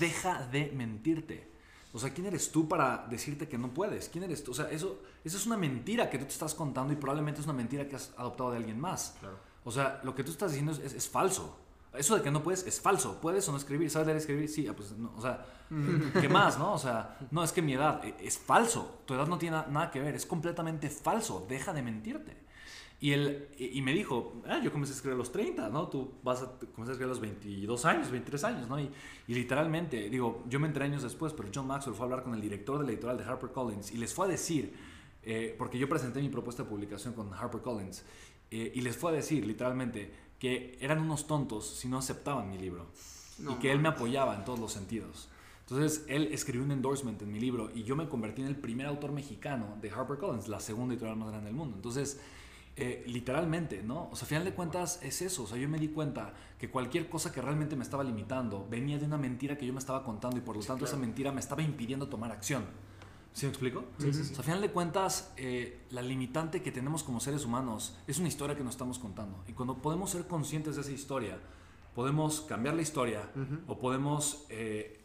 Deja 0.00 0.46
de 0.48 0.72
mentirte. 0.74 1.48
O 1.92 1.98
sea, 1.98 2.12
¿quién 2.12 2.26
eres 2.26 2.52
tú 2.52 2.68
para 2.68 3.06
decirte 3.08 3.48
que 3.48 3.56
no 3.56 3.68
puedes? 3.72 4.08
¿Quién 4.08 4.24
eres 4.24 4.44
tú? 4.44 4.50
O 4.50 4.54
sea, 4.54 4.70
eso, 4.70 5.00
eso 5.24 5.36
es 5.36 5.46
una 5.46 5.56
mentira 5.56 6.10
que 6.10 6.18
tú 6.18 6.24
te 6.26 6.32
estás 6.32 6.54
contando 6.54 6.92
y 6.92 6.96
probablemente 6.96 7.40
es 7.40 7.46
una 7.46 7.54
mentira 7.56 7.88
que 7.88 7.96
has 7.96 8.12
adoptado 8.18 8.50
de 8.50 8.58
alguien 8.58 8.78
más. 8.78 9.16
O 9.64 9.70
sea, 9.70 10.00
lo 10.04 10.14
que 10.14 10.22
tú 10.24 10.30
estás 10.32 10.50
diciendo 10.50 10.72
es, 10.72 10.78
es- 10.80 10.92
es 10.94 11.08
falso. 11.08 11.58
Eso 11.94 12.16
de 12.16 12.22
que 12.22 12.30
no 12.30 12.42
puedes 12.42 12.66
es 12.66 12.80
falso. 12.80 13.20
¿Puedes 13.20 13.48
o 13.48 13.52
no 13.52 13.58
escribir? 13.58 13.90
¿Sabes 13.90 14.06
leer 14.06 14.16
y 14.18 14.20
escribir? 14.20 14.48
Sí, 14.48 14.66
ah, 14.68 14.74
pues 14.76 14.92
no. 14.92 15.12
O 15.16 15.20
sea, 15.20 15.44
¿qué 16.20 16.28
más, 16.28 16.58
no? 16.58 16.74
O 16.74 16.78
sea, 16.78 17.18
no, 17.30 17.42
es 17.42 17.52
que 17.52 17.62
mi 17.62 17.72
edad 17.74 18.04
eh, 18.04 18.14
es 18.20 18.38
falso. 18.38 19.02
Tu 19.06 19.14
edad 19.14 19.26
no 19.26 19.38
tiene 19.38 19.56
na- 19.56 19.66
nada 19.68 19.90
que 19.90 20.00
ver. 20.00 20.14
Es 20.14 20.26
completamente 20.26 20.90
falso. 20.90 21.46
Deja 21.48 21.72
de 21.72 21.82
mentirte. 21.82 22.36
Y, 23.00 23.12
él, 23.12 23.48
y 23.56 23.80
me 23.82 23.92
dijo, 23.92 24.42
ah, 24.48 24.60
yo 24.62 24.72
comencé 24.72 24.92
a 24.92 24.96
escribir 24.96 25.14
a 25.14 25.18
los 25.18 25.30
30, 25.30 25.68
¿no? 25.68 25.86
Tú 25.88 26.14
vas 26.24 26.42
a 26.42 26.46
comenzar 26.74 26.88
a 26.88 26.92
escribir 26.92 27.04
a 27.04 27.08
los 27.08 27.20
22 27.20 27.84
años, 27.84 28.10
23 28.10 28.42
años, 28.44 28.68
¿no? 28.68 28.80
Y, 28.80 28.90
y 29.28 29.34
literalmente, 29.34 30.10
digo, 30.10 30.42
yo 30.48 30.58
me 30.58 30.66
enteré 30.66 30.86
años 30.86 31.04
después, 31.04 31.32
pero 31.32 31.48
John 31.54 31.68
Maxwell 31.68 31.94
fue 31.94 32.04
a 32.04 32.06
hablar 32.06 32.24
con 32.24 32.34
el 32.34 32.40
director 32.40 32.78
de 32.80 32.84
la 32.86 32.90
editorial 32.90 33.16
de 33.18 33.22
HarperCollins 33.24 33.92
y 33.92 33.98
les 33.98 34.12
fue 34.12 34.26
a 34.26 34.28
decir, 34.28 34.74
eh, 35.22 35.54
porque 35.56 35.78
yo 35.78 35.88
presenté 35.88 36.20
mi 36.20 36.28
propuesta 36.28 36.64
de 36.64 36.68
publicación 36.68 37.14
con 37.14 37.32
HarperCollins, 37.32 38.04
eh, 38.50 38.72
y 38.74 38.80
les 38.80 38.96
fue 38.96 39.12
a 39.12 39.14
decir, 39.14 39.46
literalmente, 39.46 40.12
que 40.38 40.78
eran 40.80 41.00
unos 41.00 41.26
tontos 41.26 41.68
si 41.68 41.88
no 41.88 41.98
aceptaban 41.98 42.48
mi 42.48 42.58
libro 42.58 42.86
No 43.38 43.52
y 43.52 43.54
que 43.56 43.72
él 43.72 43.80
me 43.80 43.88
apoyaba 43.88 44.34
en 44.34 44.44
todos 44.44 44.58
los 44.58 44.72
sentidos. 44.72 45.28
Entonces, 45.60 46.06
él 46.08 46.28
escribió 46.32 46.64
un 46.64 46.70
endorsement 46.70 47.20
en 47.20 47.30
mi 47.30 47.38
libro 47.40 47.70
y 47.74 47.82
yo 47.82 47.94
me 47.94 48.08
convertí 48.08 48.40
en 48.40 48.48
el 48.48 48.56
primer 48.56 48.86
autor 48.86 49.12
mexicano 49.12 49.76
de 49.82 49.90
HarperCollins, 49.90 50.48
la 50.48 50.60
segunda 50.60 50.94
editorial 50.94 51.18
más 51.18 51.28
grande 51.28 51.48
del 51.48 51.56
mundo. 51.56 51.76
Entonces, 51.76 52.18
eh, 52.80 53.02
literalmente, 53.06 53.82
¿no? 53.82 54.08
O 54.10 54.16
sea, 54.16 54.24
a 54.24 54.28
final 54.28 54.44
de 54.44 54.54
cuentas 54.54 55.00
es 55.02 55.20
eso. 55.20 55.42
O 55.42 55.46
sea, 55.46 55.58
yo 55.58 55.68
me 55.68 55.78
di 55.78 55.88
cuenta 55.88 56.32
que 56.58 56.70
cualquier 56.70 57.10
cosa 57.10 57.32
que 57.32 57.42
realmente 57.42 57.76
me 57.76 57.82
estaba 57.82 58.02
limitando 58.02 58.66
venía 58.70 58.98
de 58.98 59.04
una 59.04 59.18
mentira 59.18 59.58
que 59.58 59.66
yo 59.66 59.72
me 59.72 59.80
estaba 59.80 60.04
contando 60.04 60.38
y 60.38 60.40
por 60.40 60.56
lo 60.56 60.62
tanto 60.62 60.84
esa 60.84 60.96
mentira 60.96 61.32
me 61.32 61.40
estaba 61.40 61.60
impidiendo 61.60 62.08
tomar 62.08 62.32
acción. 62.32 62.64
¿Sí 63.38 63.46
me 63.46 63.50
explico? 63.50 63.84
O 63.96 64.02
sea, 64.02 64.40
a 64.40 64.42
final 64.42 64.60
de 64.60 64.68
cuentas, 64.72 65.32
eh, 65.36 65.78
la 65.90 66.02
limitante 66.02 66.60
que 66.60 66.72
tenemos 66.72 67.04
como 67.04 67.20
seres 67.20 67.44
humanos 67.44 67.96
es 68.08 68.18
una 68.18 68.26
historia 68.26 68.56
que 68.56 68.64
nos 68.64 68.74
estamos 68.74 68.98
contando. 68.98 69.44
Y 69.46 69.52
cuando 69.52 69.76
podemos 69.76 70.10
ser 70.10 70.26
conscientes 70.26 70.74
de 70.74 70.80
esa 70.80 70.90
historia, 70.90 71.38
podemos 71.94 72.40
cambiar 72.40 72.74
la 72.74 72.82
historia 72.82 73.30
o 73.68 73.78
podemos 73.78 74.44
eh, 74.48 74.98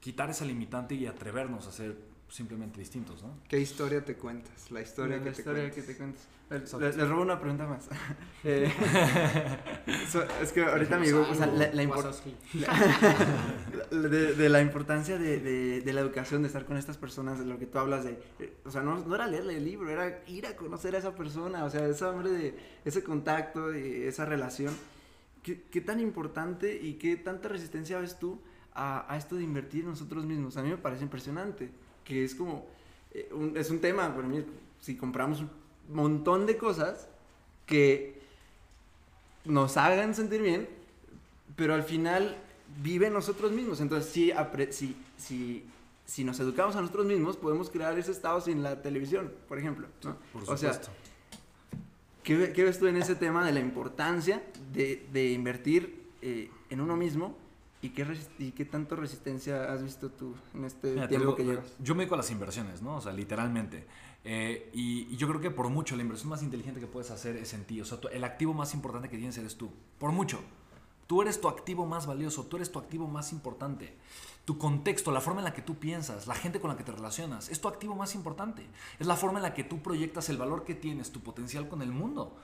quitar 0.00 0.30
esa 0.30 0.44
limitante 0.44 0.96
y 0.96 1.06
atrevernos 1.06 1.68
a 1.68 1.70
ser 1.70 1.96
simplemente 2.28 2.80
distintos, 2.80 3.22
¿no? 3.22 3.38
¿Qué 3.48 3.58
historia 3.60 4.04
te 4.04 4.16
cuentas? 4.16 4.70
La 4.70 4.80
historia, 4.82 5.16
la 5.18 5.24
que, 5.24 5.30
te 5.30 5.38
historia 5.40 5.70
que 5.70 5.82
te 5.82 5.96
cuentas. 5.96 6.22
Le- 6.50 6.56
Exacto. 6.58 6.86
Le, 6.88 6.96
les 6.96 7.08
robo 7.08 7.22
una 7.22 7.40
pregunta 7.40 7.66
más. 7.66 7.88
Eh, 8.44 8.70
so- 10.08 10.22
es 10.40 10.52
que 10.52 10.62
ahorita 10.62 10.98
me 10.98 11.06
digo, 11.06 11.26
o 11.28 11.34
sea, 11.34 11.46
la, 11.46 11.72
la 11.72 11.82
impor- 11.82 12.14
de, 13.90 14.34
de 14.34 14.48
la 14.48 14.60
importancia 14.60 15.18
de, 15.18 15.40
de- 15.40 15.80
de 15.80 15.92
la 15.92 16.00
educación, 16.00 16.42
de 16.42 16.48
estar 16.48 16.64
con 16.64 16.76
estas 16.76 16.96
personas, 16.96 17.38
de 17.38 17.44
lo 17.46 17.58
que 17.58 17.66
tú 17.66 17.78
hablas 17.78 18.04
de, 18.04 18.18
eh, 18.38 18.56
o 18.64 18.70
sea, 18.70 18.82
no, 18.82 18.98
no 18.98 19.14
era 19.14 19.26
leerle 19.26 19.56
el 19.56 19.64
libro, 19.64 19.90
era 19.90 20.22
ir 20.28 20.46
a 20.46 20.56
conocer 20.56 20.94
a 20.94 20.98
esa 20.98 21.14
persona, 21.14 21.64
o 21.64 21.70
sea, 21.70 21.86
ese 21.86 22.04
hombre 22.04 22.30
de 22.30 22.54
ese 22.84 23.02
contacto, 23.02 23.74
y 23.76 24.02
esa 24.02 24.24
relación. 24.24 24.74
¿Qué, 25.42 25.62
qué 25.62 25.80
tan 25.80 26.00
importante 26.00 26.76
y 26.80 26.94
qué 26.94 27.16
tanta 27.16 27.48
resistencia 27.48 27.98
ves 27.98 28.18
tú 28.18 28.40
a, 28.74 29.12
a 29.12 29.16
esto 29.16 29.36
de 29.36 29.42
invertir 29.44 29.82
en 29.84 29.90
nosotros 29.90 30.24
mismos? 30.26 30.56
A 30.56 30.62
mí 30.62 30.70
me 30.70 30.76
parece 30.78 31.02
impresionante, 31.04 31.70
que 32.06 32.24
es 32.24 32.34
como, 32.34 32.64
eh, 33.12 33.28
un- 33.32 33.54
es 33.56 33.68
un 33.70 33.80
tema, 33.80 34.14
para 34.14 34.26
mí, 34.26 34.42
si 34.80 34.96
compramos 34.96 35.40
un 35.40 35.50
montón 35.92 36.46
de 36.46 36.56
cosas 36.56 37.08
que 37.66 38.20
nos 39.44 39.76
hagan 39.76 40.14
sentir 40.14 40.40
bien, 40.40 40.68
pero 41.56 41.74
al 41.74 41.82
final 41.82 42.36
vive 42.82 43.08
en 43.08 43.12
nosotros 43.12 43.52
mismos. 43.52 43.80
Entonces, 43.80 44.10
si, 44.10 44.32
si, 44.70 44.96
si, 45.16 45.64
si 46.04 46.24
nos 46.24 46.38
educamos 46.40 46.76
a 46.76 46.80
nosotros 46.80 47.06
mismos, 47.06 47.36
podemos 47.36 47.70
crear 47.70 47.98
ese 47.98 48.12
estado 48.12 48.40
sin 48.40 48.62
la 48.62 48.80
televisión, 48.82 49.32
por 49.48 49.58
ejemplo. 49.58 49.88
¿no? 50.04 50.16
Por 50.32 50.42
o 50.50 50.56
sea. 50.56 50.80
¿qué, 52.22 52.52
qué 52.52 52.64
ves 52.64 52.78
tú 52.78 52.86
en 52.86 52.96
ese 52.96 53.14
tema 53.14 53.44
de 53.46 53.52
la 53.52 53.60
importancia 53.60 54.42
de, 54.72 55.06
de 55.12 55.32
invertir 55.32 56.06
eh, 56.22 56.50
en 56.70 56.80
uno 56.80 56.96
mismo 56.96 57.36
¿Y 57.82 57.90
qué, 57.90 58.06
¿Y 58.38 58.52
qué 58.52 58.64
tanto 58.64 58.96
resistencia 58.96 59.72
has 59.72 59.82
visto 59.82 60.10
tú 60.10 60.34
en 60.54 60.64
este 60.64 60.94
Mira, 60.94 61.08
tiempo 61.08 61.26
digo, 61.26 61.36
que 61.36 61.44
llevas? 61.44 61.76
Yo 61.78 61.94
me 61.94 62.00
dedico 62.00 62.14
a 62.14 62.18
las 62.18 62.30
inversiones, 62.30 62.82
¿no? 62.82 62.96
O 62.96 63.00
sea, 63.00 63.12
literalmente. 63.12 63.86
Eh, 64.24 64.70
y, 64.72 65.02
y 65.12 65.16
yo 65.16 65.28
creo 65.28 65.40
que 65.40 65.50
por 65.50 65.68
mucho 65.68 65.94
la 65.94 66.02
inversión 66.02 66.30
más 66.30 66.42
inteligente 66.42 66.80
que 66.80 66.86
puedes 66.86 67.10
hacer 67.10 67.36
es 67.36 67.52
en 67.54 67.64
ti. 67.64 67.80
O 67.80 67.84
sea, 67.84 68.00
tú- 68.00 68.08
el 68.08 68.24
activo 68.24 68.54
más 68.54 68.74
importante 68.74 69.08
que 69.08 69.16
tienes 69.18 69.36
eres 69.38 69.56
tú. 69.56 69.70
Por 69.98 70.10
mucho. 70.12 70.40
Tú 71.06 71.22
eres 71.22 71.40
tu 71.40 71.46
activo 71.48 71.86
más 71.86 72.06
valioso, 72.06 72.46
tú 72.46 72.56
eres 72.56 72.72
tu 72.72 72.80
activo 72.80 73.06
más 73.06 73.30
importante. 73.30 73.94
Tu 74.44 74.58
contexto, 74.58 75.12
la 75.12 75.20
forma 75.20 75.40
en 75.40 75.44
la 75.44 75.54
que 75.54 75.62
tú 75.62 75.76
piensas, 75.76 76.26
la 76.26 76.34
gente 76.34 76.60
con 76.60 76.70
la 76.70 76.76
que 76.76 76.82
te 76.82 76.90
relacionas, 76.90 77.48
es 77.48 77.60
tu 77.60 77.68
activo 77.68 77.94
más 77.94 78.16
importante. 78.16 78.66
Es 78.98 79.06
la 79.06 79.14
forma 79.16 79.38
en 79.38 79.44
la 79.44 79.54
que 79.54 79.62
tú 79.62 79.80
proyectas 79.82 80.28
el 80.30 80.38
valor 80.38 80.64
que 80.64 80.74
tienes, 80.74 81.12
tu 81.12 81.20
potencial 81.20 81.68
con 81.68 81.80
el 81.82 81.92
mundo. 81.92 82.36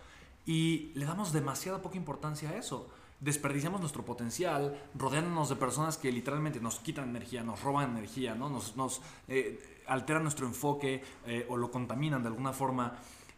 Y 0.47 0.93
le 0.95 1.07
damos 1.07 1.33
demasiada 1.33 1.83
poca 1.83 1.97
importancia 1.97 2.51
a 2.51 2.57
eso. 2.57 2.89
Desperdiciamos 3.23 3.81
nuestro 3.81 4.05
potencial 4.05 4.77
rodeándonos 4.97 5.49
de 5.49 5.55
personas 5.55 5.97
que 5.97 6.11
literalmente 6.11 6.59
nos 6.59 6.81
quitan 6.81 7.11
energía, 7.11 7.45
nos 7.45 7.63
roban 7.63 7.91
energía, 7.91 8.35
¿no? 8.35 8.51
nos, 8.51 8.77
nos 8.77 9.01
eh, 9.29 9.81
alteran 9.87 10.25
nuestro 10.25 10.45
enfoque 10.45 11.05
eh, 11.25 11.47
o 11.49 11.57
lo 11.57 11.71
contaminan 11.71 12.21
de 12.23 12.31
alguna 12.31 12.53
forma. 12.53 12.95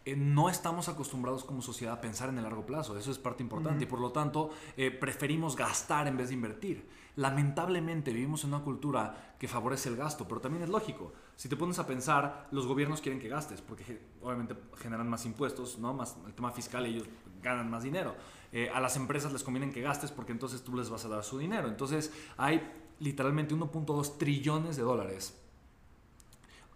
Eh, 0.06 0.16
no 0.16 0.48
estamos 0.48 0.88
acostumbrados 0.88 1.44
como 1.44 1.60
sociedad 1.60 1.92
a 1.92 2.00
pensar 2.00 2.30
en 2.30 2.38
el 2.38 2.44
largo 2.44 2.64
plazo, 2.64 2.96
eso 2.96 3.10
es 3.10 3.18
parte 3.18 3.42
importante 3.42 3.84
y 3.84 3.86
por 3.86 4.00
lo 4.00 4.10
tanto 4.10 4.50
preferimos 4.98 5.54
gastar 5.54 6.08
en 6.08 6.16
vez 6.16 6.28
de 6.28 6.34
invertir. 6.34 6.88
Lamentablemente 7.16 8.10
vivimos 8.10 8.42
en 8.44 8.54
una 8.54 8.64
cultura 8.64 9.34
que 9.38 9.48
favorece 9.48 9.90
el 9.90 9.96
gasto, 9.96 10.26
pero 10.26 10.40
también 10.40 10.64
es 10.64 10.70
lógico. 10.70 11.12
Si 11.36 11.48
te 11.48 11.56
pones 11.56 11.78
a 11.78 11.86
pensar, 11.86 12.48
los 12.52 12.66
gobiernos 12.66 13.02
quieren 13.02 13.20
que 13.20 13.28
gastes, 13.28 13.60
porque 13.60 14.00
obviamente 14.22 14.56
generan 14.78 15.08
más 15.10 15.26
impuestos, 15.26 15.78
¿no? 15.78 15.92
más 15.92 16.16
el 16.26 16.32
tema 16.32 16.52
fiscal, 16.52 16.86
ellos 16.86 17.04
ganan 17.42 17.70
más 17.70 17.82
dinero. 17.84 18.16
Eh, 18.54 18.70
a 18.72 18.80
las 18.80 18.94
empresas 18.94 19.32
les 19.32 19.42
conviene 19.42 19.72
que 19.72 19.82
gastes 19.82 20.12
porque 20.12 20.30
entonces 20.30 20.62
tú 20.62 20.76
les 20.76 20.88
vas 20.88 21.04
a 21.04 21.08
dar 21.08 21.24
su 21.24 21.38
dinero. 21.38 21.66
Entonces 21.68 22.12
hay 22.36 22.62
literalmente 23.00 23.54
1.2 23.54 24.16
trillones 24.16 24.76
de 24.76 24.82
dólares 24.82 25.36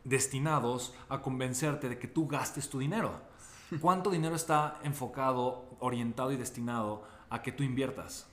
destinados 0.02 0.92
a 1.08 1.22
convencerte 1.22 1.88
de 1.88 1.98
que 1.98 2.08
tú 2.08 2.26
gastes 2.26 2.68
tu 2.68 2.80
dinero. 2.80 3.20
¿Cuánto 3.80 4.10
dinero 4.10 4.34
está 4.34 4.80
enfocado, 4.82 5.76
orientado 5.78 6.32
y 6.32 6.36
destinado 6.36 7.04
a 7.30 7.42
que 7.42 7.52
tú 7.52 7.62
inviertas? 7.62 8.26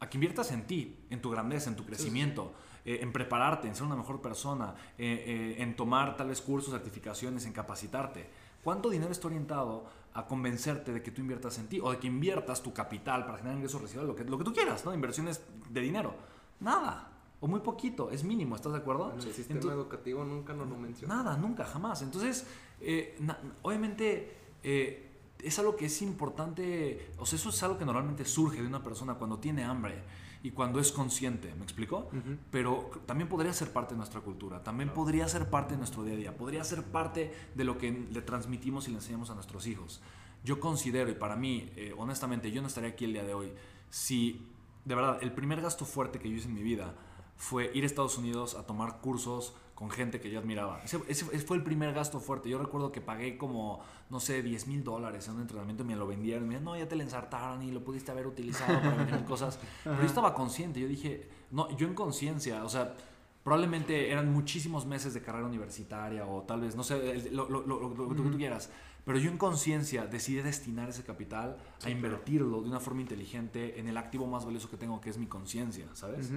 A 0.00 0.08
que 0.08 0.16
inviertas 0.16 0.50
en 0.50 0.66
ti, 0.66 0.96
en 1.10 1.20
tu 1.20 1.30
grandeza, 1.30 1.68
en 1.68 1.76
tu 1.76 1.84
crecimiento, 1.84 2.54
eh, 2.84 3.00
en 3.02 3.12
prepararte, 3.12 3.68
en 3.68 3.74
ser 3.74 3.84
una 3.84 3.96
mejor 3.96 4.22
persona, 4.22 4.74
eh, 4.96 5.56
eh, 5.58 5.62
en 5.62 5.76
tomar 5.76 6.16
tal 6.16 6.28
vez 6.28 6.40
cursos, 6.40 6.72
certificaciones, 6.72 7.44
en 7.44 7.52
capacitarte. 7.52 8.30
¿Cuánto 8.64 8.88
dinero 8.88 9.12
está 9.12 9.26
orientado 9.26 9.90
a 10.14 10.26
convencerte 10.26 10.92
de 10.92 11.02
que 11.02 11.10
tú 11.10 11.20
inviertas 11.20 11.58
en 11.58 11.68
ti 11.68 11.80
o 11.80 11.90
de 11.90 11.98
que 11.98 12.06
inviertas 12.06 12.62
tu 12.62 12.72
capital 12.72 13.24
para 13.24 13.38
generar 13.38 13.56
ingresos 13.56 13.80
residuales, 13.82 14.08
lo 14.08 14.16
que, 14.16 14.24
lo 14.24 14.38
que 14.38 14.44
tú 14.44 14.52
quieras, 14.52 14.84
¿no? 14.84 14.92
Inversiones 14.94 15.40
de 15.70 15.80
dinero. 15.80 16.14
Nada. 16.60 17.12
O 17.40 17.46
muy 17.46 17.60
poquito, 17.60 18.10
es 18.10 18.24
mínimo, 18.24 18.56
¿estás 18.56 18.72
de 18.72 18.78
acuerdo? 18.78 19.12
El 19.14 19.22
sistema 19.22 19.60
Entonces- 19.60 19.72
educativo 19.78 20.24
nunca 20.24 20.52
nos 20.54 20.68
lo 20.68 20.76
menciona. 20.76 21.16
Nada, 21.16 21.36
nunca, 21.36 21.64
jamás. 21.64 22.02
Entonces, 22.02 22.46
eh, 22.80 23.16
na- 23.20 23.38
obviamente, 23.62 24.34
eh, 24.64 25.04
es 25.40 25.56
algo 25.60 25.76
que 25.76 25.86
es 25.86 26.02
importante, 26.02 27.12
o 27.16 27.24
sea, 27.26 27.38
eso 27.38 27.50
es 27.50 27.62
algo 27.62 27.78
que 27.78 27.84
normalmente 27.84 28.24
surge 28.24 28.60
de 28.60 28.66
una 28.66 28.82
persona 28.82 29.14
cuando 29.14 29.38
tiene 29.38 29.62
hambre 29.62 30.02
y 30.42 30.52
cuando 30.52 30.80
es 30.80 30.92
consciente, 30.92 31.52
¿me 31.56 31.64
explico? 31.64 32.10
Pero 32.50 32.90
también 33.06 33.28
podría 33.28 33.52
ser 33.52 33.72
parte 33.72 33.94
de 33.94 33.98
nuestra 33.98 34.20
cultura, 34.20 34.62
también 34.62 34.90
podría 34.90 35.28
ser 35.28 35.50
parte 35.50 35.72
de 35.72 35.78
nuestro 35.78 36.04
día 36.04 36.14
a 36.14 36.16
día, 36.16 36.36
podría 36.36 36.62
ser 36.64 36.84
parte 36.84 37.34
de 37.54 37.64
lo 37.64 37.78
que 37.78 37.90
le 37.90 38.22
transmitimos 38.22 38.86
y 38.86 38.90
le 38.90 38.98
enseñamos 38.98 39.30
a 39.30 39.34
nuestros 39.34 39.66
hijos. 39.66 40.00
Yo 40.44 40.60
considero, 40.60 41.10
y 41.10 41.14
para 41.14 41.34
mí, 41.34 41.70
eh, 41.76 41.94
honestamente, 41.96 42.52
yo 42.52 42.62
no 42.62 42.68
estaría 42.68 42.90
aquí 42.90 43.04
el 43.04 43.12
día 43.14 43.24
de 43.24 43.34
hoy 43.34 43.52
si, 43.90 44.46
de 44.84 44.94
verdad, 44.94 45.18
el 45.22 45.32
primer 45.32 45.60
gasto 45.60 45.84
fuerte 45.84 46.18
que 46.18 46.30
yo 46.30 46.36
hice 46.36 46.48
en 46.48 46.54
mi 46.54 46.62
vida 46.62 46.94
fue 47.36 47.70
ir 47.74 47.84
a 47.84 47.86
Estados 47.86 48.18
Unidos 48.18 48.54
a 48.54 48.64
tomar 48.64 49.00
cursos 49.00 49.54
con 49.78 49.90
gente 49.90 50.20
que 50.20 50.28
yo 50.28 50.40
admiraba. 50.40 50.80
Ese, 50.82 50.98
ese 51.06 51.24
fue 51.38 51.56
el 51.56 51.62
primer 51.62 51.94
gasto 51.94 52.18
fuerte. 52.18 52.48
Yo 52.48 52.58
recuerdo 52.58 52.90
que 52.90 53.00
pagué 53.00 53.38
como, 53.38 53.78
no 54.10 54.18
sé, 54.18 54.42
10 54.42 54.66
mil 54.66 54.82
dólares 54.82 55.28
en 55.28 55.34
un 55.36 55.42
entrenamiento 55.42 55.84
y 55.84 55.86
me 55.86 55.94
lo 55.94 56.04
vendieron. 56.04 56.42
Me 56.48 56.54
dijeron, 56.54 56.64
no, 56.64 56.76
ya 56.76 56.88
te 56.88 56.96
lo 56.96 57.04
ensartaron 57.04 57.62
y 57.62 57.70
lo 57.70 57.84
pudiste 57.84 58.10
haber 58.10 58.26
utilizado 58.26 58.80
para 58.80 58.96
vender 58.96 59.24
cosas. 59.24 59.60
Pero 59.84 60.00
yo 60.00 60.04
estaba 60.06 60.34
consciente. 60.34 60.80
Yo 60.80 60.88
dije, 60.88 61.28
no, 61.52 61.70
yo 61.76 61.86
en 61.86 61.94
conciencia, 61.94 62.64
o 62.64 62.68
sea, 62.68 62.96
probablemente 63.44 64.10
eran 64.10 64.32
muchísimos 64.32 64.84
meses 64.84 65.14
de 65.14 65.22
carrera 65.22 65.46
universitaria 65.46 66.26
o 66.26 66.42
tal 66.42 66.60
vez, 66.62 66.74
no 66.74 66.82
sé, 66.82 67.30
lo, 67.30 67.48
lo- 67.48 67.62
lo- 67.64 67.78
lo 67.94 68.08
que 68.08 68.14
tú 68.16 68.36
quieras. 68.36 68.70
Pero 69.04 69.18
yo 69.20 69.30
en 69.30 69.38
conciencia 69.38 70.06
decidí 70.06 70.42
destinar 70.42 70.88
ese 70.88 71.02
capital 71.04 71.56
a 71.84 71.88
invertirlo 71.88 72.60
de 72.62 72.68
una 72.68 72.80
forma 72.80 73.00
inteligente 73.00 73.78
en 73.78 73.88
el 73.88 73.96
activo 73.96 74.26
más 74.26 74.44
valioso 74.44 74.68
que 74.68 74.76
tengo, 74.76 75.00
que 75.00 75.08
es 75.08 75.16
mi 75.18 75.26
conciencia, 75.28 75.86
¿sabes? 75.94 76.30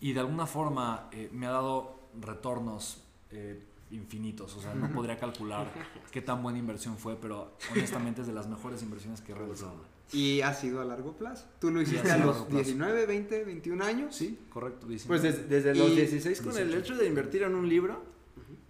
Y 0.00 0.14
de 0.14 0.20
alguna 0.20 0.46
forma 0.46 1.08
eh, 1.12 1.28
me 1.32 1.46
ha 1.46 1.50
dado 1.52 2.00
retornos 2.20 3.02
eh, 3.30 3.62
infinitos. 3.90 4.56
O 4.56 4.60
sea, 4.60 4.74
no 4.74 4.90
podría 4.92 5.18
calcular 5.18 5.72
qué 6.10 6.22
tan 6.22 6.42
buena 6.42 6.58
inversión 6.58 6.96
fue, 6.98 7.16
pero 7.16 7.56
honestamente 7.72 8.22
es 8.22 8.26
de 8.26 8.32
las 8.32 8.48
mejores 8.48 8.82
inversiones 8.82 9.20
que 9.20 9.32
he 9.32 9.34
realizado. 9.34 9.92
Y 10.12 10.42
ha 10.42 10.52
sido 10.52 10.80
a 10.82 10.84
largo 10.84 11.12
plazo. 11.16 11.46
Tú 11.58 11.70
lo 11.70 11.80
hiciste 11.80 12.10
a 12.10 12.18
los 12.18 12.26
largo 12.36 12.46
plazo. 12.46 12.54
19, 12.64 13.06
20, 13.06 13.44
21 13.44 13.84
años. 13.84 14.14
Sí, 14.14 14.38
correcto. 14.50 14.86
dice. 14.86 15.06
Pues 15.08 15.22
desde, 15.22 15.44
desde 15.44 15.74
los 15.74 15.90
Y- 15.90 15.96
16 15.96 16.40
con 16.42 16.50
el 16.58 16.68
18. 16.68 16.78
hecho 16.78 16.96
de 16.96 17.06
invertir 17.08 17.42
en 17.44 17.54
un 17.54 17.68
libro. 17.68 18.12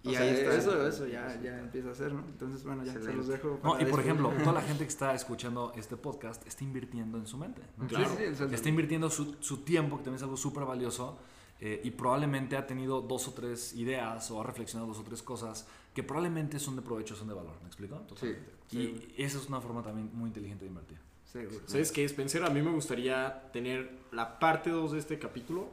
Y 0.03 0.09
o 0.09 0.11
sea, 0.11 0.21
ahí 0.21 0.29
está. 0.29 0.55
Eso, 0.55 0.87
eso 0.87 1.07
ya, 1.07 1.39
ya 1.41 1.59
empieza 1.59 1.91
a 1.91 1.95
ser, 1.95 2.13
¿no? 2.13 2.19
Entonces, 2.25 2.63
bueno, 2.65 2.83
ya 2.83 2.91
se 2.91 2.97
Excelente. 2.99 3.17
los 3.17 3.27
dejo. 3.27 3.59
No, 3.63 3.71
para 3.71 3.83
y 3.83 3.85
por 3.85 3.99
ejemplo, 4.01 4.29
toda 4.39 4.53
la 4.53 4.61
gente 4.67 4.83
que 4.83 4.89
está 4.89 5.13
escuchando 5.13 5.71
este 5.77 5.95
podcast 5.97 6.45
está 6.47 6.63
invirtiendo 6.63 7.17
en 7.17 7.25
su 7.25 7.37
mente. 7.37 7.61
¿no? 7.77 7.87
Sí, 7.89 7.95
sí, 8.17 8.35
sea, 8.35 8.47
Está 8.47 8.69
invirtiendo 8.69 9.09
su, 9.09 9.35
su 9.39 9.57
tiempo, 9.63 9.97
que 9.97 10.03
también 10.03 10.17
es 10.17 10.23
algo 10.23 10.35
súper 10.37 10.65
valioso, 10.65 11.17
eh, 11.65 11.79
y 11.81 11.91
probablemente 11.91 12.57
ha 12.57 12.67
tenido 12.67 12.99
dos 12.99 13.29
o 13.29 13.33
tres 13.33 13.73
ideas 13.75 14.29
o 14.31 14.41
ha 14.41 14.43
reflexionado 14.43 14.89
dos 14.89 14.99
o 14.99 15.03
tres 15.03 15.23
cosas 15.23 15.65
que 15.95 16.03
probablemente 16.03 16.59
son 16.59 16.75
de 16.75 16.81
provecho, 16.81 17.15
son 17.15 17.29
de 17.29 17.33
valor. 17.33 17.53
¿Me 17.61 17.67
explico? 17.67 17.95
Totalmente. 17.99 18.51
Y 18.73 19.13
esa 19.15 19.37
es 19.37 19.47
una 19.47 19.61
forma 19.61 19.81
también 19.81 20.09
muy 20.11 20.27
inteligente 20.27 20.65
de 20.65 20.69
invertir. 20.71 20.97
seguro. 21.23 21.61
¿Sabes 21.65 21.93
qué, 21.93 22.03
Spencer? 22.03 22.43
A 22.43 22.49
mí 22.49 22.61
me 22.61 22.71
gustaría 22.71 23.49
tener 23.53 23.97
la 24.11 24.39
parte 24.39 24.71
2 24.71 24.91
de 24.91 24.99
este 24.99 25.19
capítulo, 25.19 25.69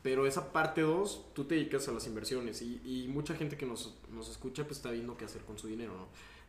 pero 0.00 0.26
esa 0.26 0.50
parte 0.50 0.80
2 0.80 1.34
tú 1.34 1.44
te 1.44 1.56
dedicas 1.56 1.86
a 1.88 1.92
las 1.92 2.06
inversiones 2.06 2.62
y, 2.62 2.80
y 2.82 3.08
mucha 3.08 3.34
gente 3.34 3.58
que 3.58 3.66
nos, 3.66 3.98
nos 4.14 4.30
escucha 4.30 4.64
pues 4.64 4.78
está 4.78 4.92
viendo 4.92 5.14
qué 5.18 5.26
hacer 5.26 5.42
con 5.42 5.58
su 5.58 5.66
dinero, 5.66 5.92
¿no? 5.92 6.06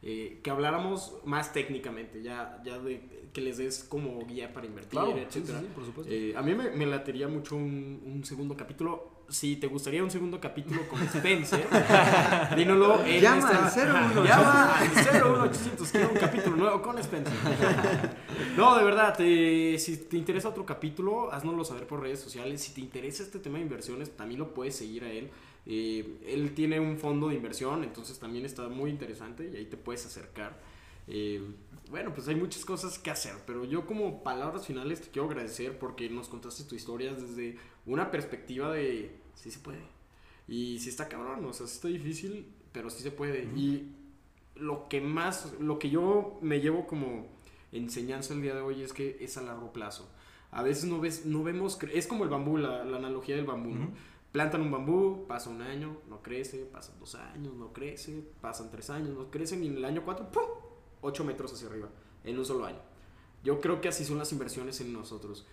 Eh, 0.07 0.39
que 0.43 0.51
habláramos 0.51 1.15
más 1.25 1.51
técnicamente, 1.51 2.21
ya, 2.21 2.61
ya 2.63 2.77
de 2.77 3.01
que 3.33 3.41
les 3.41 3.57
des 3.57 3.83
como 3.83 4.23
guía 4.27 4.53
para 4.53 4.67
invertir, 4.67 4.99
etcétera. 4.99 5.61
por 5.73 5.83
supuesto. 5.83 6.13
Eh, 6.13 6.33
a 6.37 6.43
mí 6.43 6.53
me, 6.53 6.69
me 6.69 6.85
latería 6.85 7.27
mucho 7.27 7.55
un, 7.55 8.01
un 8.05 8.23
segundo 8.23 8.55
capítulo. 8.55 9.25
Si 9.27 9.55
te 9.55 9.65
gustaría 9.65 10.03
un 10.03 10.11
segundo 10.11 10.39
capítulo 10.39 10.87
con 10.87 11.01
Spencer, 11.01 11.65
dínoslo 12.55 13.03
en 13.03 13.19
Llama 13.21 13.67
este- 13.67 13.81
al 13.81 14.09
01800. 14.13 14.27
Llama 14.27 14.77
al 14.77 14.89
01800, 14.89 15.91
quiero 15.91 16.09
un 16.11 16.17
capítulo 16.17 16.55
nuevo 16.55 16.81
con 16.83 16.97
Spencer. 16.99 17.33
No, 18.57 18.77
de 18.77 18.83
verdad, 18.85 19.15
si 19.17 19.97
te 20.09 20.17
interesa 20.17 20.47
otro 20.49 20.65
capítulo, 20.65 21.31
haznoslo 21.31 21.65
saber 21.65 21.87
por 21.87 22.01
redes 22.01 22.19
sociales. 22.21 22.61
Si 22.61 22.73
te 22.73 22.79
interesa 22.81 23.23
este 23.23 23.39
tema 23.39 23.57
de 23.57 23.63
inversiones, 23.63 24.15
también 24.15 24.39
lo 24.39 24.53
puedes 24.53 24.75
seguir 24.77 25.03
a 25.03 25.11
él. 25.11 25.29
Eh, 25.65 26.19
él 26.27 26.53
tiene 26.53 26.79
un 26.79 26.97
fondo 26.97 27.29
de 27.29 27.35
inversión, 27.35 27.83
entonces 27.83 28.19
también 28.19 28.45
está 28.45 28.67
muy 28.69 28.91
interesante 28.91 29.49
y 29.51 29.55
ahí 29.55 29.65
te 29.65 29.77
puedes 29.77 30.05
acercar. 30.05 30.59
Eh, 31.07 31.41
bueno, 31.89 32.13
pues 32.13 32.27
hay 32.27 32.35
muchas 32.35 32.65
cosas 32.65 32.97
que 32.97 33.11
hacer, 33.11 33.35
pero 33.45 33.63
yo 33.65 33.85
como 33.85 34.23
palabras 34.23 34.65
finales 34.65 35.01
te 35.01 35.09
quiero 35.09 35.27
agradecer 35.27 35.77
porque 35.77 36.09
nos 36.09 36.27
contaste 36.27 36.63
tu 36.63 36.75
historia 36.75 37.13
desde 37.13 37.57
una 37.85 38.11
perspectiva 38.11 38.71
de 38.71 39.15
sí 39.35 39.51
se 39.51 39.59
puede. 39.59 39.81
Y 40.47 40.79
sí 40.79 40.89
está 40.89 41.07
cabrón, 41.07 41.43
o 41.45 41.53
sea, 41.53 41.67
sí 41.67 41.75
está 41.75 41.87
difícil, 41.87 42.47
pero 42.71 42.89
sí 42.89 43.01
se 43.01 43.11
puede. 43.11 43.43
Y 43.55 43.91
lo 44.55 44.87
que 44.87 45.01
más, 45.01 45.53
lo 45.59 45.79
que 45.79 45.89
yo 45.89 46.37
me 46.41 46.59
llevo 46.59 46.87
como 46.87 47.27
enseñanza 47.71 48.33
el 48.33 48.41
día 48.41 48.55
de 48.55 48.61
hoy 48.61 48.81
es 48.81 48.93
que 48.93 49.17
es 49.19 49.37
a 49.37 49.41
largo 49.41 49.73
plazo. 49.73 50.09
A 50.51 50.63
veces 50.63 50.85
no, 50.85 50.99
ves, 50.99 51.25
no 51.25 51.43
vemos, 51.43 51.77
es 51.93 52.07
como 52.07 52.23
el 52.23 52.29
bambú, 52.29 52.57
la, 52.57 52.85
la 52.85 52.97
analogía 52.97 53.35
del 53.35 53.45
bambú, 53.45 53.71
¿no? 53.71 53.91
Plantan 54.35 54.63
un 54.63 54.69
bambú, 54.69 55.25
pasa 55.29 55.49
un 55.49 55.61
año, 55.61 55.95
no 56.09 56.21
crece, 56.21 56.65
pasan 56.65 56.99
dos 56.99 57.15
años, 57.15 57.53
no 57.53 57.71
crece, 57.71 58.21
pasan 58.41 58.69
tres 58.69 58.89
años, 58.89 59.15
no 59.15 59.31
crecen 59.31 59.63
y 59.63 59.67
en 59.67 59.77
el 59.77 59.85
año 59.85 60.01
cuatro, 60.03 60.29
¡pum! 60.29 60.43
8 60.99 61.23
metros 61.23 61.53
hacia 61.53 61.69
arriba, 61.69 61.87
en 62.25 62.37
un 62.37 62.43
solo 62.43 62.65
año. 62.65 62.81
Yo 63.45 63.61
creo 63.61 63.79
que 63.79 63.87
así 63.87 64.03
son 64.03 64.17
las 64.17 64.33
inversiones 64.33 64.81
en 64.81 64.91
nosotros. 64.91 65.47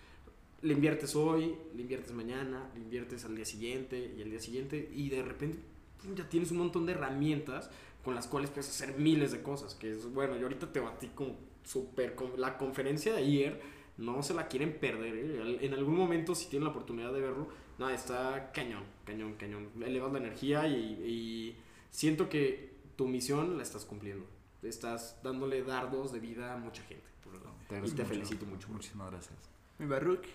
Le 0.63 0.75
inviertes 0.75 1.15
hoy, 1.15 1.55
le 1.77 1.83
inviertes 1.83 2.13
mañana, 2.13 2.73
le 2.75 2.81
inviertes 2.81 3.25
al 3.25 3.37
día 3.37 3.45
siguiente 3.45 4.15
y 4.19 4.21
al 4.21 4.31
día 4.31 4.41
siguiente 4.41 4.91
y 4.93 5.11
de 5.11 5.23
repente 5.23 5.61
pum, 6.03 6.17
ya 6.17 6.29
tienes 6.29 6.51
un 6.51 6.59
montón 6.59 6.85
de 6.85 6.91
herramientas 6.91 7.71
con 8.03 8.17
las 8.17 8.27
cuales 8.27 8.51
puedes 8.51 8.69
hacer 8.69 8.99
miles 8.99 9.31
de 9.31 9.43
cosas. 9.43 9.77
Que 9.77 9.93
es, 9.93 10.13
bueno, 10.13 10.35
yo 10.35 10.43
ahorita 10.43 10.73
te 10.73 10.81
batí 10.81 11.07
con 11.15 11.37
super, 11.63 12.17
con 12.17 12.33
la 12.37 12.59
conferencia 12.59 13.13
de 13.13 13.19
ayer, 13.19 13.61
no 13.97 14.25
se 14.25 14.35
la 14.35 14.49
quieren 14.49 14.77
perder. 14.81 15.15
¿eh? 15.15 15.59
En 15.61 15.73
algún 15.73 15.95
momento, 15.95 16.35
si 16.35 16.49
tienen 16.49 16.65
la 16.65 16.71
oportunidad 16.71 17.13
de 17.13 17.21
verlo, 17.21 17.62
no, 17.79 17.91
está 17.91 18.51
cañón, 18.53 18.85
cañón, 19.05 19.35
cañón. 19.35 19.69
Elevas 19.85 20.13
la 20.13 20.19
energía 20.19 20.67
y, 20.69 20.75
y 20.75 21.57
siento 21.91 22.29
que 22.29 22.73
tu 22.97 23.09
misión 23.09 23.57
la 23.57 23.63
estás 23.63 23.85
cumpliendo. 23.85 24.27
Estás 24.63 25.17
dándole 25.23 25.63
dardos 25.63 26.13
de 26.13 26.21
vida 26.21 26.55
a 26.55 26.57
mucha 26.57 26.83
gente. 26.85 27.05
Te 27.69 27.79
y 27.79 27.81
te 27.81 27.89
mucho. 27.89 28.07
felicito 28.07 28.47
mucho. 28.47 28.69
Muchísimas 28.69 29.11
gracias. 29.11 29.35
Mi 29.79 29.87
Baruch. 29.87 30.27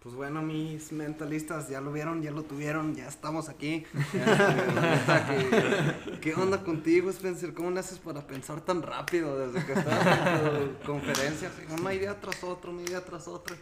Pues 0.00 0.14
bueno, 0.14 0.42
mis 0.42 0.92
mentalistas 0.92 1.68
ya 1.68 1.80
lo 1.80 1.92
vieron, 1.92 2.22
ya 2.22 2.30
lo 2.30 2.44
tuvieron, 2.44 2.94
ya 2.94 3.08
estamos 3.08 3.48
aquí. 3.48 3.84
¿qué, 4.12 6.18
¿Qué 6.20 6.34
onda 6.34 6.62
contigo, 6.62 7.10
Spencer? 7.10 7.52
¿Cómo 7.52 7.72
le 7.72 7.80
haces 7.80 7.98
para 7.98 8.24
pensar 8.24 8.60
tan 8.60 8.82
rápido 8.82 9.36
desde 9.36 9.66
que 9.66 9.72
estás 9.72 10.54
en 10.54 10.78
tu 10.78 10.78
conferencia? 10.86 11.50
Una 11.80 11.92
idea 11.92 12.20
tras 12.20 12.44
otra, 12.44 12.70
una 12.70 12.82
idea 12.82 13.04
tras 13.04 13.26
otra. 13.26 13.56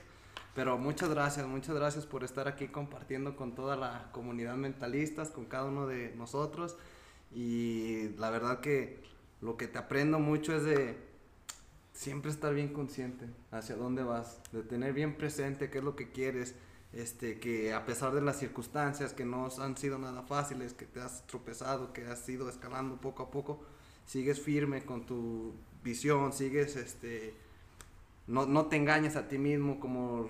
Pero 0.57 0.79
muchas 0.79 1.11
gracias, 1.11 1.47
muchas 1.47 1.75
gracias 1.75 2.07
por 2.07 2.25
estar 2.25 2.49
aquí 2.49 2.69
compartiendo 2.69 3.37
con 3.37 3.55
toda 3.55 3.77
la 3.77 4.09
comunidad 4.13 4.57
mentalistas, 4.57 5.29
con 5.29 5.45
cada 5.45 5.67
uno 5.67 5.87
de 5.87 6.15
nosotros. 6.17 6.79
Y 7.31 8.09
la 8.17 8.31
verdad 8.31 8.61
que 8.61 9.03
lo 9.43 9.59
que 9.59 9.69
te 9.69 9.77
aprendo 9.77 10.19
mucho 10.19 10.57
es 10.57 10.65
de 10.65 10.97
siempre 11.93 12.31
estar 12.31 12.55
bien 12.55 12.73
consciente 12.73 13.27
hacia 13.51 13.77
dónde 13.77 14.03
vas, 14.03 14.41
de 14.51 14.63
tener 14.63 14.95
bien 14.95 15.19
presente 15.19 15.69
qué 15.69 15.77
es 15.77 15.85
lo 15.85 15.95
que 15.95 16.11
quieres, 16.11 16.55
este, 16.95 17.39
que 17.39 17.75
a 17.75 17.85
pesar 17.85 18.15
de 18.15 18.23
las 18.23 18.39
circunstancias 18.39 19.13
que 19.13 19.27
no 19.27 19.51
han 19.61 19.77
sido 19.77 19.99
nada 19.99 20.23
fáciles, 20.23 20.73
que 20.73 20.87
te 20.87 21.03
has 21.03 21.27
tropezado, 21.27 21.93
que 21.93 22.07
has 22.07 22.27
ido 22.31 22.49
escalando 22.49 22.99
poco 22.99 23.25
a 23.25 23.31
poco, 23.31 23.61
sigues 24.07 24.41
firme 24.41 24.87
con 24.87 25.05
tu 25.05 25.53
visión, 25.85 26.33
sigues, 26.33 26.77
este, 26.77 27.35
no, 28.27 28.47
no 28.47 28.67
te 28.67 28.77
engañes 28.77 29.17
a 29.17 29.29
ti 29.29 29.39
mismo 29.39 29.79
como, 29.79 30.29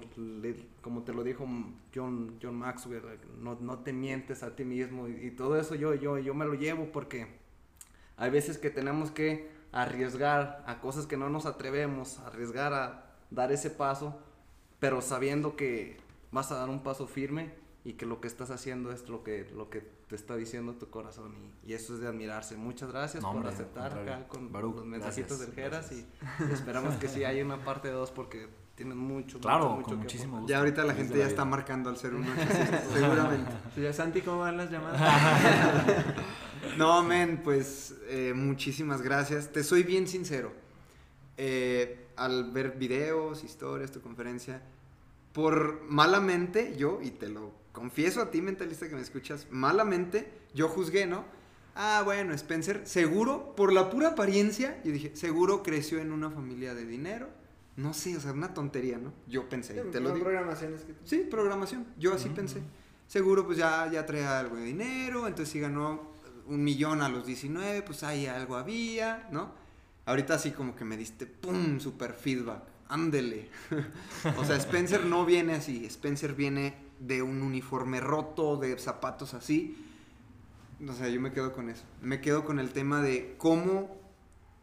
como 0.83 1.03
te 1.03 1.15
lo 1.15 1.25
dijo 1.25 1.47
John, 1.95 2.39
John 2.43 2.57
Maxwell, 2.57 3.03
no, 3.41 3.57
no 3.61 3.79
te 3.79 3.93
mientes 3.93 4.43
a 4.43 4.55
ti 4.55 4.65
mismo 4.65 5.09
y, 5.09 5.27
y 5.27 5.31
todo 5.31 5.59
eso 5.59 5.75
yo, 5.75 5.95
yo, 5.95 6.19
yo 6.19 6.35
me 6.35 6.45
lo 6.45 6.55
llevo 6.55 6.93
porque 6.93 7.27
hay 8.17 8.31
veces 8.31 8.59
que 8.59 8.71
tenemos 8.71 9.11
que 9.11 9.49
arriesgar 9.73 10.63
a 10.67 10.81
cosas 10.81 11.07
que 11.07 11.17
no 11.17 11.29
nos 11.31 11.47
atrevemos, 11.47 12.19
arriesgar 12.21 12.73
a 12.73 13.15
dar 13.31 13.53
ese 13.53 13.71
paso, 13.71 14.19
pero 14.79 15.01
sabiendo 15.01 15.57
que 15.57 15.99
vas 16.33 16.53
a 16.53 16.57
dar 16.57 16.69
un 16.69 16.83
paso 16.83 17.07
firme 17.07 17.53
y 17.85 17.95
que 17.95 18.07
lo 18.07 18.21
que 18.21 18.29
estás 18.29 18.51
haciendo 18.51 18.93
es 18.93 19.09
lo 19.09 19.23
que, 19.23 19.49
lo 19.55 19.71
que 19.71 19.96
te 20.09 20.15
está 20.15 20.37
diciendo 20.37 20.75
tu 20.75 20.89
corazón 20.89 21.35
y, 21.65 21.71
y 21.71 21.75
eso 21.75 21.95
es 21.95 22.01
de 22.01 22.07
admirarse. 22.07 22.57
Muchas 22.57 22.91
gracias 22.91 23.23
No, 23.23 23.31
por 23.31 23.39
hombre, 23.39 23.53
aceptar 23.53 23.99
acá 23.99 24.29
con 24.29 24.53
Baruch, 24.53 24.77
los 24.77 24.87
mensajitos 24.87 25.39
gracias, 25.39 25.57
del 25.57 25.65
Geras 25.65 25.93
y 25.93 26.07
esperamos 26.53 26.95
que 26.97 27.09
sí 27.09 27.25
haya 27.25 27.45
una 27.45 27.65
parte 27.65 27.89
2 27.89 28.11
porque 28.13 28.49
tienen 28.77 28.99
mucho, 28.99 29.41
Claro, 29.41 29.71
mucho, 29.71 29.77
mucho 29.77 29.89
con 29.89 29.99
muchísimo 30.01 30.37
gusto. 30.39 30.51
Ya 30.51 30.59
ahorita 30.59 30.85
la 30.85 30.95
gente 30.95 31.19
ya 31.19 31.27
está 31.27 31.45
marcando 31.45 31.89
al 31.91 31.97
01800, 31.97 32.81
seguramente. 32.93 33.51
Sí, 33.75 33.81
ya, 33.81 33.93
Santi, 33.93 34.21
¿cómo 34.21 34.41
van 34.41 34.57
las 34.57 34.71
llamadas? 34.71 35.01
No, 36.77 37.03
men, 37.03 37.43
pues 37.43 37.95
eh, 38.09 38.33
muchísimas 38.35 39.01
gracias. 39.01 39.51
Te 39.53 39.63
soy 39.63 39.83
bien 39.83 40.07
sincero. 40.09 40.53
Eh, 41.37 42.09
al 42.17 42.51
ver 42.51 42.73
videos, 42.73 43.45
historias, 43.45 43.93
tu 43.93 44.01
conferencia, 44.01 44.63
por 45.33 45.83
malamente 45.89 46.77
yo, 46.77 47.01
y 47.03 47.11
te 47.13 47.29
lo 47.29 47.53
confieso 47.77 48.23
a 48.23 48.31
ti, 48.31 48.41
mentalista 48.41 48.89
que 48.89 48.95
me 48.95 49.03
escuchas, 49.03 49.49
malamente 49.51 50.33
yo 50.55 50.67
juzgué, 50.67 51.05
¿no? 51.05 51.27
Ah, 51.75 52.01
bueno, 52.07 52.33
Spencer, 52.33 52.87
seguro, 52.87 53.55
por 53.55 53.71
la 53.71 53.91
pura 53.91 54.09
apariencia, 54.09 54.81
yo 54.83 54.93
dije, 54.93 55.15
seguro 55.15 55.63
creció 55.63 55.99
en 55.99 56.11
una 56.11 56.31
familia 56.31 56.75
de 56.75 56.87
dinero. 56.87 57.29
No 57.77 57.93
sé, 57.93 58.17
o 58.17 58.21
sea, 58.21 58.33
una 58.33 58.55
tontería, 58.55 58.97
¿no? 58.97 59.13
Yo 59.29 59.51
pensé, 59.51 59.75
te 59.75 60.01
lo 60.01 60.15
digo. 60.15 60.25
programaciones 60.25 60.85
que 60.85 60.95
Sí, 61.05 61.27
programación. 61.31 61.87
Yo 61.99 62.15
así 62.15 62.31
pensé. 62.31 62.63
Seguro, 63.07 63.45
pues 63.45 63.59
ya, 63.59 63.91
ya 63.93 64.07
traía 64.07 64.39
algo 64.39 64.57
de 64.57 64.65
dinero. 64.65 65.27
Entonces, 65.27 65.53
si 65.53 65.61
ganó 65.61 66.13
un 66.47 66.65
millón 66.65 67.03
a 67.03 67.11
los 67.11 67.27
19, 67.27 67.83
pues 67.83 68.03
ahí 68.03 68.25
algo 68.25 68.57
había, 68.57 69.29
¿no? 69.31 69.53
Ahorita 70.07 70.33
así 70.33 70.53
como 70.53 70.75
que 70.75 70.87
me 70.87 70.97
diste, 70.97 71.27
¡pum! 71.27 71.79
Super 71.79 72.15
feedback. 72.15 72.63
Ándele. 72.89 73.51
o 74.39 74.45
sea, 74.47 74.57
Spencer 74.57 75.05
no 75.05 75.27
viene 75.27 75.53
así. 75.53 75.85
Spencer 75.85 76.33
viene 76.33 76.86
de 77.01 77.23
un 77.23 77.43
uniforme 77.43 78.01
roto, 78.01 78.57
de 78.57 78.79
zapatos 78.79 79.35
así. 79.35 79.77
O 80.87 80.93
sea, 80.93 81.09
yo 81.09 81.21
me 81.21 81.33
quedo 81.33 81.53
con 81.53 81.71
eso. 81.71 81.85
Me 82.03 82.21
quedo 82.21 82.45
con 82.45 82.59
el 82.59 82.71
tema 82.71 83.03
de 83.03 83.35
cómo. 83.39 83.97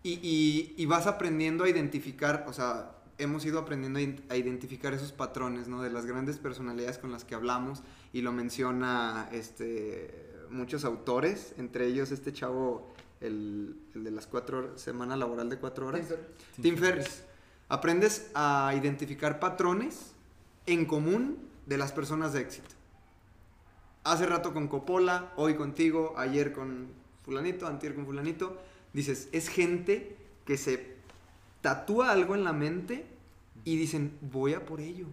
Y, 0.04 0.14
y- 0.22 0.74
y 0.78 0.86
vas 0.86 1.08
aprendiendo 1.08 1.64
a 1.64 1.70
identificar, 1.70 2.46
o 2.48 2.54
sea, 2.54 2.92
hemos 3.18 3.46
ido 3.46 3.60
aprendiendo 3.60 4.00
a 4.30 4.36
identificar 4.36 4.94
esos 4.94 5.12
patrones, 5.14 5.68
¿no? 5.68 5.82
De 5.82 5.90
las 5.90 6.06
grandes 6.06 6.38
personalidades 6.38 6.98
con 6.98 7.12
las 7.12 7.24
que 7.24 7.36
hablamos. 7.36 7.84
Y 8.12 8.22
lo 8.22 8.32
menciona 8.32 9.30
este, 9.32 10.30
muchos 10.50 10.84
autores, 10.86 11.54
entre 11.58 11.88
ellos 11.88 12.12
este 12.12 12.34
chavo, 12.34 12.94
el, 13.22 13.76
el 13.96 14.04
de 14.04 14.12
las 14.12 14.28
cuatro 14.28 14.60
horas, 14.60 14.82
semana 14.82 15.16
laboral 15.16 15.50
de 15.50 15.58
cuatro 15.58 15.88
horas. 15.88 16.08
Tim 16.62 16.76
Ferriss. 16.78 17.24
Aprendes 17.70 18.30
a 18.36 18.74
identificar 18.78 19.40
patrones 19.40 20.12
en 20.66 20.86
común 20.86 21.38
de 21.66 21.78
las 21.78 21.92
personas 21.92 22.34
de 22.34 22.42
éxito. 22.42 22.70
Hace 24.04 24.26
rato 24.26 24.54
con 24.54 24.68
Coppola, 24.68 25.32
hoy 25.38 25.56
contigo, 25.56 26.14
ayer 26.18 26.52
con 26.52 26.90
fulanito, 27.24 27.68
antier 27.68 27.96
con 27.96 28.06
fulanito. 28.06 28.58
Dices, 28.92 29.30
es 29.32 29.48
gente 29.48 30.18
que 30.46 30.58
se 30.58 30.98
tatúa 31.62 32.12
algo 32.12 32.36
en 32.36 32.44
la 32.44 32.54
mente 32.54 33.06
y 33.64 33.78
dicen, 33.78 34.18
voy 34.22 34.54
a 34.54 34.66
por 34.66 34.82
ello. 34.82 35.08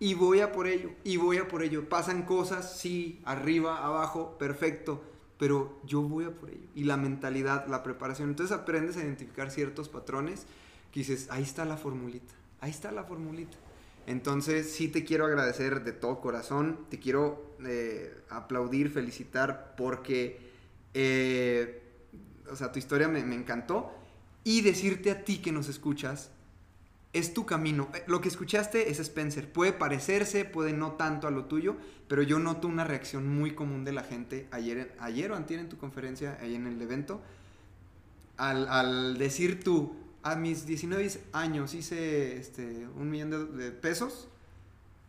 Y 0.00 0.14
voy 0.14 0.40
a 0.40 0.52
por 0.52 0.68
ello, 0.68 0.90
y 1.02 1.16
voy 1.16 1.38
a 1.38 1.48
por 1.48 1.62
ello. 1.62 1.88
Pasan 1.88 2.22
cosas, 2.22 2.78
sí, 2.78 3.20
arriba, 3.24 3.84
abajo, 3.84 4.38
perfecto, 4.38 5.02
pero 5.38 5.76
yo 5.84 6.02
voy 6.02 6.24
a 6.24 6.30
por 6.30 6.50
ello. 6.50 6.66
Y 6.74 6.84
la 6.84 6.96
mentalidad, 6.96 7.66
la 7.66 7.82
preparación. 7.82 8.28
Entonces 8.28 8.56
aprendes 8.56 8.96
a 8.96 9.00
identificar 9.00 9.50
ciertos 9.50 9.88
patrones 9.88 10.46
que 10.92 11.00
dices, 11.00 11.28
ahí 11.30 11.42
está 11.42 11.64
la 11.64 11.76
formulita, 11.76 12.32
ahí 12.60 12.70
está 12.70 12.92
la 12.92 13.04
formulita. 13.04 13.56
Entonces 14.08 14.72
sí 14.72 14.88
te 14.88 15.04
quiero 15.04 15.26
agradecer 15.26 15.84
de 15.84 15.92
todo 15.92 16.22
corazón, 16.22 16.78
te 16.88 16.98
quiero 16.98 17.54
eh, 17.66 18.10
aplaudir, 18.30 18.88
felicitar 18.88 19.74
porque, 19.76 20.40
eh, 20.94 21.82
o 22.50 22.56
sea, 22.56 22.72
tu 22.72 22.78
historia 22.78 23.06
me, 23.06 23.20
encantó 23.20 23.92
y 24.44 24.62
decirte 24.62 25.10
a 25.10 25.24
ti 25.26 25.42
que 25.42 25.52
nos 25.52 25.68
escuchas, 25.68 26.30
es 27.12 27.34
tu 27.34 27.44
camino. 27.44 27.90
Eh, 27.92 28.04
Lo 28.06 28.22
que 28.22 28.28
escuchaste 28.28 28.88
es 28.90 28.98
Spencer. 28.98 29.52
Puede 29.52 29.74
parecerse, 29.74 30.46
puede 30.46 30.72
no 30.72 30.92
tanto 30.92 31.28
a 31.28 31.30
lo 31.30 31.44
tuyo, 31.44 31.76
pero 32.08 32.22
yo 32.22 32.38
noto 32.38 32.66
una 32.66 32.84
reacción 32.84 33.28
muy 33.28 33.54
común 33.54 33.84
de 33.84 33.92
la 33.92 34.04
gente 34.04 34.48
ayer, 34.52 34.96
ayer 35.00 35.30
o 35.32 35.36
antier 35.36 35.60
en 35.60 35.68
tu 35.68 35.76
conferencia, 35.76 36.38
ahí 36.40 36.54
en 36.54 36.66
el 36.66 36.80
evento, 36.80 37.20
al, 38.38 38.68
al 38.68 39.18
decir 39.18 39.62
tú, 39.62 39.94
a 40.22 40.36
mis 40.36 40.66
19 40.66 41.20
años 41.32 41.74
hice 41.74 42.36
este, 42.36 42.86
un 42.96 43.10
millón 43.10 43.56
de, 43.56 43.70
pesos, 43.70 44.28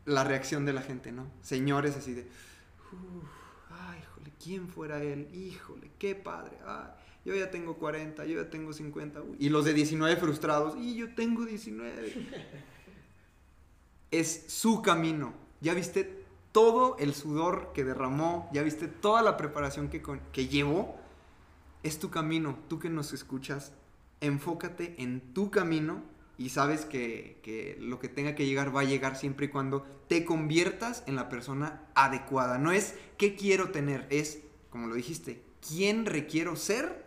la 0.05 0.24
reacción 0.24 0.66
de 0.66 0.74
la 0.74 0.82
gente, 0.82 1.12
¿no? 1.12 1.28
Señores 1.41 1.95
así 1.95 2.14
de, 2.14 2.22
"Uf, 2.91 3.24
ay, 3.70 3.99
híjole, 3.99 4.34
¿quién 4.41 4.68
fuera 4.68 5.01
él? 5.03 5.28
Híjole, 5.34 5.91
qué 5.99 6.16
padre, 6.16 6.57
ay, 6.66 6.91
yo 7.26 7.36
ya 7.36 7.51
tengo 7.51 7.78
40, 7.78 8.26
yo 8.26 8.41
ya 8.41 8.49
tengo 8.49 8.74
50, 8.74 9.22
uy". 9.22 9.36
y 9.39 9.49
los 9.49 9.66
de 9.66 9.74
19 9.74 10.16
frustrados, 10.16 10.76
y 10.78 10.95
yo 10.95 11.14
tengo 11.16 11.45
19. 11.45 12.14
es 14.12 14.45
su 14.47 14.82
camino, 14.82 15.34
ya 15.62 15.74
viste 15.74 16.24
todo 16.51 16.97
el 16.97 17.14
sudor 17.14 17.72
que 17.74 17.84
derramó, 17.84 18.49
ya 18.53 18.64
viste 18.64 18.88
toda 18.88 19.22
la 19.22 19.38
preparación 19.38 19.89
que, 19.89 20.01
que 20.32 20.47
llevó, 20.47 20.97
es 21.84 21.99
tu 21.99 22.10
camino, 22.10 22.57
tú 22.68 22.80
que 22.80 22.89
nos 22.89 23.14
escuchas, 23.14 23.72
enfócate 24.22 24.96
en 24.98 25.34
tu 25.34 25.52
camino 25.52 26.04
y 26.38 26.50
sabes 26.50 26.86
que, 26.86 27.40
que 27.44 27.78
lo 27.80 28.00
que 28.00 28.08
tenga 28.08 28.34
que 28.36 28.46
llegar 28.46 28.76
va 28.76 28.82
a 28.82 28.86
llegar 28.86 29.18
siempre 29.18 29.48
y 29.48 29.50
cuando 29.50 29.86
te 30.08 30.26
conviertas 30.26 31.04
en 31.06 31.16
la 31.16 31.30
persona 31.30 31.82
adecuada. 31.96 32.58
No 32.58 32.72
es 32.72 32.96
qué 33.18 33.36
quiero 33.36 33.72
tener, 33.72 34.08
es, 34.10 34.40
como 34.70 34.88
lo 34.88 34.96
dijiste, 34.96 35.44
quién 35.68 36.06
requiero 36.06 36.56
ser 36.56 37.06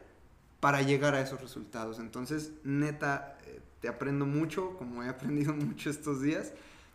para 0.60 0.82
llegar 0.82 1.14
a 1.14 1.20
esos 1.20 1.40
resultados. 1.40 1.98
Entonces, 1.98 2.52
neta, 2.62 3.38
eh, 3.46 3.60
te 3.80 3.88
aprendo 3.88 4.26
mucho, 4.26 4.76
como 4.76 5.02
he 5.02 5.08
aprendido 5.08 5.52
mucho 5.54 5.90
estos 5.90 6.22
días. 6.22 6.52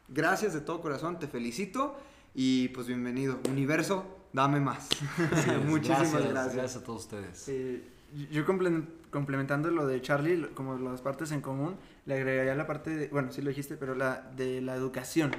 Gracias 0.08 0.54
de 0.54 0.62
todo 0.62 0.82
corazón, 0.82 1.20
te 1.20 1.28
felicito 1.28 2.00
y 2.34 2.70
pues 2.70 2.88
bienvenido. 2.88 3.40
Universo, 3.50 4.06
dame 4.32 4.62
más. 4.62 4.88
Muchísimas 5.66 6.12
gracias, 6.12 6.30
gracias. 6.30 6.56
Gracias 6.56 6.76
a 6.78 6.84
todos 6.86 7.02
ustedes. 7.04 7.50
Eh, 7.50 7.84
yo 8.32 8.46
comple- 8.46 8.86
complementando 9.12 9.70
lo 9.72 9.86
de 9.88 10.02
Charlie, 10.02 10.48
como 10.54 10.78
las 10.78 11.02
partes 11.02 11.32
en 11.32 11.42
común, 11.42 11.76
le 12.06 12.16
agregaría 12.16 12.56
la 12.56 12.68
parte 12.68 12.90
de, 12.96 13.08
bueno, 13.10 13.32
sí 13.32 13.42
lo 13.42 13.50
dijiste, 13.50 13.78
pero 13.78 13.96
la 13.96 14.22
de 14.36 14.62
la 14.62 14.76
educación. 14.76 15.32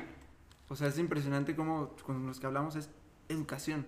O 0.69 0.77
sea, 0.77 0.89
es 0.89 0.99
impresionante 0.99 1.57
cómo 1.57 1.97
con 2.05 2.27
los 2.27 2.41
que 2.41 2.47
hablamos 2.47 2.77
es 2.77 2.91
educación. 3.29 3.87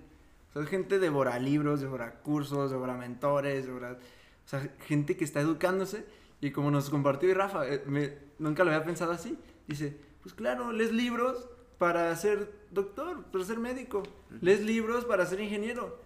O 0.51 0.53
sea, 0.55 0.63
es 0.63 0.69
gente 0.69 0.99
devora 0.99 1.39
libros, 1.39 1.81
devora 1.81 2.15
cursos, 2.23 2.71
devora 2.71 2.95
mentores, 2.97 3.67
devora... 3.67 3.93
O 3.93 4.49
sea, 4.51 4.67
gente 4.87 5.17
que 5.17 5.25
está 5.25 5.41
educándose 5.41 6.05
y 6.41 6.51
como 6.51 6.71
nos 6.71 6.91
compartió 6.91 7.33
Rafa, 7.35 7.69
eh, 7.69 7.83
me- 7.87 8.15
nunca 8.39 8.65
lo 8.65 8.71
había 8.73 8.85
pensado 8.85 9.13
así. 9.13 9.39
Dice, 9.69 9.97
pues 10.23 10.35
claro, 10.35 10.73
lees 10.73 10.91
libros 10.93 11.49
para 11.79 12.15
ser 12.17 12.51
doctor, 12.71 13.25
para 13.25 13.45
ser 13.45 13.59
médico. 13.59 14.03
Lees 14.41 14.63
libros 14.63 15.05
para 15.05 15.25
ser 15.27 15.41
ingeniero. 15.41 15.99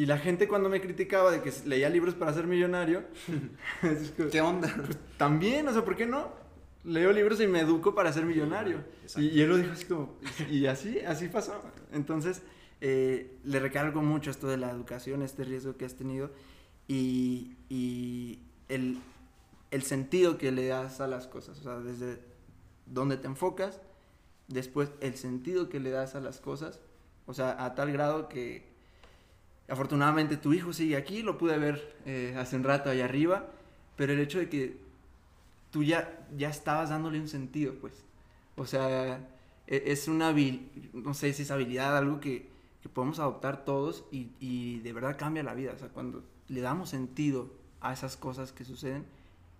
Y 0.00 0.06
la 0.06 0.16
gente 0.16 0.48
cuando 0.48 0.70
me 0.70 0.80
criticaba 0.80 1.30
de 1.30 1.42
que 1.42 1.52
leía 1.66 1.90
libros 1.90 2.14
para 2.14 2.32
ser 2.32 2.46
millonario, 2.46 3.04
¿Qué 4.32 4.40
onda? 4.40 4.74
también, 5.18 5.68
o 5.68 5.74
sea, 5.74 5.84
¿por 5.84 5.94
qué 5.94 6.06
no? 6.06 6.32
leo 6.84 7.12
libros 7.12 7.38
y 7.42 7.46
me 7.46 7.60
educo 7.60 7.94
para 7.94 8.10
ser 8.10 8.24
millonario. 8.24 8.82
Y, 9.18 9.26
y 9.28 9.42
él 9.42 9.50
lo 9.50 9.58
dijo 9.58 9.72
así 9.72 9.84
como, 9.84 10.14
y 10.50 10.64
así, 10.64 11.00
así 11.00 11.28
pasó. 11.28 11.60
Entonces, 11.92 12.40
eh, 12.80 13.36
le 13.44 13.60
recargo 13.60 14.00
mucho 14.00 14.30
esto 14.30 14.48
de 14.48 14.56
la 14.56 14.70
educación, 14.70 15.20
este 15.20 15.44
riesgo 15.44 15.76
que 15.76 15.84
has 15.84 15.96
tenido 15.96 16.30
y, 16.88 17.58
y 17.68 18.38
el, 18.70 19.00
el 19.70 19.82
sentido 19.82 20.38
que 20.38 20.50
le 20.50 20.66
das 20.66 21.02
a 21.02 21.08
las 21.08 21.26
cosas, 21.26 21.58
o 21.58 21.62
sea, 21.62 21.78
desde 21.78 22.22
donde 22.86 23.18
te 23.18 23.26
enfocas, 23.26 23.82
después 24.48 24.92
el 25.02 25.16
sentido 25.16 25.68
que 25.68 25.78
le 25.78 25.90
das 25.90 26.14
a 26.14 26.20
las 26.20 26.40
cosas, 26.40 26.80
o 27.26 27.34
sea, 27.34 27.62
a 27.62 27.74
tal 27.74 27.92
grado 27.92 28.30
que 28.30 28.69
afortunadamente 29.70 30.36
tu 30.36 30.52
hijo 30.52 30.72
sigue 30.72 30.96
aquí, 30.96 31.22
lo 31.22 31.38
pude 31.38 31.58
ver 31.58 31.96
eh, 32.06 32.34
hace 32.38 32.56
un 32.56 32.64
rato 32.64 32.90
allá 32.90 33.04
arriba, 33.04 33.48
pero 33.96 34.12
el 34.12 34.20
hecho 34.20 34.38
de 34.38 34.48
que 34.48 34.78
tú 35.70 35.82
ya, 35.82 36.26
ya 36.36 36.50
estabas 36.50 36.90
dándole 36.90 37.20
un 37.20 37.28
sentido, 37.28 37.74
pues, 37.80 37.94
o 38.56 38.66
sea, 38.66 39.28
e- 39.66 39.84
es 39.86 40.08
una, 40.08 40.34
no 40.92 41.14
sé 41.14 41.32
si 41.32 41.42
es 41.42 41.50
habilidad, 41.50 41.96
algo 41.96 42.20
que, 42.20 42.48
que 42.82 42.88
podemos 42.88 43.18
adoptar 43.20 43.64
todos 43.64 44.04
y, 44.10 44.30
y 44.40 44.80
de 44.80 44.92
verdad 44.92 45.16
cambia 45.18 45.42
la 45.42 45.54
vida, 45.54 45.72
o 45.74 45.78
sea, 45.78 45.88
cuando 45.88 46.24
le 46.48 46.60
damos 46.60 46.90
sentido 46.90 47.50
a 47.80 47.92
esas 47.92 48.16
cosas 48.16 48.52
que 48.52 48.64
suceden 48.64 49.04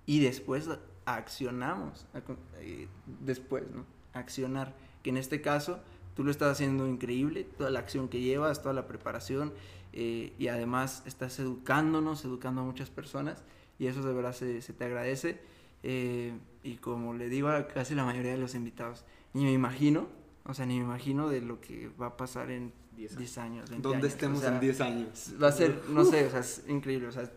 y 0.07 0.21
después 0.21 0.69
accionamos, 1.05 2.07
aco- 2.15 2.37
eh, 2.61 2.89
después, 3.21 3.65
¿no? 3.75 3.85
Accionar, 4.13 4.75
que 5.03 5.11
en 5.11 5.17
este 5.17 5.41
caso 5.41 5.79
tú 6.17 6.25
lo 6.25 6.31
estás 6.31 6.53
haciendo 6.53 6.87
increíble, 6.89 7.45
toda 7.57 7.71
la 7.71 7.79
acción 7.79 8.09
que 8.09 8.21
llevas, 8.21 8.61
toda 8.63 8.75
la 8.75 8.87
preparación 8.89 9.53
eh, 9.93 10.33
y 10.39 10.49
además 10.49 11.03
estás 11.07 11.39
educándonos, 11.39 12.25
educando 12.25 12.63
a 12.63 12.65
muchas 12.65 12.91
personas 12.91 13.43
y 13.79 13.87
eso 13.87 14.03
de 14.03 14.13
verdad 14.13 14.33
se, 14.33 14.63
se 14.63 14.73
te 14.73 14.85
agradece 14.85 15.41
eh, 15.83 16.33
y 16.63 16.77
como 16.77 17.15
le 17.15 17.29
digo 17.29 17.49
a 17.49 17.67
casi 17.67 17.95
la 17.95 18.05
mayoría 18.05 18.33
de 18.33 18.39
los 18.39 18.55
invitados, 18.55 19.05
ni 19.33 19.45
me 19.45 19.53
imagino, 19.53 20.09
o 20.45 20.55
sea, 20.55 20.67
ni 20.67 20.79
me 20.79 20.85
imagino 20.85 21.29
de 21.29 21.41
lo 21.41 21.61
que 21.61 21.91
va 22.01 22.07
a 22.07 22.17
pasar 22.17 22.51
en 22.51 22.73
10 22.97 23.17
10 23.17 23.39
años. 23.39 23.71
20 23.71 23.89
Donde 23.89 23.99
años, 23.99 24.13
estemos 24.13 24.39
o 24.39 24.43
sea, 24.43 24.55
en 24.55 24.61
10 24.61 24.81
años. 24.81 25.35
Va 25.43 25.49
a 25.49 25.53
ser, 25.53 25.83
no 25.89 26.05
sé, 26.05 26.27
o 26.27 26.31
sea, 26.31 26.41
es 26.41 26.65
increíble, 26.69 27.09
o 27.09 27.13
sea, 27.13 27.31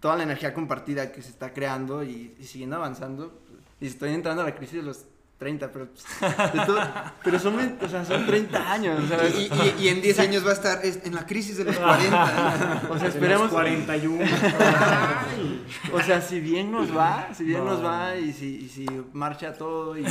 toda 0.00 0.16
la 0.16 0.22
energía 0.22 0.54
compartida 0.54 1.12
que 1.12 1.20
se 1.20 1.30
está 1.30 1.52
creando 1.52 2.02
y, 2.02 2.34
y 2.38 2.44
siguiendo 2.44 2.76
avanzando. 2.76 3.38
Y 3.80 3.86
estoy 3.86 4.10
entrando 4.10 4.42
a 4.42 4.46
la 4.46 4.54
crisis 4.54 4.76
de 4.76 4.82
los 4.82 5.06
30, 5.40 5.72
pero, 5.72 5.88
pues, 5.88 6.04
de 6.52 6.66
todo- 6.66 6.80
pero 7.24 7.38
son, 7.38 7.78
o 7.82 7.88
sea, 7.88 8.04
son 8.04 8.26
30 8.26 8.72
años, 8.72 9.08
¿sabes? 9.08 9.34
Y, 9.38 9.44
y- 9.46 9.84
y 9.84 9.88
en 9.88 10.02
10 10.02 10.18
años 10.20 10.44
va 10.46 10.50
a 10.50 10.52
estar 10.52 10.84
es- 10.84 11.00
en 11.04 11.14
la 11.14 11.26
crisis 11.26 11.56
de 11.56 11.64
los 11.64 11.76
40. 11.78 12.82
O 12.90 12.98
sea, 12.98 13.08
Esperemos 13.08 13.46
esperemos, 13.46 13.48
41. 13.50 14.22
Ay. 14.22 15.66
o 15.92 16.00
sea, 16.02 16.20
si 16.20 16.40
bien 16.40 16.70
nos 16.70 16.94
va, 16.96 17.30
si 17.34 17.44
bien 17.44 17.64
No. 17.64 17.70
nos 17.72 17.84
va 17.84 18.16
y 18.16 18.32
si, 18.34 18.56
y 18.64 18.68
si 18.68 18.86
marcha 19.14 19.54
todo 19.54 19.96
y, 19.98 20.04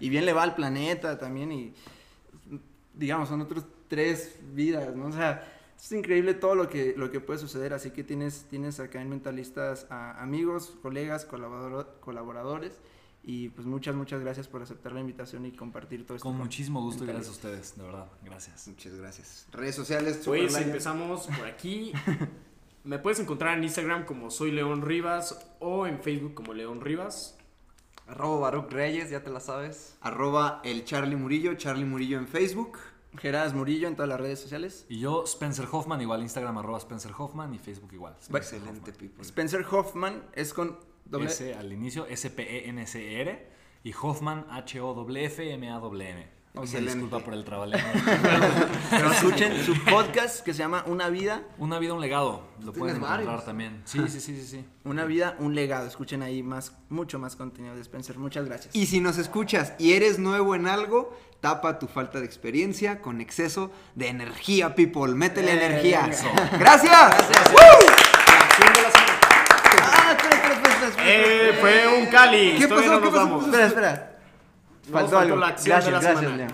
y 0.00 0.08
bien 0.08 0.24
le 0.24 0.32
va 0.32 0.44
al 0.44 0.54
planeta 0.54 1.18
también 1.18 1.50
y, 1.50 1.74
digamos, 2.94 3.28
son 3.28 3.40
otros 3.40 3.64
tres 3.88 4.36
vidas, 4.54 4.94
¿no? 4.94 5.06
O 5.06 5.12
sea, 5.12 5.52
es 5.76 5.92
increíble 5.92 6.34
todo 6.34 6.54
lo 6.54 6.68
que, 6.68 6.94
lo 6.96 7.10
que 7.10 7.20
puede 7.20 7.38
suceder, 7.40 7.74
así 7.74 7.90
que 7.90 8.04
tienes, 8.04 8.46
tienes 8.48 8.78
acá 8.80 9.00
en 9.02 9.08
Mentalistas 9.10 9.86
a 9.90 10.22
amigos, 10.22 10.72
colegas, 10.80 11.26
colaborador- 11.28 11.88
colaboradores 12.00 12.72
y 13.28 13.48
pues 13.50 13.66
muchas, 13.66 13.94
muchas 13.96 14.20
gracias 14.20 14.46
por 14.46 14.62
aceptar 14.62 14.92
la 14.92 15.00
invitación 15.00 15.44
y 15.46 15.52
compartir 15.52 16.06
todo 16.06 16.14
esto. 16.16 16.26
Con 16.28 16.38
muchísimo 16.38 16.80
gusto 16.80 17.02
y 17.04 17.08
gracias 17.08 17.28
a 17.28 17.32
ustedes, 17.32 17.76
de 17.76 17.82
verdad. 17.82 18.06
Gracias. 18.22 18.68
Muchas 18.68 18.94
gracias. 18.94 19.46
Redes 19.52 19.74
sociales, 19.74 20.22
Pues 20.24 20.42
Superlion. 20.42 20.62
empezamos 20.70 21.26
por 21.26 21.44
aquí. 21.46 21.92
Me 22.84 23.00
puedes 23.00 23.18
encontrar 23.18 23.58
en 23.58 23.64
Instagram 23.64 24.04
como 24.06 24.30
soy 24.30 24.52
León 24.52 24.80
Rivas 24.82 25.38
o 25.58 25.88
en 25.88 25.98
Facebook 26.00 26.34
como 26.34 26.54
León 26.54 26.80
Rivas. 26.80 27.36
Arroba 28.06 28.38
Baruch 28.38 28.70
Reyes, 28.70 29.10
ya 29.10 29.24
te 29.24 29.30
la 29.30 29.40
sabes. 29.40 29.96
Arroba 30.00 30.60
el 30.62 30.84
Charlie 30.84 31.16
Murillo, 31.16 31.54
Charlie 31.54 31.84
Murillo 31.84 32.18
en 32.18 32.28
Facebook. 32.28 32.78
Geras 33.18 33.54
Murillo 33.54 33.88
en 33.88 33.96
todas 33.96 34.08
las 34.08 34.20
redes 34.20 34.38
sociales. 34.38 34.86
Y 34.88 35.00
yo, 35.00 35.24
Spencer 35.24 35.66
Hoffman, 35.72 36.00
igual 36.00 36.22
Instagram 36.22 36.58
arroba 36.58 36.78
Spencer 36.78 37.10
Hoffman 37.18 37.52
y 37.54 37.58
Facebook 37.58 37.92
igual. 37.92 38.14
Spencer 38.20 38.58
Excelente, 38.58 38.90
Hoffman. 38.92 38.96
people. 39.08 39.22
Spencer 39.24 39.66
Hoffman 39.68 40.22
es 40.34 40.54
con 40.54 40.78
doble 41.08 41.26
S 41.28 41.54
al 41.54 41.72
inicio, 41.72 42.06
S-P-E-N-C-E-R 42.06 43.48
y 43.84 43.94
Hoffman, 44.00 44.46
H-O-F-F-M-A-W-M. 44.50 46.36
Una 46.56 46.64
Excelente. 46.64 46.92
disculpa 46.94 47.18
por 47.22 47.34
el 47.34 47.44
trabalengua. 47.44 47.90
Pero 48.90 49.12
escuchen 49.12 49.62
su 49.62 49.74
podcast 49.84 50.42
que 50.42 50.54
se 50.54 50.60
llama 50.60 50.84
Una 50.86 51.10
vida, 51.10 51.42
Una 51.58 51.78
vida, 51.78 51.92
un 51.92 52.00
legado. 52.00 52.44
Lo 52.62 52.72
pueden 52.72 52.96
encontrar 52.96 53.24
varios. 53.26 53.44
también. 53.44 53.82
Sí, 53.84 53.98
sí, 54.08 54.20
sí, 54.20 54.34
sí, 54.40 54.46
sí. 54.46 54.64
una 54.84 55.04
vida, 55.04 55.36
un 55.38 55.54
legado. 55.54 55.86
Escuchen 55.86 56.22
ahí 56.22 56.42
más, 56.42 56.72
mucho 56.88 57.18
más 57.18 57.36
contenido 57.36 57.74
de 57.74 57.82
Spencer. 57.82 58.16
Muchas 58.16 58.46
gracias. 58.46 58.74
Y 58.74 58.86
si 58.86 59.00
nos 59.00 59.18
escuchas 59.18 59.74
y 59.78 59.92
eres 59.92 60.18
nuevo 60.18 60.54
en 60.54 60.66
algo, 60.66 61.14
tapa 61.42 61.78
tu 61.78 61.88
falta 61.88 62.20
de 62.20 62.24
experiencia 62.24 63.02
con 63.02 63.20
exceso 63.20 63.70
de 63.94 64.08
energía, 64.08 64.74
people. 64.74 65.14
Métele 65.14 65.52
Eh, 65.52 65.66
energía. 65.66 66.06
eso. 66.06 66.26
Gracias. 66.58 66.90
La 66.90 67.06
acción 67.08 68.72
de 68.72 68.82
la 68.82 68.90
semana. 68.90 69.20
Ah, 69.82 70.16
espera, 70.16 70.36
espera, 70.36 70.54
espera, 70.54 70.88
espera. 70.88 70.95
Eh, 71.06 71.56
fue 71.60 71.98
un 71.98 72.06
Cali. 72.06 72.56
¿Qué 72.58 72.66
Todavía 72.66 72.88
pasó? 72.90 73.00
no 73.00 73.06
¿Qué 73.06 73.10
pasó? 73.12 73.24
vamos. 73.26 73.44
Espera, 73.46 73.66
espera. 73.66 74.12
Faltó 74.82 74.92
faltó 74.92 75.18
algo. 75.18 75.36
la 75.36 75.46
acción 75.48 75.64
de 75.64 75.70
Gracias, 75.90 75.92
la 75.92 76.00
gracias, 76.00 76.20
semana. 76.20 76.36
León. 76.36 76.52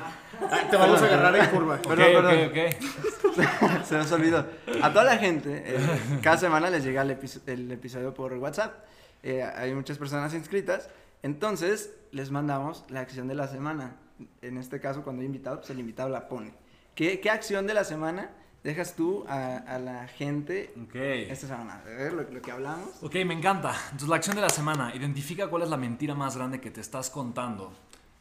Ay, 0.51 0.67
te 0.71 0.77
vamos 0.77 1.03
a 1.03 1.05
agarrar 1.05 1.37
en 1.37 1.47
curva. 1.47 1.79
Perdón, 1.83 2.13
perdón. 2.13 3.85
Se 3.85 3.97
nos 3.97 4.13
olvidó. 4.13 4.47
A 4.83 4.91
toda 4.93 5.05
la 5.05 5.17
gente, 5.19 5.63
eh, 5.67 5.79
cada 6.23 6.37
semana 6.37 6.69
les 6.71 6.85
llega 6.85 7.03
el, 7.03 7.17
el 7.47 7.73
episodio 7.73 8.13
por 8.13 8.33
WhatsApp. 8.35 8.75
Eh, 9.23 9.43
hay 9.43 9.73
muchas 9.75 9.99
personas 9.99 10.35
inscritas. 10.35 10.89
Entonces, 11.23 11.93
les 12.11 12.31
mandamos 12.31 12.85
la 12.89 13.01
acción 13.01 13.29
de 13.29 13.35
la 13.37 13.47
semana. 13.47 13.97
En 14.41 14.59
este 14.59 14.81
caso, 14.81 15.03
cuando 15.05 15.21
hay 15.21 15.27
invitado, 15.27 15.59
pues 15.59 15.71
el 15.71 15.79
invitado 15.79 16.09
la 16.09 16.29
pone. 16.29 16.53
¿Qué, 16.95 17.21
qué 17.21 17.31
acción 17.31 17.67
de 17.67 17.75
la 17.75 17.85
semana 17.85 18.31
dejas 18.65 18.95
tú 18.95 19.25
a, 19.29 19.57
a 19.57 19.79
la 19.79 20.07
gente 20.09 20.73
Ok. 20.85 20.95
esta 20.95 21.47
semana? 21.49 21.83
Ver 21.85 22.13
lo, 22.13 22.23
lo 22.23 22.41
que 22.43 22.51
hablamos. 22.53 22.89
Ok, 23.03 23.15
me 23.27 23.35
encanta. 23.35 23.75
Entonces, 23.87 24.09
la 24.09 24.17
acción 24.17 24.37
de 24.37 24.43
la 24.43 24.51
semana. 24.51 24.95
Identifica 24.95 25.49
cuál 25.49 25.63
es 25.63 25.69
la 25.71 25.77
mentira 25.77 26.15
más 26.15 26.37
grande 26.37 26.61
que 26.61 26.71
te 26.71 26.81
estás 26.81 27.11
contando 27.11 27.73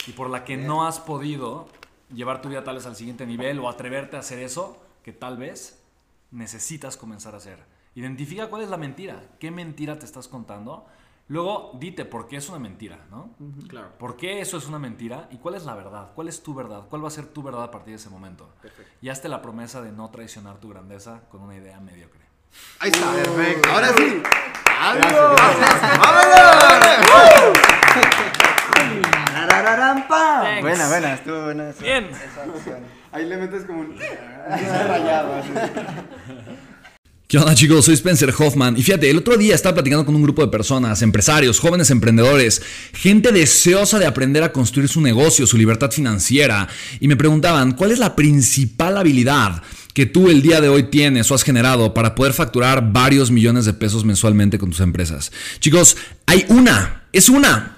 y 0.08 0.14
por 0.14 0.30
la 0.30 0.44
que 0.44 0.58
no 0.58 0.86
has 0.88 1.00
podido 1.00 1.68
llevar 2.14 2.42
tu 2.42 2.50
vida 2.50 2.64
tal 2.64 2.76
vez 2.76 2.86
al 2.86 2.96
siguiente 2.96 3.26
nivel 3.26 3.60
o 3.60 3.70
atreverte 3.70 4.18
a 4.18 4.20
hacer 4.20 4.40
eso 4.40 4.82
que 5.04 5.14
tal 5.14 5.38
vez 5.38 5.80
necesitas 6.32 6.98
comenzar 6.98 7.34
a 7.34 7.38
hacer. 7.38 7.60
Identifica 7.96 8.48
cuál 8.48 8.64
es 8.64 8.70
la 8.70 8.78
mentira. 8.78 9.22
¿Qué 9.40 9.52
mentira 9.52 10.00
te 10.00 10.06
estás 10.06 10.28
contando? 10.28 10.88
Luego, 11.28 11.72
dite 11.80 12.04
por 12.06 12.28
qué 12.28 12.36
es 12.38 12.50
una 12.50 12.60
mentira, 12.60 13.00
¿no? 13.10 13.30
Claro. 13.70 13.92
¿Por 13.98 14.18
qué 14.18 14.42
eso 14.42 14.58
es 14.58 14.68
una 14.68 14.80
mentira? 14.80 15.28
¿Y 15.32 15.38
cuál 15.38 15.56
es 15.56 15.64
la 15.64 15.76
verdad? 15.76 16.12
¿Cuál 16.14 16.28
es 16.28 16.44
tu 16.44 16.54
verdad? 16.54 16.84
¿Cuál 16.90 17.04
va 17.04 17.08
a 17.08 17.12
ser 17.12 17.26
tu 17.28 17.42
verdad 17.42 17.64
a 17.64 17.72
partir 17.72 17.92
de 17.94 17.96
ese 17.98 18.10
momento? 18.10 18.50
Y 19.02 19.08
hazte 19.10 19.30
la 19.30 19.42
promesa 19.42 19.82
de 19.82 19.92
no 19.94 20.10
traicionar 20.10 20.58
tu 20.58 20.68
grandeza 20.70 21.22
con 21.30 21.42
una 21.42 21.56
idea 21.56 21.80
mediocre. 21.80 22.20
Ahí 22.80 22.92
está. 22.92 23.14
Perfecto. 23.14 23.70
Ahora 23.70 23.88
sí. 23.96 24.22
Pam. 30.08 30.44
Thanks. 30.44 30.62
Buena, 30.62 30.88
buena, 30.88 31.14
estuvo 31.14 31.44
buena. 31.44 31.70
esa- 31.70 31.84
Bien. 31.84 32.06
esa. 32.10 32.80
Ahí 33.12 33.26
le 33.26 33.38
metes 33.38 33.66
como 33.66 33.82
un... 33.82 33.96
Rayado. 34.50 35.42
¿Qué 37.32 37.38
onda 37.38 37.56
chicos? 37.56 37.86
Soy 37.86 37.94
Spencer 37.94 38.34
Hoffman 38.38 38.78
y 38.78 38.84
fíjate, 38.84 39.10
el 39.10 39.20
otro 39.20 39.38
día 39.38 39.56
estaba 39.56 39.76
platicando 39.76 40.06
con 40.06 40.14
un 40.14 40.22
grupo 40.22 40.42
de 40.42 40.50
personas, 40.50 41.02
empresarios, 41.02 41.62
jóvenes 41.62 41.90
emprendedores, 41.90 42.62
gente 42.92 43.32
deseosa 43.32 44.00
de 44.00 44.06
aprender 44.06 44.44
a 44.44 44.52
construir 44.52 44.90
su 44.90 45.00
negocio, 45.00 45.48
su 45.48 45.58
libertad 45.58 45.92
financiera 45.92 46.68
y 47.00 47.08
me 47.08 47.16
preguntaban, 47.16 47.72
¿cuál 47.72 47.92
es 47.92 48.00
la 48.00 48.18
principal 48.18 48.98
habilidad 48.98 49.64
que 49.94 50.06
tú 50.06 50.30
el 50.30 50.42
día 50.42 50.60
de 50.60 50.68
hoy 50.68 50.90
tienes 50.90 51.32
o 51.32 51.36
has 51.36 51.44
generado 51.44 51.94
para 51.94 52.16
poder 52.16 52.34
facturar 52.34 52.92
varios 52.92 53.32
millones 53.32 53.64
de 53.64 53.76
pesos 53.76 54.04
mensualmente 54.04 54.60
con 54.60 54.72
tus 54.72 54.82
empresas? 54.82 55.32
Chicos, 55.62 55.96
hay 56.26 56.46
una, 56.50 57.04
es 57.14 57.30
una. 57.30 57.78